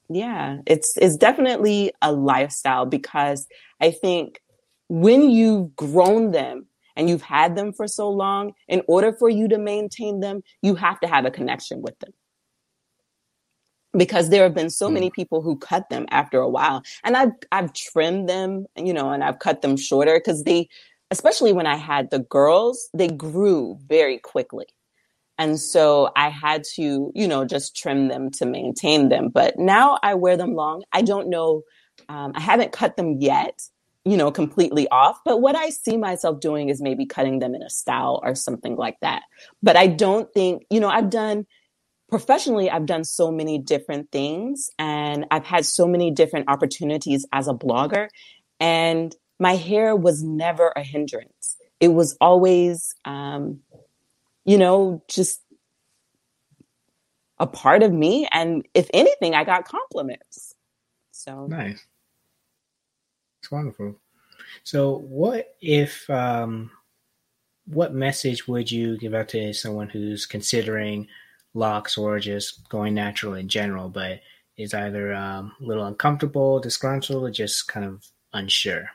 yeah, 0.10 0.58
it's 0.66 0.98
it's 0.98 1.18
definitely 1.18 1.92
a 2.02 2.12
lifestyle 2.12 2.86
because 2.86 3.48
I 3.82 3.92
think 3.92 4.42
when 4.88 5.30
you've 5.30 5.76
grown 5.76 6.32
them 6.32 6.68
and 6.96 7.10
you've 7.10 7.24
had 7.24 7.56
them 7.56 7.74
for 7.74 7.88
so 7.88 8.10
long, 8.10 8.54
in 8.68 8.82
order 8.88 9.12
for 9.12 9.30
you 9.30 9.48
to 9.48 9.58
maintain 9.58 10.20
them, 10.20 10.44
you 10.62 10.76
have 10.76 11.00
to 11.02 11.08
have 11.08 11.26
a 11.26 11.32
connection 11.32 11.82
with 11.82 11.98
them. 12.00 12.12
Because 13.98 14.30
there 14.30 14.44
have 14.44 14.54
been 14.54 14.70
so 14.70 14.90
many 14.90 15.10
mm. 15.10 15.14
people 15.14 15.42
who 15.42 15.58
cut 15.58 15.90
them 15.90 16.06
after 16.12 16.40
a 16.40 16.50
while. 16.50 16.84
And 17.04 17.18
i've 17.18 17.32
i've 17.52 17.74
trimmed 17.74 18.30
them 18.30 18.66
you 18.76 18.94
know 18.94 19.10
and 19.12 19.24
i've 19.24 19.40
cut 19.40 19.62
them 19.62 19.78
shorter 19.78 20.16
because 20.16 20.44
they 20.44 20.68
especially 21.12 21.54
when 21.54 21.68
i 21.68 21.76
had 21.76 22.10
the 22.12 22.20
girls 22.20 22.90
they 22.94 23.08
grew 23.08 23.78
very 23.88 24.18
quickly 24.18 24.66
and 25.38 25.60
so 25.60 26.10
i 26.16 26.30
had 26.30 26.64
to 26.64 27.12
you 27.16 27.28
know 27.28 27.46
just 27.46 27.76
trim 27.76 28.08
them 28.08 28.32
to 28.32 28.46
maintain 28.46 29.10
them. 29.10 29.30
But 29.30 29.58
now 29.58 30.00
i 30.04 30.14
wear 30.14 30.38
them 30.38 30.56
long. 30.56 30.84
I 30.92 31.02
don't 31.02 31.30
know 31.30 31.64
um, 32.10 32.32
i 32.36 32.40
haven't 32.40 32.72
cut 32.72 32.98
them 32.98 33.20
yet 33.20 33.62
you 34.04 34.18
know 34.18 34.32
completely 34.32 34.88
off. 34.90 35.20
But 35.26 35.42
what 35.42 35.56
i 35.56 35.70
see 35.70 35.98
myself 35.98 36.40
doing 36.40 36.70
is 36.70 36.82
maybe 36.82 37.06
cutting 37.06 37.40
them 37.40 37.56
in 37.56 37.62
a 37.62 37.70
style 37.70 38.20
or 38.24 38.36
something 38.36 38.76
like 38.76 39.00
that. 39.02 39.24
But 39.64 39.76
i 39.76 39.88
don't 39.88 40.32
think 40.34 40.64
you 40.70 40.80
know 40.80 40.90
i've 40.90 41.10
done 41.10 41.46
professionally, 42.10 42.70
I've 42.70 42.86
done 42.86 43.04
so 43.04 43.32
many 43.32 43.58
different 43.58 44.12
things. 44.12 44.70
And 44.78 45.26
I've 45.32 45.46
had 45.46 45.66
so 45.66 45.88
many 45.88 46.12
different 46.12 46.50
opportunities 46.50 47.26
as 47.34 47.48
a 47.48 47.54
blogger. 47.54 48.10
And 48.60 49.16
my 49.40 49.56
hair 49.56 49.96
was 49.96 50.24
never 50.24 50.72
a 50.76 50.84
hindrance. 50.84 51.58
It 51.80 51.90
was 51.90 52.16
always, 52.22 52.96
um, 53.04 53.60
you 54.46 54.58
know, 54.58 55.04
just 55.08 55.42
a 57.38 57.48
part 57.48 57.84
of 57.84 57.92
me. 57.92 58.28
And 58.32 58.66
if 58.74 58.90
anything, 58.94 59.36
I 59.36 59.44
got 59.44 59.68
compliments. 59.68 60.56
So 61.12 61.48
nice. 61.48 61.84
It's 63.42 63.52
wonderful. 63.52 64.00
So, 64.64 64.98
what 65.00 65.56
if, 65.62 66.10
um, 66.10 66.72
what 67.66 67.94
message 67.94 68.48
would 68.48 68.72
you 68.72 68.98
give 68.98 69.14
out 69.14 69.30
to 69.30 69.54
someone 69.54 69.90
who's 69.90 70.26
considering 70.26 71.08
locks 71.54 71.98
or 71.98 72.20
just 72.20 72.68
going 72.70 72.94
natural 72.94 73.34
in 73.34 73.48
general, 73.48 73.90
but 73.90 74.20
is 74.58 74.74
either 74.74 75.14
um, 75.14 75.52
a 75.60 75.64
little 75.64 75.86
uncomfortable, 75.86 76.60
disgruntled, 76.60 77.24
or 77.24 77.32
just 77.32 77.68
kind 77.68 77.86
of 77.86 78.06
unsure? 78.34 78.90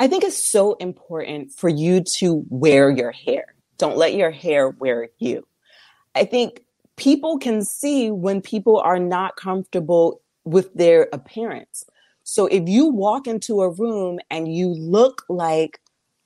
I 0.00 0.06
think 0.06 0.24
it's 0.24 0.50
so 0.50 0.74
important 0.74 1.52
for 1.52 1.68
you 1.68 2.02
to 2.18 2.44
wear 2.48 2.90
your 2.90 3.10
hair. 3.10 3.54
Don't 3.78 3.96
let 3.96 4.14
your 4.14 4.30
hair 4.30 4.68
wear 4.70 5.08
you. 5.18 5.46
I 6.14 6.24
think 6.24 6.62
people 6.96 7.38
can 7.38 7.62
see 7.64 8.10
when 8.10 8.42
people 8.42 8.78
are 8.78 8.98
not 8.98 9.36
comfortable 9.36 10.20
with 10.44 10.74
their 10.74 11.08
appearance. 11.12 11.84
So 12.24 12.46
if 12.46 12.68
you 12.68 12.86
walk 12.86 13.26
into 13.26 13.62
a 13.62 13.70
room 13.70 14.18
and 14.30 14.52
you 14.52 14.68
look 14.68 15.24
like 15.28 15.80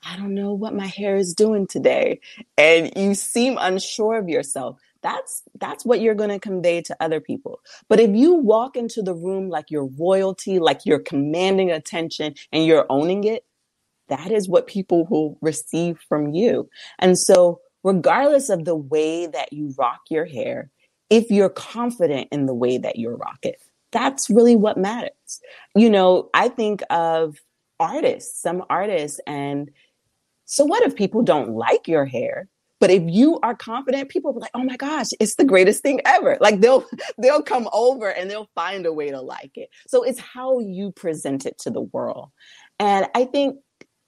I 0.04 0.16
don't 0.16 0.34
know 0.34 0.52
what 0.52 0.74
my 0.74 0.86
hair 0.86 1.16
is 1.16 1.34
doing 1.34 1.66
today 1.66 2.20
and 2.58 2.92
you 2.96 3.14
seem 3.14 3.56
unsure 3.60 4.18
of 4.18 4.28
yourself 4.28 4.78
that's 5.02 5.42
that's 5.60 5.84
what 5.84 6.00
you're 6.00 6.14
going 6.14 6.30
to 6.30 6.38
convey 6.38 6.80
to 6.82 6.96
other 7.00 7.20
people 7.20 7.60
but 7.88 8.00
if 8.00 8.10
you 8.14 8.34
walk 8.34 8.76
into 8.76 9.02
the 9.02 9.14
room 9.14 9.48
like 9.48 9.70
you're 9.70 9.90
royalty 9.98 10.58
like 10.58 10.86
you're 10.86 10.98
commanding 10.98 11.70
attention 11.70 12.34
and 12.52 12.66
you're 12.66 12.86
owning 12.88 13.24
it 13.24 13.44
that 14.12 14.30
is 14.30 14.48
what 14.48 14.66
people 14.66 15.06
will 15.10 15.38
receive 15.40 15.98
from 16.08 16.32
you 16.32 16.68
and 16.98 17.18
so 17.18 17.60
regardless 17.82 18.48
of 18.48 18.64
the 18.64 18.76
way 18.76 19.26
that 19.26 19.52
you 19.52 19.74
rock 19.78 20.00
your 20.10 20.24
hair 20.24 20.70
if 21.10 21.30
you're 21.30 21.50
confident 21.50 22.28
in 22.30 22.46
the 22.46 22.54
way 22.54 22.78
that 22.78 22.96
you 22.96 23.10
rock 23.10 23.38
it 23.42 23.56
that's 23.90 24.30
really 24.30 24.56
what 24.56 24.76
matters 24.76 25.10
you 25.74 25.90
know 25.90 26.30
i 26.34 26.48
think 26.48 26.82
of 26.90 27.36
artists 27.80 28.40
some 28.40 28.62
artists 28.70 29.20
and 29.26 29.70
so 30.52 30.66
what 30.66 30.82
if 30.82 30.94
people 30.94 31.22
don't 31.22 31.54
like 31.54 31.88
your 31.88 32.04
hair? 32.04 32.46
But 32.78 32.90
if 32.90 33.02
you 33.06 33.38
are 33.42 33.54
confident, 33.54 34.10
people 34.10 34.32
will 34.32 34.40
be 34.40 34.42
like, 34.42 34.50
"Oh 34.54 34.64
my 34.64 34.76
gosh, 34.76 35.06
it's 35.18 35.36
the 35.36 35.46
greatest 35.46 35.82
thing 35.82 36.00
ever!" 36.04 36.36
Like 36.42 36.60
they'll 36.60 36.84
they'll 37.18 37.42
come 37.42 37.70
over 37.72 38.08
and 38.08 38.30
they'll 38.30 38.50
find 38.54 38.84
a 38.84 38.92
way 38.92 39.10
to 39.10 39.22
like 39.22 39.52
it. 39.54 39.70
So 39.86 40.02
it's 40.02 40.20
how 40.20 40.58
you 40.58 40.92
present 40.92 41.46
it 41.46 41.56
to 41.60 41.70
the 41.70 41.80
world. 41.80 42.28
And 42.78 43.06
I 43.14 43.24
think 43.24 43.56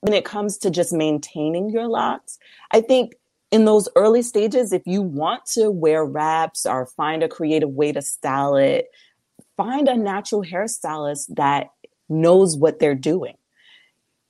when 0.05 0.12
it 0.12 0.26
comes 0.26 0.59
to 0.59 0.70
just 0.70 0.93
maintaining 0.93 1.70
your 1.70 1.89
locks, 1.89 2.39
I 2.70 2.82
think 2.82 3.14
in 3.51 3.64
those 3.64 3.89
early 3.97 4.20
stages, 4.20 4.70
if 4.70 4.82
you 4.85 5.01
want 5.01 5.47
to 5.55 5.70
wear 5.70 6.05
wraps 6.05 6.66
or 6.66 6.85
find 6.89 7.22
a 7.22 7.28
creative 7.28 7.70
way 7.70 7.90
to 7.90 8.02
style 8.02 8.55
it, 8.56 8.89
find 9.56 9.89
a 9.89 9.97
natural 9.97 10.44
hairstylist 10.44 11.36
that 11.36 11.68
knows 12.10 12.55
what 12.55 12.81
they're 12.81 12.94
doing. 12.94 13.36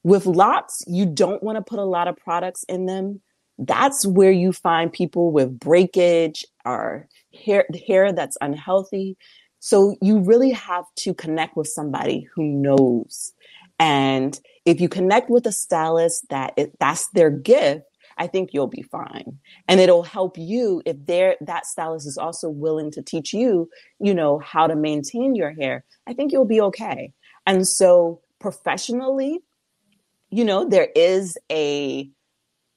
With 0.05 0.27
locks, 0.27 0.85
you 0.87 1.07
don't 1.07 1.43
want 1.43 1.57
to 1.57 1.63
put 1.63 1.81
a 1.81 1.85
lot 1.85 2.07
of 2.07 2.17
products 2.17 2.65
in 2.69 2.87
them. 2.87 3.21
That's 3.59 4.07
where 4.07 4.31
you 4.31 4.53
find 4.53 4.93
people 4.93 5.33
with 5.33 5.59
breakage 5.59 6.45
or 6.65 7.09
hair, 7.33 7.67
hair 7.85 8.13
that's 8.13 8.39
unhealthy. 8.41 9.17
So 9.59 9.97
you 10.01 10.21
really 10.21 10.53
have 10.53 10.85
to 10.99 11.15
connect 11.15 11.57
with 11.57 11.67
somebody 11.67 12.29
who 12.33 12.45
knows. 12.45 13.33
And 13.81 14.39
if 14.65 14.81
you 14.81 14.89
connect 14.89 15.31
with 15.31 15.47
a 15.47 15.53
stylist 15.53 16.29
that 16.31 16.55
it, 16.57 16.79
that's 16.79 17.09
their 17.09 17.31
gift, 17.31 17.85
I 18.17 18.27
think 18.27 18.51
you'll 18.53 18.69
be 18.69 18.83
fine. 18.83 19.39
And 19.69 19.81
it'll 19.81 20.05
help 20.05 20.39
you 20.39 20.83
if 20.87 20.97
there 21.05 21.37
that 21.41 21.67
stylist 21.67 22.07
is 22.07 22.19
also 22.19 22.49
willing 22.49 22.91
to 22.93 23.03
teach 23.03 23.33
you, 23.33 23.69
you 23.99 24.15
know, 24.15 24.39
how 24.39 24.67
to 24.67 24.77
maintain 24.77 25.35
your 25.35 25.53
hair. 25.53 25.85
I 26.07 26.15
think 26.15 26.33
you'll 26.33 26.45
be 26.45 26.61
okay. 26.61 27.13
And 27.47 27.67
so 27.67 28.21
professionally, 28.39 29.41
you 30.31 30.45
know, 30.45 30.69
there 30.69 30.89
is 30.95 31.37
a 31.51 32.09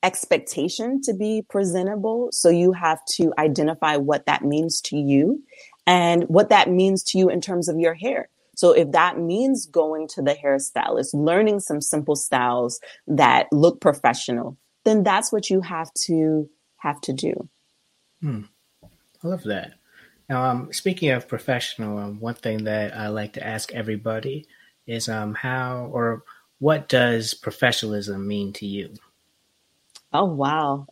expectation 0.04 1.02
to 1.02 1.14
be 1.14 1.44
presentable. 1.50 2.30
So 2.32 2.50
you 2.50 2.72
have 2.74 3.04
to 3.14 3.34
identify 3.38 3.98
what 3.98 4.26
that 4.26 4.44
means 4.44 4.82
to 4.82 4.98
you 4.98 5.44
and 5.86 6.24
what 6.24 6.50
that 6.50 6.70
means 6.70 7.04
to 7.04 7.18
you 7.18 7.30
in 7.30 7.42
terms 7.42 7.68
of 7.68 7.80
your 7.80 7.94
hair. 7.94 8.30
So 8.58 8.72
if 8.72 8.92
that 8.92 9.20
means 9.20 9.68
going 9.68 10.08
to 10.10 10.24
the 10.24 10.34
hairstylist, 10.34 11.14
learning 11.14 11.60
some 11.60 11.80
simple 11.80 12.16
styles 12.16 12.80
that 13.06 13.46
look 13.52 13.80
professional, 13.80 14.58
then 14.84 15.04
that's 15.04 15.32
what 15.32 15.52
you 15.52 15.62
have 15.62 15.94
to 16.06 16.50
have 16.78 17.00
to 17.02 17.14
do. 17.14 17.48
Hmm. 18.20 18.42
I 19.24 19.28
love 19.28 19.44
that. 19.44 19.76
Now, 20.28 20.44
um, 20.44 20.74
speaking 20.74 21.12
of 21.12 21.28
professional, 21.28 22.00
um, 22.00 22.20
one 22.20 22.34
thing 22.34 22.64
that 22.64 22.98
I 22.98 23.10
like 23.10 23.34
to 23.34 23.46
ask 23.46 23.72
everybody 23.74 24.48
is 24.88 25.08
um, 25.08 25.36
how 25.36 25.92
or 25.94 26.24
what 26.58 26.90
does 26.90 27.36
professionalism 27.36 28.28
mean 28.28 28.54
to 28.54 28.66
you? 28.66 28.96
Oh, 30.14 30.26
wow. 30.26 30.88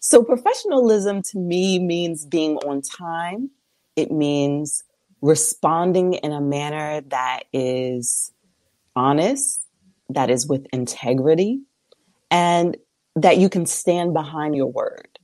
So, 0.00 0.22
professionalism 0.22 1.22
to 1.22 1.38
me 1.38 1.78
means 1.78 2.26
being 2.26 2.58
on 2.58 2.82
time. 2.82 3.50
It 3.96 4.12
means 4.12 4.84
responding 5.22 6.14
in 6.14 6.32
a 6.32 6.40
manner 6.40 7.02
that 7.08 7.44
is 7.52 8.32
honest, 8.96 9.66
that 10.08 10.30
is 10.30 10.46
with 10.46 10.66
integrity, 10.72 11.60
and 12.30 12.76
that 13.16 13.38
you 13.38 13.48
can 13.48 13.66
stand 13.66 14.14
behind 14.14 14.54
your 14.54 14.66
word. 14.66 15.18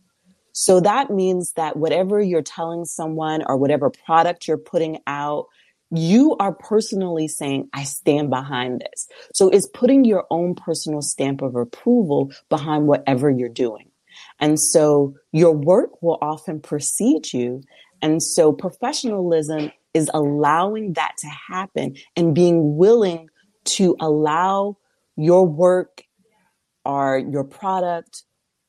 So 0.52 0.80
that 0.80 1.10
means 1.10 1.52
that 1.52 1.76
whatever 1.76 2.20
you're 2.20 2.42
telling 2.42 2.84
someone 2.84 3.44
or 3.46 3.56
whatever 3.56 3.90
product 3.90 4.48
you're 4.48 4.56
putting 4.56 5.00
out, 5.06 5.46
you 5.90 6.34
are 6.40 6.52
personally 6.52 7.28
saying, 7.28 7.68
I 7.72 7.84
stand 7.84 8.30
behind 8.30 8.80
this. 8.80 9.06
So 9.34 9.48
it's 9.50 9.68
putting 9.68 10.04
your 10.04 10.26
own 10.30 10.54
personal 10.54 11.02
stamp 11.02 11.42
of 11.42 11.54
approval 11.54 12.32
behind 12.48 12.86
whatever 12.86 13.30
you're 13.30 13.48
doing. 13.48 13.90
And 14.40 14.58
so 14.58 15.14
your 15.32 15.52
work 15.52 16.02
will 16.02 16.18
often 16.20 16.60
precede 16.60 17.32
you. 17.32 17.62
And 18.02 18.22
so 18.22 18.52
professionalism 18.52 19.72
is 19.96 20.10
allowing 20.12 20.92
that 20.92 21.16
to 21.16 21.26
happen 21.26 21.96
and 22.16 22.34
being 22.34 22.76
willing 22.76 23.30
to 23.64 23.96
allow 23.98 24.76
your 25.16 25.46
work 25.46 26.02
or 26.84 27.18
your 27.18 27.44
product 27.44 28.24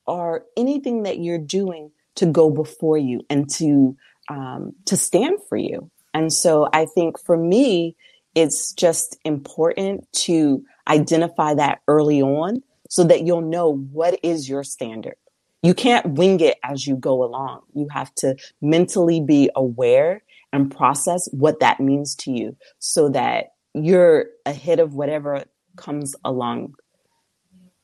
or 0.06 0.46
anything 0.56 1.02
that 1.02 1.18
you're 1.18 1.38
doing 1.38 1.90
to 2.14 2.24
go 2.24 2.48
before 2.48 2.96
you 2.96 3.20
and 3.28 3.50
to 3.50 3.94
um, 4.30 4.72
to 4.86 4.96
stand 4.96 5.38
for 5.48 5.58
you. 5.58 5.90
And 6.14 6.32
so 6.32 6.68
I 6.72 6.86
think 6.86 7.20
for 7.20 7.36
me, 7.36 7.94
it's 8.34 8.72
just 8.72 9.18
important 9.24 10.10
to 10.24 10.64
identify 10.88 11.54
that 11.54 11.80
early 11.88 12.22
on 12.22 12.62
so 12.88 13.04
that 13.04 13.26
you'll 13.26 13.42
know 13.42 13.76
what 13.92 14.18
is 14.22 14.48
your 14.48 14.64
standard. 14.64 15.16
You 15.62 15.74
can't 15.74 16.14
wing 16.14 16.40
it 16.40 16.56
as 16.62 16.86
you 16.86 16.96
go 16.96 17.22
along. 17.22 17.62
You 17.74 17.88
have 17.90 18.14
to 18.16 18.36
mentally 18.62 19.20
be 19.20 19.50
aware 19.54 20.22
and 20.52 20.74
process 20.74 21.28
what 21.32 21.60
that 21.60 21.80
means 21.80 22.14
to 22.16 22.30
you 22.30 22.56
so 22.78 23.08
that 23.10 23.52
you're 23.74 24.26
ahead 24.46 24.80
of 24.80 24.94
whatever 24.94 25.44
comes 25.76 26.14
along. 26.24 26.74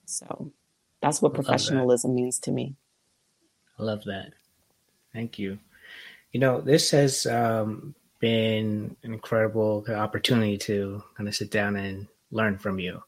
So 0.06 0.52
that's 1.00 1.20
what 1.20 1.34
professionalism 1.34 2.14
means 2.14 2.38
to 2.40 2.52
me. 2.52 2.74
I 3.78 3.82
love 3.82 4.04
that. 4.04 4.32
Thank 5.12 5.38
you. 5.38 5.58
You 6.32 6.40
know, 6.40 6.60
this 6.60 6.90
has 6.90 7.26
um, 7.26 7.94
been 8.18 8.96
an 9.02 9.12
incredible 9.12 9.84
opportunity 9.88 10.58
to 10.58 11.02
kind 11.16 11.28
of 11.28 11.34
sit 11.34 11.50
down 11.50 11.76
and 11.76 12.08
learn 12.30 12.58
from 12.58 12.78
you 12.78 13.02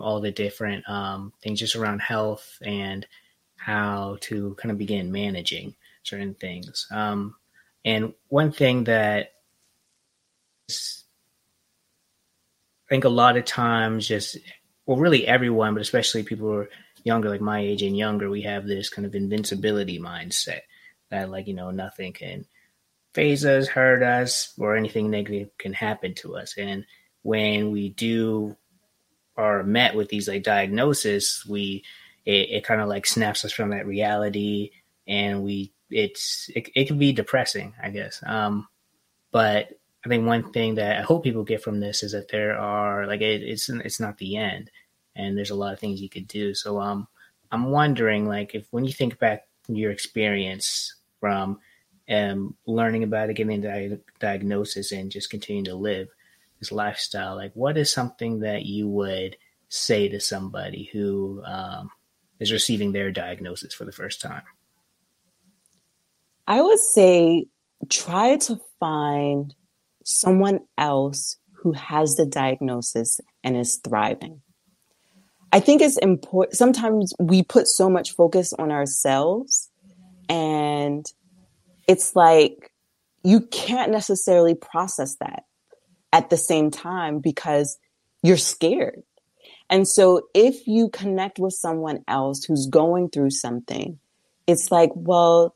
all 0.00 0.20
the 0.20 0.30
different 0.30 0.88
um, 0.88 1.32
things 1.42 1.58
just 1.58 1.76
around 1.76 2.00
health 2.00 2.58
and 2.62 3.06
how 3.56 4.16
to 4.20 4.54
kind 4.54 4.70
of 4.70 4.78
begin 4.78 5.12
managing 5.12 5.74
certain 6.02 6.34
things. 6.34 6.86
Um, 6.90 7.34
and 7.84 8.14
one 8.28 8.52
thing 8.52 8.84
that 8.84 9.32
I 10.68 10.74
think 12.88 13.04
a 13.04 13.08
lot 13.08 13.36
of 13.36 13.44
times 13.44 14.08
just, 14.08 14.36
well, 14.86 14.98
really 14.98 15.26
everyone, 15.26 15.74
but 15.74 15.82
especially 15.82 16.22
people 16.22 16.48
who 16.48 16.54
are 16.54 16.70
younger, 17.04 17.28
like 17.28 17.40
my 17.40 17.60
age 17.60 17.82
and 17.82 17.96
younger, 17.96 18.28
we 18.28 18.42
have 18.42 18.66
this 18.66 18.88
kind 18.88 19.06
of 19.06 19.14
invincibility 19.14 19.98
mindset 19.98 20.60
that 21.10 21.30
like, 21.30 21.46
you 21.46 21.54
know, 21.54 21.70
nothing 21.70 22.12
can– 22.12 22.44
faze 23.12 23.44
us, 23.44 23.66
hurt 23.66 24.04
us, 24.04 24.54
or 24.56 24.76
anything 24.76 25.10
negative 25.10 25.50
can 25.58 25.72
happen 25.72 26.14
to 26.14 26.36
us. 26.36 26.54
And 26.56 26.86
when 27.22 27.72
we 27.72 27.88
do 27.88 28.56
are 29.36 29.64
met 29.64 29.96
with 29.96 30.08
these 30.08 30.28
like 30.28 30.44
diagnosis, 30.44 31.44
we 31.44 31.82
it, 32.24 32.50
it 32.50 32.64
kind 32.64 32.80
of 32.80 32.88
like 32.88 33.06
snaps 33.06 33.44
us 33.44 33.50
from 33.50 33.70
that 33.70 33.84
reality, 33.84 34.70
and 35.08 35.42
we 35.42 35.72
it's 35.90 36.50
it, 36.54 36.70
it 36.74 36.86
can 36.86 36.98
be 36.98 37.12
depressing, 37.12 37.74
I 37.82 37.90
guess. 37.90 38.22
Um, 38.24 38.68
but 39.30 39.70
I 40.04 40.08
think 40.08 40.26
one 40.26 40.52
thing 40.52 40.76
that 40.76 40.98
I 40.98 41.02
hope 41.02 41.24
people 41.24 41.44
get 41.44 41.62
from 41.62 41.80
this 41.80 42.02
is 42.02 42.12
that 42.12 42.28
there 42.28 42.58
are 42.58 43.06
like 43.06 43.20
it, 43.20 43.42
it's 43.42 43.68
it's 43.68 44.00
not 44.00 44.18
the 44.18 44.36
end, 44.36 44.70
and 45.14 45.36
there's 45.36 45.50
a 45.50 45.54
lot 45.54 45.72
of 45.72 45.78
things 45.80 46.00
you 46.00 46.08
could 46.08 46.28
do. 46.28 46.54
So 46.54 46.80
um, 46.80 47.06
I'm 47.50 47.70
wondering 47.70 48.26
like 48.26 48.54
if 48.54 48.66
when 48.70 48.84
you 48.84 48.92
think 48.92 49.18
back 49.18 49.46
your 49.68 49.90
experience 49.90 50.94
from 51.20 51.60
um, 52.08 52.56
learning 52.66 53.04
about 53.04 53.30
it, 53.30 53.34
getting 53.34 53.64
a 53.64 53.98
diagnosis, 54.18 54.92
and 54.92 55.10
just 55.10 55.30
continuing 55.30 55.64
to 55.66 55.74
live 55.74 56.08
this 56.58 56.72
lifestyle. 56.72 57.36
Like, 57.36 57.52
what 57.54 57.76
is 57.76 57.90
something 57.90 58.40
that 58.40 58.64
you 58.64 58.88
would 58.88 59.36
say 59.68 60.08
to 60.08 60.20
somebody 60.20 60.90
who 60.92 61.42
um, 61.44 61.90
is 62.38 62.52
receiving 62.52 62.92
their 62.92 63.10
diagnosis 63.10 63.74
for 63.74 63.84
the 63.84 63.92
first 63.92 64.20
time? 64.20 64.42
I 66.50 66.60
would 66.60 66.80
say 66.80 67.46
try 67.88 68.36
to 68.36 68.58
find 68.80 69.54
someone 70.04 70.58
else 70.76 71.36
who 71.52 71.70
has 71.74 72.16
the 72.16 72.26
diagnosis 72.26 73.20
and 73.44 73.56
is 73.56 73.76
thriving. 73.76 74.42
I 75.52 75.60
think 75.60 75.80
it's 75.80 75.96
important. 75.98 76.56
Sometimes 76.56 77.14
we 77.20 77.44
put 77.44 77.68
so 77.68 77.88
much 77.88 78.16
focus 78.16 78.52
on 78.52 78.72
ourselves 78.72 79.70
and 80.28 81.06
it's 81.86 82.16
like 82.16 82.72
you 83.22 83.42
can't 83.42 83.92
necessarily 83.92 84.56
process 84.56 85.14
that 85.20 85.44
at 86.12 86.30
the 86.30 86.36
same 86.36 86.72
time 86.72 87.20
because 87.20 87.78
you're 88.24 88.36
scared. 88.36 89.04
And 89.68 89.86
so 89.86 90.22
if 90.34 90.66
you 90.66 90.88
connect 90.88 91.38
with 91.38 91.52
someone 91.52 92.02
else 92.08 92.42
who's 92.42 92.66
going 92.66 93.10
through 93.10 93.30
something, 93.30 94.00
it's 94.48 94.72
like, 94.72 94.90
well, 94.96 95.54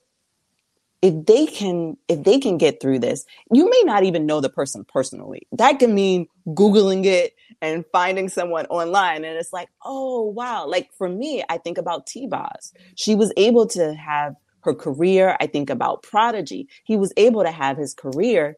if 1.05 1.26
they 1.26 1.44
can 1.44 1.98
if 2.09 2.24
they 2.24 2.39
can 2.39 2.56
get 2.56 2.81
through 2.81 2.98
this, 2.98 3.26
you 3.52 3.68
may 3.68 3.82
not 3.85 4.05
even 4.05 4.24
know 4.24 4.40
the 4.40 4.48
person 4.48 4.86
personally. 4.86 5.47
That 5.52 5.78
can 5.78 5.94
mean 5.94 6.28
googling 6.48 7.05
it 7.05 7.35
and 7.60 7.85
finding 7.93 8.31
someone 8.31 8.64
online 8.66 9.22
and 9.26 9.36
it's 9.36 9.52
like, 9.52 9.68
"Oh, 9.85 10.22
wow." 10.22 10.66
Like 10.66 10.90
for 10.97 11.10
me, 11.10 11.44
I 11.51 11.59
think 11.59 11.76
about 11.76 12.06
T-Boz. 12.06 12.72
She 12.94 13.14
was 13.14 13.35
able 13.36 13.66
to 13.68 13.93
have 13.93 14.35
her 14.60 14.74
career. 14.74 15.36
I 15.40 15.47
think 15.47 15.68
about 15.68 16.02
Prodigy. 16.02 16.68
He 16.85 16.97
was 16.97 17.12
able 17.18 17.43
to 17.43 17.51
have 17.51 17.76
his 17.76 17.93
career 17.93 18.56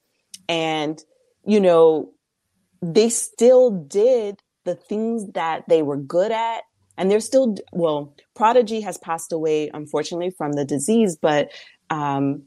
and, 0.49 1.03
you 1.45 1.59
know, 1.59 2.13
they 2.81 3.09
still 3.09 3.73
did 3.73 4.41
the 4.65 4.77
things 4.77 5.33
that 5.33 5.65
they 5.69 5.83
were 5.83 5.97
good 5.97 6.31
at. 6.31 6.63
And 6.97 7.11
they're 7.11 7.21
still, 7.21 7.57
well, 7.73 8.15
Prodigy 8.37 8.81
has 8.83 8.99
passed 8.99 9.33
away, 9.33 9.69
unfortunately, 9.75 10.31
from 10.31 10.53
the 10.53 10.65
disease, 10.65 11.17
but, 11.21 11.51
um, 11.91 12.43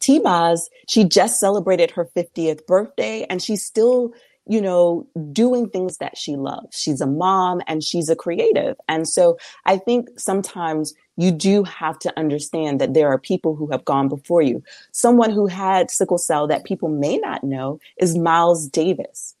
T-Boz, 0.00 0.68
she 0.88 1.04
just 1.04 1.40
celebrated 1.40 1.90
her 1.92 2.08
50th 2.16 2.66
birthday 2.66 3.26
and 3.28 3.42
she's 3.42 3.64
still 3.64 4.12
you 4.48 4.60
know, 4.60 5.06
doing 5.32 5.68
things 5.68 5.98
that 5.98 6.16
she 6.16 6.36
loves. 6.36 6.78
She's 6.78 7.00
a 7.00 7.06
mom 7.06 7.60
and 7.66 7.82
she's 7.82 8.08
a 8.08 8.14
creative. 8.14 8.76
And 8.88 9.08
so 9.08 9.38
I 9.64 9.76
think 9.76 10.08
sometimes 10.18 10.94
you 11.16 11.32
do 11.32 11.64
have 11.64 11.98
to 12.00 12.16
understand 12.16 12.80
that 12.80 12.94
there 12.94 13.08
are 13.08 13.18
people 13.18 13.56
who 13.56 13.68
have 13.72 13.84
gone 13.84 14.08
before 14.08 14.42
you. 14.42 14.62
Someone 14.92 15.30
who 15.30 15.46
had 15.46 15.90
sickle 15.90 16.18
cell 16.18 16.46
that 16.46 16.64
people 16.64 16.88
may 16.88 17.18
not 17.18 17.42
know 17.42 17.80
is 17.96 18.16
Miles 18.16 18.68
Davis. 18.68 19.34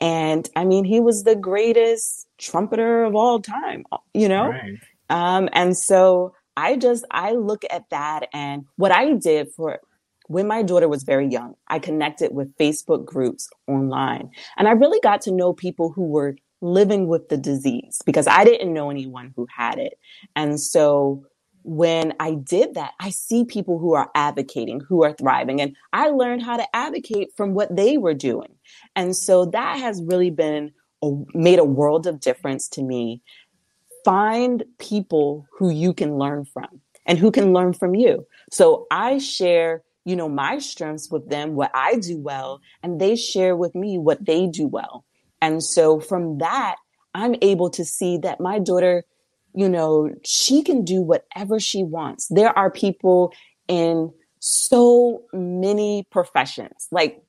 And 0.00 0.48
I 0.54 0.64
mean, 0.64 0.84
he 0.84 1.00
was 1.00 1.24
the 1.24 1.36
greatest 1.36 2.28
trumpeter 2.38 3.02
of 3.02 3.16
all 3.16 3.40
time, 3.40 3.84
you 4.14 4.28
know? 4.28 4.48
Right. 4.48 4.78
Um, 5.10 5.48
and 5.52 5.76
so 5.76 6.34
I 6.56 6.76
just, 6.76 7.04
I 7.10 7.32
look 7.32 7.62
at 7.70 7.88
that 7.90 8.28
and 8.32 8.64
what 8.76 8.92
I 8.92 9.14
did 9.14 9.48
for, 9.56 9.80
when 10.26 10.46
my 10.46 10.62
daughter 10.62 10.88
was 10.88 11.02
very 11.02 11.28
young, 11.28 11.54
I 11.68 11.78
connected 11.78 12.32
with 12.32 12.56
Facebook 12.56 13.04
groups 13.04 13.48
online 13.66 14.30
and 14.56 14.68
I 14.68 14.72
really 14.72 15.00
got 15.00 15.22
to 15.22 15.32
know 15.32 15.52
people 15.52 15.92
who 15.92 16.04
were 16.04 16.36
living 16.60 17.08
with 17.08 17.28
the 17.28 17.36
disease 17.36 18.00
because 18.06 18.26
I 18.26 18.44
didn't 18.44 18.72
know 18.72 18.90
anyone 18.90 19.32
who 19.36 19.46
had 19.54 19.78
it. 19.78 19.94
And 20.36 20.60
so 20.60 21.24
when 21.64 22.14
I 22.18 22.34
did 22.34 22.74
that, 22.74 22.92
I 23.00 23.10
see 23.10 23.44
people 23.44 23.78
who 23.78 23.94
are 23.94 24.10
advocating, 24.14 24.80
who 24.80 25.04
are 25.04 25.12
thriving, 25.12 25.60
and 25.60 25.76
I 25.92 26.08
learned 26.08 26.42
how 26.42 26.56
to 26.56 26.76
advocate 26.76 27.32
from 27.36 27.54
what 27.54 27.74
they 27.74 27.98
were 27.98 28.14
doing. 28.14 28.54
And 28.96 29.16
so 29.16 29.46
that 29.46 29.78
has 29.78 30.02
really 30.02 30.30
been 30.30 30.72
a, 31.02 31.10
made 31.34 31.58
a 31.58 31.64
world 31.64 32.06
of 32.06 32.20
difference 32.20 32.68
to 32.70 32.82
me. 32.82 33.22
Find 34.04 34.64
people 34.78 35.46
who 35.58 35.70
you 35.70 35.92
can 35.94 36.18
learn 36.18 36.44
from 36.44 36.80
and 37.06 37.18
who 37.18 37.30
can 37.30 37.52
learn 37.52 37.72
from 37.72 37.94
you. 37.94 38.26
So 38.50 38.86
I 38.90 39.18
share, 39.18 39.82
you 40.04 40.16
know, 40.16 40.28
my 40.28 40.58
strengths 40.58 41.10
with 41.10 41.28
them, 41.28 41.54
what 41.54 41.70
I 41.74 41.96
do 41.96 42.18
well, 42.18 42.60
and 42.82 43.00
they 43.00 43.16
share 43.16 43.56
with 43.56 43.74
me 43.74 43.98
what 43.98 44.24
they 44.24 44.46
do 44.46 44.66
well. 44.66 45.04
And 45.40 45.62
so 45.62 46.00
from 46.00 46.38
that, 46.38 46.76
I'm 47.14 47.34
able 47.42 47.70
to 47.70 47.84
see 47.84 48.18
that 48.18 48.40
my 48.40 48.58
daughter, 48.58 49.04
you 49.54 49.68
know, 49.68 50.10
she 50.24 50.62
can 50.62 50.84
do 50.84 51.02
whatever 51.02 51.60
she 51.60 51.82
wants. 51.84 52.28
There 52.28 52.56
are 52.56 52.70
people 52.70 53.32
in 53.68 54.12
so 54.38 55.22
many 55.32 56.06
professions. 56.10 56.88
Like 56.90 57.22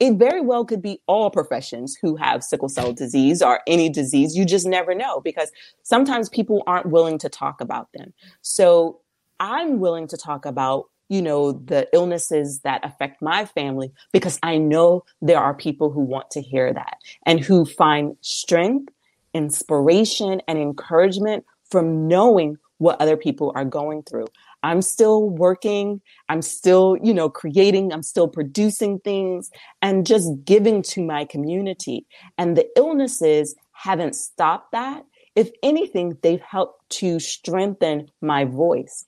it 0.00 0.14
very 0.14 0.40
well 0.40 0.64
could 0.64 0.82
be 0.82 1.00
all 1.06 1.30
professions 1.30 1.96
who 2.00 2.16
have 2.16 2.42
sickle 2.42 2.68
cell 2.68 2.92
disease 2.92 3.40
or 3.40 3.60
any 3.66 3.88
disease. 3.88 4.36
You 4.36 4.44
just 4.44 4.66
never 4.66 4.94
know 4.94 5.20
because 5.20 5.50
sometimes 5.82 6.28
people 6.28 6.62
aren't 6.66 6.86
willing 6.86 7.18
to 7.18 7.28
talk 7.28 7.60
about 7.60 7.88
them. 7.94 8.12
So 8.42 9.00
I'm 9.38 9.78
willing 9.78 10.08
to 10.08 10.16
talk 10.16 10.46
about 10.46 10.86
you 11.08 11.20
know, 11.20 11.52
the 11.52 11.86
illnesses 11.92 12.60
that 12.60 12.84
affect 12.84 13.20
my 13.20 13.44
family 13.44 13.92
because 14.12 14.38
I 14.42 14.56
know 14.58 15.04
there 15.20 15.38
are 15.38 15.54
people 15.54 15.90
who 15.90 16.00
want 16.00 16.30
to 16.32 16.40
hear 16.40 16.72
that 16.72 16.96
and 17.26 17.40
who 17.40 17.66
find 17.66 18.16
strength, 18.20 18.92
inspiration, 19.34 20.40
and 20.48 20.58
encouragement 20.58 21.44
from 21.70 22.08
knowing 22.08 22.56
what 22.78 23.00
other 23.00 23.16
people 23.16 23.52
are 23.54 23.64
going 23.64 24.02
through. 24.02 24.26
I'm 24.64 24.80
still 24.80 25.28
working. 25.28 26.00
I'm 26.30 26.40
still, 26.40 26.96
you 27.02 27.12
know, 27.12 27.28
creating. 27.28 27.92
I'm 27.92 28.02
still 28.02 28.26
producing 28.26 28.98
things 29.00 29.50
and 29.82 30.06
just 30.06 30.30
giving 30.46 30.82
to 30.84 31.04
my 31.04 31.26
community. 31.26 32.06
And 32.38 32.56
the 32.56 32.66
illnesses 32.74 33.54
haven't 33.72 34.14
stopped 34.14 34.72
that. 34.72 35.04
If 35.36 35.50
anything, 35.62 36.16
they've 36.22 36.40
helped 36.40 36.88
to 37.00 37.20
strengthen 37.20 38.08
my 38.22 38.46
voice 38.46 39.04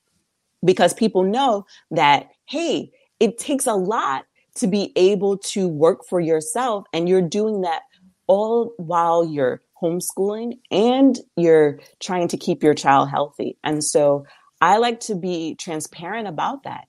because 0.63 0.93
people 0.93 1.23
know 1.23 1.65
that, 1.91 2.29
hey, 2.45 2.91
it 3.19 3.39
takes 3.39 3.67
a 3.67 3.75
lot 3.75 4.27
to 4.57 4.67
be 4.67 4.93
able 4.95 5.39
to 5.39 5.69
work 5.69 6.05
for 6.07 6.21
yourself. 6.21 6.85
And 6.93 7.09
you're 7.09 7.23
doing 7.23 7.63
that 7.63 7.81
all 8.27 8.75
while 8.77 9.25
you're 9.25 9.63
homeschooling 9.83 10.59
and 10.71 11.19
you're 11.37 11.81
trying 12.01 12.29
to 12.29 12.37
keep 12.37 12.63
your 12.63 12.75
child 12.75 13.09
healthy. 13.09 13.57
And 13.65 13.83
so 13.83 14.27
I 14.61 14.79
like 14.79 15.01
to 15.01 15.15
be 15.15 15.55
transparent 15.55 16.29
about 16.29 16.65
that. 16.65 16.87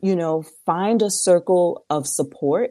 You 0.00 0.16
know, 0.16 0.42
find 0.64 1.02
a 1.02 1.10
circle 1.10 1.84
of 1.90 2.06
support 2.06 2.70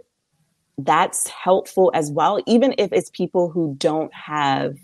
that's 0.77 1.27
helpful 1.27 1.91
as 1.93 2.11
well, 2.11 2.41
even 2.47 2.73
if 2.77 2.91
it's 2.91 3.09
people 3.09 3.49
who 3.49 3.75
don't 3.77 4.13
have 4.13 4.77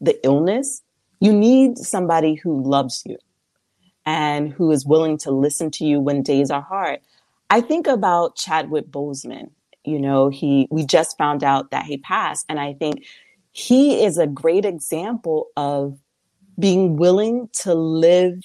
the 0.00 0.18
illness. 0.24 0.82
You 1.20 1.32
need 1.32 1.78
somebody 1.78 2.34
who 2.34 2.62
loves 2.68 3.02
you 3.06 3.16
and 4.04 4.52
who 4.52 4.72
is 4.72 4.84
willing 4.84 5.18
to 5.18 5.30
listen 5.30 5.70
to 5.72 5.84
you 5.84 6.00
when 6.00 6.22
days 6.22 6.50
are 6.50 6.62
hard. 6.62 6.98
I 7.50 7.60
think 7.60 7.86
about 7.86 8.34
Chadwick 8.34 8.86
Boseman. 8.86 9.50
You 9.84 10.00
know, 10.00 10.28
he 10.30 10.68
we 10.70 10.84
just 10.86 11.18
found 11.18 11.44
out 11.44 11.70
that 11.70 11.84
he 11.84 11.98
passed, 11.98 12.46
and 12.48 12.58
I 12.58 12.72
think 12.72 13.04
he 13.52 14.04
is 14.04 14.16
a 14.16 14.26
great 14.26 14.64
example 14.64 15.48
of 15.56 15.98
being 16.58 16.96
willing 16.96 17.48
to 17.60 17.74
live 17.74 18.42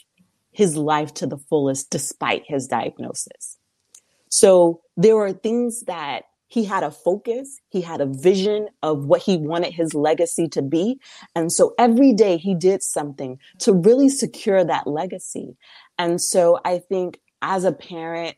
his 0.57 0.75
life 0.75 1.13
to 1.13 1.27
the 1.27 1.37
fullest 1.37 1.91
despite 1.91 2.41
his 2.47 2.65
diagnosis. 2.65 3.59
So 4.31 4.81
there 4.97 5.15
were 5.15 5.31
things 5.31 5.83
that 5.83 6.23
he 6.47 6.65
had 6.65 6.81
a 6.81 6.89
focus, 6.89 7.59
he 7.69 7.79
had 7.81 8.01
a 8.01 8.07
vision 8.07 8.69
of 8.81 9.05
what 9.05 9.21
he 9.21 9.37
wanted 9.37 9.71
his 9.71 9.93
legacy 9.93 10.47
to 10.47 10.63
be. 10.63 10.99
And 11.35 11.51
so 11.51 11.75
every 11.77 12.11
day 12.11 12.37
he 12.37 12.55
did 12.55 12.81
something 12.81 13.37
to 13.59 13.71
really 13.71 14.09
secure 14.09 14.63
that 14.63 14.87
legacy. 14.87 15.55
And 15.99 16.19
so 16.19 16.59
I 16.65 16.79
think 16.79 17.19
as 17.43 17.63
a 17.63 17.71
parent, 17.71 18.35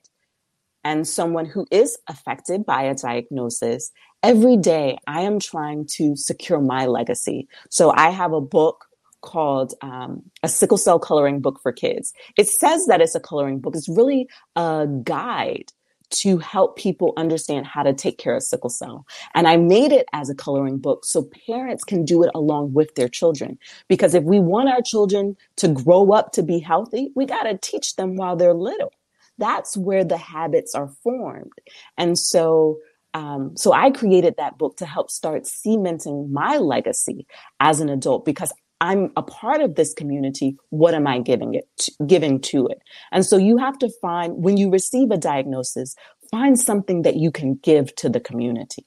and 0.84 1.08
someone 1.08 1.46
who 1.46 1.68
is 1.72 1.98
affected 2.08 2.66
by 2.66 2.84
a 2.84 2.96
diagnosis, 2.96 3.91
every 4.24 4.58
day 4.58 4.98
I 5.08 5.22
am 5.22 5.40
trying 5.40 5.86
to 5.98 6.16
secure 6.16 6.60
my 6.60 6.86
legacy. 6.86 7.48
So 7.70 7.91
I 7.91 8.10
have 8.10 8.34
a 8.34 8.41
book 8.41 8.89
called 9.22 9.74
um, 9.82 10.24
a 10.44 10.48
sickle 10.48 10.78
cell 10.78 11.00
coloring 11.00 11.40
book 11.40 11.60
for 11.62 11.72
kids. 11.72 12.14
It 12.38 12.48
says 12.48 12.86
that 12.88 13.02
it's 13.02 13.16
a 13.16 13.20
coloring 13.20 13.60
book. 13.60 13.76
It's 13.76 13.90
really 13.90 14.30
a 14.56 14.88
guide 15.04 15.72
to 16.12 16.40
help 16.40 16.76
people 16.76 17.14
understand 17.18 17.68
how 17.68 17.84
to 17.84 17.94
take 17.94 18.18
care 18.18 18.36
of 18.36 18.41
sickle 18.41 18.72
cell. 18.72 19.06
And 19.36 19.48
I 19.48 19.58
made 19.58 19.91
it 19.91 20.08
as 20.12 20.28
a 20.30 20.36
coloring 20.36 20.80
book 20.80 21.06
so 21.06 21.30
parents 21.48 21.84
can 21.84 22.04
do 22.04 22.24
it 22.24 22.32
along 22.34 22.74
with 22.74 22.96
their 22.96 23.08
children. 23.08 23.60
Because 23.88 24.16
if 24.16 24.24
we 24.24 24.40
want 24.40 24.70
our 24.70 24.82
children 24.82 25.38
to 25.58 25.68
grow 25.68 26.12
up 26.12 26.32
to 26.32 26.41
be 26.41 26.58
healthy, 26.58 27.12
we 27.16 27.26
got 27.26 27.44
to 27.44 27.58
teach 27.58 27.96
them 27.96 28.16
while 28.16 28.36
they're 28.36 28.56
little 28.56 28.91
that's 29.40 29.76
where 29.76 30.04
the 30.04 30.18
habits 30.18 30.76
are 30.76 30.90
formed. 31.02 31.54
And 31.98 32.20
so, 32.20 32.80
um, 33.14 33.56
so 33.58 33.74
I 33.74 33.90
created 33.90 34.36
that 34.38 34.58
book 34.58 34.78
to 34.78 34.86
help 34.86 35.10
start 35.10 35.48
cementing 35.48 36.32
my 36.32 36.58
legacy 36.58 37.26
as 37.60 37.80
an 37.80 37.90
adult 37.90 38.26
because 38.26 38.54
I'm 38.81 39.11
a 39.15 39.23
part 39.23 39.61
of 39.61 39.76
this 39.76 39.93
community. 39.93 40.56
What 40.69 40.93
am 40.93 41.07
I 41.07 41.19
giving 41.19 41.53
it, 41.53 41.89
giving 42.06 42.39
to 42.41 42.68
it? 42.68 42.80
And 43.11 43.26
so 43.26 43.38
you 43.38 43.57
have 43.57 43.77
to 43.80 43.89
find, 44.01 44.41
when 44.41 44.57
you 44.57 44.69
receive 44.69 45.11
a 45.11 45.18
diagnosis, 45.18 45.95
find 46.31 46.60
something 46.60 47.01
that 47.01 47.18
you 47.18 47.31
can 47.31 47.56
give 47.56 47.95
to 47.97 48.10
the 48.10 48.19
community. 48.19 48.85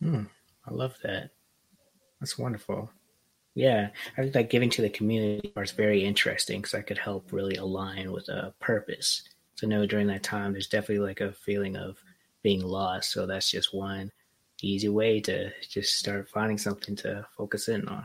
Hmm, 0.00 0.24
I 0.66 0.72
love 0.72 0.96
that. 1.02 1.30
That's 2.20 2.38
wonderful. 2.38 2.90
Yeah, 3.54 3.90
I 4.18 4.22
think 4.22 4.32
that 4.32 4.50
giving 4.50 4.70
to 4.70 4.82
the 4.82 4.90
community 4.90 5.52
is 5.56 5.70
very 5.70 6.04
interesting 6.04 6.60
because 6.60 6.74
I 6.74 6.82
could 6.82 6.98
help 6.98 7.32
really 7.32 7.54
align 7.54 8.10
with 8.10 8.28
a 8.28 8.52
purpose. 8.58 9.22
So, 9.54 9.68
know 9.68 9.86
during 9.86 10.08
that 10.08 10.24
time, 10.24 10.52
there's 10.52 10.66
definitely 10.66 11.06
like 11.06 11.20
a 11.20 11.32
feeling 11.32 11.76
of 11.76 12.02
being 12.42 12.64
lost. 12.64 13.12
So 13.12 13.26
that's 13.26 13.50
just 13.50 13.72
one 13.72 14.10
easy 14.62 14.88
way 14.88 15.20
to 15.20 15.50
just 15.68 15.96
start 15.96 16.28
finding 16.28 16.58
something 16.58 16.96
to 16.96 17.26
focus 17.36 17.68
in 17.68 17.86
on. 17.88 18.04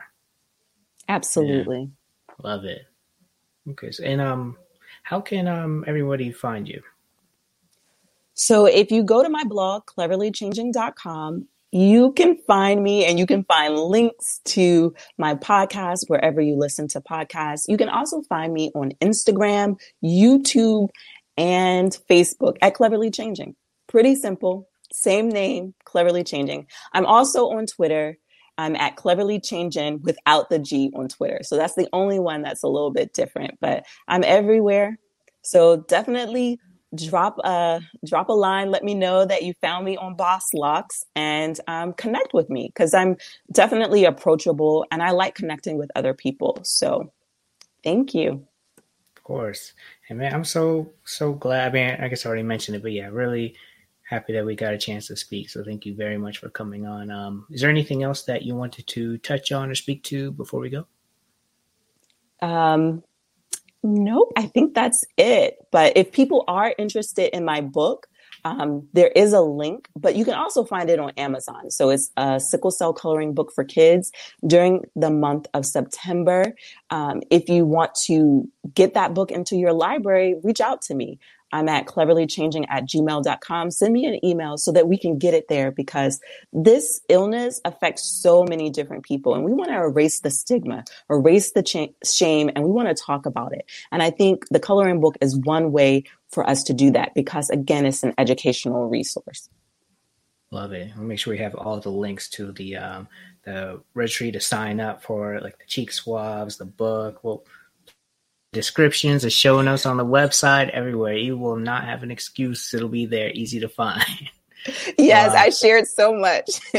Absolutely, 1.10 1.90
yeah. 2.30 2.36
love 2.50 2.64
it. 2.64 2.84
Okay, 3.72 3.92
so 3.92 4.04
and 4.04 4.22
um, 4.22 4.58
how 5.04 5.20
can 5.20 5.48
um 5.48 5.84
everybody 5.88 6.32
find 6.32 6.68
you? 6.68 6.82
So 8.34 8.66
if 8.66 8.90
you 8.90 9.04
go 9.04 9.22
to 9.22 9.30
my 9.30 9.44
blog, 9.44 9.86
cleverlychanging.com, 9.88 11.46
you 11.72 12.14
can 12.14 12.38
find 12.48 12.82
me 12.82 13.06
and 13.06 13.20
you 13.20 13.26
can 13.26 13.44
find 13.44 13.78
links 13.78 14.40
to 14.46 14.94
my 15.18 15.36
podcast 15.36 16.06
wherever 16.08 16.40
you 16.40 16.56
listen 16.56 16.88
to 16.90 17.02
podcasts. 17.02 17.66
You 17.68 17.76
can 17.76 17.90
also 17.90 18.22
find 18.24 18.54
me 18.54 18.72
on 18.74 18.92
Instagram, 19.02 19.78
YouTube, 20.04 20.90
and 21.38 21.92
Facebook 22.10 22.58
at 22.62 22.74
Cleverly 22.74 23.12
Changing. 23.12 23.56
Pretty 23.88 24.16
simple. 24.16 24.68
Same 24.92 25.30
name, 25.30 25.74
Cleverly 25.84 26.24
Changing. 26.24 26.66
I'm 26.94 27.06
also 27.06 27.50
on 27.50 27.66
Twitter. 27.66 28.18
I'm 28.60 28.76
at 28.76 28.98
Cleverly 28.98 29.40
Changing 29.40 30.02
without 30.02 30.50
the 30.50 30.60
G 30.60 30.92
on 30.94 31.08
Twitter. 31.08 31.40
So 31.44 31.56
that's 31.56 31.76
the 31.76 31.88
only 31.94 32.20
one 32.20 32.42
that's 32.42 32.62
a 32.62 32.68
little 32.68 32.92
bit 32.92 33.14
different, 33.14 33.58
but 33.62 33.86
I'm 34.10 34.22
everywhere. 34.26 35.00
So 35.44 35.78
definitely 35.78 36.60
drop 36.96 37.38
a 37.44 37.80
drop 38.04 38.30
a 38.30 38.34
line 38.34 38.72
let 38.72 38.84
me 38.84 38.96
know 38.96 39.24
that 39.24 39.44
you 39.44 39.54
found 39.62 39.86
me 39.86 39.96
on 39.96 40.16
boss 40.16 40.56
locks 40.56 41.06
and 41.16 41.60
um, 41.68 41.94
connect 41.94 42.34
with 42.34 42.50
me 42.50 42.66
because 42.66 42.96
i'm 42.96 43.16
definitely 43.52 44.06
approachable 44.06 44.84
and 44.92 45.04
i 45.04 45.12
like 45.12 45.36
connecting 45.36 45.78
with 45.78 45.92
other 45.96 46.16
people 46.16 46.58
so 46.64 47.12
thank 47.84 48.16
you 48.16 48.44
of 49.16 49.24
course 49.24 49.74
and 50.10 50.18
man 50.18 50.34
i'm 50.34 50.44
so 50.44 50.90
so 51.06 51.32
glad 51.32 51.70
i 51.70 51.72
mean 51.72 52.02
i 52.02 52.08
guess 52.08 52.26
i 52.26 52.28
already 52.28 52.42
mentioned 52.42 52.76
it 52.76 52.82
but 52.82 52.92
yeah 52.92 53.08
really 53.12 53.56
happy 54.10 54.34
that 54.34 54.46
we 54.46 54.56
got 54.56 54.74
a 54.74 54.78
chance 54.78 55.08
to 55.08 55.16
speak 55.16 55.50
so 55.50 55.64
thank 55.64 55.86
you 55.86 55.94
very 55.96 56.18
much 56.18 56.40
for 56.40 56.50
coming 56.50 56.86
on 56.88 57.12
um, 57.12 57.46
is 57.52 57.62
there 57.62 57.70
anything 57.70 58.04
else 58.04 58.24
that 58.24 58.44
you 58.44 58.56
wanted 58.56 58.88
to 58.88 59.18
touch 59.20 59.52
on 59.52 59.70
or 59.70 59.76
speak 59.76 60.04
to 60.04 60.32
before 60.32 60.60
we 60.60 60.70
go 60.70 60.86
um 62.42 63.04
Nope, 63.84 64.34
I 64.36 64.46
think 64.48 64.74
that's 64.74 65.06
it. 65.18 65.58
But 65.72 65.96
if 65.96 66.12
people 66.12 66.44
are 66.48 66.74
interested 66.78 67.36
in 67.36 67.46
my 67.46 67.62
book, 67.62 68.08
um, 68.46 68.88
there 68.94 69.10
is 69.10 69.34
a 69.34 69.42
link, 69.42 69.88
but 69.96 70.16
you 70.16 70.24
can 70.24 70.34
also 70.34 70.64
find 70.64 70.90
it 70.90 71.00
on 71.00 71.12
Amazon. 71.18 71.70
So 71.72 71.90
it's 71.90 72.10
a 72.16 72.40
sickle 72.40 72.72
cell 72.72 72.94
coloring 72.94 73.34
book 73.34 73.52
for 73.54 73.64
kids 73.64 74.12
during 74.46 74.86
the 74.96 75.10
month 75.10 75.48
of 75.54 75.66
September. 75.66 76.54
Um, 76.90 77.22
if 77.30 77.50
you 77.50 77.66
want 77.66 77.96
to 78.06 78.50
get 78.74 78.94
that 78.94 79.14
book 79.14 79.32
into 79.32 79.56
your 79.56 79.74
library, 79.74 80.36
reach 80.44 80.62
out 80.62 80.82
to 80.84 80.96
me. 80.96 81.20
I'm 81.52 81.70
at 81.70 81.86
cleverlychanging 81.86 82.66
at 82.70 82.86
gmail.com. 82.86 83.72
Send 83.72 83.94
me 83.94 84.06
an 84.06 84.24
email 84.26 84.58
so 84.58 84.72
that 84.72 84.88
we 84.88 84.98
can 84.98 85.18
get 85.18 85.34
it 85.34 85.48
there 85.48 85.72
because 85.72 86.20
this 86.54 87.02
illness 87.10 87.62
affects 87.66 88.04
so 88.04 88.44
many 88.44 88.70
different 88.70 89.04
people 89.04 89.36
and 89.36 89.44
we 89.44 89.52
want 89.52 89.70
to 89.70 89.78
erase 89.78 90.22
the 90.22 90.32
stigma, 90.32 90.84
erase 91.10 91.52
the 91.52 91.64
ch- 91.64 91.94
shame, 92.06 92.50
and 92.56 92.66
we 92.66 92.72
want 92.72 92.88
to 92.88 93.04
talk 93.04 93.26
about 93.26 93.54
it. 93.54 93.66
And 93.92 94.04
I 94.04 94.12
think 94.12 94.48
the 94.50 94.60
coloring 94.60 95.00
book 95.00 95.18
is 95.22 95.38
one 95.38 95.72
way 95.72 96.04
for 96.30 96.48
us 96.48 96.64
to 96.64 96.74
do 96.74 96.92
that 96.92 97.14
because 97.16 97.50
again, 97.50 97.86
it's 97.86 98.04
an 98.04 98.14
educational 98.18 98.88
resource. 98.88 99.50
Love 100.52 100.72
it. 100.74 100.92
We'll 100.96 101.06
make 101.06 101.20
sure 101.20 101.32
we 101.32 101.40
have 101.40 101.56
all 101.56 101.80
the 101.80 101.92
links 101.92 102.28
to 102.32 102.52
the 102.52 102.78
um, 102.78 103.08
the 103.44 103.82
registry 103.94 104.32
to 104.32 104.40
sign 104.40 104.80
up 104.80 105.04
for 105.04 105.40
like 105.42 105.60
the 105.60 105.66
cheek 105.66 105.92
swabs, 105.92 106.58
the 106.58 106.66
book. 106.66 107.24
Well, 107.24 107.44
descriptions, 108.52 109.24
the 109.24 109.30
show 109.30 109.62
notes 109.62 109.86
on 109.86 109.98
the 109.98 110.06
website, 110.06 110.70
everywhere. 110.70 111.14
You 111.14 111.38
will 111.38 111.58
not 111.58 111.86
have 111.86 112.04
an 112.04 112.12
excuse. 112.12 112.74
It'll 112.74 112.90
be 112.90 113.06
there, 113.06 113.32
easy 113.32 113.60
to 113.62 113.70
find. 113.70 114.04
Yes, 114.98 115.32
uh, 115.32 115.38
I 115.38 115.50
shared 115.52 115.88
so 115.88 116.14
much 116.14 116.60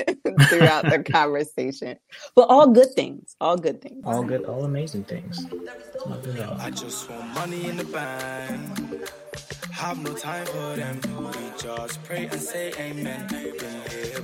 throughout 0.51 0.85
the 0.91 1.03
conversation. 1.03 1.97
But 2.35 2.43
all 2.51 2.69
good 2.69 2.93
things. 2.95 3.35
All 3.41 3.57
good 3.57 3.81
things. 3.81 4.03
All 4.05 4.23
good, 4.23 4.45
all 4.45 4.67
amazing 4.67 5.05
things. 5.05 5.47
I 6.61 6.71
just 6.71 7.09
want 7.09 7.35
money 7.35 7.67
in 7.67 7.79
the 7.79 7.85
bank. 7.85 9.11
Have 9.81 10.05
no 10.05 10.13
time 10.13 10.45
for 10.45 10.77
them. 10.77 11.01
We 11.19 11.59
just 11.59 12.05
pray 12.05 12.27
and 12.27 12.39
say 12.39 12.71
amen. 12.79 13.27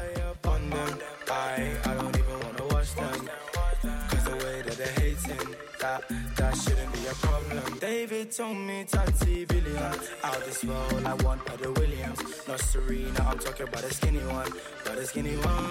That, 6.37 6.57
shouldn't 6.57 6.93
be 6.95 7.07
a 7.07 7.15
problem. 7.15 7.79
David 7.79 8.33
told 8.33 8.57
me 8.57 8.85
Tati 8.85 9.45
Billion. 9.45 9.77
Out 9.77 10.45
this 10.47 10.65
world, 10.65 11.03
I 11.05 11.15
want 11.23 11.43
Williams. 11.77 12.21
Not 12.49 12.61
Serena, 12.61 13.27
I'm 13.29 13.39
talking 13.39 13.69
about 13.69 13.85
a 13.85 13.93
skinny 13.93 14.21
one. 14.21 14.51
But 14.85 14.99
a 14.99 15.07
skinny 15.07 15.37
one. 15.37 15.71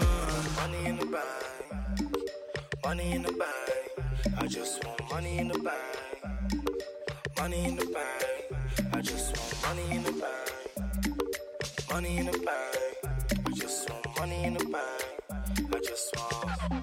Money 0.56 0.86
in 0.86 0.98
the. 0.98 1.22
Money 2.84 3.12
in 3.14 3.24
the. 3.24 4.03
I 4.38 4.48
just 4.48 4.84
want 4.86 5.10
money 5.10 5.38
in 5.38 5.48
the 5.48 5.60
bank. 5.60 6.74
Money 7.38 7.66
in 7.66 7.76
the 7.76 7.86
bank. 7.86 8.94
I 8.94 9.02
just 9.02 9.38
want 9.38 9.78
money 9.78 9.96
in 9.96 10.04
the 10.04 10.12
bank. 10.12 11.90
Money 11.90 12.18
in 12.18 12.26
the 12.26 12.38
bank. 12.40 13.46
I 13.46 13.52
just 13.52 13.90
want 13.90 14.20
money 14.20 14.44
in 14.44 14.54
the 14.56 14.66
bank. 14.66 15.74
I 15.74 15.80
just 15.80 16.16
want. 16.16 16.83